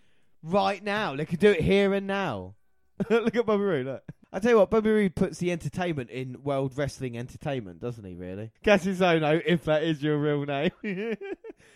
right 0.43 0.83
now. 0.83 1.15
They 1.15 1.25
could 1.25 1.39
do 1.39 1.51
it 1.51 1.61
here 1.61 1.93
and 1.93 2.07
now. 2.07 2.55
look 3.09 3.35
at 3.35 3.45
Bobby 3.45 3.63
Roode. 3.63 3.85
Look. 3.85 4.03
I 4.31 4.39
tell 4.39 4.51
you 4.51 4.57
what, 4.57 4.69
Bobby 4.69 4.89
Roode 4.89 5.15
puts 5.15 5.37
the 5.37 5.51
entertainment 5.51 6.09
in 6.09 6.43
World 6.43 6.77
Wrestling 6.77 7.17
Entertainment, 7.17 7.79
doesn't 7.79 8.03
he? 8.03 8.13
Really, 8.13 8.51
Cassius 8.63 8.99
Ohno, 8.99 9.41
if 9.45 9.63
that 9.65 9.83
is 9.83 10.03
your 10.03 10.17
real 10.17 10.45
name. 10.45 10.71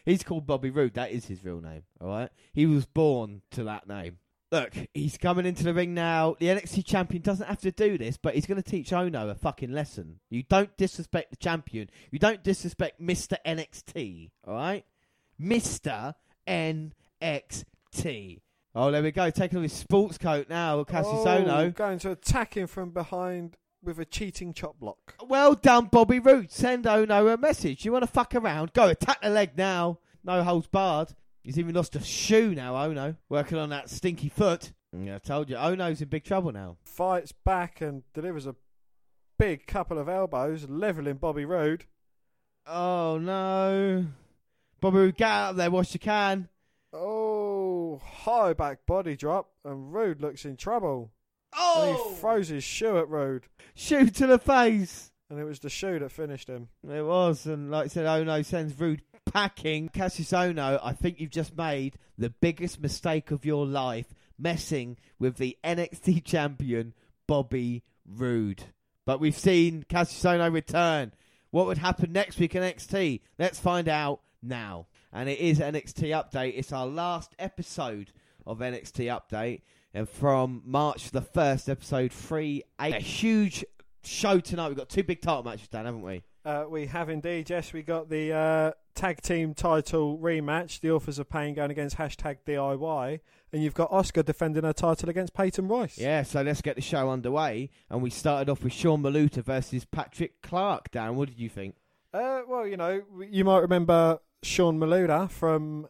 he's 0.05 0.23
called 0.23 0.45
Bobby 0.45 0.69
Roode. 0.69 0.95
That 0.95 1.11
is 1.11 1.25
his 1.25 1.43
real 1.43 1.61
name. 1.61 1.83
All 2.01 2.09
right, 2.09 2.29
he 2.53 2.65
was 2.65 2.85
born 2.85 3.41
to 3.51 3.63
that 3.65 3.87
name. 3.87 4.17
Look, 4.51 4.73
he's 4.93 5.17
coming 5.17 5.45
into 5.45 5.63
the 5.63 5.73
ring 5.73 5.93
now. 5.93 6.35
The 6.37 6.47
NXT 6.47 6.85
champion 6.85 7.21
doesn't 7.21 7.47
have 7.47 7.61
to 7.61 7.71
do 7.71 7.97
this, 7.97 8.17
but 8.17 8.35
he's 8.35 8.45
going 8.45 8.61
to 8.61 8.69
teach 8.69 8.89
Ohno 8.89 9.29
a 9.29 9.35
fucking 9.35 9.71
lesson. 9.71 10.19
You 10.29 10.43
don't 10.43 10.75
disrespect 10.75 11.31
the 11.31 11.37
champion. 11.37 11.89
You 12.11 12.19
don't 12.19 12.43
disrespect 12.43 13.01
Mr. 13.01 13.37
NXT. 13.45 14.29
All 14.45 14.55
right, 14.55 14.83
Mr. 15.41 16.15
NXT. 16.45 18.41
Oh, 18.73 18.91
there 18.91 19.03
we 19.03 19.11
go. 19.11 19.29
Taking 19.29 19.57
off 19.57 19.63
his 19.63 19.73
sports 19.73 20.17
coat 20.17 20.47
now, 20.49 20.83
Cassius 20.83 21.25
oh, 21.25 21.25
Ohno. 21.25 21.75
going 21.75 21.99
to 21.99 22.11
attack 22.11 22.55
him 22.55 22.67
from 22.67 22.91
behind 22.91 23.57
with 23.83 23.99
a 23.99 24.05
cheating 24.05 24.53
chop 24.53 24.79
block. 24.79 25.15
Well 25.27 25.55
done, 25.55 25.85
Bobby 25.85 26.19
Roode. 26.19 26.51
Send 26.51 26.85
Ohno 26.85 27.33
a 27.33 27.37
message. 27.37 27.83
You 27.83 27.91
want 27.91 28.03
to 28.03 28.11
fuck 28.11 28.33
around? 28.33 28.73
Go 28.73 28.87
attack 28.87 29.21
the 29.21 29.29
leg 29.29 29.57
now. 29.57 29.99
No 30.23 30.43
holds 30.43 30.67
barred. 30.67 31.13
He's 31.43 31.57
even 31.57 31.75
lost 31.75 31.95
a 31.95 32.03
shoe 32.03 32.53
now, 32.53 32.75
Ohno. 32.75 33.17
Working 33.27 33.57
on 33.57 33.69
that 33.69 33.89
stinky 33.89 34.29
foot. 34.29 34.71
I 34.93 35.19
told 35.19 35.49
you. 35.49 35.55
Ohno's 35.55 36.01
in 36.01 36.09
big 36.09 36.23
trouble 36.23 36.51
now. 36.51 36.77
Fights 36.83 37.31
back 37.31 37.81
and 37.81 38.03
delivers 38.13 38.45
a 38.45 38.55
big 39.39 39.65
couple 39.65 39.97
of 39.97 40.07
elbows, 40.07 40.67
leveling 40.69 41.15
Bobby 41.15 41.45
Roode. 41.45 41.85
Oh 42.67 43.17
no, 43.17 44.05
Bobby, 44.79 45.11
get 45.13 45.27
out 45.27 45.49
of 45.51 45.55
there, 45.55 45.71
what 45.71 45.91
you 45.93 45.99
can. 45.99 46.47
Oh, 46.93 47.50
high 48.03 48.53
back 48.53 48.85
body 48.85 49.15
drop, 49.15 49.51
and 49.63 49.93
Roode 49.93 50.21
looks 50.21 50.45
in 50.45 50.57
trouble. 50.57 51.11
And 51.53 51.95
he 51.95 52.01
oh! 52.01 52.15
throws 52.19 52.47
his 52.47 52.63
shoe 52.63 52.97
at 52.97 53.09
Roode. 53.09 53.43
shoot 53.75 54.15
to 54.15 54.27
the 54.27 54.39
face. 54.39 55.11
and 55.29 55.39
it 55.39 55.43
was 55.43 55.59
the 55.59 55.69
shoe 55.69 55.99
that 55.99 56.11
finished 56.11 56.47
him. 56.47 56.69
It 56.87 57.05
was, 57.05 57.45
and 57.45 57.71
like 57.71 57.85
I 57.85 57.87
said, 57.87 58.05
Ohno 58.05 58.45
sends 58.45 58.79
Roode 58.79 59.01
packing. 59.25 59.89
Cassius 59.89 60.31
Ohno, 60.31 60.79
I 60.83 60.93
think 60.93 61.19
you've 61.19 61.29
just 61.31 61.55
made 61.55 61.97
the 62.17 62.29
biggest 62.29 62.81
mistake 62.81 63.31
of 63.31 63.45
your 63.45 63.65
life, 63.65 64.13
messing 64.37 64.97
with 65.19 65.37
the 65.37 65.57
NXT 65.63 66.23
champion 66.23 66.93
Bobby 67.27 67.83
Roode. 68.05 68.63
But 69.05 69.19
we've 69.19 69.37
seen 69.37 69.83
Cassius 69.87 70.23
Ohno 70.23 70.53
return. 70.53 71.13
What 71.49 71.65
would 71.67 71.77
happen 71.77 72.13
next 72.13 72.39
week 72.39 72.55
in 72.55 72.63
NXT? 72.63 73.21
Let's 73.37 73.59
find 73.59 73.89
out 73.89 74.21
now. 74.41 74.87
And 75.13 75.27
it 75.27 75.39
is 75.39 75.59
NXT 75.59 76.09
update. 76.09 76.53
It's 76.55 76.71
our 76.71 76.87
last 76.87 77.35
episode 77.37 78.11
of 78.47 78.59
NXT 78.59 79.05
update, 79.07 79.61
and 79.93 80.07
from 80.07 80.61
March 80.65 81.11
the 81.11 81.21
first, 81.21 81.69
episode 81.69 82.11
three 82.11 82.63
eight. 82.79 82.95
A 82.95 82.99
huge 82.99 83.65
show 84.03 84.39
tonight. 84.39 84.69
We've 84.69 84.77
got 84.77 84.89
two 84.89 85.03
big 85.03 85.21
title 85.21 85.43
matches, 85.43 85.67
Dan, 85.67 85.85
haven't 85.85 86.01
we? 86.01 86.23
Uh, 86.43 86.65
we 86.67 86.87
have 86.87 87.09
indeed, 87.09 87.49
yes. 87.49 87.71
We 87.71 87.83
got 87.83 88.09
the 88.09 88.33
uh, 88.33 88.71
tag 88.95 89.21
team 89.21 89.53
title 89.53 90.17
rematch, 90.17 90.79
the 90.79 90.91
Authors 90.91 91.19
of 91.19 91.29
Pain 91.29 91.53
going 91.53 91.71
against 91.71 91.97
hashtag 91.97 92.37
DIY, 92.47 93.19
and 93.53 93.61
you've 93.63 93.75
got 93.75 93.91
Asuka 93.91 94.25
defending 94.25 94.63
her 94.63 94.73
title 94.73 95.09
against 95.09 95.33
Peyton 95.33 95.67
Royce. 95.67 95.97
Yeah, 95.97 96.23
so 96.23 96.41
let's 96.41 96.61
get 96.61 96.77
the 96.77 96.81
show 96.81 97.09
underway. 97.09 97.69
And 97.89 98.01
we 98.01 98.09
started 98.09 98.49
off 98.49 98.63
with 98.63 98.73
Sean 98.73 99.03
Maluta 99.03 99.43
versus 99.43 99.85
Patrick 99.85 100.41
Clark. 100.41 100.89
Dan, 100.91 101.15
what 101.15 101.27
did 101.27 101.39
you 101.39 101.49
think? 101.49 101.75
Uh, 102.13 102.41
well, 102.47 102.65
you 102.65 102.77
know, 102.77 103.03
you 103.29 103.45
might 103.45 103.59
remember 103.59 104.19
Sean 104.43 104.79
Maluta 104.79 105.29
from 105.29 105.87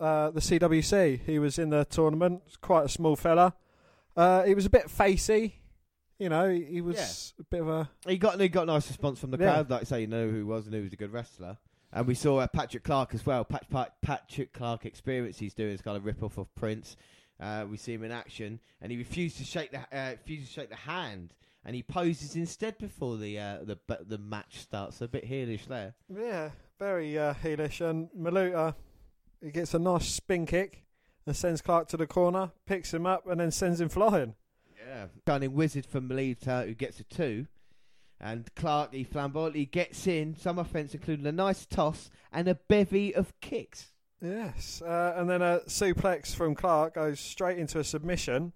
uh, 0.00 0.30
the 0.30 0.40
CWC. 0.40 1.20
He 1.24 1.38
was 1.38 1.58
in 1.58 1.70
the 1.70 1.84
tournament, 1.84 2.42
quite 2.60 2.84
a 2.84 2.88
small 2.88 3.16
fella. 3.16 3.54
Uh, 4.16 4.44
he 4.44 4.54
was 4.54 4.66
a 4.66 4.70
bit 4.70 4.90
facey. 4.90 5.54
You 6.18 6.28
know, 6.28 6.48
he, 6.50 6.64
he 6.64 6.80
was 6.80 7.32
a 7.38 7.44
bit 7.44 7.60
of 7.60 7.68
a. 7.68 7.88
He 8.06 8.18
got 8.18 8.40
he 8.40 8.48
got 8.48 8.64
a 8.64 8.66
nice 8.66 8.88
response 8.88 9.20
from 9.20 9.30
the 9.30 9.38
Yeah. 9.38 9.52
crowd, 9.52 9.70
like 9.70 9.86
say, 9.86 10.00
you 10.00 10.06
know 10.08 10.28
who 10.28 10.36
he 10.38 10.42
was 10.42 10.66
and 10.66 10.74
who 10.74 10.82
was 10.82 10.92
a 10.92 10.96
good 10.96 11.12
wrestler. 11.12 11.56
And 11.92 12.06
we 12.06 12.14
saw 12.14 12.38
uh, 12.38 12.46
Patrick 12.48 12.82
Clark 12.84 13.14
as 13.14 13.24
well. 13.24 13.44
Pat, 13.44 13.70
Pat, 13.70 13.94
Patrick 14.02 14.52
Clark 14.52 14.84
experience 14.84 15.38
he's 15.38 15.54
doing 15.54 15.70
is 15.72 15.80
kind 15.80 15.96
of 15.96 16.04
rip 16.04 16.22
off 16.22 16.36
of 16.36 16.54
Prince. 16.54 16.96
Uh, 17.40 17.64
we 17.70 17.76
see 17.76 17.94
him 17.94 18.02
in 18.02 18.10
action, 18.10 18.58
and 18.82 18.90
he 18.90 18.98
refused 18.98 19.38
to 19.38 19.44
shake 19.44 19.70
the 19.70 19.78
uh, 19.96 20.10
refused 20.10 20.48
to 20.48 20.52
shake 20.52 20.68
the 20.70 20.76
hand, 20.76 21.32
and 21.64 21.76
he 21.76 21.82
poses 21.84 22.34
instead 22.34 22.76
before 22.78 23.16
the 23.16 23.38
uh, 23.38 23.58
the 23.62 23.78
the 24.04 24.18
match 24.18 24.58
starts. 24.58 25.00
A 25.00 25.06
bit 25.08 25.24
heelish 25.24 25.66
there. 25.68 25.94
Yeah, 26.12 26.50
very 26.78 27.18
uh, 27.18 27.34
heelish. 27.34 27.80
And 27.80 28.08
Maluta, 28.18 28.74
he 29.42 29.50
gets 29.50 29.74
a 29.74 29.78
nice 29.78 30.06
spin 30.06 30.46
kick 30.46 30.84
and 31.26 31.36
sends 31.36 31.60
Clark 31.60 31.88
to 31.88 31.96
the 31.96 32.06
corner, 32.06 32.52
picks 32.66 32.92
him 32.94 33.06
up, 33.06 33.26
and 33.26 33.40
then 33.40 33.50
sends 33.50 33.80
him 33.80 33.88
flying. 33.88 34.34
Yeah. 34.86 35.06
Shining 35.26 35.54
Wizard 35.54 35.86
from 35.86 36.08
Maluta, 36.08 36.66
who 36.66 36.74
gets 36.74 37.00
a 37.00 37.04
two. 37.04 37.46
And 38.20 38.52
Clark, 38.56 38.94
he 38.94 39.04
flamboyantly 39.04 39.66
gets 39.66 40.06
in 40.06 40.34
some 40.34 40.58
offence, 40.58 40.94
including 40.94 41.26
a 41.26 41.32
nice 41.32 41.66
toss 41.66 42.10
and 42.32 42.48
a 42.48 42.54
bevy 42.54 43.14
of 43.14 43.38
kicks. 43.40 43.92
Yes, 44.20 44.82
uh, 44.82 45.14
and 45.16 45.30
then 45.30 45.42
a 45.42 45.60
suplex 45.68 46.34
from 46.34 46.56
Clark 46.56 46.94
goes 46.94 47.20
straight 47.20 47.58
into 47.58 47.78
a 47.78 47.84
submission. 47.84 48.52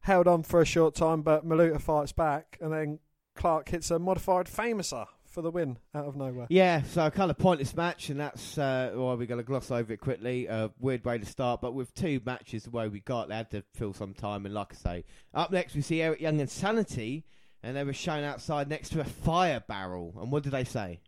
Held 0.00 0.26
on 0.26 0.42
for 0.42 0.60
a 0.60 0.66
short 0.66 0.94
time, 0.94 1.22
but 1.22 1.46
Maluta 1.46 1.80
fights 1.80 2.12
back, 2.12 2.58
and 2.60 2.72
then 2.72 2.98
Clark 3.34 3.70
hits 3.70 3.90
a 3.90 3.98
modified 3.98 4.46
famouser 4.46 5.06
for 5.30 5.42
the 5.42 5.50
win 5.50 5.78
out 5.94 6.06
of 6.06 6.16
nowhere. 6.16 6.46
Yeah, 6.50 6.82
so 6.82 7.06
a 7.06 7.10
kind 7.10 7.30
of 7.30 7.38
pointless 7.38 7.74
match, 7.74 8.10
and 8.10 8.20
that's 8.20 8.58
uh, 8.58 8.90
why 8.94 9.14
we're 9.14 9.26
going 9.26 9.38
to 9.40 9.44
gloss 9.44 9.70
over 9.70 9.92
it 9.92 10.00
quickly. 10.00 10.48
Uh, 10.48 10.68
weird 10.78 11.04
way 11.04 11.18
to 11.18 11.26
start, 11.26 11.60
but 11.60 11.72
with 11.72 11.94
two 11.94 12.20
matches 12.26 12.64
the 12.64 12.70
way 12.70 12.88
we 12.88 13.00
got, 13.00 13.28
they 13.28 13.36
had 13.36 13.50
to 13.52 13.62
fill 13.74 13.94
some 13.94 14.12
time. 14.12 14.44
And 14.44 14.54
like 14.54 14.72
I 14.72 14.76
say, 14.76 15.04
up 15.32 15.50
next 15.52 15.74
we 15.74 15.82
see 15.82 16.02
Eric 16.02 16.20
Young 16.20 16.40
and 16.40 16.50
Sanity, 16.50 17.24
and 17.62 17.76
they 17.76 17.84
were 17.84 17.92
shown 17.92 18.24
outside 18.24 18.68
next 18.68 18.90
to 18.90 19.00
a 19.00 19.04
fire 19.04 19.62
barrel. 19.66 20.14
And 20.20 20.32
what 20.32 20.42
did 20.42 20.52
they 20.52 20.64
say? 20.64 21.00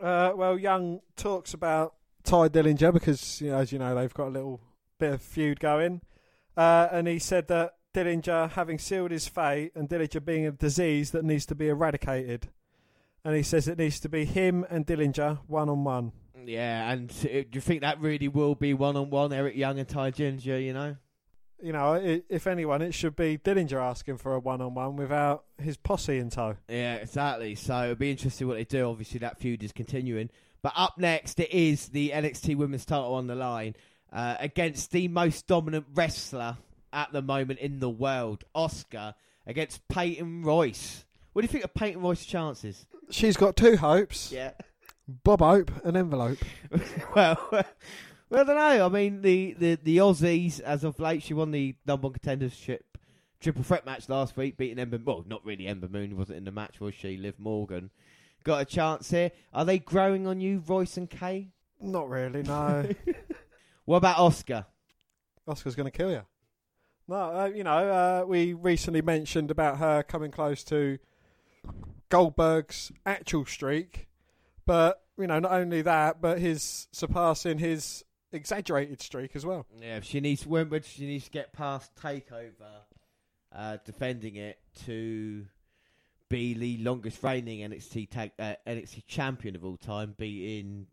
Uh, 0.00 0.32
well, 0.34 0.58
Young 0.58 1.00
talks 1.16 1.52
about 1.52 1.94
Tye 2.24 2.48
Dillinger 2.48 2.92
because, 2.92 3.40
you 3.40 3.50
know, 3.50 3.58
as 3.58 3.72
you 3.72 3.78
know, 3.78 3.94
they've 3.94 4.14
got 4.14 4.28
a 4.28 4.30
little 4.30 4.60
bit 4.98 5.12
of 5.12 5.22
feud 5.22 5.60
going, 5.60 6.00
uh, 6.56 6.88
and 6.90 7.06
he 7.06 7.18
said 7.18 7.48
that 7.48 7.74
Dillinger 7.92 8.50
having 8.52 8.78
sealed 8.78 9.10
his 9.10 9.28
fate 9.28 9.72
and 9.74 9.88
Dillinger 9.88 10.24
being 10.24 10.46
a 10.46 10.52
disease 10.52 11.10
that 11.10 11.24
needs 11.24 11.44
to 11.46 11.54
be 11.54 11.68
eradicated, 11.68 12.48
and 13.24 13.36
he 13.36 13.42
says 13.42 13.68
it 13.68 13.78
needs 13.78 14.00
to 14.00 14.08
be 14.08 14.24
him 14.24 14.64
and 14.70 14.86
Dillinger 14.86 15.38
one 15.46 15.68
on 15.68 15.84
one. 15.84 16.12
Yeah, 16.44 16.90
and 16.90 17.08
do 17.22 17.44
you 17.52 17.60
think 17.60 17.82
that 17.82 18.00
really 18.00 18.28
will 18.28 18.54
be 18.54 18.74
one 18.74 18.96
on 18.96 19.10
one, 19.10 19.32
Eric 19.32 19.56
Young 19.56 19.78
and 19.78 19.88
Tye 19.88 20.10
Dillinger? 20.10 20.64
You 20.64 20.72
know. 20.72 20.96
You 21.62 21.74
know, 21.74 21.92
if 22.30 22.46
anyone, 22.46 22.80
it 22.80 22.94
should 22.94 23.16
be 23.16 23.36
Dillinger 23.36 23.82
asking 23.82 24.16
for 24.16 24.34
a 24.34 24.38
one 24.38 24.62
on 24.62 24.72
one 24.72 24.96
without 24.96 25.44
his 25.58 25.76
posse 25.76 26.16
in 26.16 26.30
tow. 26.30 26.56
Yeah, 26.70 26.94
exactly. 26.94 27.54
So 27.54 27.82
it'll 27.82 27.96
be 27.96 28.10
interesting 28.10 28.48
what 28.48 28.54
they 28.54 28.64
do. 28.64 28.88
Obviously, 28.88 29.18
that 29.18 29.38
feud 29.38 29.62
is 29.62 29.70
continuing. 29.70 30.30
But 30.62 30.72
up 30.74 30.94
next, 30.96 31.38
it 31.38 31.52
is 31.52 31.88
the 31.88 32.10
NXT 32.10 32.56
Women's 32.56 32.86
title 32.86 33.12
on 33.12 33.26
the 33.26 33.34
line 33.34 33.74
uh, 34.10 34.36
against 34.40 34.90
the 34.92 35.08
most 35.08 35.46
dominant 35.46 35.86
wrestler 35.94 36.56
at 36.92 37.12
the 37.12 37.22
moment 37.22 37.60
in 37.60 37.78
the 37.78 37.90
world, 37.90 38.44
Asuka, 38.54 39.14
against 39.46 39.86
Peyton 39.88 40.42
Royce. 40.42 41.04
What 41.32 41.42
do 41.42 41.44
you 41.44 41.52
think 41.52 41.64
of 41.64 41.74
Peyton 41.74 42.02
Royce's 42.02 42.26
chances? 42.26 42.86
She's 43.10 43.36
got 43.36 43.56
two 43.56 43.76
hopes: 43.76 44.32
Yeah. 44.32 44.52
Bob 45.08 45.40
Hope 45.40 45.72
and 45.84 45.96
Envelope. 45.96 46.38
well, 47.16 47.38
well, 47.50 47.64
I 48.32 48.44
don't 48.44 48.46
know. 48.46 48.86
I 48.86 48.88
mean, 48.88 49.22
the, 49.22 49.54
the, 49.58 49.78
the 49.82 49.96
Aussies, 49.98 50.60
as 50.60 50.84
of 50.84 51.00
late, 51.00 51.22
she 51.22 51.34
won 51.34 51.50
the 51.50 51.74
number 51.84 52.06
one 52.08 52.16
contendership 52.16 52.80
triple 53.40 53.64
threat 53.64 53.84
match 53.84 54.08
last 54.08 54.36
week, 54.36 54.56
beating 54.56 54.78
Ember. 54.78 55.00
Well, 55.04 55.24
not 55.26 55.44
really 55.44 55.66
Ember 55.66 55.88
Moon 55.88 56.16
wasn't 56.16 56.38
in 56.38 56.44
the 56.44 56.52
match, 56.52 56.78
was 56.78 56.94
she? 56.94 57.16
Liv 57.16 57.34
Morgan 57.38 57.90
got 58.44 58.62
a 58.62 58.64
chance 58.64 59.10
here. 59.10 59.32
Are 59.52 59.64
they 59.64 59.78
growing 59.78 60.26
on 60.26 60.40
you, 60.40 60.62
Royce 60.66 60.96
and 60.96 61.08
Kay? 61.08 61.48
Not 61.80 62.08
really, 62.08 62.42
no. 62.42 62.88
What 63.86 63.96
about 63.96 64.18
Asuka? 64.18 64.66
Asuka's 65.48 65.74
going 65.74 65.90
to 65.90 65.96
kill 65.96 66.12
you. 66.12 66.22
No, 67.08 67.16
uh, 67.16 67.50
you 67.52 67.64
know, 67.64 67.72
uh, 67.72 68.24
we 68.24 68.52
recently 68.52 69.02
mentioned 69.02 69.50
about 69.50 69.78
her 69.78 70.04
coming 70.04 70.30
close 70.30 70.62
to 70.64 70.98
Goldberg's 72.10 72.92
actual 73.06 73.46
streak, 73.46 74.08
but 74.66 75.02
you 75.16 75.26
know, 75.26 75.38
not 75.38 75.52
only 75.52 75.82
that, 75.82 76.20
but 76.20 76.38
his 76.38 76.88
surpassing 76.92 77.58
his 77.58 78.04
exaggerated 78.32 79.00
streak 79.00 79.34
as 79.34 79.44
well. 79.46 79.66
Yeah, 79.80 80.00
she 80.00 80.20
needs 80.20 80.46
when 80.46 80.68
when 80.68 80.82
she 80.82 81.06
needs 81.06 81.24
to 81.24 81.30
get 81.30 81.52
past 81.52 81.94
Takeover, 81.96 82.82
uh, 83.54 83.78
defending 83.84 84.36
it 84.36 84.58
to 84.84 85.46
be 86.28 86.54
the 86.54 86.78
longest 86.78 87.22
reigning 87.22 87.68
NXT 87.68 88.10
tag 88.10 88.32
uh, 88.38 88.54
NXT 88.66 89.06
champion 89.06 89.56
of 89.56 89.64
all 89.64 89.76
time, 89.76 90.14
beating 90.16 90.86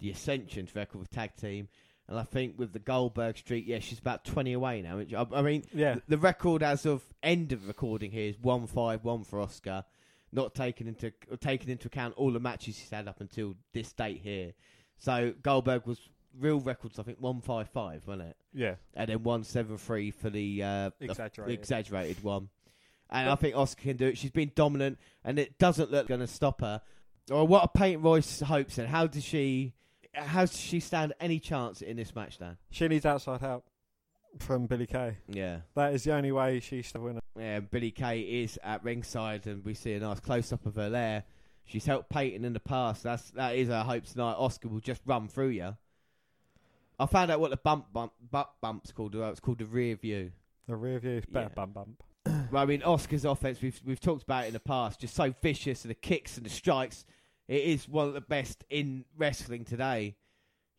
the 0.00 0.10
Ascension's 0.10 0.74
record 0.74 0.98
with 0.98 1.10
tag 1.10 1.34
team. 1.36 1.68
And 2.08 2.18
I 2.18 2.24
think 2.24 2.58
with 2.58 2.72
the 2.72 2.78
Goldberg 2.80 3.38
streak, 3.38 3.64
yeah, 3.66 3.78
she's 3.78 3.98
about 3.98 4.24
twenty 4.24 4.52
away 4.52 4.82
now. 4.82 4.98
I, 4.98 5.38
I 5.38 5.42
mean, 5.42 5.64
Yeah, 5.72 5.96
the 6.08 6.18
record 6.18 6.62
as 6.62 6.84
of 6.84 7.02
end 7.22 7.52
of 7.52 7.66
recording 7.66 8.10
here 8.10 8.28
is 8.28 8.38
one 8.40 8.66
five 8.66 9.04
one 9.04 9.24
for 9.24 9.38
Asuka, 9.38 9.84
not 10.32 10.54
taking 10.54 10.86
into 10.86 11.12
taking 11.40 11.68
into 11.70 11.88
account 11.88 12.14
all 12.16 12.32
the 12.32 12.40
matches 12.40 12.78
he's 12.78 12.90
had 12.90 13.06
up 13.08 13.20
until 13.20 13.54
this 13.72 13.92
date 13.92 14.20
here. 14.22 14.52
So 14.98 15.34
Goldberg 15.42 15.86
was 15.86 15.98
real 16.38 16.60
records, 16.60 16.98
I 16.98 17.02
think 17.02 17.18
one 17.20 17.40
five 17.40 17.68
five, 17.68 18.06
wasn't 18.06 18.28
it? 18.30 18.36
yeah, 18.54 18.74
And 18.94 19.08
then 19.10 19.22
one 19.22 19.44
seven 19.44 19.76
three 19.78 20.10
for 20.10 20.30
the, 20.30 20.62
uh, 20.62 20.90
Exaggerated. 21.00 21.58
exaggerated 21.58 22.22
one. 22.24 22.48
And 23.10 23.28
I 23.28 23.34
think 23.34 23.54
Asuka 23.54 23.76
can 23.76 23.96
do 23.98 24.06
it. 24.06 24.16
She's 24.16 24.30
been 24.30 24.52
dominant, 24.54 24.98
and 25.22 25.38
it 25.38 25.58
doesn't 25.58 25.90
look 25.90 26.08
going 26.08 26.20
to 26.20 26.26
stop 26.26 26.62
her. 26.62 26.80
Or 27.30 27.46
what 27.46 27.62
are 27.62 27.68
Peyton 27.68 28.00
Royce 28.00 28.40
hopes? 28.40 28.78
And 28.78 28.88
how 28.88 29.06
does 29.06 29.22
she? 29.22 29.74
How 30.14 30.46
does 30.46 30.58
she 30.58 30.80
stand 30.80 31.12
any 31.20 31.38
chance 31.38 31.82
in 31.82 31.96
this 31.98 32.14
match, 32.14 32.38
Dan? 32.38 32.56
she 32.70 32.88
needs 32.88 33.04
outside 33.04 33.40
help 33.42 33.66
from 34.38 34.66
Billie 34.66 34.86
Kay. 34.86 35.16
Yeah. 35.28 35.58
That 35.74 35.94
is 35.94 36.04
the 36.04 36.12
only 36.14 36.32
way 36.32 36.60
she's 36.60 36.90
the 36.92 37.00
winner. 37.00 37.20
Yeah, 37.38 37.60
Billie 37.60 37.90
Kay 37.90 38.20
is 38.20 38.58
at 38.62 38.82
ringside, 38.84 39.46
and 39.46 39.64
we 39.64 39.74
see 39.74 39.94
a 39.94 40.00
nice 40.00 40.20
close 40.20 40.52
up 40.52 40.66
of 40.66 40.74
her 40.76 40.90
there. 40.90 41.24
She's 41.64 41.86
helped 41.86 42.10
Peyton 42.10 42.44
in 42.44 42.52
the 42.52 42.60
past. 42.60 43.02
That's 43.02 43.30
that 43.32 43.54
is 43.56 43.68
her 43.68 43.82
hope 43.82 44.04
tonight. 44.04 44.36
Asuka 44.38 44.70
will 44.70 44.80
just 44.80 45.00
run 45.06 45.28
through 45.28 45.48
you. 45.50 45.76
I 46.98 47.06
found 47.06 47.30
out 47.30 47.40
what 47.40 47.50
the 47.50 47.56
bump 47.56 47.92
bump 47.92 48.12
butt 48.30 48.50
bump's 48.60 48.92
called. 48.92 49.14
It's 49.14 49.40
called 49.40 49.58
the 49.58 49.66
rear 49.66 49.96
view. 49.96 50.32
The 50.68 50.76
rear 50.76 50.98
view 50.98 51.12
is 51.18 51.24
better 51.26 51.48
Yeah. 51.50 51.54
bump 51.54 51.74
bump. 51.74 52.02
Well, 52.52 52.62
I 52.62 52.66
mean, 52.66 52.82
Asuka's 52.82 53.24
offense 53.24 53.60
we've 53.62 53.80
we've 53.84 54.00
talked 54.00 54.22
about 54.24 54.44
it 54.44 54.48
in 54.48 54.52
the 54.52 54.60
past. 54.60 55.00
Just 55.00 55.14
so 55.14 55.34
vicious, 55.42 55.84
and 55.84 55.90
the 55.90 55.94
kicks 55.96 56.36
and 56.36 56.44
the 56.46 56.50
strikes. 56.50 57.04
It 57.48 57.62
is 57.64 57.88
one 57.88 58.08
of 58.08 58.14
the 58.14 58.20
best 58.20 58.64
in 58.70 59.04
wrestling 59.16 59.64
today. 59.64 60.16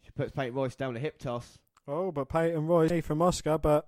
She 0.04 0.12
puts 0.12 0.32
Peyton 0.32 0.54
Royce 0.54 0.76
down 0.76 0.96
a 0.96 1.00
hip 1.00 1.18
toss. 1.18 1.60
Oh, 1.88 2.12
but 2.12 2.30
Peyton 2.30 2.68
knee 2.68 3.02
from 3.02 3.20
Asuka, 3.20 3.62
but 3.62 3.88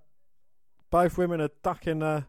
both 0.90 1.16
women 1.16 1.40
are 1.40 1.50
ducking 1.62 2.00
the 2.00 2.24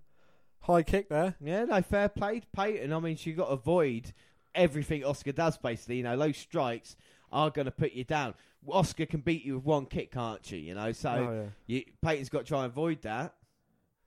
high 0.61 0.83
kick 0.83 1.09
there. 1.09 1.35
Yeah, 1.41 1.65
no, 1.65 1.81
fair 1.81 2.09
play 2.09 2.39
to 2.39 2.47
Peyton. 2.55 2.93
I 2.93 2.99
mean, 2.99 3.17
she 3.17 3.33
got 3.33 3.47
to 3.47 3.51
avoid 3.51 4.13
everything 4.55 5.01
Asuka 5.01 5.35
does, 5.35 5.57
basically. 5.57 5.97
You 5.97 6.03
know, 6.03 6.17
those 6.17 6.37
strikes 6.37 6.95
are 7.31 7.49
going 7.49 7.65
to 7.65 7.71
put 7.71 7.93
you 7.93 8.03
down. 8.03 8.33
Asuka 8.67 9.09
can 9.09 9.21
beat 9.21 9.43
you 9.43 9.55
with 9.55 9.65
one 9.65 9.85
kick, 9.85 10.11
can't 10.11 10.45
she? 10.45 10.57
You 10.57 10.75
know, 10.75 10.91
so 10.91 11.09
oh, 11.09 11.33
yeah. 11.33 11.49
you, 11.67 11.83
Peyton's 12.01 12.29
got 12.29 12.39
to 12.39 12.45
try 12.45 12.63
and 12.63 12.71
avoid 12.71 13.01
that. 13.03 13.33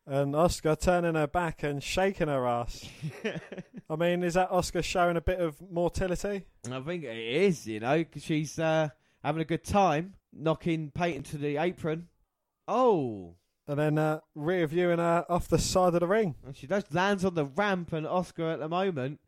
And 0.07 0.35
Asuka 0.35 0.81
turning 0.81 1.15
her 1.15 1.27
back 1.27 1.63
and 1.63 1.83
shaking 1.83 2.29
her 2.29 2.47
ass. 2.47 2.85
I 3.91 3.97
mean, 3.97 4.23
is 4.23 4.35
that 4.35 4.51
Asuka 4.51 4.83
showing 4.83 5.17
a 5.17 5.21
bit 5.21 5.41
of 5.41 5.61
mortality? 5.71 6.47
I 6.71 6.81
think 6.81 7.05
it 7.05 7.17
is, 7.17 7.67
you 7.67 7.81
know, 7.81 8.03
'cause 8.05 8.25
she's 8.25 8.59
uh, 8.59 8.89
having 9.23 9.43
a 9.43 9.45
good 9.45 9.63
time, 9.63 10.15
knocking 10.33 10.91
Peyton 10.91 11.23
to 11.25 11.39
the 11.39 11.57
apron. 11.57 12.09
Oh, 12.69 13.35
And 13.67 13.79
then 13.79 13.99
uh, 13.99 14.21
rear 14.35 14.67
viewing 14.67 14.99
her 14.99 15.25
off 15.29 15.49
the 15.49 15.59
side 15.59 15.95
of 15.95 16.01
the 16.01 16.07
ring. 16.07 16.35
and 16.47 16.57
she 16.57 16.67
does 16.67 16.85
lands 16.93 17.25
on 17.25 17.35
the 17.35 17.45
ramp, 17.45 17.93
and 17.93 18.07
Asuka 18.07 18.53
at 18.55 18.61
the 18.61 18.69
moment, 18.69 19.21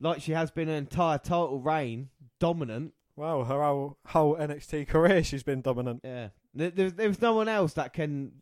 like 0.00 0.20
she 0.22 0.32
has 0.32 0.50
been 0.50 0.68
an 0.68 0.76
entire 0.76 1.18
title 1.18 1.60
reign, 1.60 2.08
dominant. 2.40 2.92
Wow, 3.16 3.44
her 3.44 3.62
whole, 3.62 3.98
whole 4.06 4.36
NXT 4.36 4.88
career, 4.88 5.22
she's 5.22 5.42
been 5.42 5.60
dominant. 5.60 6.00
Yeah, 6.04 6.28
there, 6.54 6.70
there, 6.70 6.90
there's 6.90 7.20
no 7.20 7.34
one 7.34 7.48
else 7.48 7.74
that 7.74 7.92
can 7.92 8.32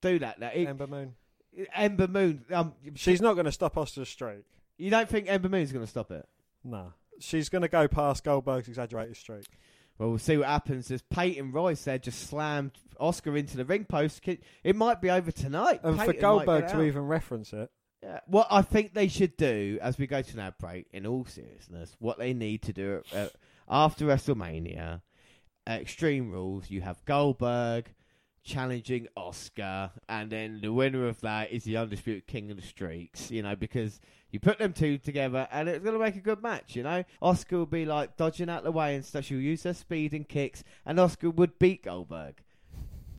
do 0.00 0.18
that. 0.18 0.40
That 0.40 0.56
it, 0.56 0.66
Ember 0.68 0.86
Moon. 0.86 1.14
Ember 1.74 2.08
Moon. 2.08 2.44
Um, 2.50 2.74
She's 2.94 3.20
not 3.20 3.34
going 3.34 3.44
to 3.46 3.52
stop 3.52 3.74
Asuka's 3.74 4.08
streak. 4.08 4.44
you 4.78 4.90
don't 4.90 5.08
think 5.08 5.26
Ember 5.28 5.48
Moon's 5.48 5.70
going 5.72 5.84
to 5.84 5.90
stop 5.90 6.10
it? 6.10 6.26
No. 6.64 6.92
She's 7.20 7.48
going 7.48 7.62
to 7.62 7.68
go 7.68 7.86
past 7.88 8.24
Goldberg's 8.24 8.68
exaggerated 8.68 9.16
streak. 9.16 9.46
Well, 10.02 10.10
we'll 10.10 10.18
see 10.18 10.36
what 10.36 10.48
happens. 10.48 10.90
As 10.90 11.00
Peyton 11.00 11.52
Royce 11.52 11.84
there 11.84 11.96
just 11.96 12.26
slammed 12.26 12.72
Asuka 13.00 13.38
into 13.38 13.56
the 13.56 13.64
ring 13.64 13.84
post. 13.84 14.20
It 14.26 14.74
might 14.74 15.00
be 15.00 15.08
over 15.08 15.30
tonight. 15.30 15.78
And 15.84 15.96
for 15.96 16.06
Peyton 16.06 16.14
might 16.14 16.20
Goldberg 16.20 16.68
to 16.70 16.82
even 16.82 17.02
reference 17.02 17.52
it, 17.52 17.70
Yeah. 18.02 18.18
What 18.26 18.48
I 18.50 18.62
think 18.62 18.94
they 18.94 19.06
should 19.06 19.36
do 19.36 19.78
as 19.80 19.98
we 19.98 20.08
go 20.08 20.20
to 20.20 20.32
an 20.32 20.40
ad 20.40 20.54
break, 20.58 20.88
in 20.92 21.06
all 21.06 21.24
seriousness, 21.24 21.94
what 22.00 22.18
they 22.18 22.34
need 22.34 22.62
to 22.62 22.72
do 22.72 23.02
uh, 23.14 23.28
after 23.68 24.04
WrestleMania, 24.06 25.02
Extreme 25.68 26.32
Rules, 26.32 26.68
you 26.68 26.80
have 26.80 27.04
Goldberg 27.04 27.88
challenging 28.44 29.08
Asuka, 29.16 29.90
and 30.08 30.30
then 30.30 30.60
the 30.60 30.72
winner 30.72 31.06
of 31.06 31.20
that 31.20 31.52
is 31.52 31.64
the 31.64 31.76
undisputed 31.76 32.26
king 32.26 32.50
of 32.50 32.56
the 32.56 32.62
streaks. 32.62 33.30
You 33.30 33.42
know, 33.42 33.56
because 33.56 34.00
you 34.30 34.40
put 34.40 34.58
them 34.58 34.72
two 34.72 34.98
together, 34.98 35.46
and 35.52 35.68
it's 35.68 35.84
going 35.84 35.96
to 35.96 36.02
make 36.02 36.16
a 36.16 36.20
good 36.20 36.42
match. 36.42 36.74
You 36.74 36.82
know, 36.82 37.04
Asuka 37.22 37.52
will 37.52 37.66
be 37.66 37.84
like 37.84 38.16
dodging 38.16 38.48
out 38.48 38.64
the 38.64 38.72
way 38.72 38.94
and 38.94 39.04
stuff. 39.04 39.24
She'll 39.24 39.38
use 39.38 39.62
her 39.64 39.74
speed 39.74 40.12
and 40.12 40.28
kicks, 40.28 40.64
and 40.84 40.98
Asuka 40.98 41.34
would 41.34 41.58
beat 41.58 41.84
Goldberg. 41.84 42.42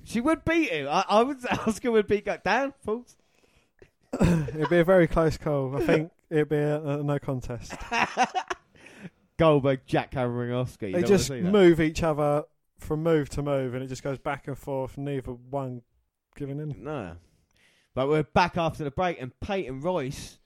She 0.04 0.20
would 0.20 0.44
beat 0.44 0.70
him. 0.70 0.88
I, 0.90 1.06
I 1.08 1.22
would 1.22 1.42
say 1.42 1.48
Asuka 1.52 1.92
would 1.92 2.08
beat 2.08 2.26
Goldberg. 2.26 2.44
Dan, 2.44 2.74
false. 2.84 3.16
it'd 4.22 4.70
be 4.70 4.80
a 4.80 4.84
very 4.84 5.08
close 5.08 5.38
call. 5.38 5.76
I 5.76 5.86
think 5.86 6.12
it'd 6.30 6.50
be 6.50 6.58
a, 6.58 6.82
a 6.82 7.04
no 7.04 7.20
contest. 7.20 7.74
Goldberg 9.38 9.86
jackhammering 9.88 10.50
Asuka. 10.50 10.90
You 10.90 11.02
they 11.02 11.04
just 11.04 11.30
move 11.30 11.80
each 11.80 12.04
other 12.04 12.44
from 12.84 13.04
move 13.04 13.30
to 13.30 13.42
move, 13.42 13.74
and 13.74 13.84
it 13.84 13.88
just 13.88 14.04
goes 14.04 14.20
back 14.20 14.48
and 14.48 14.58
forth. 14.58 14.98
Neither 14.98 15.32
one 15.32 15.82
giving 16.36 16.60
in. 16.60 16.76
No. 16.84 17.16
But 17.96 18.10
we're 18.10 18.24
back 18.24 18.58
after 18.58 18.84
the 18.84 18.92
break, 18.92 19.22
and 19.22 19.40
Peyton 19.40 19.82
Royce. 19.82 20.40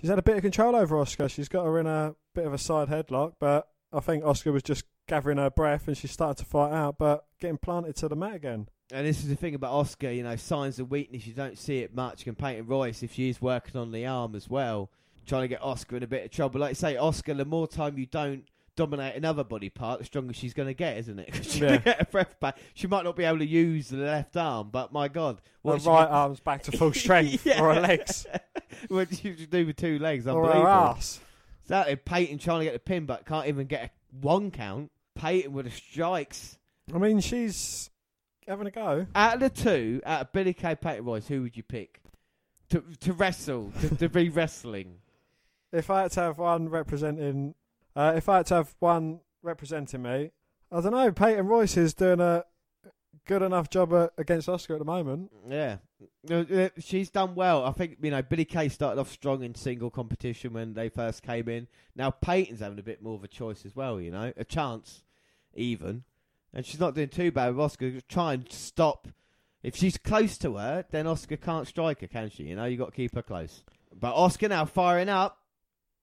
She's 0.00 0.10
had 0.10 0.18
a 0.18 0.22
bit 0.22 0.36
of 0.36 0.42
control 0.42 0.74
over 0.74 0.96
Asuka. 0.96 1.30
She's 1.30 1.48
got 1.48 1.64
her 1.64 1.78
in 1.78 1.86
a 1.86 2.14
bit 2.34 2.46
of 2.46 2.52
a 2.52 2.58
side 2.58 2.88
headlock, 2.88 3.34
but 3.38 3.68
I 3.92 4.00
think 4.00 4.24
Asuka 4.24 4.52
was 4.52 4.62
just 4.62 4.84
gathering 5.06 5.38
her 5.38 5.50
breath, 5.50 5.86
and 5.86 5.96
she 5.96 6.08
started 6.08 6.42
to 6.42 6.48
fight 6.48 6.72
out, 6.72 6.98
but 6.98 7.26
getting 7.40 7.58
planted 7.58 7.94
to 7.96 8.08
the 8.08 8.16
mat 8.16 8.34
again. 8.34 8.68
And 8.90 9.06
this 9.06 9.20
is 9.20 9.28
the 9.28 9.36
thing 9.36 9.54
about 9.54 9.72
Asuka, 9.72 10.14
you 10.14 10.22
know, 10.22 10.36
signs 10.36 10.78
of 10.78 10.90
weakness, 10.90 11.26
you 11.26 11.34
don't 11.34 11.58
see 11.58 11.78
it 11.78 11.94
much. 11.94 12.26
And 12.26 12.36
Peyton 12.36 12.66
Royce, 12.66 13.02
if 13.02 13.14
she 13.14 13.28
is 13.28 13.40
working 13.40 13.80
on 13.80 13.92
the 13.92 14.06
arm 14.06 14.34
as 14.34 14.50
well, 14.50 14.90
trying 15.26 15.42
to 15.42 15.48
get 15.48 15.60
Asuka 15.60 15.98
in 15.98 16.02
a 16.02 16.06
bit 16.06 16.24
of 16.24 16.30
trouble. 16.30 16.60
Like 16.60 16.70
I 16.70 16.74
say, 16.74 16.94
Asuka, 16.94 17.36
the 17.36 17.44
more 17.44 17.68
time 17.68 17.96
you 17.96 18.06
don't 18.06 18.44
dominate 18.76 19.16
another 19.16 19.44
body 19.44 19.68
part, 19.68 19.98
the 19.98 20.04
stronger 20.04 20.32
she's 20.32 20.54
going 20.54 20.68
to 20.68 20.74
get, 20.74 20.96
isn't 20.98 21.18
it? 21.18 21.30
'Cause 21.32 21.44
she's 21.52 21.60
Yeah. 21.60 21.76
get 21.78 21.98
her 21.98 22.04
breath 22.10 22.38
back. 22.40 22.58
She 22.74 22.86
might 22.86 23.04
not 23.04 23.16
be 23.16 23.24
able 23.24 23.38
to 23.38 23.46
use 23.46 23.88
the 23.88 23.98
left 23.98 24.36
arm, 24.36 24.70
but 24.72 24.92
my 24.92 25.08
God. 25.08 25.36
Her 25.36 25.42
What 25.72 25.84
right 25.84 26.06
arm's 26.08 26.40
back 26.40 26.62
to 26.64 26.72
full 26.72 26.92
strength, 26.94 27.44
Yeah. 27.46 27.60
or 27.62 27.74
her 27.74 27.80
legs, 27.80 28.26
what 28.88 29.14
she 29.14 29.34
can 29.34 29.46
do 29.50 29.66
with 29.66 29.76
two 29.76 29.98
legs, 29.98 30.26
or 30.26 30.46
her 30.52 30.66
ass. 30.68 31.20
Exactly. 31.64 31.96
Peyton 31.96 32.38
trying 32.38 32.60
to 32.60 32.64
get 32.64 32.72
the 32.72 32.78
pin, 32.80 33.06
but 33.06 33.24
can't 33.26 33.46
even 33.46 33.66
get 33.66 33.84
a 33.84 33.90
one 34.20 34.50
count. 34.50 34.90
Peyton 35.14 35.52
with 35.52 35.66
the 35.66 35.70
strikes. 35.70 36.58
I 36.92 36.98
mean, 36.98 37.20
she's 37.20 37.90
having 38.48 38.66
a 38.66 38.70
go. 38.70 39.06
Out 39.14 39.34
of 39.34 39.40
the 39.40 39.50
two, 39.50 40.00
out 40.04 40.22
of 40.22 40.32
Billie 40.32 40.54
Kay, 40.54 40.74
Peyton 40.74 41.04
Royce, 41.04 41.28
who 41.28 41.42
would 41.42 41.56
you 41.56 41.62
pick 41.62 42.00
to 42.70 42.82
to 43.00 43.12
wrestle, 43.12 43.70
to, 43.80 43.94
to 43.96 44.08
be 44.08 44.28
wrestling? 44.30 44.96
If 45.70 45.88
I 45.90 46.02
had 46.02 46.10
to 46.12 46.20
have 46.20 46.38
one 46.38 46.68
representing, 46.68 47.54
uh, 47.96 48.12
if 48.16 48.28
I 48.28 48.38
had 48.38 48.46
to 48.46 48.54
have 48.54 48.74
one 48.78 49.20
representing 49.42 50.02
me, 50.02 50.30
I 50.70 50.80
don't 50.80 50.92
know. 50.92 51.12
Peyton 51.12 51.46
Royce 51.46 51.76
is 51.76 51.94
doing 51.94 52.20
a 52.20 52.44
good 53.26 53.42
enough 53.42 53.68
job 53.70 53.92
uh, 53.92 54.08
against 54.18 54.48
Asuka 54.48 54.72
at 54.72 54.78
the 54.78 54.84
moment. 54.84 55.30
Yeah, 55.48 55.76
Uh, 56.30 56.34
uh, 56.34 56.68
she's 56.78 57.10
done 57.10 57.34
well. 57.34 57.64
I 57.64 57.72
think 57.72 57.98
you 58.02 58.10
know 58.10 58.22
Billie 58.22 58.44
Kay 58.44 58.68
started 58.68 59.00
off 59.00 59.10
strong 59.10 59.42
in 59.42 59.54
single 59.54 59.90
competition 59.90 60.52
when 60.54 60.74
they 60.74 60.88
first 60.88 61.22
came 61.22 61.48
in. 61.48 61.68
Now 61.94 62.10
Peyton's 62.10 62.60
having 62.60 62.78
a 62.78 62.82
bit 62.82 63.02
more 63.02 63.14
of 63.14 63.24
a 63.24 63.28
choice 63.28 63.64
as 63.66 63.76
well. 63.76 64.00
You 64.00 64.10
know, 64.10 64.32
a 64.36 64.44
chance 64.44 65.02
even, 65.54 66.04
and 66.54 66.64
she's 66.64 66.80
not 66.80 66.94
doing 66.94 67.08
too 67.08 67.30
bad 67.30 67.54
with 67.54 67.72
Asuka. 67.72 68.02
Try 68.08 68.34
and 68.34 68.50
stop. 68.50 69.08
If 69.62 69.76
she's 69.76 69.96
close 69.96 70.38
to 70.38 70.56
her, 70.56 70.84
then 70.90 71.04
Asuka 71.04 71.40
can't 71.40 71.68
strike 71.68 72.00
her, 72.00 72.08
can 72.08 72.30
she? 72.30 72.44
You 72.44 72.56
know, 72.56 72.64
you 72.64 72.76
got 72.76 72.86
to 72.86 72.96
keep 72.96 73.14
her 73.14 73.22
close. 73.22 73.62
But 73.94 74.16
Asuka 74.16 74.48
now 74.48 74.64
firing 74.64 75.08
up. 75.08 75.38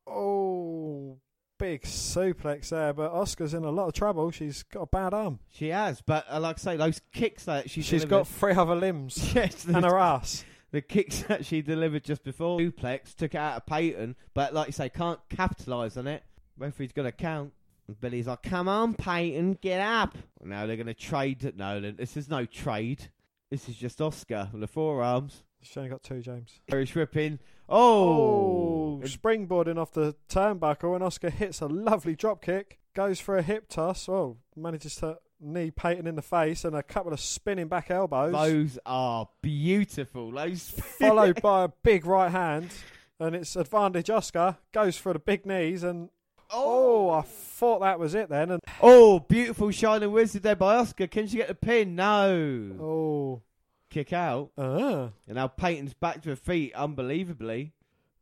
Oh, 0.07 1.17
big 1.59 1.83
suplex 1.83 2.69
there, 2.69 2.93
but 2.93 3.13
Asuka's 3.13 3.53
in 3.53 3.63
a 3.63 3.69
lot 3.69 3.87
of 3.89 3.93
trouble. 3.93 4.31
She's 4.31 4.63
got 4.63 4.81
a 4.81 4.87
bad 4.87 5.13
arm. 5.13 5.39
She 5.51 5.67
has, 5.67 6.01
but 6.01 6.25
uh, 6.31 6.39
like 6.39 6.57
I 6.57 6.59
say, 6.59 6.77
those 6.77 6.99
kicks 7.13 7.43
that 7.45 7.69
she 7.69 7.81
she's 7.81 8.01
delivered- 8.01 8.09
got 8.09 8.27
three 8.27 8.53
other 8.53 8.75
limbs 8.75 9.31
yes, 9.35 9.65
and 9.65 9.85
her 9.85 9.97
ass. 9.99 10.43
the 10.71 10.81
kicks 10.81 11.19
that 11.23 11.45
she 11.45 11.61
delivered 11.61 12.03
just 12.03 12.23
before 12.23 12.59
suplex 12.59 13.13
took 13.13 13.35
it 13.35 13.37
out 13.37 13.57
of 13.57 13.65
Peyton, 13.67 14.15
but 14.33 14.53
like 14.53 14.67
you 14.67 14.73
say, 14.73 14.89
can't 14.89 15.19
capitalise 15.29 15.97
on 15.97 16.07
it. 16.07 16.23
Referee's 16.57 16.91
to 16.93 17.11
count. 17.11 17.53
And 17.87 17.99
Billie's 17.99 18.27
like, 18.27 18.43
"Come 18.43 18.67
on, 18.67 18.93
Peyton, 18.93 19.57
get 19.61 19.81
up!" 19.81 20.17
Now 20.43 20.65
they're 20.65 20.75
going 20.77 20.87
to 20.87 20.93
trade. 20.93 21.53
No, 21.57 21.79
this 21.81 22.15
is 22.17 22.29
no 22.29 22.45
trade. 22.45 23.09
This 23.49 23.67
is 23.67 23.75
just 23.75 23.97
Asuka 23.99 24.51
with 24.51 24.61
the 24.61 24.67
forearms. 24.67 25.43
She's 25.61 25.75
only 25.77 25.89
got 25.89 26.03
two, 26.03 26.21
James. 26.21 26.59
Irish 26.71 26.95
whipping. 26.95 27.39
Oh, 27.67 28.99
Oh, 29.01 29.01
springboarding 29.03 29.77
off 29.77 29.91
the 29.91 30.15
turnbuckle, 30.29 30.95
and 30.95 31.03
Asuka 31.03 31.31
hits 31.31 31.61
a 31.61 31.67
lovely 31.67 32.15
drop 32.15 32.41
kick. 32.41 32.79
Goes 32.95 33.19
for 33.19 33.37
a 33.37 33.41
hip 33.41 33.67
toss. 33.69 34.09
Oh, 34.09 34.37
manages 34.55 34.95
to 34.97 35.17
knee 35.39 35.71
Peyton 35.71 36.05
in 36.07 36.15
the 36.15 36.21
face 36.21 36.65
and 36.65 36.75
a 36.75 36.83
couple 36.83 37.13
of 37.13 37.19
spinning 37.19 37.67
back 37.67 37.89
elbows. 37.91 38.33
those 38.33 38.79
are 38.85 39.29
beautiful. 39.41 40.31
Those 40.31 40.69
followed 40.99 41.41
by 41.41 41.65
a 41.65 41.69
big 41.83 42.05
right 42.05 42.31
hand, 42.31 42.71
and 43.19 43.35
it's 43.35 43.55
advantage 43.55 44.07
Asuka 44.07 44.57
goes 44.73 44.97
for 44.97 45.13
the 45.13 45.19
big 45.19 45.45
knees, 45.45 45.83
and 45.83 46.09
oh, 46.51 47.09
oh 47.09 47.09
I 47.11 47.21
thought 47.21 47.81
that 47.81 47.99
was 47.99 48.15
it 48.15 48.29
then, 48.29 48.51
and 48.51 48.61
oh, 48.81 49.19
beautiful 49.19 49.71
shining 49.71 50.11
wizard 50.11 50.43
there 50.43 50.55
by 50.55 50.81
Asuka. 50.81 51.09
Can 51.09 51.27
she 51.27 51.37
get 51.37 51.47
the 51.47 51.55
pin? 51.55 51.95
No. 51.95 52.75
oh, 52.81 53.41
Kick 53.89 54.13
out. 54.13 54.51
uh, 54.57 55.09
And 55.27 55.35
now 55.35 55.47
Peyton's 55.47 55.93
back 55.93 56.21
to 56.23 56.29
her 56.29 56.35
feet, 56.35 56.73
unbelievably. 56.75 57.73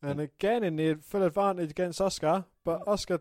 and 0.01 0.19
again 0.21 0.63
in 0.63 0.75
the 0.77 0.95
full 1.01 1.23
advantage 1.23 1.71
against 1.71 1.99
Asuka, 1.99 2.45
but 2.63 2.85
Asuka 2.85 3.19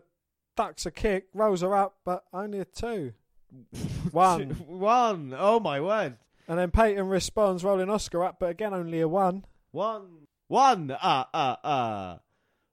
ducks 0.55 0.85
a 0.85 0.91
kick, 0.91 1.25
rolls 1.33 1.61
her 1.61 1.75
up, 1.75 1.97
but 2.05 2.23
only 2.33 2.59
a 2.59 2.65
two, 2.65 3.13
one, 4.11 4.49
One. 4.67 5.33
Oh 5.37 5.59
my 5.59 5.79
word. 5.81 6.17
and 6.47 6.57
then 6.59 6.71
Peyton 6.71 7.07
responds, 7.07 7.63
rolling 7.63 7.87
Asuka 7.87 8.27
up, 8.27 8.37
but 8.39 8.49
again 8.51 8.73
only 8.73 9.01
a 9.01 9.07
one. 9.07 9.45
One. 9.71 10.27
One. 10.47 10.95
Ah, 11.01 11.27
ah, 11.33 11.59
ah. 11.63 12.19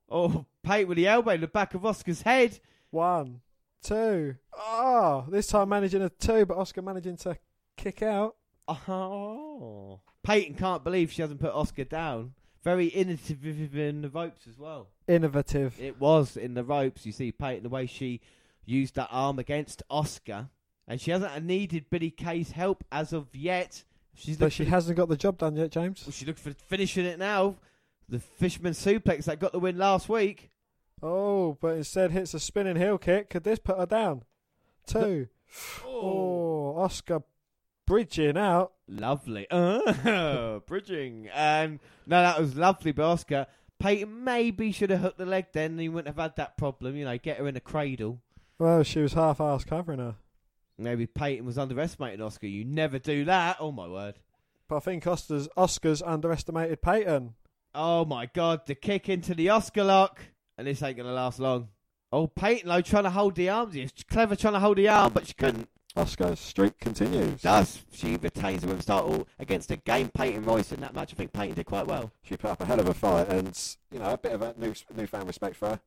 Oh, 0.09 0.47
Peyton 0.63 0.89
with 0.89 0.97
the 0.97 1.09
elbow 1.09 1.33
in 1.33 1.41
the 1.41 1.49
back 1.49 1.75
of 1.75 1.83
Asuka's 1.83 2.23
head. 2.23 2.61
One, 2.91 3.41
two. 3.83 4.37
Oh, 4.57 5.25
this 5.29 5.49
time 5.49 5.69
managing 5.71 6.03
a 6.03 6.09
two, 6.11 6.47
but 6.47 6.57
Asuka 6.57 6.85
managing 6.85 7.17
to 7.19 7.37
kick 7.77 8.03
out. 8.03 8.37
Oh. 8.69 10.01
Peyton 10.23 10.55
can't 10.55 10.85
believe 10.85 11.13
she 11.13 11.23
hasn't 11.23 11.41
put 11.41 11.53
Asuka 11.53 11.89
down. 11.89 12.35
Very 12.63 12.87
innovative 12.87 13.77
in 13.77 14.01
the 14.03 14.09
ropes 14.09 14.47
as 14.49 14.59
well. 14.59 14.89
Innovative. 15.07 15.79
It 15.81 16.01
was 16.01 16.37
in 16.37 16.55
the 16.55 16.65
ropes. 16.65 17.05
You 17.05 17.13
see 17.13 17.31
Peyton, 17.31 17.63
the 17.63 17.69
way 17.69 17.87
she 17.87 18.21
used 18.65 18.95
that 18.95 19.09
arm 19.11 19.39
against 19.39 19.83
Asuka. 19.91 20.49
And 20.89 21.01
she 21.01 21.11
hasn't 21.11 21.45
needed 21.45 21.91
Billie 21.91 22.11
Kay's 22.11 22.53
help 22.53 22.85
as 22.91 23.13
of 23.13 23.35
yet. 23.35 23.85
She's 24.15 24.37
But 24.39 24.53
she 24.53 24.65
for- 24.65 24.71
hasn't 24.71 24.97
got 24.97 25.09
the 25.09 25.17
job 25.17 25.39
done 25.39 25.57
yet, 25.57 25.71
James. 25.73 26.03
Well, 26.07 26.13
she 26.13 26.25
looked 26.25 26.39
for 26.39 26.53
finishing 26.53 27.05
it 27.05 27.19
now. 27.19 27.57
The 28.09 28.19
Fisherman 28.21 28.73
suplex 28.75 29.25
that 29.25 29.41
got 29.41 29.53
the 29.53 29.59
win 29.59 29.77
last 29.79 30.09
week. 30.09 30.51
Oh, 31.03 31.59
but 31.61 31.77
instead 31.77 32.13
hits 32.13 32.33
a 32.35 32.41
spinning 32.41 32.77
heel 32.77 32.97
kick. 32.97 33.29
Could 33.31 33.45
this 33.45 33.59
put 33.59 33.79
her 33.79 33.87
down? 33.87 34.23
Two. 34.87 35.29
Oh, 35.85 36.75
oh 36.77 36.77
Asuka 36.79 37.23
bridging 37.87 38.37
out. 38.37 38.73
Lovely. 38.89 39.47
Uh, 39.51 40.59
bridging. 40.67 41.29
And 41.33 41.81
no, 42.07 42.23
that 42.23 42.41
was 42.41 42.57
lovely 42.57 42.93
by 42.93 43.03
Asuka. 43.03 43.47
Peyton 43.79 44.25
maybe 44.25 44.73
should 44.73 44.91
have 44.91 45.01
hooked 45.01 45.19
the 45.19 45.27
leg 45.27 45.47
then, 45.53 45.73
and 45.73 45.81
he 45.81 45.89
wouldn't 45.89 46.15
have 46.15 46.23
had 46.23 46.37
that 46.37 46.57
problem. 46.57 46.97
You 46.97 47.05
know, 47.05 47.19
get 47.19 47.39
her 47.39 47.49
in 47.49 47.57
a 47.57 47.61
cradle. 47.61 48.21
Well, 48.59 48.83
she 48.83 49.01
was 49.01 49.15
half-ass 49.15 49.65
covering 49.65 49.99
her. 49.99 50.15
Maybe 50.79 51.07
Peyton 51.07 51.45
was 51.45 51.59
underestimating 51.59 52.21
Asuka. 52.21 52.51
You 52.51 52.65
never 52.65 52.99
do 52.99 53.25
that. 53.27 53.57
Oh 53.61 53.73
my 53.73 53.87
word. 53.87 54.19
But 54.69 54.77
I 54.77 54.81
think 54.81 55.05
Asuka's, 55.05 55.49
Asuka's 55.57 56.03
underestimated 56.03 56.83
Peyton. 56.83 57.35
Oh 57.75 58.05
my 58.05 58.27
god, 58.27 58.67
the 58.67 58.75
kick 58.75 59.09
into 59.09 59.35
the 59.35 59.49
Asuka 59.49 59.87
lock. 59.87 60.21
And 60.57 60.67
this 60.67 60.83
ain't 60.83 60.97
going 60.97 61.09
to 61.09 61.13
last 61.13 61.41
long. 61.41 61.69
Oh, 62.13 62.29
Peyton 62.29 62.69
though 62.69 62.81
trying 62.81 63.05
to 63.05 63.11
hold 63.11 63.35
the 63.35 63.49
arm. 63.49 63.73
She's 63.73 63.93
clever 64.09 64.37
trying 64.37 64.55
to 64.55 64.61
hold 64.61 64.79
the 64.79 64.89
arm, 64.89 65.13
but 65.13 65.27
she 65.27 65.35
couldn't. 65.35 65.69
Asuka's 65.97 66.41
streak 66.41 66.79
continues. 66.81 67.43
Does 67.43 67.83
she 67.93 68.17
retains 68.17 68.63
the 68.63 68.67
women's 68.67 68.87
title 68.87 69.29
against 69.39 69.71
a 69.71 69.77
game 69.77 70.09
Peyton 70.09 70.45
Royce 70.45 70.73
in 70.73 70.81
that 70.81 70.95
match? 70.95 71.13
I 71.13 71.17
think 71.17 71.33
Peyton 71.33 71.55
did 71.55 71.67
quite 71.67 71.87
well. 71.87 72.11
She 72.23 72.37
put 72.37 72.51
up 72.51 72.61
a 72.61 72.65
hell 72.65 72.81
of 72.81 72.89
a 72.89 72.95
fight, 72.95 73.29
and 73.29 73.57
you 73.93 74.01
know 74.01 74.11
a 74.11 74.19
bit 74.19 74.33
of 74.33 74.43
a 74.43 74.55
new 74.59 74.75
newfound 74.95 75.27
respect 75.29 75.57
for 75.57 75.69
her. 75.69 75.81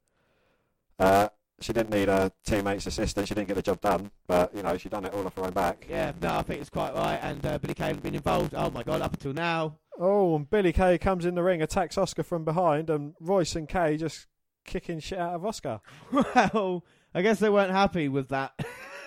Uh, 0.99 1.29
she 1.59 1.73
didn't 1.73 1.89
need 1.89 2.07
a 2.07 2.31
teammate's 2.45 2.85
assistance. 2.87 3.27
She 3.27 3.35
didn't 3.35 3.49
get 3.49 3.55
the 3.55 3.61
job 3.61 3.81
done, 3.81 4.11
but 4.27 4.55
you 4.55 4.63
know 4.63 4.77
she 4.77 4.87
done 4.87 5.05
it 5.05 5.13
all 5.13 5.25
off 5.25 5.35
her 5.35 5.43
own 5.43 5.51
back. 5.51 5.85
Yeah, 5.89 6.13
no, 6.21 6.37
I 6.37 6.41
think 6.41 6.61
it's 6.61 6.69
quite 6.69 6.93
right. 6.93 7.19
And 7.21 7.45
uh, 7.45 7.57
Billie 7.57 7.73
Kay 7.73 7.87
has 7.87 7.97
been 7.97 8.15
involved. 8.15 8.53
Oh 8.55 8.69
my 8.69 8.83
god, 8.83 9.01
up 9.01 9.13
until 9.13 9.33
now. 9.33 9.77
Oh, 9.99 10.35
and 10.35 10.49
Billie 10.49 10.73
Kay 10.73 10.97
comes 10.99 11.25
in 11.25 11.35
the 11.35 11.43
ring, 11.43 11.61
attacks 11.61 11.95
Asuka 11.95 12.23
from 12.23 12.45
behind, 12.45 12.89
and 12.89 13.15
Royce 13.19 13.55
and 13.55 13.67
Kay 13.67 13.97
just 13.97 14.27
kicking 14.65 14.99
shit 14.99 15.19
out 15.19 15.33
of 15.33 15.41
Asuka. 15.41 15.81
Well, 16.53 16.85
I 17.13 17.23
guess 17.23 17.39
they 17.39 17.49
weren't 17.49 17.71
happy 17.71 18.07
with 18.07 18.29
that. 18.29 18.53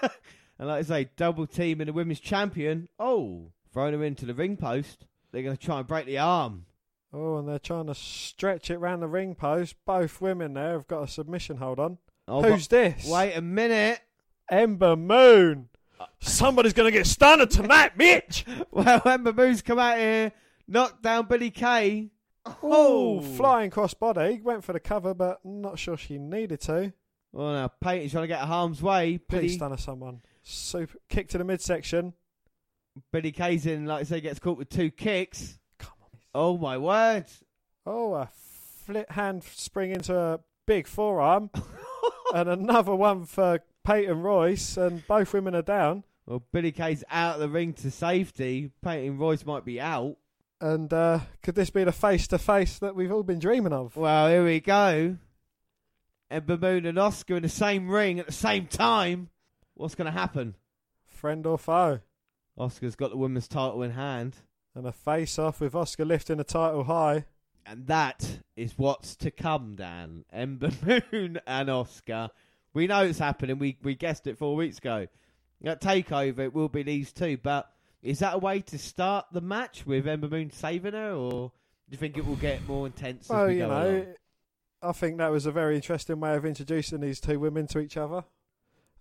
and 0.61 0.69
like 0.69 0.81
I 0.81 0.83
say, 0.83 1.11
double 1.17 1.47
team 1.47 1.81
in 1.81 1.87
the 1.87 1.93
women's 1.95 2.21
champion. 2.21 2.91
Oh, 2.99 3.47
throwing 3.73 3.95
her 3.95 4.05
into 4.05 4.27
the 4.27 4.35
ring 4.35 4.59
post. 4.59 5.07
They're 5.33 5.43
going 5.43 5.57
to 5.57 5.65
try 5.65 5.79
and 5.79 5.87
break 5.87 6.05
the 6.05 6.19
arm. 6.19 6.67
Oh, 7.15 7.39
and 7.39 7.49
they're 7.49 7.59
trying 7.59 7.87
to 7.87 7.95
stretch 7.95 8.71
it 8.71 8.77
round 8.77 9.01
the 9.01 9.09
ring 9.09 9.35
post. 9.35 9.77
Both 9.87 10.21
women 10.21 10.53
there 10.53 10.73
have 10.73 10.87
got 10.87 11.05
a 11.05 11.09
submission 11.09 11.57
hold 11.57 11.81
on. 11.81 11.97
Oh, 12.29 12.43
Who's 12.43 12.69
this? 12.69 13.09
wait 13.09 13.33
a 13.33 13.41
minute. 13.41 14.01
Ember 14.51 14.97
Moon. 14.97 15.71
Somebody's 16.19 16.75
going 16.75 16.93
to 16.93 16.97
get 16.97 17.07
stunned 17.07 17.51
tonight, 17.51 17.97
Mitch. 17.97 18.45
Well, 18.71 19.01
Ember 19.07 19.33
Moon's 19.33 19.63
come 19.63 19.79
out 19.79 19.97
here, 19.99 20.33
knocked 20.69 21.03
down 21.03 21.27
Billie 21.27 21.51
Kay. 21.51 22.11
Oh, 22.63 23.23
flying 23.23 23.71
cross 23.71 23.95
body. 23.95 24.41
Went 24.43 24.63
for 24.63 24.75
the 24.75 24.81
cover, 24.81 25.15
but 25.15 25.41
not 25.43 25.79
sure 25.79 25.97
she 25.97 26.19
needed 26.19 26.61
to. 26.63 26.93
Well, 27.33 27.53
now 27.53 27.69
Peyton's 27.69 28.13
trying 28.13 28.25
to 28.25 28.29
get 28.29 28.41
harm's 28.41 28.83
way. 28.83 29.19
Please 29.19 29.39
Billie, 29.39 29.49
stunner 29.49 29.77
someone. 29.79 30.21
Super 30.43 30.99
kick 31.09 31.29
to 31.29 31.39
the 31.39 31.45
midsection. 31.45 32.15
Billie 33.13 33.33
Kay's 33.33 33.67
in, 33.67 33.87
like 33.87 34.01
I 34.01 34.05
say, 34.05 34.21
gets 34.21 34.41
caught 34.41 34.59
with 34.59 34.69
two 34.69 34.91
kicks. 34.91 35.59
Come 35.79 35.93
on. 36.03 36.09
Oh 36.35 36.59
my 36.59 36.77
word! 36.77 37.27
Oh, 37.87 38.15
a 38.15 38.29
flit 38.33 39.11
hand 39.13 39.45
spring 39.45 39.93
into 39.93 40.17
a 40.17 40.41
big 40.67 40.87
forearm, 40.87 41.51
and 42.35 42.49
another 42.49 42.95
one 42.95 43.25
for 43.25 43.61
Peyton 43.85 44.23
Royce, 44.23 44.77
and 44.77 45.07
both 45.07 45.33
women 45.33 45.55
are 45.55 45.63
down. 45.63 46.05
Well, 46.27 46.43
Billie 46.53 46.73
Kay's 46.73 47.03
out 47.11 47.35
of 47.35 47.41
the 47.41 47.49
ring 47.49 47.73
to 47.75 47.91
safety. 47.91 48.71
Peyton 48.83 49.19
Royce 49.19 49.45
might 49.45 49.65
be 49.65 49.81
out. 49.81 50.17
And 50.61 50.93
uh, 50.93 51.21
could 51.43 51.55
this 51.55 51.71
be 51.71 51.85
the 51.85 51.93
face 51.93 52.29
to 52.29 52.39
face 52.39 52.79
that 52.81 52.95
we've 52.95 53.11
all 53.11 53.23
been 53.23 53.39
dreaming 53.39 53.73
of? 53.73 53.97
Well, 53.97 54.29
here 54.29 54.45
we 54.45 54.61
go. 54.61 55.17
Ember 56.31 56.57
Moon 56.57 56.87
and 56.87 56.99
Asuka 56.99 57.37
in 57.37 57.43
the 57.43 57.49
same 57.49 57.89
ring 57.89 58.21
at 58.21 58.27
the 58.27 58.33
same 58.33 58.67
time. 58.67 59.31
What's 59.75 59.95
going 59.95 60.07
to 60.07 60.19
happen? 60.19 60.57
Friend 61.05 61.45
or 61.47 61.59
foe? 61.59 62.01
Asuka's 62.59 62.97
got 62.97 63.11
the 63.11 63.17
women's 63.17 63.49
title 63.49 63.83
in 63.83 63.93
hand. 63.93 64.37
And 64.75 64.87
a 64.87 64.93
face 64.93 65.39
off 65.39 65.61
with 65.61 65.73
Asuka 65.73 66.07
lifting 66.07 66.37
the 66.37 66.45
title 66.45 66.85
high. 66.85 67.25
And 67.67 67.87
that 67.87 68.41
is 68.57 68.75
what's 68.77 69.17
to 69.17 69.31
come, 69.31 69.75
Dan. 69.77 70.25
Ember 70.33 70.71
Moon 71.13 71.41
and 71.47 71.69
Asuka. 71.69 72.31
We 72.73 72.87
know 72.87 73.03
it's 73.03 73.19
happening. 73.19 73.59
We 73.59 73.79
we 73.83 73.95
guessed 73.95 74.27
it 74.27 74.39
four 74.39 74.55
weeks 74.55 74.79
ago. 74.79 75.09
At 75.65 75.81
Takeover, 75.81 76.39
it 76.41 76.55
will 76.55 76.69
be 76.69 76.83
these 76.85 77.13
two. 77.13 77.37
But 77.37 77.71
is 78.03 78.21
that 78.21 78.35
a 78.35 78.39
way 78.39 78.61
to 78.61 78.79
start 78.79 79.27
the 79.33 79.41
match 79.41 79.85
with 79.85 80.07
Ember 80.07 80.29
Moon 80.29 80.51
saving 80.51 80.95
her, 80.95 81.13
or 81.13 81.49
do 81.51 81.53
you 81.91 81.99
think 81.99 82.17
it 82.17 82.27
will 82.27 82.37
get 82.37 82.67
more 82.67 82.87
intense? 82.87 83.25
as 83.27 83.31
Well, 83.31 83.47
we 83.49 83.55
you 83.55 83.59
go 83.61 83.69
know, 83.69 83.89
along? 83.89 84.15
I 84.83 84.93
think 84.93 85.19
that 85.19 85.31
was 85.33 85.47
a 85.47 85.53
very 85.53 85.75
interesting 85.75 86.21
way 86.21 86.35
of 86.37 86.47
introducing 86.47 87.01
these 87.01 87.21
two 87.21 87.39
women 87.41 87.67
to 87.69 87.81
each 87.81 87.97
other. 87.97 88.25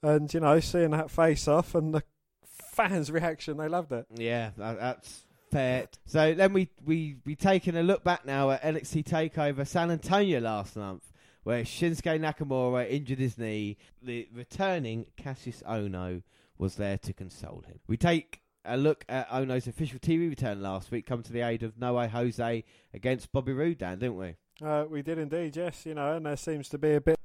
And, 0.02 0.34
you 0.34 0.40
know, 0.40 0.60
seeing 0.60 0.92
that 0.92 1.12
face 1.12 1.48
off 1.48 1.76
and 1.76 1.94
the 1.94 2.04
fans' 2.44 3.12
reaction, 3.12 3.58
they 3.58 3.68
loved 3.68 3.92
it. 3.92 4.06
Yeah, 4.16 4.52
that, 4.58 4.80
that's 4.80 5.24
fair. 5.52 5.88
So 6.06 6.34
then 6.34 6.54
we 6.54 6.70
we 6.86 7.18
we 7.26 7.36
taking 7.36 7.76
a 7.76 7.84
look 7.84 8.04
back 8.04 8.26
now 8.26 8.52
at 8.52 8.62
NXT 8.62 9.04
Takeover 9.06 9.68
San 9.68 9.92
Antonio 9.92 10.40
last 10.40 10.76
month, 10.76 11.12
where 11.44 11.64
Shinsuke 11.64 12.20
Nakamura 12.20 12.90
injured 12.90 13.20
his 13.20 13.38
knee. 13.38 13.78
The 14.02 14.30
returning 14.34 15.08
Cassius 15.18 15.62
Ohno 15.68 16.24
was 16.58 16.76
there 16.76 16.98
to 17.00 17.14
console 17.14 17.64
him. 17.68 17.80
We 17.88 17.98
take 17.98 18.42
a 18.66 18.78
look 18.78 19.06
at 19.10 19.30
Ohno's 19.30 19.68
official 19.68 20.00
TV 20.00 20.30
return 20.30 20.62
last 20.62 20.92
week. 20.92 21.06
Come 21.06 21.24
to 21.24 21.34
the 21.34 21.42
aid 21.42 21.64
of 21.64 21.78
No 21.78 21.96
Way 21.96 22.08
Jose 22.10 22.64
against 22.94 23.32
Bobby 23.32 23.54
Roode, 23.54 23.80
Dan, 23.80 24.00
didn't 24.00 24.18
we? 24.18 24.36
Uh, 24.62 24.86
we 24.90 25.02
did 25.02 25.18
indeed, 25.18 25.56
yes, 25.56 25.86
you 25.86 25.94
know, 25.94 26.18
and 26.18 26.26
there 26.26 26.36
seems 26.36 26.68
to 26.70 26.78
be 26.78 26.94
a 26.94 27.02
bit 27.02 27.18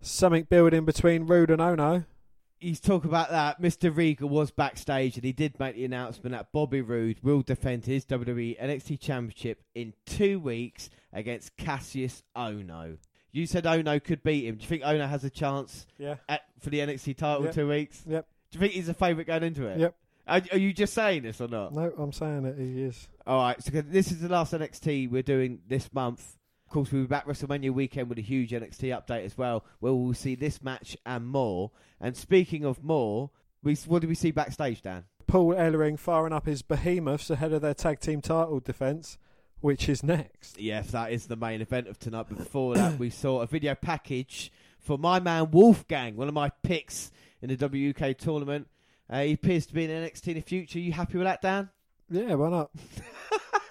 something 0.00 0.44
building 0.44 0.84
between 0.84 1.26
Roode 1.26 1.50
and 1.50 1.60
Ohno. 1.60 2.04
He's 2.60 2.78
talk 2.80 3.04
about 3.04 3.30
that. 3.30 3.60
Mr. 3.60 3.94
Regal 3.94 4.28
was 4.28 4.50
backstage 4.50 5.16
and 5.16 5.24
he 5.24 5.32
did 5.32 5.58
make 5.58 5.76
the 5.76 5.84
announcement 5.86 6.32
that 6.32 6.52
Bobby 6.52 6.82
Roode 6.82 7.18
will 7.22 7.40
defend 7.42 7.86
his 7.86 8.04
WWE 8.04 8.60
NXT 8.60 9.00
Championship 9.00 9.62
in 9.74 9.94
two 10.04 10.38
weeks 10.38 10.90
against 11.12 11.56
Cassius 11.56 12.22
Ohno. 12.36 12.98
You 13.32 13.46
said 13.46 13.64
Ohno 13.64 14.02
could 14.02 14.22
beat 14.22 14.44
him. 14.44 14.56
Do 14.56 14.62
you 14.62 14.68
think 14.68 14.82
Ohno 14.82 15.08
has 15.08 15.24
a 15.24 15.30
chance 15.30 15.86
Yeah. 15.98 16.16
at, 16.28 16.42
for 16.58 16.68
the 16.70 16.80
NXT 16.80 17.16
title 17.16 17.44
Yep. 17.46 17.54
two 17.54 17.68
weeks? 17.68 18.02
Yep. 18.06 18.26
Do 18.50 18.56
you 18.58 18.60
think 18.60 18.72
he's 18.74 18.88
a 18.88 18.94
favourite 18.94 19.26
going 19.26 19.42
into 19.44 19.66
it? 19.66 19.78
Yep. 19.78 19.94
Are, 20.26 20.42
are 20.52 20.58
you 20.58 20.72
just 20.72 20.92
saying 20.92 21.22
this 21.22 21.40
or 21.40 21.48
not? 21.48 21.72
No, 21.72 21.92
I'm 21.96 22.12
saying 22.12 22.44
it. 22.44 22.56
He 22.58 22.82
is. 22.82 23.08
All 23.26 23.38
right. 23.40 23.62
So 23.62 23.70
this 23.80 24.12
is 24.12 24.20
the 24.20 24.28
last 24.28 24.52
NXT 24.52 25.10
we're 25.10 25.22
doing 25.22 25.60
this 25.66 25.92
month. 25.94 26.36
Of 26.70 26.74
course, 26.74 26.92
we'll 26.92 27.02
be 27.02 27.08
back 27.08 27.26
WrestleMania 27.26 27.72
weekend 27.72 28.08
with 28.08 28.18
a 28.18 28.22
huge 28.22 28.52
NXT 28.52 28.96
update 28.96 29.24
as 29.24 29.36
well, 29.36 29.64
where 29.80 29.92
we'll 29.92 30.14
see 30.14 30.36
this 30.36 30.62
match 30.62 30.96
and 31.04 31.26
more. 31.26 31.72
And 32.00 32.16
speaking 32.16 32.64
of 32.64 32.84
more, 32.84 33.30
we 33.60 33.74
what 33.88 34.02
do 34.02 34.06
we 34.06 34.14
see 34.14 34.30
backstage, 34.30 34.80
Dan? 34.80 35.02
Paul 35.26 35.54
Ellering 35.54 35.98
firing 35.98 36.32
up 36.32 36.46
his 36.46 36.62
behemoths 36.62 37.28
ahead 37.28 37.52
of 37.52 37.60
their 37.60 37.74
tag 37.74 37.98
team 37.98 38.20
title 38.20 38.60
defence, 38.60 39.18
which 39.60 39.88
is 39.88 40.04
next. 40.04 40.60
Yes, 40.60 40.92
that 40.92 41.10
is 41.10 41.26
the 41.26 41.34
main 41.34 41.60
event 41.60 41.88
of 41.88 41.98
tonight. 41.98 42.26
But 42.28 42.38
before 42.38 42.76
that, 42.76 43.00
we 43.00 43.10
saw 43.10 43.40
a 43.40 43.48
video 43.48 43.74
package 43.74 44.52
for 44.78 44.96
my 44.96 45.18
man 45.18 45.50
Wolfgang, 45.50 46.14
one 46.14 46.28
of 46.28 46.34
my 46.34 46.50
picks 46.62 47.10
in 47.42 47.48
the 47.48 47.56
WK 47.56 48.16
tournament. 48.16 48.68
Uh, 49.10 49.22
he 49.22 49.32
appears 49.32 49.66
to 49.66 49.74
be 49.74 49.86
in 49.86 49.90
NXT 49.90 50.28
in 50.28 50.34
the 50.34 50.40
future. 50.40 50.78
you 50.78 50.92
happy 50.92 51.18
with 51.18 51.26
that, 51.26 51.42
Dan? 51.42 51.68
Yeah, 52.10 52.34
why 52.34 52.48
not? 52.48 52.70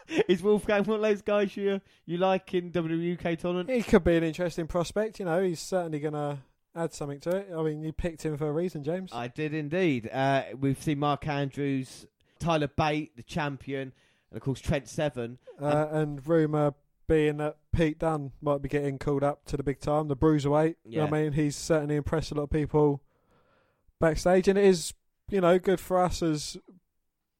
is 0.27 0.41
Wolfgang 0.41 0.83
one 0.83 0.97
of 0.97 1.01
those 1.01 1.21
guys 1.21 1.55
you 1.55 1.81
you 2.05 2.17
like 2.17 2.53
in 2.53 2.69
WK 2.69 3.37
tournament? 3.39 3.69
He 3.69 3.83
could 3.83 4.03
be 4.03 4.17
an 4.17 4.23
interesting 4.23 4.67
prospect. 4.67 5.19
You 5.19 5.25
know, 5.25 5.41
he's 5.41 5.59
certainly 5.59 5.99
going 5.99 6.13
to 6.13 6.39
add 6.75 6.93
something 6.93 7.19
to 7.21 7.37
it. 7.37 7.49
I 7.55 7.61
mean, 7.63 7.83
you 7.83 7.91
picked 7.91 8.23
him 8.23 8.37
for 8.37 8.47
a 8.47 8.51
reason, 8.51 8.83
James. 8.83 9.11
I 9.13 9.27
did 9.27 9.53
indeed. 9.53 10.09
Uh, 10.11 10.43
we've 10.59 10.81
seen 10.81 10.99
Mark 10.99 11.27
Andrews, 11.27 12.05
Tyler 12.39 12.67
Bate, 12.67 13.15
the 13.15 13.23
champion, 13.23 13.93
and 14.29 14.37
of 14.37 14.41
course 14.41 14.59
Trent 14.59 14.87
Seven. 14.87 15.37
Uh, 15.61 15.87
and 15.91 16.25
rumour 16.25 16.73
being 17.07 17.37
that 17.37 17.57
Pete 17.73 17.99
Dunne 17.99 18.31
might 18.41 18.61
be 18.61 18.69
getting 18.69 18.97
called 18.97 19.23
up 19.23 19.43
to 19.45 19.57
the 19.57 19.63
big 19.63 19.81
time, 19.81 20.07
the 20.07 20.15
bruiserweight. 20.15 20.75
Yeah. 20.85 21.05
I 21.05 21.09
mean, 21.09 21.33
he's 21.33 21.55
certainly 21.55 21.95
impressed 21.95 22.31
a 22.31 22.35
lot 22.35 22.43
of 22.43 22.49
people 22.51 23.01
backstage, 23.99 24.47
and 24.47 24.57
it 24.57 24.63
is, 24.63 24.93
you 25.29 25.41
know, 25.41 25.59
good 25.59 25.79
for 25.79 25.99
us 25.99 26.21
as 26.21 26.55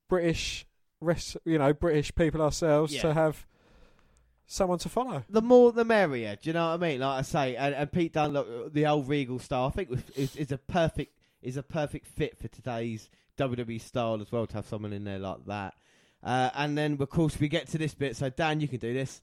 British, 0.10 0.66
res- 1.02 1.38
you 1.46 1.58
know, 1.58 1.74
British 1.74 2.14
people 2.16 2.42
ourselves 2.42 2.94
Yeah. 2.94 3.02
to 3.04 3.14
have 3.14 3.46
someone 4.46 4.80
to 4.80 4.90
follow. 4.90 5.24
The 5.30 5.42
more 5.42 5.72
the 5.72 5.86
merrier. 5.86 6.36
Do 6.42 6.50
you 6.50 6.54
know 6.54 6.68
what 6.70 6.74
I 6.74 6.78
mean? 6.78 7.00
Like 7.02 7.20
I 7.20 7.22
say, 7.22 7.56
and, 7.56 7.76
and 7.76 7.92
Pete 7.92 8.14
Dunne, 8.14 8.34
look, 8.34 8.74
the 8.74 8.86
old 8.88 9.08
Regal 9.08 9.40
style, 9.40 9.66
I 9.68 9.70
think 9.70 9.90
was, 9.90 10.02
is, 10.16 10.36
is 10.36 10.52
a 10.52 10.58
perfect 10.58 11.14
is 11.42 11.56
a 11.56 11.64
perfect 11.64 12.06
fit 12.06 12.38
for 12.38 12.50
today's 12.50 13.10
WWE 13.38 13.80
style 13.80 14.20
as 14.22 14.32
well. 14.32 14.46
To 14.48 14.54
have 14.56 14.66
someone 14.68 14.92
in 14.92 15.04
there 15.06 15.20
like 15.20 15.46
that. 15.46 15.74
Uh, 16.22 16.50
and 16.56 16.78
then, 16.78 16.98
of 17.00 17.10
course, 17.10 17.40
we 17.40 17.48
get 17.48 17.68
to 17.70 17.78
this 17.78 17.94
bit. 17.94 18.18
So, 18.18 18.30
Dan, 18.30 18.60
you 18.60 18.68
can 18.68 18.80
do 18.80 18.94
this. 18.94 19.22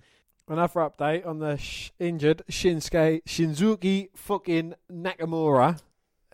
Another 0.48 0.80
update 0.80 1.26
on 1.26 1.40
the 1.40 1.56
sh- 1.58 1.90
injured 1.98 2.42
Shinsuke 2.50 3.22
Shinzuki 3.24 4.08
fucking 4.14 4.74
Nakamura. 4.90 5.78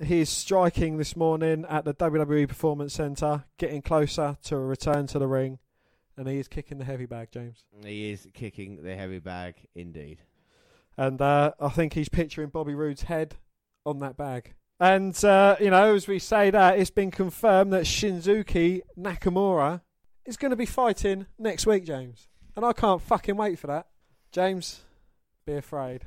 He's 0.05 0.29
striking 0.29 0.97
this 0.97 1.15
morning 1.15 1.65
at 1.69 1.85
the 1.85 1.95
WWE 1.95 2.49
Performance 2.49 2.95
Center, 2.95 3.45
getting 3.57 3.83
closer 3.83 4.37
to 4.45 4.57
a 4.57 4.61
return 4.61 5.07
to 5.09 5.19
the 5.21 5.29
ring, 5.29 5.61
and 6.17 6.27
he 6.27 6.39
is 6.39 6.49
kicking 6.49 6.79
the 6.79 6.85
heavy 6.85 7.07
bag, 7.07 7.29
James. 7.31 7.65
He 7.85 8.11
is 8.11 8.27
kicking 8.35 8.83
the 8.83 8.97
heavy 8.97 9.21
bag, 9.21 9.55
indeed. 9.77 10.19
And 10.97 11.21
uh, 11.21 11.53
I 11.61 11.69
think 11.69 11.93
he's 11.93 12.09
picturing 12.09 12.49
Bobby 12.49 12.75
Roode's 12.75 13.03
head 13.03 13.37
on 13.87 14.01
that 14.01 14.17
bag. 14.17 14.55
And, 14.81 15.25
uh, 15.25 15.57
you 15.61 15.71
know, 15.71 15.95
as 15.95 16.09
we 16.09 16.19
say 16.19 16.51
that, 16.51 16.81
it's 16.81 16.91
been 16.91 17.13
confirmed 17.13 17.73
that 17.73 17.85
Shinzuki 17.85 18.81
Nakamura 18.99 19.83
is 20.27 20.37
going 20.37 20.51
to 20.51 20.57
be 20.57 20.67
fighting 20.67 21.27
next 21.39 21.65
week, 21.67 21.85
James. 21.85 22.27
And 22.57 22.65
I 22.65 22.73
can't 22.73 23.01
fucking 23.01 23.37
wait 23.37 23.59
for 23.59 23.69
that. 23.69 23.87
James, 24.33 24.81
be 25.47 25.55
afraid. 25.55 26.07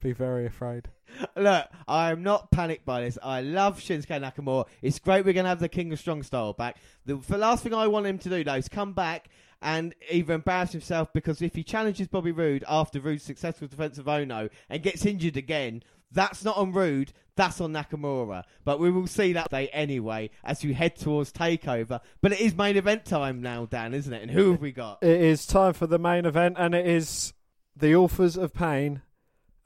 Be 0.00 0.12
very 0.12 0.46
afraid. 0.46 0.88
Look, 1.36 1.66
I 1.88 2.12
am 2.12 2.22
not 2.22 2.50
panicked 2.50 2.84
by 2.84 3.00
this. 3.00 3.18
I 3.22 3.40
love 3.40 3.80
Shinsuke 3.80 4.20
Nakamura. 4.20 4.66
It's 4.80 4.98
great 4.98 5.24
we're 5.24 5.32
going 5.32 5.44
to 5.44 5.48
have 5.50 5.60
the 5.60 5.68
King 5.68 5.92
of 5.92 5.98
Strong 5.98 6.22
style 6.22 6.52
back. 6.52 6.76
The, 7.04 7.16
the 7.16 7.38
last 7.38 7.62
thing 7.62 7.74
I 7.74 7.88
want 7.88 8.06
him 8.06 8.18
to 8.18 8.28
do, 8.28 8.44
though, 8.44 8.54
is 8.54 8.68
come 8.68 8.92
back 8.92 9.28
and 9.60 9.94
either 10.10 10.34
embarrass 10.34 10.70
himself 10.70 11.12
because 11.12 11.42
if 11.42 11.54
he 11.54 11.64
challenges 11.64 12.06
Bobby 12.06 12.30
Roode 12.30 12.62
after 12.68 13.00
Roode's 13.00 13.24
successful 13.24 13.66
defense 13.66 13.98
of 13.98 14.06
Ohno 14.06 14.50
and 14.68 14.82
gets 14.82 15.04
injured 15.04 15.36
again, 15.36 15.82
that's 16.12 16.44
not 16.44 16.56
on 16.56 16.72
Roode, 16.72 17.12
that's 17.34 17.60
on 17.60 17.72
Nakamura. 17.72 18.44
But 18.64 18.78
we 18.78 18.90
will 18.90 19.08
see 19.08 19.32
that 19.32 19.50
day 19.50 19.68
anyway 19.68 20.30
as 20.44 20.62
we 20.64 20.74
head 20.74 20.94
towards 20.94 21.32
TakeOver. 21.32 22.00
But 22.20 22.32
it 22.32 22.40
is 22.40 22.54
main 22.54 22.76
event 22.76 23.04
time 23.04 23.42
now, 23.42 23.66
Dan, 23.66 23.94
isn't 23.94 24.12
it? 24.12 24.22
And 24.22 24.30
who 24.30 24.52
have 24.52 24.60
we 24.60 24.70
got? 24.70 25.02
It 25.02 25.20
is 25.20 25.44
time 25.44 25.72
for 25.72 25.88
the 25.88 25.98
main 25.98 26.24
event, 26.24 26.54
and 26.56 26.74
it 26.74 26.86
is 26.86 27.32
the 27.76 27.94
Authors 27.96 28.36
of 28.36 28.54
Pain 28.54 29.02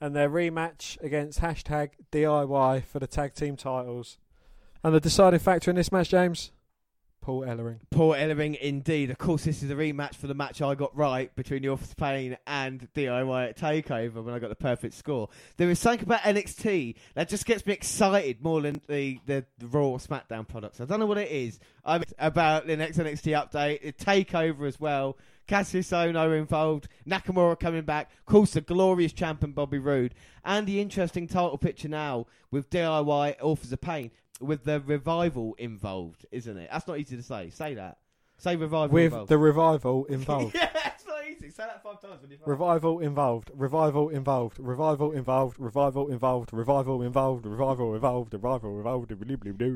and 0.01 0.15
their 0.15 0.29
rematch 0.29 1.01
against 1.01 1.39
hashtag 1.39 1.91
DIY 2.11 2.83
for 2.85 2.99
the 2.99 3.07
tag 3.07 3.33
team 3.33 3.55
titles. 3.55 4.17
And 4.83 4.93
the 4.93 4.99
deciding 4.99 5.39
factor 5.39 5.69
in 5.69 5.77
this 5.77 5.91
match, 5.91 6.09
James? 6.09 6.51
Paul 7.23 7.43
Ellering. 7.43 7.79
Paul 7.89 8.11
Ellering, 8.11 8.59
indeed. 8.59 9.09
Of 9.09 9.17
course, 9.17 9.45
this 9.45 9.63
is 9.63 9.71
a 9.71 9.75
rematch 9.75 10.15
for 10.15 10.27
the 10.27 10.33
match 10.33 10.61
I 10.61 10.75
got 10.75 10.95
right 10.95 11.33
between 11.37 11.61
the 11.61 11.69
Authors 11.69 11.91
of 11.91 11.97
Pain 11.97 12.37
and 12.45 12.89
DIY 12.93 13.49
at 13.49 13.57
TakeOver 13.57 14.21
when 14.21 14.33
I 14.33 14.39
got 14.39 14.49
the 14.49 14.55
perfect 14.55 14.93
score. 14.93 15.29
There 15.55 15.69
is 15.69 15.79
something 15.79 16.03
about 16.03 16.19
NXT 16.19 16.95
that 17.15 17.29
just 17.29 17.45
gets 17.45 17.65
me 17.65 17.71
excited 17.71 18.43
more 18.43 18.61
than 18.61 18.81
the, 18.87 19.19
the, 19.25 19.45
Raw 19.61 19.97
SmackDown 19.97 20.45
products. 20.45 20.81
I 20.81 20.85
don't 20.85 20.99
know 20.99 21.05
what 21.05 21.17
it 21.17 21.31
is. 21.31 21.61
I'm 21.85 22.03
about 22.19 22.67
the 22.67 22.75
next 22.75 22.97
NXT 22.97 23.49
update, 23.49 23.83
the 23.83 23.93
TakeOver 23.93 24.67
as 24.67 24.77
well. 24.77 25.17
Cassius 25.47 25.89
Ohno 25.91 26.37
involved, 26.37 26.87
Nakamura 27.07 27.59
coming 27.59 27.83
back, 27.83 28.11
of 28.19 28.25
course 28.25 28.51
the 28.51 28.61
glorious 28.61 29.13
champion 29.13 29.51
Bobby 29.51 29.79
Roode, 29.79 30.15
and 30.43 30.67
the 30.67 30.79
interesting 30.81 31.27
title 31.27 31.57
picture 31.57 31.89
now 31.89 32.25
with 32.51 32.69
DIY 32.69 33.35
Authors 33.41 33.71
of 33.71 33.81
Pain 33.81 34.11
with 34.39 34.63
the 34.63 34.79
revival 34.79 35.55
involved, 35.57 36.25
isn't 36.31 36.57
it? 36.57 36.69
That's 36.71 36.87
not 36.87 36.99
easy 36.99 37.15
to 37.15 37.23
say. 37.23 37.49
Say 37.49 37.75
that. 37.75 37.97
Say 38.37 38.55
revival. 38.55 38.93
With 38.93 39.05
involved. 39.05 39.29
the 39.29 39.37
revival 39.37 40.05
involved. 40.05 40.55
yeah, 40.55 40.69
it's 40.87 41.05
not 41.05 41.19
easy. 41.29 41.49
Say 41.49 41.63
that 41.63 41.83
five 41.83 42.01
times 42.01 42.19
Revival 42.45 42.99
involved, 42.99 43.51
revival 43.53 44.09
involved, 44.09 44.59
revival 44.59 45.11
involved, 45.11 45.57
revival 45.59 45.59
involved, 45.59 45.59
revival 45.59 46.11
involved, 46.11 46.51
revival 46.51 47.01
involved, 47.01 47.45
revival 47.45 47.95
involved, 47.95 48.41
blah, 48.41 48.57
blah, 48.57 48.81
blah. 48.81 49.05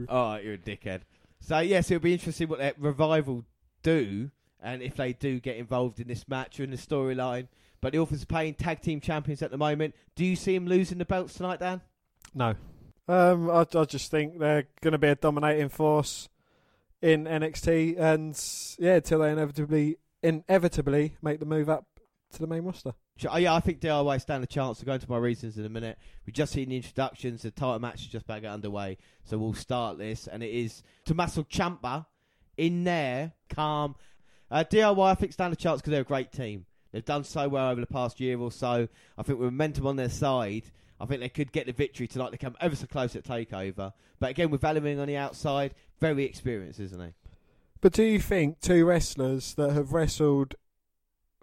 Oh, 0.10 0.36
you're 0.36 0.54
a 0.54 0.58
dickhead. 0.58 1.02
So 1.40 1.60
yes, 1.60 1.92
it'll 1.92 2.02
be 2.02 2.14
interesting 2.14 2.50
what 2.50 2.60
that 2.60 2.80
revival 2.80 3.46
do, 3.84 4.32
and 4.68 4.82
if 4.82 4.96
they 4.96 5.14
do 5.14 5.40
get 5.40 5.56
involved 5.56 6.00
in 6.02 6.08
this 6.08 6.28
match 6.28 6.60
or 6.60 6.64
in 6.64 6.72
the 6.72 6.78
storyline. 6.78 7.48
But 7.80 7.94
the 7.94 8.00
Authors 8.00 8.24
of 8.24 8.28
Pain 8.28 8.54
tag 8.54 8.82
team 8.82 9.00
champions 9.00 9.42
at 9.42 9.50
the 9.50 9.58
moment. 9.58 9.96
Do 10.16 10.26
you 10.26 10.36
see 10.36 10.54
them 10.56 10.68
losing 10.68 10.98
the 10.98 11.06
belts 11.06 11.36
tonight, 11.36 11.60
Dan? 11.60 11.82
No. 12.36 12.56
Um, 13.08 13.50
I, 13.50 13.66
I 13.74 13.86
just 13.86 14.12
think 14.12 14.40
they're 14.40 14.68
going 14.82 14.92
to 14.92 14.98
be 14.98 15.08
a 15.08 15.16
dominating 15.16 15.70
force 15.70 16.28
in 17.02 17.26
NXT, 17.26 17.98
and 17.98 18.38
yeah, 18.80 18.96
until 18.96 19.20
they 19.20 19.32
inevitably 19.32 19.98
inevitably 20.22 21.16
make 21.22 21.40
the 21.40 21.46
move 21.46 21.70
up 21.70 21.86
to 22.34 22.40
the 22.40 22.48
main 22.48 22.64
roster. 22.64 22.94
Ch- 23.18 23.28
oh, 23.30 23.38
yeah, 23.38 23.54
I 23.54 23.62
think 23.62 23.80
DIY 23.80 24.20
stand 24.20 24.44
a 24.44 24.48
chance. 24.48 24.80
I'll 24.82 24.86
go 24.86 24.94
into 24.94 25.10
my 25.10 25.18
reasons 25.18 25.58
in 25.58 25.66
a 25.66 25.70
minute. 25.70 25.98
We've 26.26 26.34
just 26.34 26.52
seen 26.52 26.70
the 26.70 26.76
introductions. 26.76 27.44
The 27.44 27.52
title 27.52 27.80
match 27.80 28.02
is 28.02 28.08
just 28.08 28.26
about 28.26 28.36
to 28.36 28.42
get 28.42 28.52
underway. 28.52 28.98
So 29.24 29.38
we'll 29.38 29.54
start 29.54 29.98
this. 29.98 30.28
And 30.28 30.44
it 30.44 30.52
is 30.52 30.84
Tommaso 31.06 31.44
Ciampa 31.44 32.08
in 32.58 32.84
there, 32.84 33.34
calm. 33.50 33.96
Uh, 34.50 34.64
DIY, 34.64 35.12
I 35.12 35.16
think, 35.16 35.34
stand 35.34 35.54
a 35.54 35.58
chance 35.58 35.82
because 35.82 35.92
they're 35.92 36.02
a 36.02 36.06
great 36.06 36.32
team. 36.32 36.66
They've 36.92 37.04
done 37.04 37.24
so 37.24 37.48
well 37.50 37.70
over 37.70 37.82
the 37.82 37.88
past 37.88 38.20
year 38.20 38.40
or 38.40 38.52
so. 38.52 38.88
I 39.18 39.24
think 39.24 39.40
with 39.40 39.52
momentum 39.52 39.88
on 39.88 39.98
their 39.98 40.10
side, 40.10 40.64
I 41.00 41.06
think 41.06 41.22
they 41.22 41.30
could 41.30 41.52
get 41.52 41.66
the 41.66 41.74
victory 41.74 42.08
tonight. 42.08 42.32
They 42.32 42.38
come 42.38 42.56
ever 42.60 42.76
so 42.76 42.88
close 42.88 43.16
at 43.16 43.24
TakeOver. 43.24 43.94
But 44.20 44.30
again, 44.32 44.50
with 44.50 44.62
Ellering 44.62 45.00
on 45.00 45.08
the 45.08 45.18
outside, 45.18 45.76
very 46.00 46.24
experienced, 46.24 46.80
isn't 46.80 47.00
he? 47.00 47.14
But 47.82 47.94
do 47.94 48.04
you 48.04 48.20
think 48.20 48.60
two 48.60 48.86
wrestlers 48.86 49.54
that 49.56 49.74
have 49.74 49.94
wrestled 49.94 50.56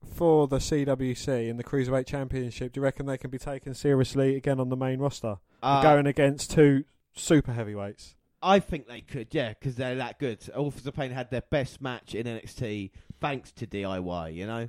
for 0.05 0.48
the 0.48 0.59
CWC 0.59 1.48
in 1.48 1.56
the 1.56 1.64
Cruiserweight 1.64 2.06
Championship, 2.06 2.72
do 2.72 2.81
you 2.81 2.85
reckon 2.85 3.06
they 3.06 3.18
can 3.18 3.31
be 3.31 3.39
taken 3.39 3.74
seriously 3.74 4.36
again 4.36 4.60
on 4.60 4.68
the 4.68 4.76
main 4.76 4.98
roster? 4.98 5.36
Uh, 5.62 5.82
going 5.82 6.06
against 6.06 6.51
two 6.51 6.85
super 7.14 7.52
heavyweights. 7.52 8.16
I 8.45 8.61
think 8.61 8.87
they 8.87 9.01
could, 9.01 9.29
yeah, 9.31 9.51
because 9.51 9.77
they're 9.77 9.97
that 9.97 10.19
good. 10.19 10.39
Authors 10.55 10.87
of 10.87 10.95
Pain 10.95 11.11
had 11.11 11.31
their 11.31 11.43
best 11.51 11.81
match 11.81 12.15
in 12.15 12.27
NXT 12.27 12.91
thanks 13.21 13.51
to 13.53 13.66
DIY, 13.66 14.35
you 14.35 14.47
know? 14.47 14.69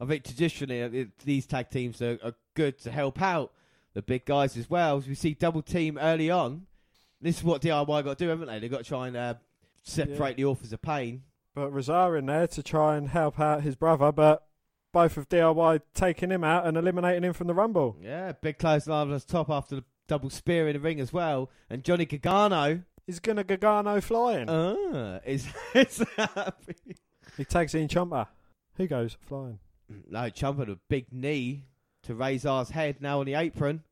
I 0.00 0.04
think 0.04 0.24
traditionally 0.24 0.82
uh, 0.82 0.90
it, 0.90 1.18
these 1.20 1.46
tag 1.46 1.70
teams 1.70 2.02
are, 2.02 2.18
are 2.22 2.34
good 2.54 2.78
to 2.80 2.90
help 2.90 3.22
out 3.22 3.52
the 3.94 4.02
big 4.02 4.26
guys 4.26 4.56
as 4.56 4.68
well. 4.68 4.98
As 4.98 5.08
we 5.08 5.14
see 5.14 5.34
double 5.34 5.62
team 5.62 5.98
early 5.98 6.30
on, 6.30 6.66
this 7.20 7.38
is 7.38 7.44
what 7.44 7.62
DIY 7.62 7.86
got 8.04 8.18
to 8.18 8.24
do, 8.24 8.28
haven't 8.28 8.48
they? 8.48 8.58
They've 8.58 8.70
got 8.70 8.78
to 8.78 8.84
try 8.84 9.08
and 9.08 9.16
uh, 9.16 9.34
separate 9.82 10.36
the 10.36 10.44
Authors 10.44 10.72
of 10.72 10.82
Pain. 10.82 11.22
But 11.54 11.72
Rezar 11.72 12.16
in 12.16 12.26
there 12.26 12.48
to 12.48 12.62
try 12.62 12.96
and 12.96 13.08
help 13.08 13.38
out 13.38 13.62
his 13.62 13.76
brother, 13.76 14.10
but 14.10 14.44
both 14.92 15.16
of 15.16 15.28
DIY 15.28 15.80
taking 15.94 16.30
him 16.30 16.44
out 16.44 16.66
and 16.66 16.76
eliminating 16.76 17.22
him 17.22 17.32
from 17.32 17.46
the 17.46 17.54
Rumble. 17.54 17.96
Yeah, 18.02 18.32
big 18.32 18.58
close 18.58 18.86
line 18.86 19.10
on 19.10 19.20
top 19.20 19.48
after 19.48 19.76
the 19.76 19.84
double 20.06 20.30
spear 20.30 20.68
in 20.68 20.74
the 20.74 20.80
ring 20.80 21.00
as 21.00 21.12
well. 21.12 21.50
And 21.70 21.84
Johnny 21.84 22.04
Gargano 22.04 22.82
He's 23.06 23.20
gonna 23.20 23.44
Gargano 23.44 24.00
flying. 24.00 24.48
uh, 24.48 25.20
is, 25.26 25.46
is 25.74 26.02
happy. 26.16 26.96
he 27.36 27.44
tags 27.44 27.74
in 27.74 27.88
Ciampa. 27.88 28.28
Who 28.76 28.86
goes 28.86 29.16
flying? 29.20 29.58
No, 30.08 30.20
Ciampa 30.30 30.70
a 30.70 30.78
big 30.88 31.12
knee 31.12 31.64
to 32.04 32.14
Rezar's 32.14 32.70
head 32.70 33.00
now 33.00 33.20
on 33.20 33.26
the 33.26 33.34
apron. 33.34 33.82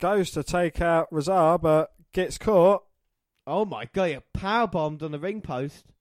Goes 0.00 0.30
to 0.32 0.42
take 0.42 0.80
out 0.80 1.08
Rezar, 1.10 1.58
but 1.58 1.92
gets 2.12 2.36
caught. 2.38 2.84
Oh 3.46 3.64
my 3.64 3.88
god, 3.92 4.10
he 4.10 4.18
power 4.34 4.66
bombed 4.66 5.02
on 5.02 5.12
the 5.12 5.18
ring 5.18 5.40
post. 5.40 5.92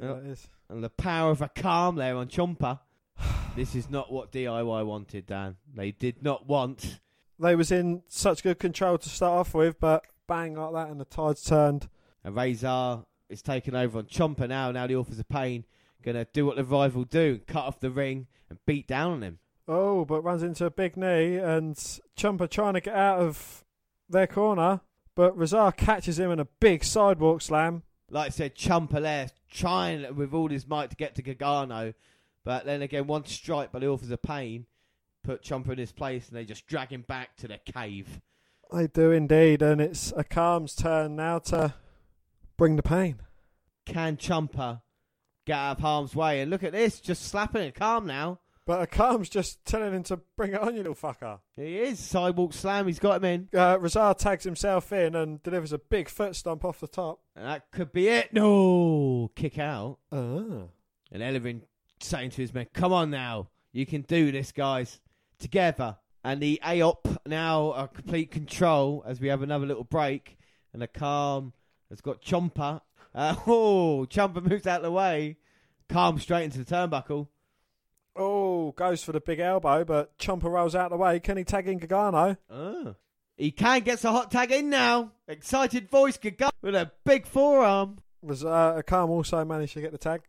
Yeah, 0.00 0.16
is. 0.16 0.48
And 0.68 0.82
the 0.82 0.90
power 0.90 1.30
of 1.30 1.40
Akam 1.40 1.96
there 1.96 2.16
on 2.16 2.28
Ciampa. 2.28 2.80
this 3.56 3.74
is 3.74 3.88
not 3.90 4.12
what 4.12 4.32
DIY 4.32 4.86
wanted, 4.86 5.26
Dan. 5.26 5.56
They 5.74 5.92
did 5.92 6.22
not 6.22 6.46
want. 6.46 7.00
They 7.38 7.54
was 7.54 7.70
in 7.72 8.02
such 8.08 8.42
good 8.42 8.58
control 8.58 8.98
to 8.98 9.08
start 9.08 9.40
off 9.40 9.54
with, 9.54 9.78
but 9.80 10.04
bang 10.26 10.54
like 10.54 10.72
that, 10.72 10.88
and 10.88 11.00
the 11.00 11.04
tide's 11.04 11.44
turned. 11.44 11.88
And 12.24 12.36
Rezar 12.36 13.04
is 13.28 13.42
taking 13.42 13.74
over 13.74 13.98
on 13.98 14.04
Ciampa 14.04 14.48
now. 14.48 14.70
Now 14.70 14.86
the 14.86 14.96
Authors 14.96 15.18
of 15.18 15.28
Pain 15.28 15.64
going 16.02 16.16
to 16.16 16.26
do 16.32 16.44
what 16.44 16.56
the 16.56 16.64
rival 16.64 17.04
do 17.04 17.40
cut 17.46 17.64
off 17.64 17.80
the 17.80 17.90
ring 17.90 18.26
and 18.50 18.58
beat 18.66 18.86
down 18.86 19.12
on 19.12 19.22
him. 19.22 19.38
Oh, 19.68 20.04
but 20.04 20.22
runs 20.22 20.42
into 20.42 20.66
a 20.66 20.70
big 20.70 20.96
knee, 20.96 21.36
and 21.36 21.76
Ciampa 22.16 22.50
trying 22.50 22.74
to 22.74 22.80
get 22.80 22.94
out 22.94 23.20
of 23.20 23.64
their 24.08 24.26
corner, 24.26 24.80
but 25.14 25.36
Rezar 25.36 25.72
catches 25.72 26.18
him 26.18 26.30
in 26.30 26.40
a 26.40 26.48
big 26.60 26.84
sidewalk 26.84 27.42
slam. 27.42 27.82
Like 28.10 28.26
I 28.26 28.30
said, 28.30 28.56
Ciampa 28.56 29.00
there 29.00 29.30
trying 29.50 30.16
with 30.16 30.34
all 30.34 30.48
his 30.48 30.66
might 30.66 30.90
to 30.90 30.96
get 30.96 31.14
to 31.14 31.22
Gargano. 31.22 31.94
But 32.44 32.64
then 32.64 32.82
again, 32.82 33.06
one 33.06 33.24
strike 33.24 33.72
by 33.72 33.78
the 33.78 33.88
Authors 33.88 34.10
of 34.10 34.20
Pain 34.20 34.66
put 35.22 35.42
Ciampa 35.42 35.70
in 35.70 35.78
his 35.78 35.92
place 35.92 36.28
and 36.28 36.36
they 36.36 36.44
just 36.44 36.66
drag 36.66 36.90
him 36.90 37.02
back 37.02 37.36
to 37.36 37.48
the 37.48 37.58
cave. 37.58 38.20
They 38.72 38.86
do 38.86 39.10
indeed, 39.10 39.60
and 39.60 39.80
it's 39.80 40.12
Akam's 40.12 40.74
turn 40.74 41.16
now 41.16 41.40
to 41.40 41.74
bring 42.56 42.76
the 42.76 42.82
pain. 42.82 43.20
Can 43.84 44.16
Ciampa 44.16 44.80
get 45.46 45.58
out 45.58 45.76
of 45.76 45.82
harm's 45.82 46.16
way? 46.16 46.40
And 46.40 46.50
look 46.50 46.62
at 46.62 46.72
this, 46.72 47.00
just 47.00 47.24
slapping 47.24 47.70
Akam 47.70 48.06
now. 48.06 48.38
But 48.64 48.88
Akam's 48.88 49.28
just 49.28 49.64
telling 49.64 49.92
him 49.92 50.04
to 50.04 50.20
bring 50.36 50.52
it 50.52 50.60
on, 50.60 50.76
you 50.76 50.84
little 50.84 50.94
fucker. 50.94 51.40
He 51.56 51.78
is. 51.78 51.98
Sidewalk 51.98 52.52
slam, 52.52 52.86
he's 52.86 53.00
got 53.00 53.22
him 53.22 53.24
in. 53.24 53.58
Uh, 53.58 53.76
Rezar 53.80 54.14
tags 54.14 54.44
himself 54.44 54.92
in 54.92 55.16
and 55.16 55.42
delivers 55.42 55.72
a 55.72 55.78
big 55.78 56.08
foot 56.08 56.36
stomp 56.36 56.64
off 56.64 56.78
the 56.78 56.86
top. 56.86 57.20
And 57.34 57.44
that 57.44 57.72
could 57.72 57.92
be 57.92 58.08
it. 58.08 58.32
No, 58.32 59.32
kick 59.34 59.58
out. 59.58 59.98
Ah. 60.12 60.68
And 61.10 61.22
Ellering 61.22 61.62
saying 62.00 62.30
to 62.30 62.40
his 62.40 62.54
men, 62.54 62.68
come 62.72 62.92
on 62.92 63.10
now. 63.10 63.48
You 63.72 63.84
can 63.84 64.02
do 64.02 64.30
this, 64.30 64.52
guys. 64.52 65.00
Together. 65.40 65.96
And 66.24 66.40
the 66.40 66.60
AOP 66.64 67.16
now 67.26 67.72
are 67.72 67.88
complete 67.88 68.30
control 68.30 69.02
as 69.06 69.20
we 69.20 69.28
have 69.28 69.42
another 69.42 69.66
little 69.66 69.84
break. 69.84 70.38
And 70.72 70.82
Akam 70.82 71.52
has 71.90 72.00
got 72.00 72.22
Ciampa. 72.22 72.80
Uh, 73.14 73.34
oh, 73.46 74.06
Ciampa 74.08 74.42
moves 74.42 74.66
out 74.66 74.78
of 74.78 74.84
the 74.84 74.92
way. 74.92 75.36
Akam 75.88 76.20
straight 76.20 76.44
into 76.44 76.58
the 76.58 76.64
turnbuckle. 76.64 77.28
Oh, 78.14 78.72
goes 78.72 79.02
for 79.02 79.12
the 79.12 79.20
big 79.20 79.40
elbow, 79.40 79.84
but 79.84 80.16
Ciampa 80.18 80.44
rolls 80.44 80.74
out 80.74 80.86
of 80.86 80.90
the 80.92 80.96
way. 80.96 81.18
Can 81.18 81.38
he 81.38 81.44
tag 81.44 81.66
in 81.66 81.78
Gargano? 81.78 82.36
Oh. 82.50 82.94
He 83.36 83.50
can 83.50 83.80
get 83.80 84.04
a 84.04 84.10
hot 84.10 84.30
tag 84.30 84.52
in 84.52 84.70
now. 84.70 85.12
Excited 85.26 85.90
voice 85.90 86.18
go 86.18 86.50
with 86.60 86.74
a 86.74 86.92
big 87.04 87.26
forearm. 87.26 87.98
Rezar, 88.22 88.80
Akam 88.82 89.08
also 89.08 89.44
managed 89.44 89.72
to 89.72 89.80
get 89.80 89.92
the 89.92 89.98
tag. 89.98 90.22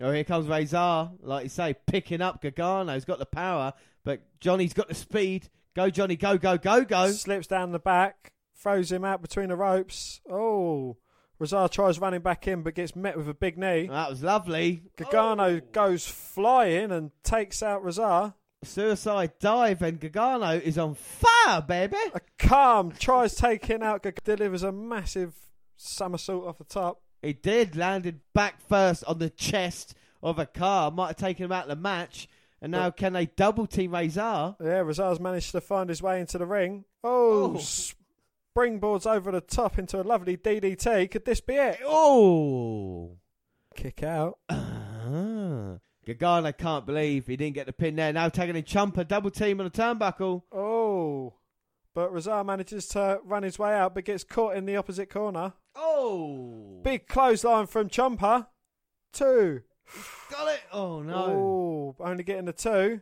Oh, 0.00 0.12
here 0.12 0.24
comes 0.24 0.46
Rezar, 0.46 1.10
like 1.22 1.44
you 1.44 1.48
say, 1.48 1.74
picking 1.86 2.20
up 2.20 2.42
Gargano. 2.42 2.92
He's 2.94 3.04
got 3.06 3.18
the 3.18 3.26
power, 3.26 3.72
but 4.04 4.20
Johnny's 4.40 4.74
got 4.74 4.88
the 4.88 4.94
speed. 4.94 5.48
Go, 5.74 5.88
Johnny, 5.90 6.16
go, 6.16 6.36
go, 6.38 6.58
go, 6.58 6.84
go. 6.84 7.10
Slips 7.10 7.46
down 7.46 7.72
the 7.72 7.78
back 7.78 8.32
throws 8.58 8.90
him 8.90 9.04
out 9.04 9.22
between 9.22 9.48
the 9.48 9.56
ropes. 9.56 10.20
Oh, 10.30 10.96
Rezar 11.38 11.68
tries 11.68 11.98
running 11.98 12.20
back 12.22 12.48
in, 12.48 12.62
but 12.62 12.74
gets 12.74 12.96
met 12.96 13.16
with 13.16 13.28
a 13.28 13.34
big 13.34 13.58
knee. 13.58 13.86
That 13.86 14.08
was 14.10 14.22
lovely. 14.22 14.82
Gargano 14.96 15.56
Oh. 15.56 15.60
goes 15.72 16.06
flying 16.06 16.90
and 16.90 17.10
takes 17.22 17.62
out 17.62 17.84
Rezar. 17.84 18.34
Suicide 18.64 19.32
dive, 19.38 19.82
and 19.82 20.00
Gargano 20.00 20.52
is 20.58 20.78
on 20.78 20.94
fire, 20.94 21.60
baby. 21.60 21.96
A 22.14 22.20
calm 22.38 22.90
tries 22.92 23.34
taking 23.34 23.82
out, 23.82 24.02
Gag- 24.02 24.24
delivers 24.24 24.62
a 24.62 24.72
massive 24.72 25.34
somersault 25.76 26.46
off 26.46 26.58
the 26.58 26.64
top. 26.64 27.02
He 27.26 27.32
did 27.32 27.76
landed 27.76 28.20
back 28.34 28.60
first 28.68 29.02
on 29.04 29.18
the 29.18 29.30
chest 29.30 29.94
of 30.22 30.38
a 30.38 30.46
car. 30.46 30.90
Might 30.90 31.08
have 31.08 31.16
taken 31.16 31.44
him 31.44 31.52
out 31.52 31.64
of 31.64 31.68
the 31.70 31.76
match. 31.76 32.28
And 32.62 32.72
now 32.72 32.90
can 32.90 33.12
they 33.12 33.26
double 33.26 33.66
team 33.66 33.92
Rezar? 33.94 34.56
Yeah, 34.60 34.82
Rezar's 34.82 35.20
managed 35.20 35.52
to 35.52 35.60
find 35.60 35.88
his 35.90 36.00
way 36.02 36.20
into 36.20 36.38
the 36.38 36.46
ring. 36.46 36.84
Oh, 37.04 37.56
Oh. 37.56 37.60
springboards 38.56 39.06
over 39.06 39.30
the 39.30 39.40
top 39.42 39.78
into 39.78 40.00
a 40.00 40.02
lovely 40.04 40.36
DDT. 40.36 41.10
Could 41.10 41.24
this 41.24 41.40
be 41.40 41.54
it? 41.54 41.78
Oh. 41.84 43.18
Kick 43.74 44.02
out. 44.02 44.38
Ah. 45.08 45.78
Gargano 46.04 46.50
can't 46.52 46.84
believe 46.84 47.28
he 47.28 47.36
didn't 47.36 47.54
get 47.54 47.66
the 47.66 47.72
pin 47.72 47.94
there. 47.94 48.12
Now 48.12 48.28
tagging 48.28 48.56
a 48.56 48.62
Ciampa 48.62 49.06
double 49.06 49.30
team 49.30 49.60
on 49.60 49.66
the 49.66 49.70
turnbuckle. 49.70 50.42
Oh, 50.50 51.34
but 51.96 52.12
Rezar 52.12 52.44
manages 52.44 52.86
to 52.88 53.20
run 53.24 53.42
his 53.42 53.58
way 53.58 53.72
out, 53.72 53.94
but 53.94 54.04
gets 54.04 54.22
caught 54.22 54.54
in 54.54 54.66
the 54.66 54.76
opposite 54.76 55.08
corner. 55.08 55.54
Oh. 55.74 56.80
Big 56.82 57.08
clothesline 57.08 57.68
from 57.68 57.88
Ciampa. 57.88 58.48
Two. 59.14 59.62
Got 60.30 60.48
it. 60.48 60.60
Oh 60.70 61.00
no. 61.00 61.94
Oh, 61.98 62.04
only 62.04 62.22
getting 62.22 62.44
the 62.44 62.52
two. 62.52 63.00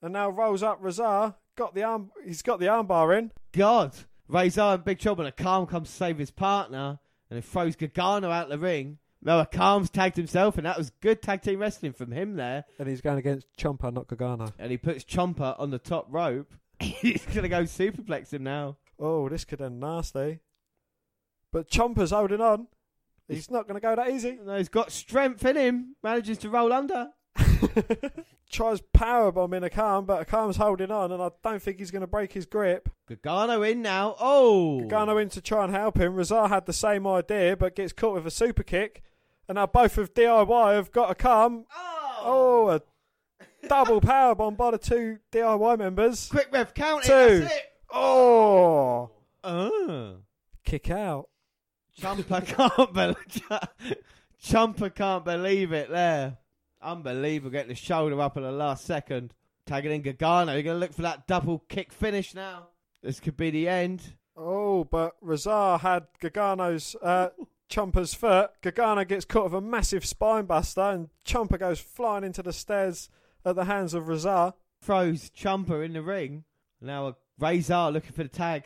And 0.00 0.12
now 0.12 0.30
rolls 0.30 0.62
up 0.62 0.78
Rezar. 0.80 1.34
Got 1.56 1.74
the 1.74 1.82
arm. 1.82 2.12
He's 2.24 2.42
got 2.42 2.60
the 2.60 2.66
armbar 2.66 3.18
in. 3.18 3.32
God. 3.50 3.96
Rezar 4.28 4.74
and 4.74 4.84
Big 4.84 5.00
Trouble 5.00 5.26
and 5.26 5.34
Akam 5.34 5.68
comes 5.68 5.88
to 5.88 5.96
save 5.96 6.18
his 6.18 6.30
partner 6.30 7.00
and 7.30 7.36
he 7.36 7.40
throws 7.40 7.74
Gargano 7.74 8.30
out 8.30 8.48
the 8.48 8.60
ring. 8.60 8.98
No, 9.22 9.44
Akam's 9.44 9.90
tagged 9.90 10.16
himself 10.16 10.56
and 10.56 10.66
that 10.66 10.78
was 10.78 10.90
good 11.00 11.20
tag 11.20 11.42
team 11.42 11.58
wrestling 11.58 11.92
from 11.92 12.12
him 12.12 12.36
there. 12.36 12.64
And 12.78 12.88
he's 12.88 13.00
going 13.00 13.18
against 13.18 13.48
Ciampa, 13.58 13.92
not 13.92 14.06
Gargano. 14.06 14.52
And 14.56 14.70
he 14.70 14.76
puts 14.76 15.02
Ciampa 15.02 15.58
on 15.58 15.70
the 15.70 15.80
top 15.80 16.06
rope. 16.10 16.54
He's 16.80 17.24
going 17.26 17.42
to 17.42 17.48
go 17.48 17.62
superplex 17.62 18.32
him 18.32 18.44
now. 18.44 18.76
Oh, 18.98 19.28
this 19.28 19.44
could 19.44 19.60
end 19.60 19.80
nasty. 19.80 20.40
But 21.52 21.70
Ciampa's 21.70 22.10
holding 22.10 22.40
on. 22.40 22.68
He's 23.28 23.50
not 23.50 23.66
going 23.66 23.80
to 23.80 23.80
go 23.80 23.96
that 23.96 24.10
easy. 24.10 24.38
No, 24.44 24.56
he's 24.56 24.68
got 24.68 24.92
strength 24.92 25.44
in 25.44 25.56
him. 25.56 25.96
Manages 26.02 26.38
to 26.38 26.50
roll 26.50 26.72
under. 26.72 27.08
Tries 28.50 28.82
powerbombing 28.94 29.68
Akam, 29.68 30.06
but 30.06 30.26
Akam's 30.26 30.56
holding 30.56 30.90
on, 30.90 31.10
and 31.10 31.22
I 31.22 31.30
don't 31.42 31.62
think 31.62 31.78
he's 31.78 31.90
going 31.90 32.02
to 32.02 32.06
break 32.06 32.32
his 32.32 32.44
grip. 32.44 32.90
Gargano 33.08 33.62
in 33.62 33.82
now. 33.82 34.14
Oh. 34.20 34.80
Gargano 34.80 35.16
in 35.18 35.30
to 35.30 35.40
try 35.40 35.64
and 35.64 35.72
help 35.72 35.98
him. 35.98 36.14
Rezar 36.14 36.48
had 36.48 36.66
the 36.66 36.72
same 36.72 37.06
idea, 37.06 37.56
but 37.56 37.74
gets 37.74 37.92
caught 37.92 38.14
with 38.14 38.26
a 38.26 38.30
super 38.30 38.62
kick. 38.62 39.02
And 39.48 39.56
now 39.56 39.66
both 39.66 39.98
of 39.98 40.14
DIY 40.14 40.74
have 40.74 40.92
got 40.92 41.10
a 41.10 41.14
Akam. 41.14 41.64
Oh! 41.74 42.20
oh, 42.24 42.68
a 42.70 42.82
double 43.68 44.00
powerbomb 44.00 44.56
by 44.56 44.70
the 44.72 44.78
two 44.78 45.18
DIY 45.32 45.78
members. 45.78 46.28
Quick 46.28 46.48
ref 46.52 46.74
count 46.74 47.04
it. 47.04 47.06
Two. 47.08 47.40
That's 47.40 47.54
it. 47.54 47.62
Oh, 47.92 49.10
Oh. 49.44 50.16
kick 50.64 50.90
out. 50.90 51.28
Ciampa 52.00 52.44
can't 52.46 52.92
believe 52.92 53.98
Ciampa 54.42 54.94
can't 54.94 55.24
believe 55.24 55.72
it 55.72 55.90
there. 55.90 56.38
Unbelievable 56.82 57.50
getting 57.50 57.68
the 57.68 57.74
shoulder 57.74 58.20
up 58.20 58.36
at 58.36 58.42
the 58.42 58.50
last 58.52 58.84
second. 58.84 59.32
Tagging 59.66 59.92
in 59.92 60.02
Gargano. 60.02 60.52
You're 60.52 60.62
gonna 60.62 60.78
look 60.78 60.92
for 60.92 61.02
that 61.02 61.26
double 61.26 61.60
kick 61.68 61.92
finish 61.92 62.34
now. 62.34 62.68
This 63.02 63.20
could 63.20 63.36
be 63.36 63.50
the 63.50 63.68
end. 63.68 64.02
Oh, 64.36 64.84
but 64.84 65.14
Rezar 65.20 65.78
had 65.78 66.06
Gargano's 66.20 66.96
uh, 67.00 67.28
Ciampa's 67.70 68.12
foot. 68.12 68.50
Gargano 68.62 69.04
gets 69.04 69.24
caught 69.24 69.44
with 69.44 69.54
a 69.54 69.60
massive 69.60 70.04
spine 70.04 70.44
buster, 70.46 70.80
and 70.82 71.08
Ciampa 71.24 71.58
goes 71.58 71.80
flying 71.80 72.24
into 72.24 72.42
the 72.42 72.52
stairs 72.52 73.08
at 73.44 73.56
the 73.56 73.64
hands 73.64 73.94
of 73.94 74.08
Rezar. 74.08 74.54
Throws 74.82 75.30
Ciampa 75.30 75.84
in 75.84 75.92
the 75.94 76.02
ring. 76.02 76.44
Now 76.80 77.08
a 77.08 77.16
Rezar 77.38 77.90
looking 77.90 78.12
for 78.12 78.22
the 78.22 78.28
tag. 78.28 78.64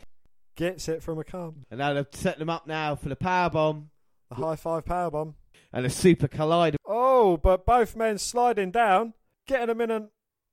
Gets 0.55 0.89
it 0.89 1.01
from 1.01 1.17
a 1.19 1.23
Akam. 1.23 1.63
And 1.71 1.77
now 1.79 1.93
they've 1.93 2.05
set 2.11 2.37
them 2.39 2.49
up 2.49 2.67
now 2.67 2.95
for 2.95 3.07
the 3.09 3.15
power 3.15 3.49
bomb 3.49 3.89
The 4.29 4.35
high 4.35 4.55
five 4.57 4.83
power 4.85 5.09
bomb. 5.09 5.35
and 5.71 5.85
a 5.85 5.89
super 5.89 6.27
collider. 6.27 6.75
Oh, 6.85 7.37
but 7.37 7.65
both 7.65 7.95
men 7.95 8.17
sliding 8.17 8.71
down, 8.71 9.13
getting 9.47 9.67
them 9.67 9.79
in 9.81 9.91
an 9.91 10.09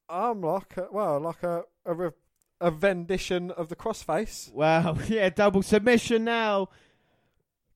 arm 0.08 0.42
lock. 0.42 0.74
uh, 0.78 0.84
Well, 0.92 1.18
like 1.20 1.42
a 1.42 1.64
a, 1.84 1.94
re- 1.94 2.10
a 2.60 2.70
rendition 2.70 3.50
of 3.50 3.68
the 3.68 3.76
crossface. 3.76 4.52
Wow, 4.52 4.98
yeah, 5.08 5.28
double 5.30 5.62
submission 5.62 6.22
now. 6.24 6.68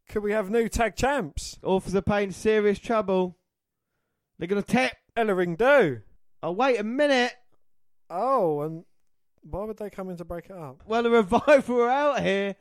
Could 0.09 0.22
we 0.22 0.32
have 0.32 0.51
new 0.51 0.68
tag 0.68 0.94
champs? 0.97 1.59
Authors 1.64 1.94
of 1.94 2.05
Pain 2.05 2.31
serious 2.32 2.78
trouble. 2.78 3.36
They're 4.39 4.48
gonna 4.48 4.62
tap. 4.62 4.93
Ellering 5.16 5.56
do. 5.59 6.01
Oh 6.42 6.52
wait 6.52 6.78
a 6.80 6.84
minute. 6.84 7.34
Oh, 8.08 8.62
and 8.62 8.84
why 9.42 9.64
would 9.64 9.76
they 9.78 9.90
come 9.90 10.10
in 10.10 10.16
to 10.16 10.24
break 10.24 10.46
it 10.46 10.56
up? 10.56 10.82
Well, 10.86 11.02
the 11.02 11.10
revival 11.22 11.82
are 11.82 11.88
out 11.90 12.20
here, 12.22 12.56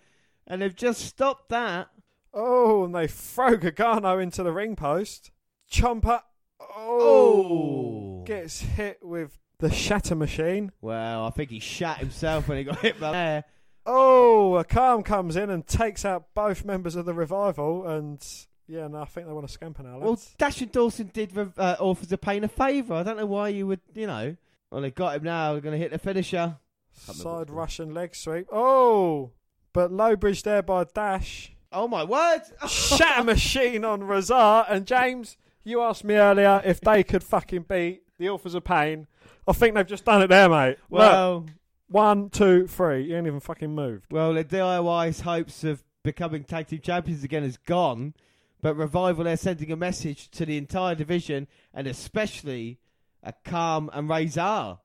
and 0.47 0.61
they've 0.61 0.75
just 0.75 1.01
stopped 1.05 1.49
that. 1.49 1.89
Oh, 2.33 2.85
and 2.85 2.93
they 2.93 3.07
throw 3.07 3.57
Gargano 3.57 4.19
into 4.19 4.43
the 4.43 4.51
ring 4.51 4.75
post. 4.75 5.31
Ciampa. 5.71 6.21
Oh, 6.61 8.19
Oh. 8.21 8.23
gets 8.25 8.59
hit 8.61 8.99
with 9.01 9.37
the 9.59 9.71
shatter 9.71 10.15
machine. 10.15 10.71
Well, 10.81 11.25
I 11.25 11.29
think 11.31 11.49
he 11.49 11.59
shat 11.59 11.97
himself 11.97 12.47
when 12.47 12.57
he 12.59 12.63
got 12.63 12.79
hit 12.79 12.99
by 12.99 13.11
there. 13.11 13.43
Oh, 13.85 14.63
Akam 14.63 15.03
comes 15.03 15.35
in 15.35 15.49
and 15.49 15.65
takes 15.65 16.05
out 16.05 16.27
both 16.35 16.63
members 16.63 16.95
of 16.95 17.05
the 17.05 17.13
revival, 17.13 17.87
and 17.87 18.23
yeah, 18.69 18.87
no, 18.87 19.01
I 19.01 19.05
think 19.05 19.27
they 19.27 19.33
want 19.33 19.47
to 19.47 19.51
scamper 19.51 19.81
now. 19.81 19.97
Well. 19.97 20.19
Dash 20.37 20.61
and 20.61 20.71
Dawson 20.71 21.09
did 21.11 21.35
uh, 21.37 21.75
Authors 21.79 22.11
of 22.11 22.21
Pain 22.21 22.43
a 22.43 22.47
favour. 22.47 22.93
I 22.93 23.03
don't 23.03 23.17
know 23.17 23.25
why 23.25 23.49
you 23.49 23.65
would, 23.67 23.81
you 23.95 24.05
know. 24.05 24.35
Well, 24.71 24.81
they 24.81 24.91
got 24.91 25.15
him 25.15 25.23
now. 25.23 25.53
They're 25.53 25.61
going 25.61 25.73
to 25.73 25.79
hit 25.79 25.91
the 25.91 25.97
finisher. 25.97 26.57
Side. 26.93 27.49
Russian 27.49 27.93
leg 27.93 28.15
sweep. 28.15 28.47
Oh, 28.51 29.31
but 29.73 29.91
low 29.91 30.15
bridge 30.15 30.43
there 30.43 30.61
by 30.61 30.83
Dash. 30.83 31.53
Oh 31.71 31.87
my 31.87 32.03
word! 32.03 32.41
Shatter 32.67 33.23
machine 33.23 33.85
on 33.85 34.03
Rezar. 34.03 34.65
And 34.67 34.85
James, 34.85 35.37
you 35.63 35.81
asked 35.81 36.03
me 36.03 36.15
earlier 36.15 36.61
if 36.63 36.81
they 36.81 37.03
could 37.03 37.23
fucking 37.23 37.65
beat 37.69 38.03
the 38.17 38.29
Authors 38.29 38.53
of 38.53 38.63
Pain. 38.63 39.07
I 39.47 39.53
think 39.53 39.75
they've 39.75 39.87
just 39.87 40.05
done 40.05 40.21
it 40.21 40.27
there, 40.27 40.49
mate. 40.49 40.77
Look, 40.89 40.99
well, 40.99 41.45
one, 41.87 42.29
two, 42.29 42.67
three. 42.67 43.03
You 43.03 43.17
ain't 43.17 43.27
even 43.27 43.39
fucking 43.39 43.73
moved. 43.73 44.11
well, 44.11 44.33
the 44.33 44.43
DIY's 44.43 45.21
hopes 45.21 45.63
of 45.63 45.83
becoming 46.03 46.43
tag 46.43 46.67
team 46.67 46.81
champions 46.81 47.23
again 47.23 47.43
is 47.43 47.57
gone. 47.57 48.13
But 48.61 48.75
Revival, 48.75 49.23
they're 49.23 49.37
sending 49.37 49.71
a 49.71 49.75
message 49.77 50.29
to 50.31 50.45
the 50.45 50.57
entire 50.57 50.95
division 50.95 51.47
and 51.73 51.87
especially 51.87 52.79
a 53.23 53.33
Calm 53.45 53.89
and 53.93 54.09
Rezar. 54.09 54.79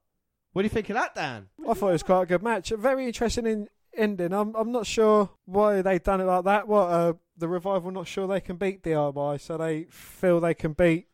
What 0.53 0.63
do 0.63 0.67
you 0.67 0.71
think 0.71 0.89
of 0.91 0.95
that, 0.95 1.15
Dan? 1.17 1.49
I 1.69 1.75
thought 1.75 1.89
it 1.89 1.93
was 1.93 2.03
quite 2.05 2.23
a 2.23 2.27
good 2.27 2.43
match. 2.43 2.71
A 2.71 2.77
very 2.77 3.07
interesting 3.07 3.47
in, 3.47 3.69
ending. 3.97 4.33
I'm 4.33 4.55
I'm 4.55 4.71
not 4.71 4.87
sure 4.87 5.31
why 5.47 5.83
they've 5.83 6.03
done 6.03 6.21
it 6.21 6.25
like 6.25 6.45
that. 6.45 6.69
What 6.69 6.85
uh, 6.91 7.13
the 7.37 7.49
revival 7.49 7.91
not 7.91 8.07
sure 8.07 8.29
they 8.29 8.41
can 8.41 8.57
beat 8.57 8.83
DIY, 8.85 9.41
so 9.41 9.57
they 9.57 9.85
feel 9.91 10.39
they 10.41 10.55
can 10.55 10.73
beat. 10.73 11.09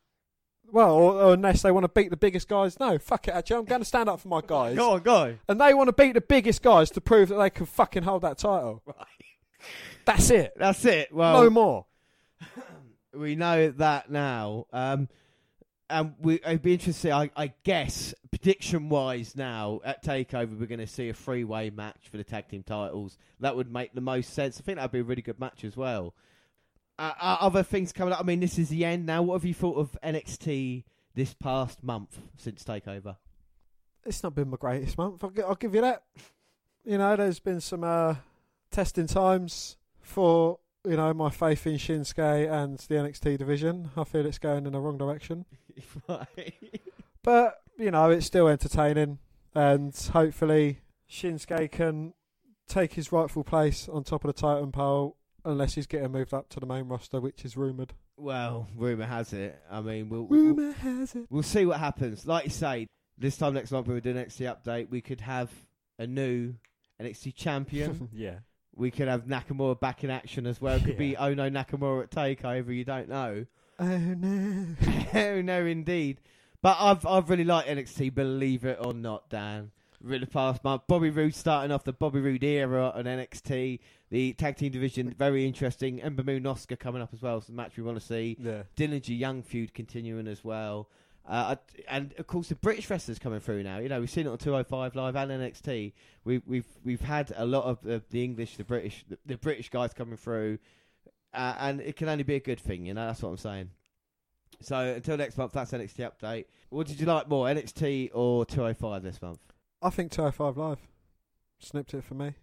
Well, 0.71 0.91
or, 0.93 1.13
or 1.15 1.33
unless 1.33 1.63
they 1.63 1.71
want 1.71 1.83
to 1.85 1.89
beat 1.89 2.11
the 2.11 2.17
biggest 2.17 2.47
guys. 2.47 2.79
No, 2.79 2.97
fuck 2.99 3.27
it. 3.27 3.31
Actually, 3.33 3.57
I'm 3.57 3.65
going 3.65 3.81
to 3.81 3.85
stand 3.85 4.07
up 4.07 4.19
for 4.19 4.27
my 4.29 4.41
guys, 4.45 4.77
Go 4.77 4.91
on, 4.91 5.01
go. 5.01 5.35
and 5.49 5.59
they 5.59 5.73
want 5.73 5.87
to 5.89 5.93
beat 5.93 6.13
the 6.13 6.21
biggest 6.21 6.61
guys 6.61 6.89
to 6.91 7.01
prove 7.01 7.29
that 7.29 7.35
they 7.37 7.49
can 7.49 7.65
fucking 7.65 8.03
hold 8.03 8.21
that 8.21 8.37
title. 8.37 8.81
Right. 8.85 8.95
That's 10.05 10.29
it. 10.29 10.53
That's 10.55 10.85
it. 10.85 11.13
Well, 11.13 11.43
no 11.43 11.49
more. 11.49 11.85
we 13.13 13.35
know 13.35 13.71
that 13.71 14.09
now. 14.09 14.65
Um, 14.71 15.09
and 15.89 16.13
we, 16.19 16.35
it'd 16.35 16.61
be 16.61 16.73
interesting, 16.73 17.11
I, 17.11 17.29
I 17.35 17.53
guess, 17.63 18.13
prediction 18.29 18.87
wise 18.89 19.35
now 19.35 19.81
at 19.83 20.03
Takeover, 20.03 20.57
we're 20.57 20.65
going 20.65 20.79
to 20.79 20.87
see 20.87 21.09
a 21.09 21.13
three 21.13 21.43
way 21.43 21.69
match 21.69 22.07
for 22.09 22.17
the 22.17 22.23
tag 22.23 22.47
team 22.47 22.63
titles. 22.63 23.17
That 23.41 23.55
would 23.55 23.71
make 23.71 23.93
the 23.93 24.01
most 24.01 24.33
sense. 24.33 24.59
I 24.59 24.63
think 24.63 24.77
that'd 24.77 24.91
be 24.91 24.99
a 24.99 25.03
really 25.03 25.21
good 25.21 25.39
match 25.39 25.63
as 25.63 25.75
well. 25.75 26.13
Uh, 26.97 27.13
uh, 27.19 27.37
other 27.41 27.63
things 27.63 27.91
coming 27.91 28.13
up. 28.13 28.21
I 28.21 28.23
mean, 28.23 28.39
this 28.39 28.57
is 28.57 28.69
the 28.69 28.85
end 28.85 29.05
now. 29.05 29.21
What 29.21 29.35
have 29.35 29.45
you 29.45 29.53
thought 29.53 29.77
of 29.77 29.97
NXT 30.03 30.83
this 31.13 31.33
past 31.33 31.83
month 31.83 32.19
since 32.37 32.63
Takeover? 32.63 33.17
It's 34.05 34.23
not 34.23 34.33
been 34.33 34.49
my 34.49 34.57
greatest 34.57 34.97
month. 34.97 35.23
I'll, 35.23 35.29
gi- 35.29 35.43
I'll 35.43 35.55
give 35.55 35.75
you 35.75 35.81
that. 35.81 36.03
You 36.85 36.97
know, 36.97 37.15
there's 37.15 37.39
been 37.39 37.61
some 37.61 37.83
uh, 37.83 38.15
testing 38.71 39.07
times 39.07 39.77
for 40.01 40.59
you 40.87 40.97
know 40.97 41.13
my 41.13 41.29
faith 41.29 41.65
in 41.67 41.75
Shinsuke 41.75 42.51
and 42.51 42.77
the 42.79 42.95
NXT 42.95 43.37
division. 43.37 43.91
I 43.95 44.03
feel 44.03 44.25
it's 44.25 44.39
going 44.39 44.65
in 44.65 44.73
the 44.73 44.79
wrong 44.79 44.97
direction, 44.97 45.45
Right. 46.07 46.53
but 47.23 47.61
you 47.77 47.91
know 47.91 48.09
it's 48.09 48.25
still 48.25 48.47
entertaining, 48.47 49.19
and 49.53 49.95
hopefully 50.13 50.79
Shinsuke 51.09 51.71
can 51.71 52.13
take 52.67 52.93
his 52.93 53.11
rightful 53.11 53.43
place 53.43 53.87
on 53.89 54.03
top 54.03 54.23
of 54.23 54.33
the 54.33 54.39
Titan 54.41 54.71
pole. 54.71 55.17
Unless 55.43 55.73
he's 55.73 55.87
getting 55.87 56.11
moved 56.11 56.35
up 56.35 56.49
to 56.49 56.59
the 56.59 56.67
main 56.67 56.87
roster, 56.87 57.19
which 57.19 57.43
is 57.43 57.57
rumoured. 57.57 57.93
well, 58.15 58.67
rumour 58.75 59.05
has 59.07 59.33
it. 59.33 59.59
I 59.71 59.81
mean, 59.81 60.07
we'll, 60.07 60.21
we'll, 60.27 60.39
Rumour 60.53 60.71
has 60.73 61.15
it. 61.15 61.25
We'll 61.31 61.41
see 61.41 61.65
what 61.65 61.79
happens. 61.79 62.27
Like 62.27 62.43
you 62.43 62.51
say, 62.51 62.85
this 63.17 63.37
time 63.37 63.55
next 63.55 63.71
month 63.71 63.87
when 63.87 63.95
we 63.95 64.01
do 64.01 64.11
an 64.11 64.17
NXT 64.17 64.55
update, 64.55 64.89
we 64.91 65.01
could 65.01 65.21
have 65.21 65.49
a 65.97 66.05
new 66.05 66.53
NXT 67.01 67.33
champion. 67.33 68.09
yeah. 68.13 68.35
We 68.75 68.91
could 68.91 69.07
have 69.07 69.25
Nakamura 69.25 69.79
back 69.79 70.03
in 70.03 70.09
action 70.09 70.47
as 70.47 70.61
well. 70.61 70.77
It 70.77 70.85
could 70.85 70.97
be 70.97 71.17
Oh 71.17 71.33
no 71.33 71.49
Nakamura 71.49 72.03
at 72.03 72.11
Takeover. 72.11 72.75
You 72.75 72.85
don't 72.85 73.09
know. 73.09 73.45
Oh 73.79 73.85
no. 73.85 74.67
oh 75.13 75.41
no, 75.41 75.65
indeed. 75.65 76.19
But 76.61 76.77
I've 76.79 77.05
I've 77.05 77.29
really 77.29 77.43
liked 77.43 77.67
NXT. 77.67 78.13
Believe 78.13 78.65
it 78.65 78.77
or 78.79 78.93
not, 78.93 79.29
Dan. 79.29 79.71
Really 79.99 80.25
past 80.25 80.63
month, 80.63 80.83
Bobby 80.87 81.11
Roode 81.11 81.35
starting 81.35 81.71
off 81.71 81.83
the 81.83 81.93
Bobby 81.93 82.21
Roode 82.21 82.43
era 82.43 82.91
on 82.95 83.03
NXT. 83.03 83.79
The 84.09 84.33
tag 84.33 84.55
team 84.55 84.71
division 84.71 85.13
very 85.17 85.45
interesting. 85.45 86.01
Ember 86.01 86.23
Moon 86.23 86.45
Oscar 86.47 86.75
coming 86.75 87.01
up 87.01 87.13
as 87.13 87.21
well. 87.21 87.39
So 87.39 87.53
a 87.53 87.55
match 87.55 87.77
we 87.77 87.83
want 87.83 87.99
to 87.99 88.05
see. 88.05 88.35
Yeah. 88.39 88.63
Dillinger 88.75 89.17
Young 89.17 89.43
feud 89.43 89.73
continuing 89.73 90.27
as 90.27 90.43
well. 90.43 90.89
Uh, 91.27 91.55
and 91.87 92.13
of 92.17 92.27
course 92.27 92.49
the 92.49 92.55
British 92.55 92.89
wrestlers 92.89 93.19
coming 93.19 93.39
through 93.39 93.63
now. 93.63 93.77
You 93.77 93.89
know 93.89 93.99
we've 93.99 94.09
seen 94.09 94.25
it 94.25 94.29
on 94.29 94.37
205 94.37 94.95
Live 94.95 95.15
and 95.15 95.31
NXT. 95.31 95.93
We, 96.23 96.41
we've 96.45 96.65
we've 96.83 97.01
had 97.01 97.31
a 97.35 97.45
lot 97.45 97.65
of 97.65 97.81
the, 97.81 98.01
the 98.09 98.23
English, 98.23 98.57
the 98.57 98.63
British, 98.63 99.05
the, 99.07 99.17
the 99.25 99.37
British 99.37 99.69
guys 99.69 99.93
coming 99.93 100.17
through, 100.17 100.57
uh, 101.33 101.55
and 101.59 101.79
it 101.81 101.95
can 101.95 102.09
only 102.09 102.23
be 102.23 102.35
a 102.35 102.39
good 102.39 102.59
thing. 102.59 102.85
You 102.85 102.93
know 102.93 103.07
that's 103.07 103.21
what 103.21 103.29
I'm 103.29 103.37
saying. 103.37 103.69
So 104.61 104.77
until 104.77 105.17
next 105.17 105.37
month, 105.37 105.53
that's 105.53 105.71
NXT 105.71 106.11
update. 106.11 106.45
What 106.69 106.87
did 106.87 106.99
you 106.99 107.05
like 107.05 107.27
more, 107.27 107.47
NXT 107.47 108.11
or 108.13 108.45
205 108.45 109.03
this 109.03 109.21
month? 109.21 109.39
I 109.81 109.89
think 109.89 110.11
205 110.11 110.57
Live 110.57 110.79
snipped 111.59 111.93
it 111.93 112.03
for 112.03 112.13
me. 112.13 112.33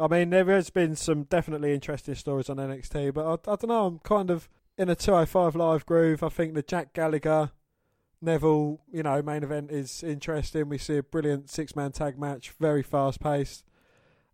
I 0.00 0.06
mean, 0.06 0.30
there 0.30 0.44
has 0.46 0.70
been 0.70 0.94
some 0.94 1.24
definitely 1.24 1.74
interesting 1.74 2.14
stories 2.14 2.48
on 2.48 2.56
NXT, 2.56 3.14
but 3.14 3.26
I, 3.26 3.52
I 3.52 3.56
don't 3.56 3.68
know. 3.68 3.86
I'm 3.86 3.98
kind 4.00 4.30
of 4.30 4.48
in 4.76 4.88
a 4.88 4.94
205 4.94 5.56
Live 5.56 5.86
groove. 5.86 6.22
I 6.22 6.28
think 6.28 6.54
the 6.54 6.62
Jack 6.62 6.92
Gallagher, 6.92 7.50
Neville, 8.20 8.80
you 8.92 9.02
know, 9.02 9.22
main 9.22 9.42
event 9.42 9.70
is 9.70 10.02
interesting. 10.02 10.68
We 10.68 10.78
see 10.78 10.96
a 10.98 11.02
brilliant 11.02 11.50
six 11.50 11.76
man 11.76 11.92
tag 11.92 12.18
match, 12.18 12.50
very 12.58 12.82
fast 12.82 13.20
paced. 13.20 13.64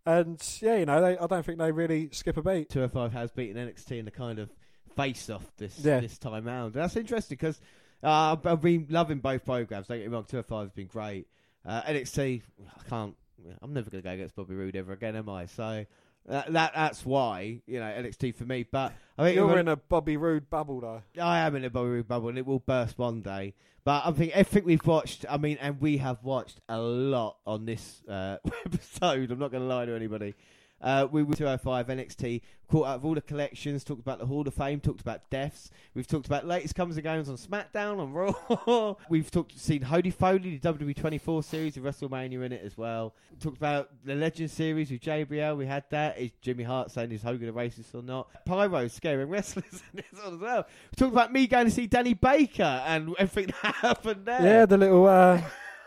And 0.05 0.41
yeah, 0.61 0.77
you 0.77 0.85
know, 0.85 1.01
they, 1.01 1.17
I 1.17 1.27
don't 1.27 1.45
think 1.45 1.57
they 1.59 1.71
really 1.71 2.09
skip 2.11 2.37
a 2.37 2.41
beat. 2.41 2.69
205 2.69 3.11
has 3.13 3.31
beaten 3.31 3.57
NXT 3.67 3.99
in 3.99 4.07
a 4.07 4.11
kind 4.11 4.39
of 4.39 4.49
face 4.95 5.29
off 5.29 5.45
this 5.57 5.79
Yeah. 5.79 5.99
this 5.99 6.17
time 6.17 6.45
round. 6.45 6.73
That's 6.73 6.95
interesting 6.95 7.37
because 7.37 7.59
uh, 8.03 8.35
I've- 8.43 8.55
been 8.61 8.85
loving 8.89 9.19
both 9.19 9.43
programs. 9.45 9.87
Don't 9.87 9.97
get 9.97 10.07
me 10.09 10.13
wrong, 10.13 10.25
205 10.25 10.65
has 10.67 10.71
been 10.71 10.87
great. 10.87 11.27
Uh, 11.65 11.81
NXT, 11.83 12.41
I 12.79 12.89
can't. 12.89 13.15
I'm 13.61 13.73
never 13.73 13.89
going 13.89 14.01
to 14.03 14.07
go 14.07 14.13
against 14.13 14.35
Bobby 14.35 14.55
Roode 14.55 14.75
ever 14.75 14.93
again, 14.93 15.15
am 15.15 15.29
I? 15.29 15.45
So 15.47 15.85
that, 16.27 16.53
that 16.53 16.71
that's 16.75 17.05
why 17.05 17.61
you 17.65 17.79
know 17.79 17.85
NXT 17.85 18.35
for 18.35 18.45
me. 18.45 18.65
But 18.69 18.93
I 19.17 19.23
think 19.23 19.35
You're 19.35 19.59
in 19.59 19.67
a 19.67 19.75
Bobby 19.75 20.17
Roode 20.17 20.49
bubble, 20.49 20.81
though. 20.81 21.01
I 21.21 21.39
am 21.39 21.55
in 21.55 21.63
a 21.63 21.69
Bobby 21.69 21.89
Roode 21.89 22.07
bubble, 22.07 22.29
and 22.29 22.37
it 22.37 22.45
will 22.45 22.59
burst 22.59 22.97
one 22.97 23.21
day. 23.21 23.53
But 23.83 24.03
I 24.05 24.11
think 24.11 24.31
everything 24.33 24.65
we've 24.65 24.85
watched, 24.85 25.25
I 25.29 25.37
mean, 25.37 25.57
and 25.61 25.79
we 25.79 25.97
have 25.97 26.23
watched 26.23 26.59
a 26.67 26.79
lot 26.79 27.37
on 27.45 27.65
this 27.65 28.01
uh, 28.09 28.37
episode. 28.65 29.29
I'm 29.31 29.37
not 29.37 29.51
going 29.51 29.61
to 29.61 29.69
lie 29.69 29.85
to 29.85 29.95
anybody. 29.95 30.33
Uh, 30.81 31.07
we 31.09 31.23
were 31.23 31.35
205 31.35 31.87
NXT, 31.87 32.41
caught 32.67 32.87
up 32.87 32.95
of 32.97 33.05
all 33.05 33.15
the 33.15 33.21
collections, 33.21 33.83
talked 33.83 34.01
about 34.01 34.19
the 34.19 34.25
Hall 34.25 34.47
of 34.47 34.53
Fame, 34.53 34.79
talked 34.79 35.01
about 35.01 35.29
deaths. 35.29 35.71
We've 35.93 36.05
talked 36.05 36.27
about 36.27 36.45
latest 36.45 36.75
comes 36.75 36.95
and 36.97 37.03
goings 37.03 37.29
on 37.29 37.37
SmackDown, 37.37 37.99
on 37.99 38.13
Raw. 38.13 38.95
We've 39.09 39.31
talked, 39.31 39.57
seen 39.57 39.81
Holy 39.81 40.11
Foley, 40.11 40.57
the 40.57 40.73
WWE 40.73 40.95
24 40.95 41.43
series 41.43 41.79
with 41.79 41.85
WrestleMania 41.85 42.45
in 42.45 42.51
it 42.51 42.61
as 42.63 42.77
well. 42.77 43.15
Talked 43.39 43.57
about 43.57 43.89
the 44.03 44.15
Legend 44.15 44.51
series 44.51 44.91
with 44.91 45.01
JBL. 45.01 45.57
We 45.57 45.65
had 45.65 45.85
that. 45.89 46.19
Is 46.19 46.31
Jimmy 46.41 46.63
Hart 46.63 46.91
saying 46.91 47.11
is 47.11 47.23
Hogan 47.23 47.49
a 47.49 47.53
racist 47.53 47.95
or 47.95 48.03
not? 48.03 48.27
Pyro 48.45 48.87
scaring 48.87 49.29
wrestlers 49.29 49.65
in 49.93 50.03
this 50.11 50.23
one 50.23 50.35
as 50.35 50.39
well. 50.39 50.67
We 50.91 50.95
talked 50.97 51.13
about 51.13 51.31
me 51.31 51.47
going 51.47 51.65
to 51.65 51.71
see 51.71 51.87
Danny 51.87 52.13
Baker 52.13 52.83
and 52.85 53.15
everything 53.17 53.53
that 53.63 53.75
happened 53.75 54.25
there. 54.25 54.41
Yeah, 54.41 54.65
the 54.65 54.77
little 54.77 55.07
uh, 55.07 55.41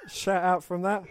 shout 0.08 0.42
out 0.42 0.64
from 0.64 0.82
that. 0.82 1.04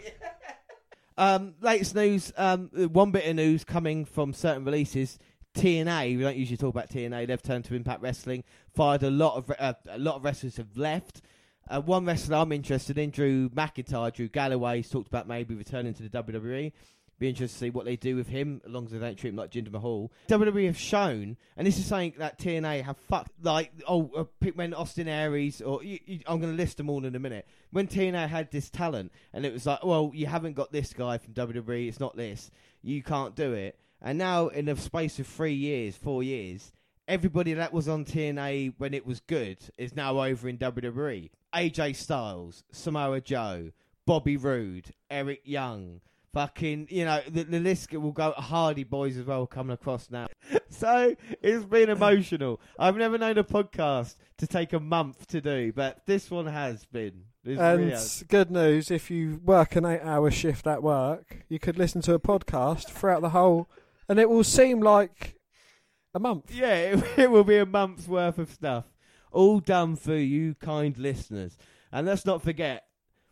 Um, 1.18 1.54
latest 1.60 1.96
news. 1.96 2.32
Um, 2.36 2.70
one 2.92 3.10
bit 3.10 3.26
of 3.26 3.34
news 3.34 3.64
coming 3.64 4.04
from 4.04 4.32
certain 4.32 4.64
releases. 4.64 5.18
TNA. 5.56 6.16
We 6.16 6.22
don't 6.22 6.36
usually 6.36 6.56
talk 6.56 6.72
about 6.72 6.90
TNA. 6.90 7.26
They've 7.26 7.42
turned 7.42 7.64
to 7.64 7.74
Impact 7.74 8.00
Wrestling. 8.00 8.44
Fired 8.74 9.02
a 9.02 9.10
lot 9.10 9.36
of 9.36 9.52
uh, 9.58 9.72
a 9.90 9.98
lot 9.98 10.14
of 10.14 10.24
wrestlers 10.24 10.56
have 10.58 10.76
left. 10.76 11.22
Uh, 11.68 11.80
one 11.80 12.04
wrestler 12.04 12.36
I'm 12.36 12.52
interested 12.52 12.96
in, 12.96 13.10
Drew 13.10 13.50
McIntyre, 13.50 14.14
Drew 14.14 14.28
Galloway, 14.28 14.76
has 14.76 14.88
talked 14.88 15.08
about 15.08 15.26
maybe 15.26 15.54
returning 15.54 15.92
to 15.94 16.02
the 16.04 16.22
WWE. 16.22 16.72
Be 17.18 17.28
interested 17.28 17.54
to 17.54 17.64
see 17.64 17.70
what 17.70 17.84
they 17.84 17.96
do 17.96 18.14
with 18.14 18.28
him, 18.28 18.60
as 18.64 18.70
long 18.70 18.84
as 18.84 18.92
they 18.92 18.98
don't 18.98 19.16
treat 19.16 19.30
him 19.30 19.36
like 19.36 19.50
Jinder 19.50 19.72
Mahal. 19.72 20.12
WWE 20.28 20.66
have 20.66 20.78
shown, 20.78 21.36
and 21.56 21.66
this 21.66 21.78
is 21.78 21.86
something 21.86 22.14
that 22.18 22.38
TNA 22.38 22.84
have 22.84 22.96
fucked. 23.08 23.32
Like, 23.42 23.72
oh, 23.88 24.10
uh, 24.16 24.50
when 24.54 24.72
Austin 24.72 25.08
Aries, 25.08 25.60
or 25.60 25.82
you, 25.82 25.98
you, 26.06 26.20
I'm 26.26 26.40
going 26.40 26.52
to 26.52 26.56
list 26.56 26.76
them 26.76 26.88
all 26.88 27.04
in 27.04 27.16
a 27.16 27.18
minute. 27.18 27.46
When 27.72 27.88
TNA 27.88 28.28
had 28.28 28.52
this 28.52 28.70
talent, 28.70 29.10
and 29.32 29.44
it 29.44 29.52
was 29.52 29.66
like, 29.66 29.84
well, 29.84 30.12
you 30.14 30.26
haven't 30.26 30.54
got 30.54 30.70
this 30.70 30.92
guy 30.92 31.18
from 31.18 31.34
WWE, 31.34 31.88
it's 31.88 32.00
not 32.00 32.16
this, 32.16 32.50
you 32.82 33.02
can't 33.02 33.34
do 33.34 33.52
it. 33.52 33.78
And 34.00 34.16
now, 34.16 34.46
in 34.46 34.66
the 34.66 34.76
space 34.76 35.18
of 35.18 35.26
three 35.26 35.54
years, 35.54 35.96
four 35.96 36.22
years, 36.22 36.72
everybody 37.08 37.54
that 37.54 37.72
was 37.72 37.88
on 37.88 38.04
TNA 38.04 38.74
when 38.78 38.94
it 38.94 39.04
was 39.04 39.20
good 39.20 39.58
is 39.76 39.96
now 39.96 40.22
over 40.22 40.48
in 40.48 40.58
WWE. 40.58 41.30
AJ 41.52 41.96
Styles, 41.96 42.62
Samoa 42.70 43.20
Joe, 43.20 43.72
Bobby 44.06 44.36
Roode, 44.36 44.92
Eric 45.10 45.40
Young, 45.44 46.00
fucking, 46.38 46.86
you 46.88 47.04
know, 47.04 47.20
the, 47.28 47.42
the 47.42 47.58
list 47.58 47.92
will 47.92 48.12
go. 48.12 48.30
Hardy 48.30 48.84
Boys 48.84 49.16
as 49.16 49.24
well 49.24 49.44
coming 49.44 49.74
across 49.74 50.08
now. 50.08 50.28
so 50.70 51.16
it's 51.42 51.64
been 51.64 51.90
emotional. 51.90 52.60
I've 52.78 52.96
never 52.96 53.18
known 53.18 53.38
a 53.38 53.42
podcast 53.44 54.14
to 54.36 54.46
take 54.46 54.72
a 54.72 54.78
month 54.78 55.26
to 55.28 55.40
do, 55.40 55.72
but 55.72 56.06
this 56.06 56.30
one 56.30 56.46
has 56.46 56.84
been. 56.84 57.24
This 57.42 57.58
really 57.58 57.82
And 57.82 57.90
has. 57.90 58.22
good 58.28 58.52
news, 58.52 58.88
if 58.92 59.10
you 59.10 59.40
work 59.44 59.74
an 59.74 59.84
eight 59.84 60.00
hour 60.02 60.30
shift 60.30 60.68
at 60.68 60.80
work, 60.80 61.44
you 61.48 61.58
could 61.58 61.76
listen 61.76 62.02
to 62.02 62.14
a 62.14 62.20
podcast 62.20 62.88
throughout 62.88 63.22
the 63.22 63.30
whole, 63.30 63.68
and 64.08 64.20
it 64.20 64.30
will 64.30 64.44
seem 64.44 64.80
like 64.80 65.34
a 66.14 66.20
month. 66.20 66.54
Yeah, 66.54 66.74
it, 66.92 67.04
it 67.18 67.30
will 67.32 67.42
be 67.42 67.56
a 67.56 67.66
month's 67.66 68.06
worth 68.06 68.38
of 68.38 68.52
stuff, 68.52 68.84
all 69.32 69.58
done 69.58 69.96
for 69.96 70.14
you, 70.14 70.54
kind 70.54 70.96
listeners. 70.98 71.58
And 71.90 72.06
let's 72.06 72.24
not 72.24 72.42
forget, 72.42 72.84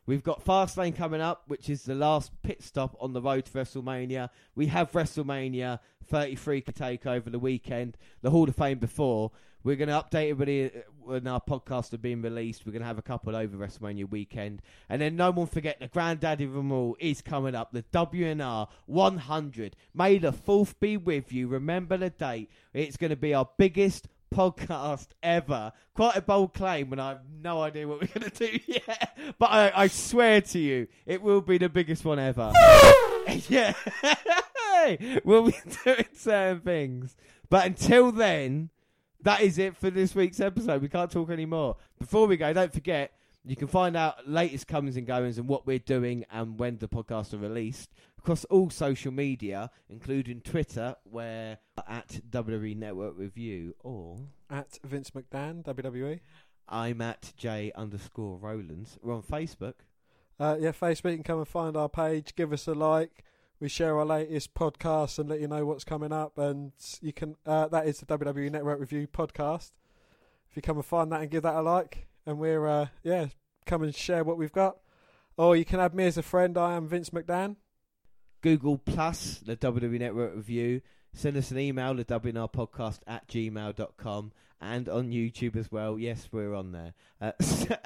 we've 0.06 0.22
got 0.22 0.44
Fastlane 0.44 0.96
coming 0.96 1.20
up, 1.20 1.42
which 1.46 1.68
is 1.68 1.82
the 1.82 1.94
last 1.94 2.30
pit 2.42 2.62
stop 2.62 2.96
on 3.00 3.12
the 3.12 3.20
road 3.20 3.44
to 3.46 3.52
WrestleMania. 3.52 4.30
We 4.54 4.66
have 4.66 4.92
WrestleMania 4.92 5.80
33 6.06 6.62
to 6.62 6.72
take 6.72 7.06
over 7.06 7.28
the 7.28 7.38
weekend, 7.38 7.96
the 8.22 8.30
Hall 8.30 8.48
of 8.48 8.56
Fame 8.56 8.78
before. 8.78 9.32
We're 9.66 9.74
going 9.74 9.88
to 9.88 9.94
update 9.94 10.30
everybody 10.30 10.66
uh, 10.66 10.82
when 11.02 11.26
our 11.26 11.40
podcasts 11.40 11.92
are 11.92 11.98
being 11.98 12.22
released. 12.22 12.64
We're 12.64 12.70
going 12.70 12.82
to 12.82 12.86
have 12.86 12.98
a 12.98 13.02
couple 13.02 13.34
over 13.34 13.56
WrestleMania 13.56 14.08
weekend. 14.08 14.62
And 14.88 15.02
then 15.02 15.16
no 15.16 15.32
one 15.32 15.48
forget 15.48 15.80
the 15.80 15.88
granddaddy 15.88 16.44
of 16.44 16.52
them 16.52 16.70
all 16.70 16.96
is 17.00 17.20
coming 17.20 17.56
up, 17.56 17.72
the 17.72 17.82
WNR 17.92 18.68
100. 18.86 19.76
May 19.92 20.18
the 20.18 20.32
4th 20.32 20.74
be 20.78 20.96
with 20.96 21.32
you. 21.32 21.48
Remember 21.48 21.96
the 21.96 22.10
date. 22.10 22.48
It's 22.72 22.96
going 22.96 23.10
to 23.10 23.16
be 23.16 23.34
our 23.34 23.48
biggest 23.58 24.06
podcast 24.35 25.09
ever. 25.23 25.73
Quite 25.94 26.16
a 26.16 26.23
bold 26.23 26.55
claim, 26.55 26.93
and 26.93 27.01
I 27.01 27.11
have 27.11 27.20
no 27.43 27.62
idea 27.62 27.86
what 27.89 28.01
we're 28.01 28.09
going 28.09 28.31
to 28.31 28.47
do 28.47 28.59
yet. 28.66 29.19
But 29.39 29.47
I, 29.51 29.73
I 29.74 29.86
swear 29.89 30.40
to 30.40 30.59
you, 30.59 30.89
it 31.07 31.23
will 31.23 31.40
be 31.40 31.59
the 31.59 31.69
biggest 31.69 32.05
one 32.05 32.19
ever. 32.19 32.53
yeah. 33.48 33.74
we'll 35.24 35.47
be 35.47 35.55
doing 35.85 36.05
certain 36.15 36.61
things. 36.61 37.16
But 37.48 37.66
until 37.66 38.12
then, 38.12 38.70
that 39.23 39.40
is 39.40 39.59
it 39.59 39.77
for 39.77 39.90
this 39.90 40.15
week's 40.15 40.40
episode. 40.40 40.82
We 40.82 40.89
can't 40.89 41.11
talk 41.11 41.31
anymore. 41.31 41.77
Before 41.98 42.27
we 42.27 42.36
go, 42.36 42.53
don't 42.53 42.73
forget 42.73 43.12
you 43.47 43.56
can 43.56 43.68
find 43.68 43.97
out 43.97 44.28
latest 44.28 44.66
comings 44.66 44.97
and 44.97 45.06
goings 45.06 45.39
and 45.39 45.48
what 45.48 45.66
we're 45.66 45.78
doing 45.78 46.24
and 46.32 46.59
when 46.59 46.78
the 46.78 46.89
podcasts 46.89 47.32
are 47.32 47.39
released 47.39 47.90
across 48.18 48.44
all 48.47 48.70
social 48.70 49.12
media, 49.12 49.70
including 49.89 50.40
Twitter, 50.40 50.97
where 51.05 51.59
at 51.86 52.20
WWE 52.28 52.77
Network 52.77 53.14
Review, 53.16 53.77
or 53.85 54.18
At 54.51 54.81
Vince 54.82 55.12
McDan, 55.12 55.62
WWE. 55.62 56.18
I'm 56.68 57.01
at 57.01 57.32
J 57.36 57.70
underscore 57.77 58.36
Rowlands. 58.39 58.98
We're 59.01 59.14
on 59.14 59.23
Facebook. 59.23 59.74
Uh, 60.40 60.56
yeah, 60.59 60.73
Facebook, 60.73 61.12
you 61.12 61.18
can 61.18 61.23
come 61.23 61.39
and 61.39 61.47
find 61.47 61.77
our 61.77 61.89
page, 61.89 62.35
give 62.35 62.52
us 62.52 62.66
a 62.66 62.73
like. 62.73 63.23
We 63.60 63.68
share 63.68 63.97
our 63.97 64.05
latest 64.05 64.55
podcasts 64.55 65.20
and 65.20 65.28
let 65.28 65.40
you 65.40 65.47
know 65.47 65.64
what's 65.64 65.85
coming 65.85 66.12
up. 66.12 66.36
And 66.36 66.73
you 67.01 67.12
can, 67.12 67.36
uh, 67.47 67.68
that 67.68 67.86
is 67.86 68.01
the 68.01 68.06
WWE 68.06 68.51
Network 68.51 68.81
Review 68.81 69.06
podcast. 69.06 69.70
If 70.51 70.56
you 70.56 70.62
come 70.62 70.77
and 70.77 70.85
find 70.85 71.12
that 71.12 71.23
and 71.23 71.31
give 71.31 71.44
that 71.44 71.55
a 71.55 71.62
like, 71.62 72.05
and 72.27 72.39
we're, 72.39 72.66
uh, 72.66 72.89
yeah, 73.03 73.27
come 73.65 73.82
and 73.82 73.94
share 73.94 74.24
what 74.24 74.36
we've 74.36 74.53
got. 74.53 74.78
Or 75.39 75.55
you 75.55 75.65
can 75.65 75.81
add 75.81 75.94
me 75.94 76.07
as 76.07 76.19
a 76.19 76.23
friend. 76.23 76.57
I 76.59 76.74
am 76.74 76.89
Vince 76.89 77.11
McDan. 77.11 77.57
Google 78.43 78.78
Plus, 78.78 79.39
the 79.44 79.57
WWE 79.57 79.98
Network 79.98 80.35
Review. 80.35 80.81
Send 81.15 81.36
us 81.36 81.51
an 81.51 81.59
email, 81.59 81.94
the 81.94 82.05
WNR 82.05 82.53
podcast 82.53 83.01
at 83.07 83.27
gmail.com, 83.28 84.32
and 84.61 84.89
on 84.89 85.11
YouTube 85.11 85.57
as 85.57 85.73
well. 85.73 85.98
Yes, 85.98 86.28
we're 86.31 86.55
on 86.55 86.73
there. 86.73 86.94
Uh, 87.20 87.32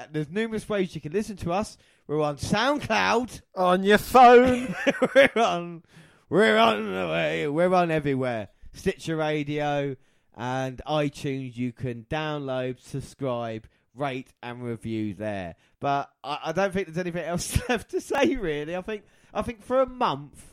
there's 0.11 0.31
numerous 0.31 0.69
ways 0.69 0.95
you 0.95 1.01
can 1.01 1.13
listen 1.13 1.37
to 1.39 1.53
us. 1.53 1.77
We're 2.07 2.23
on 2.23 2.37
SoundCloud. 2.37 3.43
On 3.55 3.85
your 3.85 3.99
phone. 3.99 4.75
we're 5.15 5.31
on. 5.37 5.83
We're 6.29 6.59
on. 6.59 7.55
We're 7.55 7.75
on 7.75 7.91
everywhere. 7.91 8.49
Stitcher 8.73 9.17
Radio 9.17 9.97
and 10.37 10.81
iTunes. 10.87 11.57
You 11.57 11.73
can 11.73 12.07
download, 12.11 12.81
subscribe, 12.81 13.67
rate, 13.95 14.33
and 14.43 14.63
review 14.63 15.15
there. 15.15 15.57
But 15.81 16.11
I, 16.23 16.39
I 16.47 16.53
don't 16.53 16.73
think 16.73 16.87
there's 16.87 16.99
anything 16.99 17.25
else 17.25 17.61
left 17.69 17.91
to 17.91 18.01
say. 18.01 18.37
Really, 18.37 18.77
I 18.77 18.83
think. 18.83 19.03
I 19.33 19.43
think 19.43 19.63
for 19.63 19.81
a 19.81 19.87
month, 19.87 20.51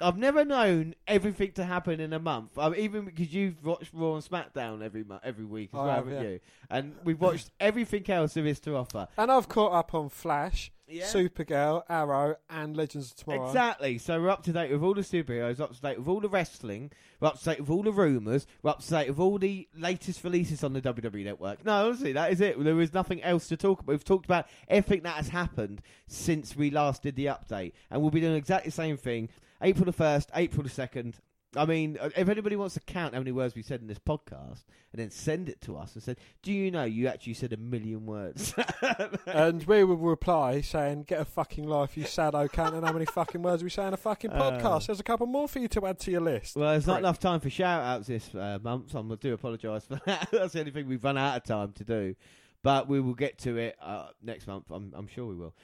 I've 0.00 0.16
never 0.16 0.44
known 0.44 0.94
everything 1.06 1.52
to 1.52 1.64
happen 1.64 2.00
in 2.00 2.12
a 2.12 2.18
month. 2.18 2.56
Um, 2.56 2.74
even 2.74 3.04
because 3.04 3.32
you've 3.32 3.64
watched 3.64 3.90
Raw 3.92 4.14
and 4.14 4.24
SmackDown 4.24 4.82
every 4.82 5.04
every 5.22 5.44
week 5.44 5.70
as 5.72 5.78
I 5.78 5.82
well, 5.82 5.94
have, 5.94 6.06
haven't 6.06 6.22
yeah. 6.24 6.30
you? 6.30 6.40
And 6.70 6.94
we've 7.04 7.20
watched 7.20 7.50
everything 7.60 8.08
else 8.10 8.34
there 8.34 8.46
is 8.46 8.60
to 8.60 8.76
offer. 8.76 9.08
And 9.16 9.30
I've 9.30 9.48
caught 9.48 9.72
up 9.72 9.94
on 9.94 10.08
Flash, 10.08 10.72
Yeah. 10.90 11.06
Supergirl, 11.06 11.82
Arrow, 11.88 12.36
and 12.48 12.76
Legends 12.76 13.10
of 13.10 13.16
Tomorrow. 13.16 13.46
Exactly. 13.46 13.98
So 13.98 14.20
we're 14.20 14.30
up 14.30 14.42
to 14.44 14.52
date 14.52 14.72
with 14.72 14.82
all 14.82 14.94
the 14.94 15.02
superheroes, 15.02 15.60
up 15.60 15.74
to 15.74 15.80
date 15.80 15.98
with 15.98 16.08
all 16.08 16.20
the 16.20 16.28
wrestling, 16.28 16.90
we're 17.20 17.28
up 17.28 17.38
to 17.38 17.44
date 17.44 17.60
with 17.60 17.70
all 17.70 17.82
the 17.82 17.92
rumours, 17.92 18.46
we're 18.62 18.70
up 18.70 18.80
to 18.80 18.90
date 18.90 19.08
with 19.08 19.18
all 19.18 19.38
the 19.38 19.68
latest 19.76 20.24
releases 20.24 20.64
on 20.64 20.72
the 20.72 20.80
WWE 20.82 21.24
network. 21.24 21.64
No, 21.64 21.86
honestly, 21.86 22.12
that 22.12 22.32
is 22.32 22.40
it. 22.40 22.62
There 22.62 22.80
is 22.80 22.92
nothing 22.92 23.22
else 23.22 23.48
to 23.48 23.56
talk 23.56 23.80
about. 23.80 23.92
We've 23.92 24.04
talked 24.04 24.24
about 24.24 24.46
everything 24.68 25.02
that 25.04 25.16
has 25.16 25.28
happened 25.28 25.82
since 26.06 26.56
we 26.56 26.70
last 26.70 27.02
did 27.02 27.16
the 27.16 27.26
update, 27.26 27.72
and 27.90 28.00
we'll 28.00 28.10
be 28.10 28.20
doing 28.20 28.36
exactly 28.36 28.70
the 28.70 28.74
same 28.74 28.96
thing. 28.96 29.28
April 29.62 29.84
the 29.84 29.92
first, 29.92 30.30
April 30.34 30.62
the 30.62 30.70
second. 30.70 31.16
I 31.56 31.66
mean, 31.66 31.98
uh, 32.00 32.10
if 32.16 32.28
anybody 32.28 32.54
wants 32.54 32.74
to 32.74 32.80
count 32.80 33.12
how 33.14 33.20
many 33.20 33.32
words 33.32 33.56
we 33.56 33.62
said 33.62 33.80
in 33.80 33.88
this 33.88 33.98
podcast 33.98 34.62
and 34.92 35.00
then 35.00 35.10
send 35.10 35.48
it 35.48 35.60
to 35.62 35.76
us 35.76 35.94
and 35.94 36.02
said, 36.02 36.18
"Do 36.42 36.52
you 36.52 36.70
know 36.70 36.84
you 36.84 37.08
actually 37.08 37.34
said 37.34 37.52
a 37.52 37.56
million 37.56 38.06
words?" 38.06 38.54
And 39.26 39.64
we 39.64 39.82
will 39.82 39.96
reply 39.96 40.60
saying, 40.60 41.04
"Get 41.08 41.20
a 41.20 41.24
fucking 41.24 41.66
life, 41.66 41.96
you 41.96 42.04
sado 42.04 42.46
cunt!" 42.46 42.74
And 42.74 42.86
how 42.86 42.92
many 42.92 43.04
fucking 43.06 43.42
words 43.42 43.64
we 43.64 43.70
say 43.70 43.86
in 43.88 43.94
a 43.94 43.96
fucking 43.96 44.30
Uh, 44.30 44.40
podcast? 44.60 44.86
There's 44.86 45.00
a 45.00 45.04
couple 45.04 45.26
more 45.26 45.48
for 45.48 45.58
you 45.58 45.68
to 45.68 45.86
add 45.86 45.98
to 46.00 46.10
your 46.12 46.20
list. 46.20 46.54
Well, 46.56 46.70
there's 46.70 46.86
not 46.86 47.00
enough 47.00 47.18
time 47.18 47.40
for 47.40 47.50
shout 47.50 47.82
outs 47.82 48.06
this 48.06 48.32
uh, 48.34 48.58
month, 48.62 48.92
so 48.92 49.00
I 49.10 49.14
do 49.16 49.32
apologise 49.34 49.86
for 49.86 50.00
that. 50.06 50.28
That's 50.30 50.52
the 50.52 50.60
only 50.60 50.70
thing 50.70 50.86
we've 50.86 51.02
run 51.02 51.18
out 51.18 51.36
of 51.36 51.42
time 51.44 51.72
to 51.72 51.84
do. 51.84 52.14
But 52.62 52.88
we 52.88 53.00
will 53.00 53.14
get 53.14 53.38
to 53.38 53.56
it 53.56 53.76
uh, 53.80 54.08
next 54.22 54.46
month. 54.46 54.66
I'm, 54.70 54.92
I'm 54.94 55.06
sure 55.08 55.24
we 55.26 55.34
will. 55.34 55.54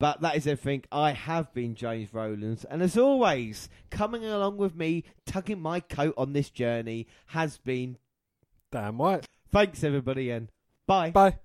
But 0.00 0.20
that 0.20 0.36
is 0.36 0.46
everything. 0.46 0.84
I 0.92 1.12
have 1.12 1.52
been 1.52 1.74
James 1.74 2.14
Rowlands. 2.14 2.64
And 2.64 2.82
as 2.82 2.96
always, 2.96 3.68
coming 3.90 4.24
along 4.24 4.56
with 4.58 4.76
me, 4.76 5.04
tugging 5.26 5.60
my 5.60 5.80
coat 5.80 6.14
on 6.16 6.32
this 6.32 6.50
journey, 6.50 7.08
has 7.26 7.58
been. 7.58 7.98
Damn 8.70 9.00
right. 9.00 9.26
Thanks, 9.50 9.82
everybody, 9.82 10.30
and 10.30 10.48
bye. 10.86 11.10
Bye. 11.10 11.38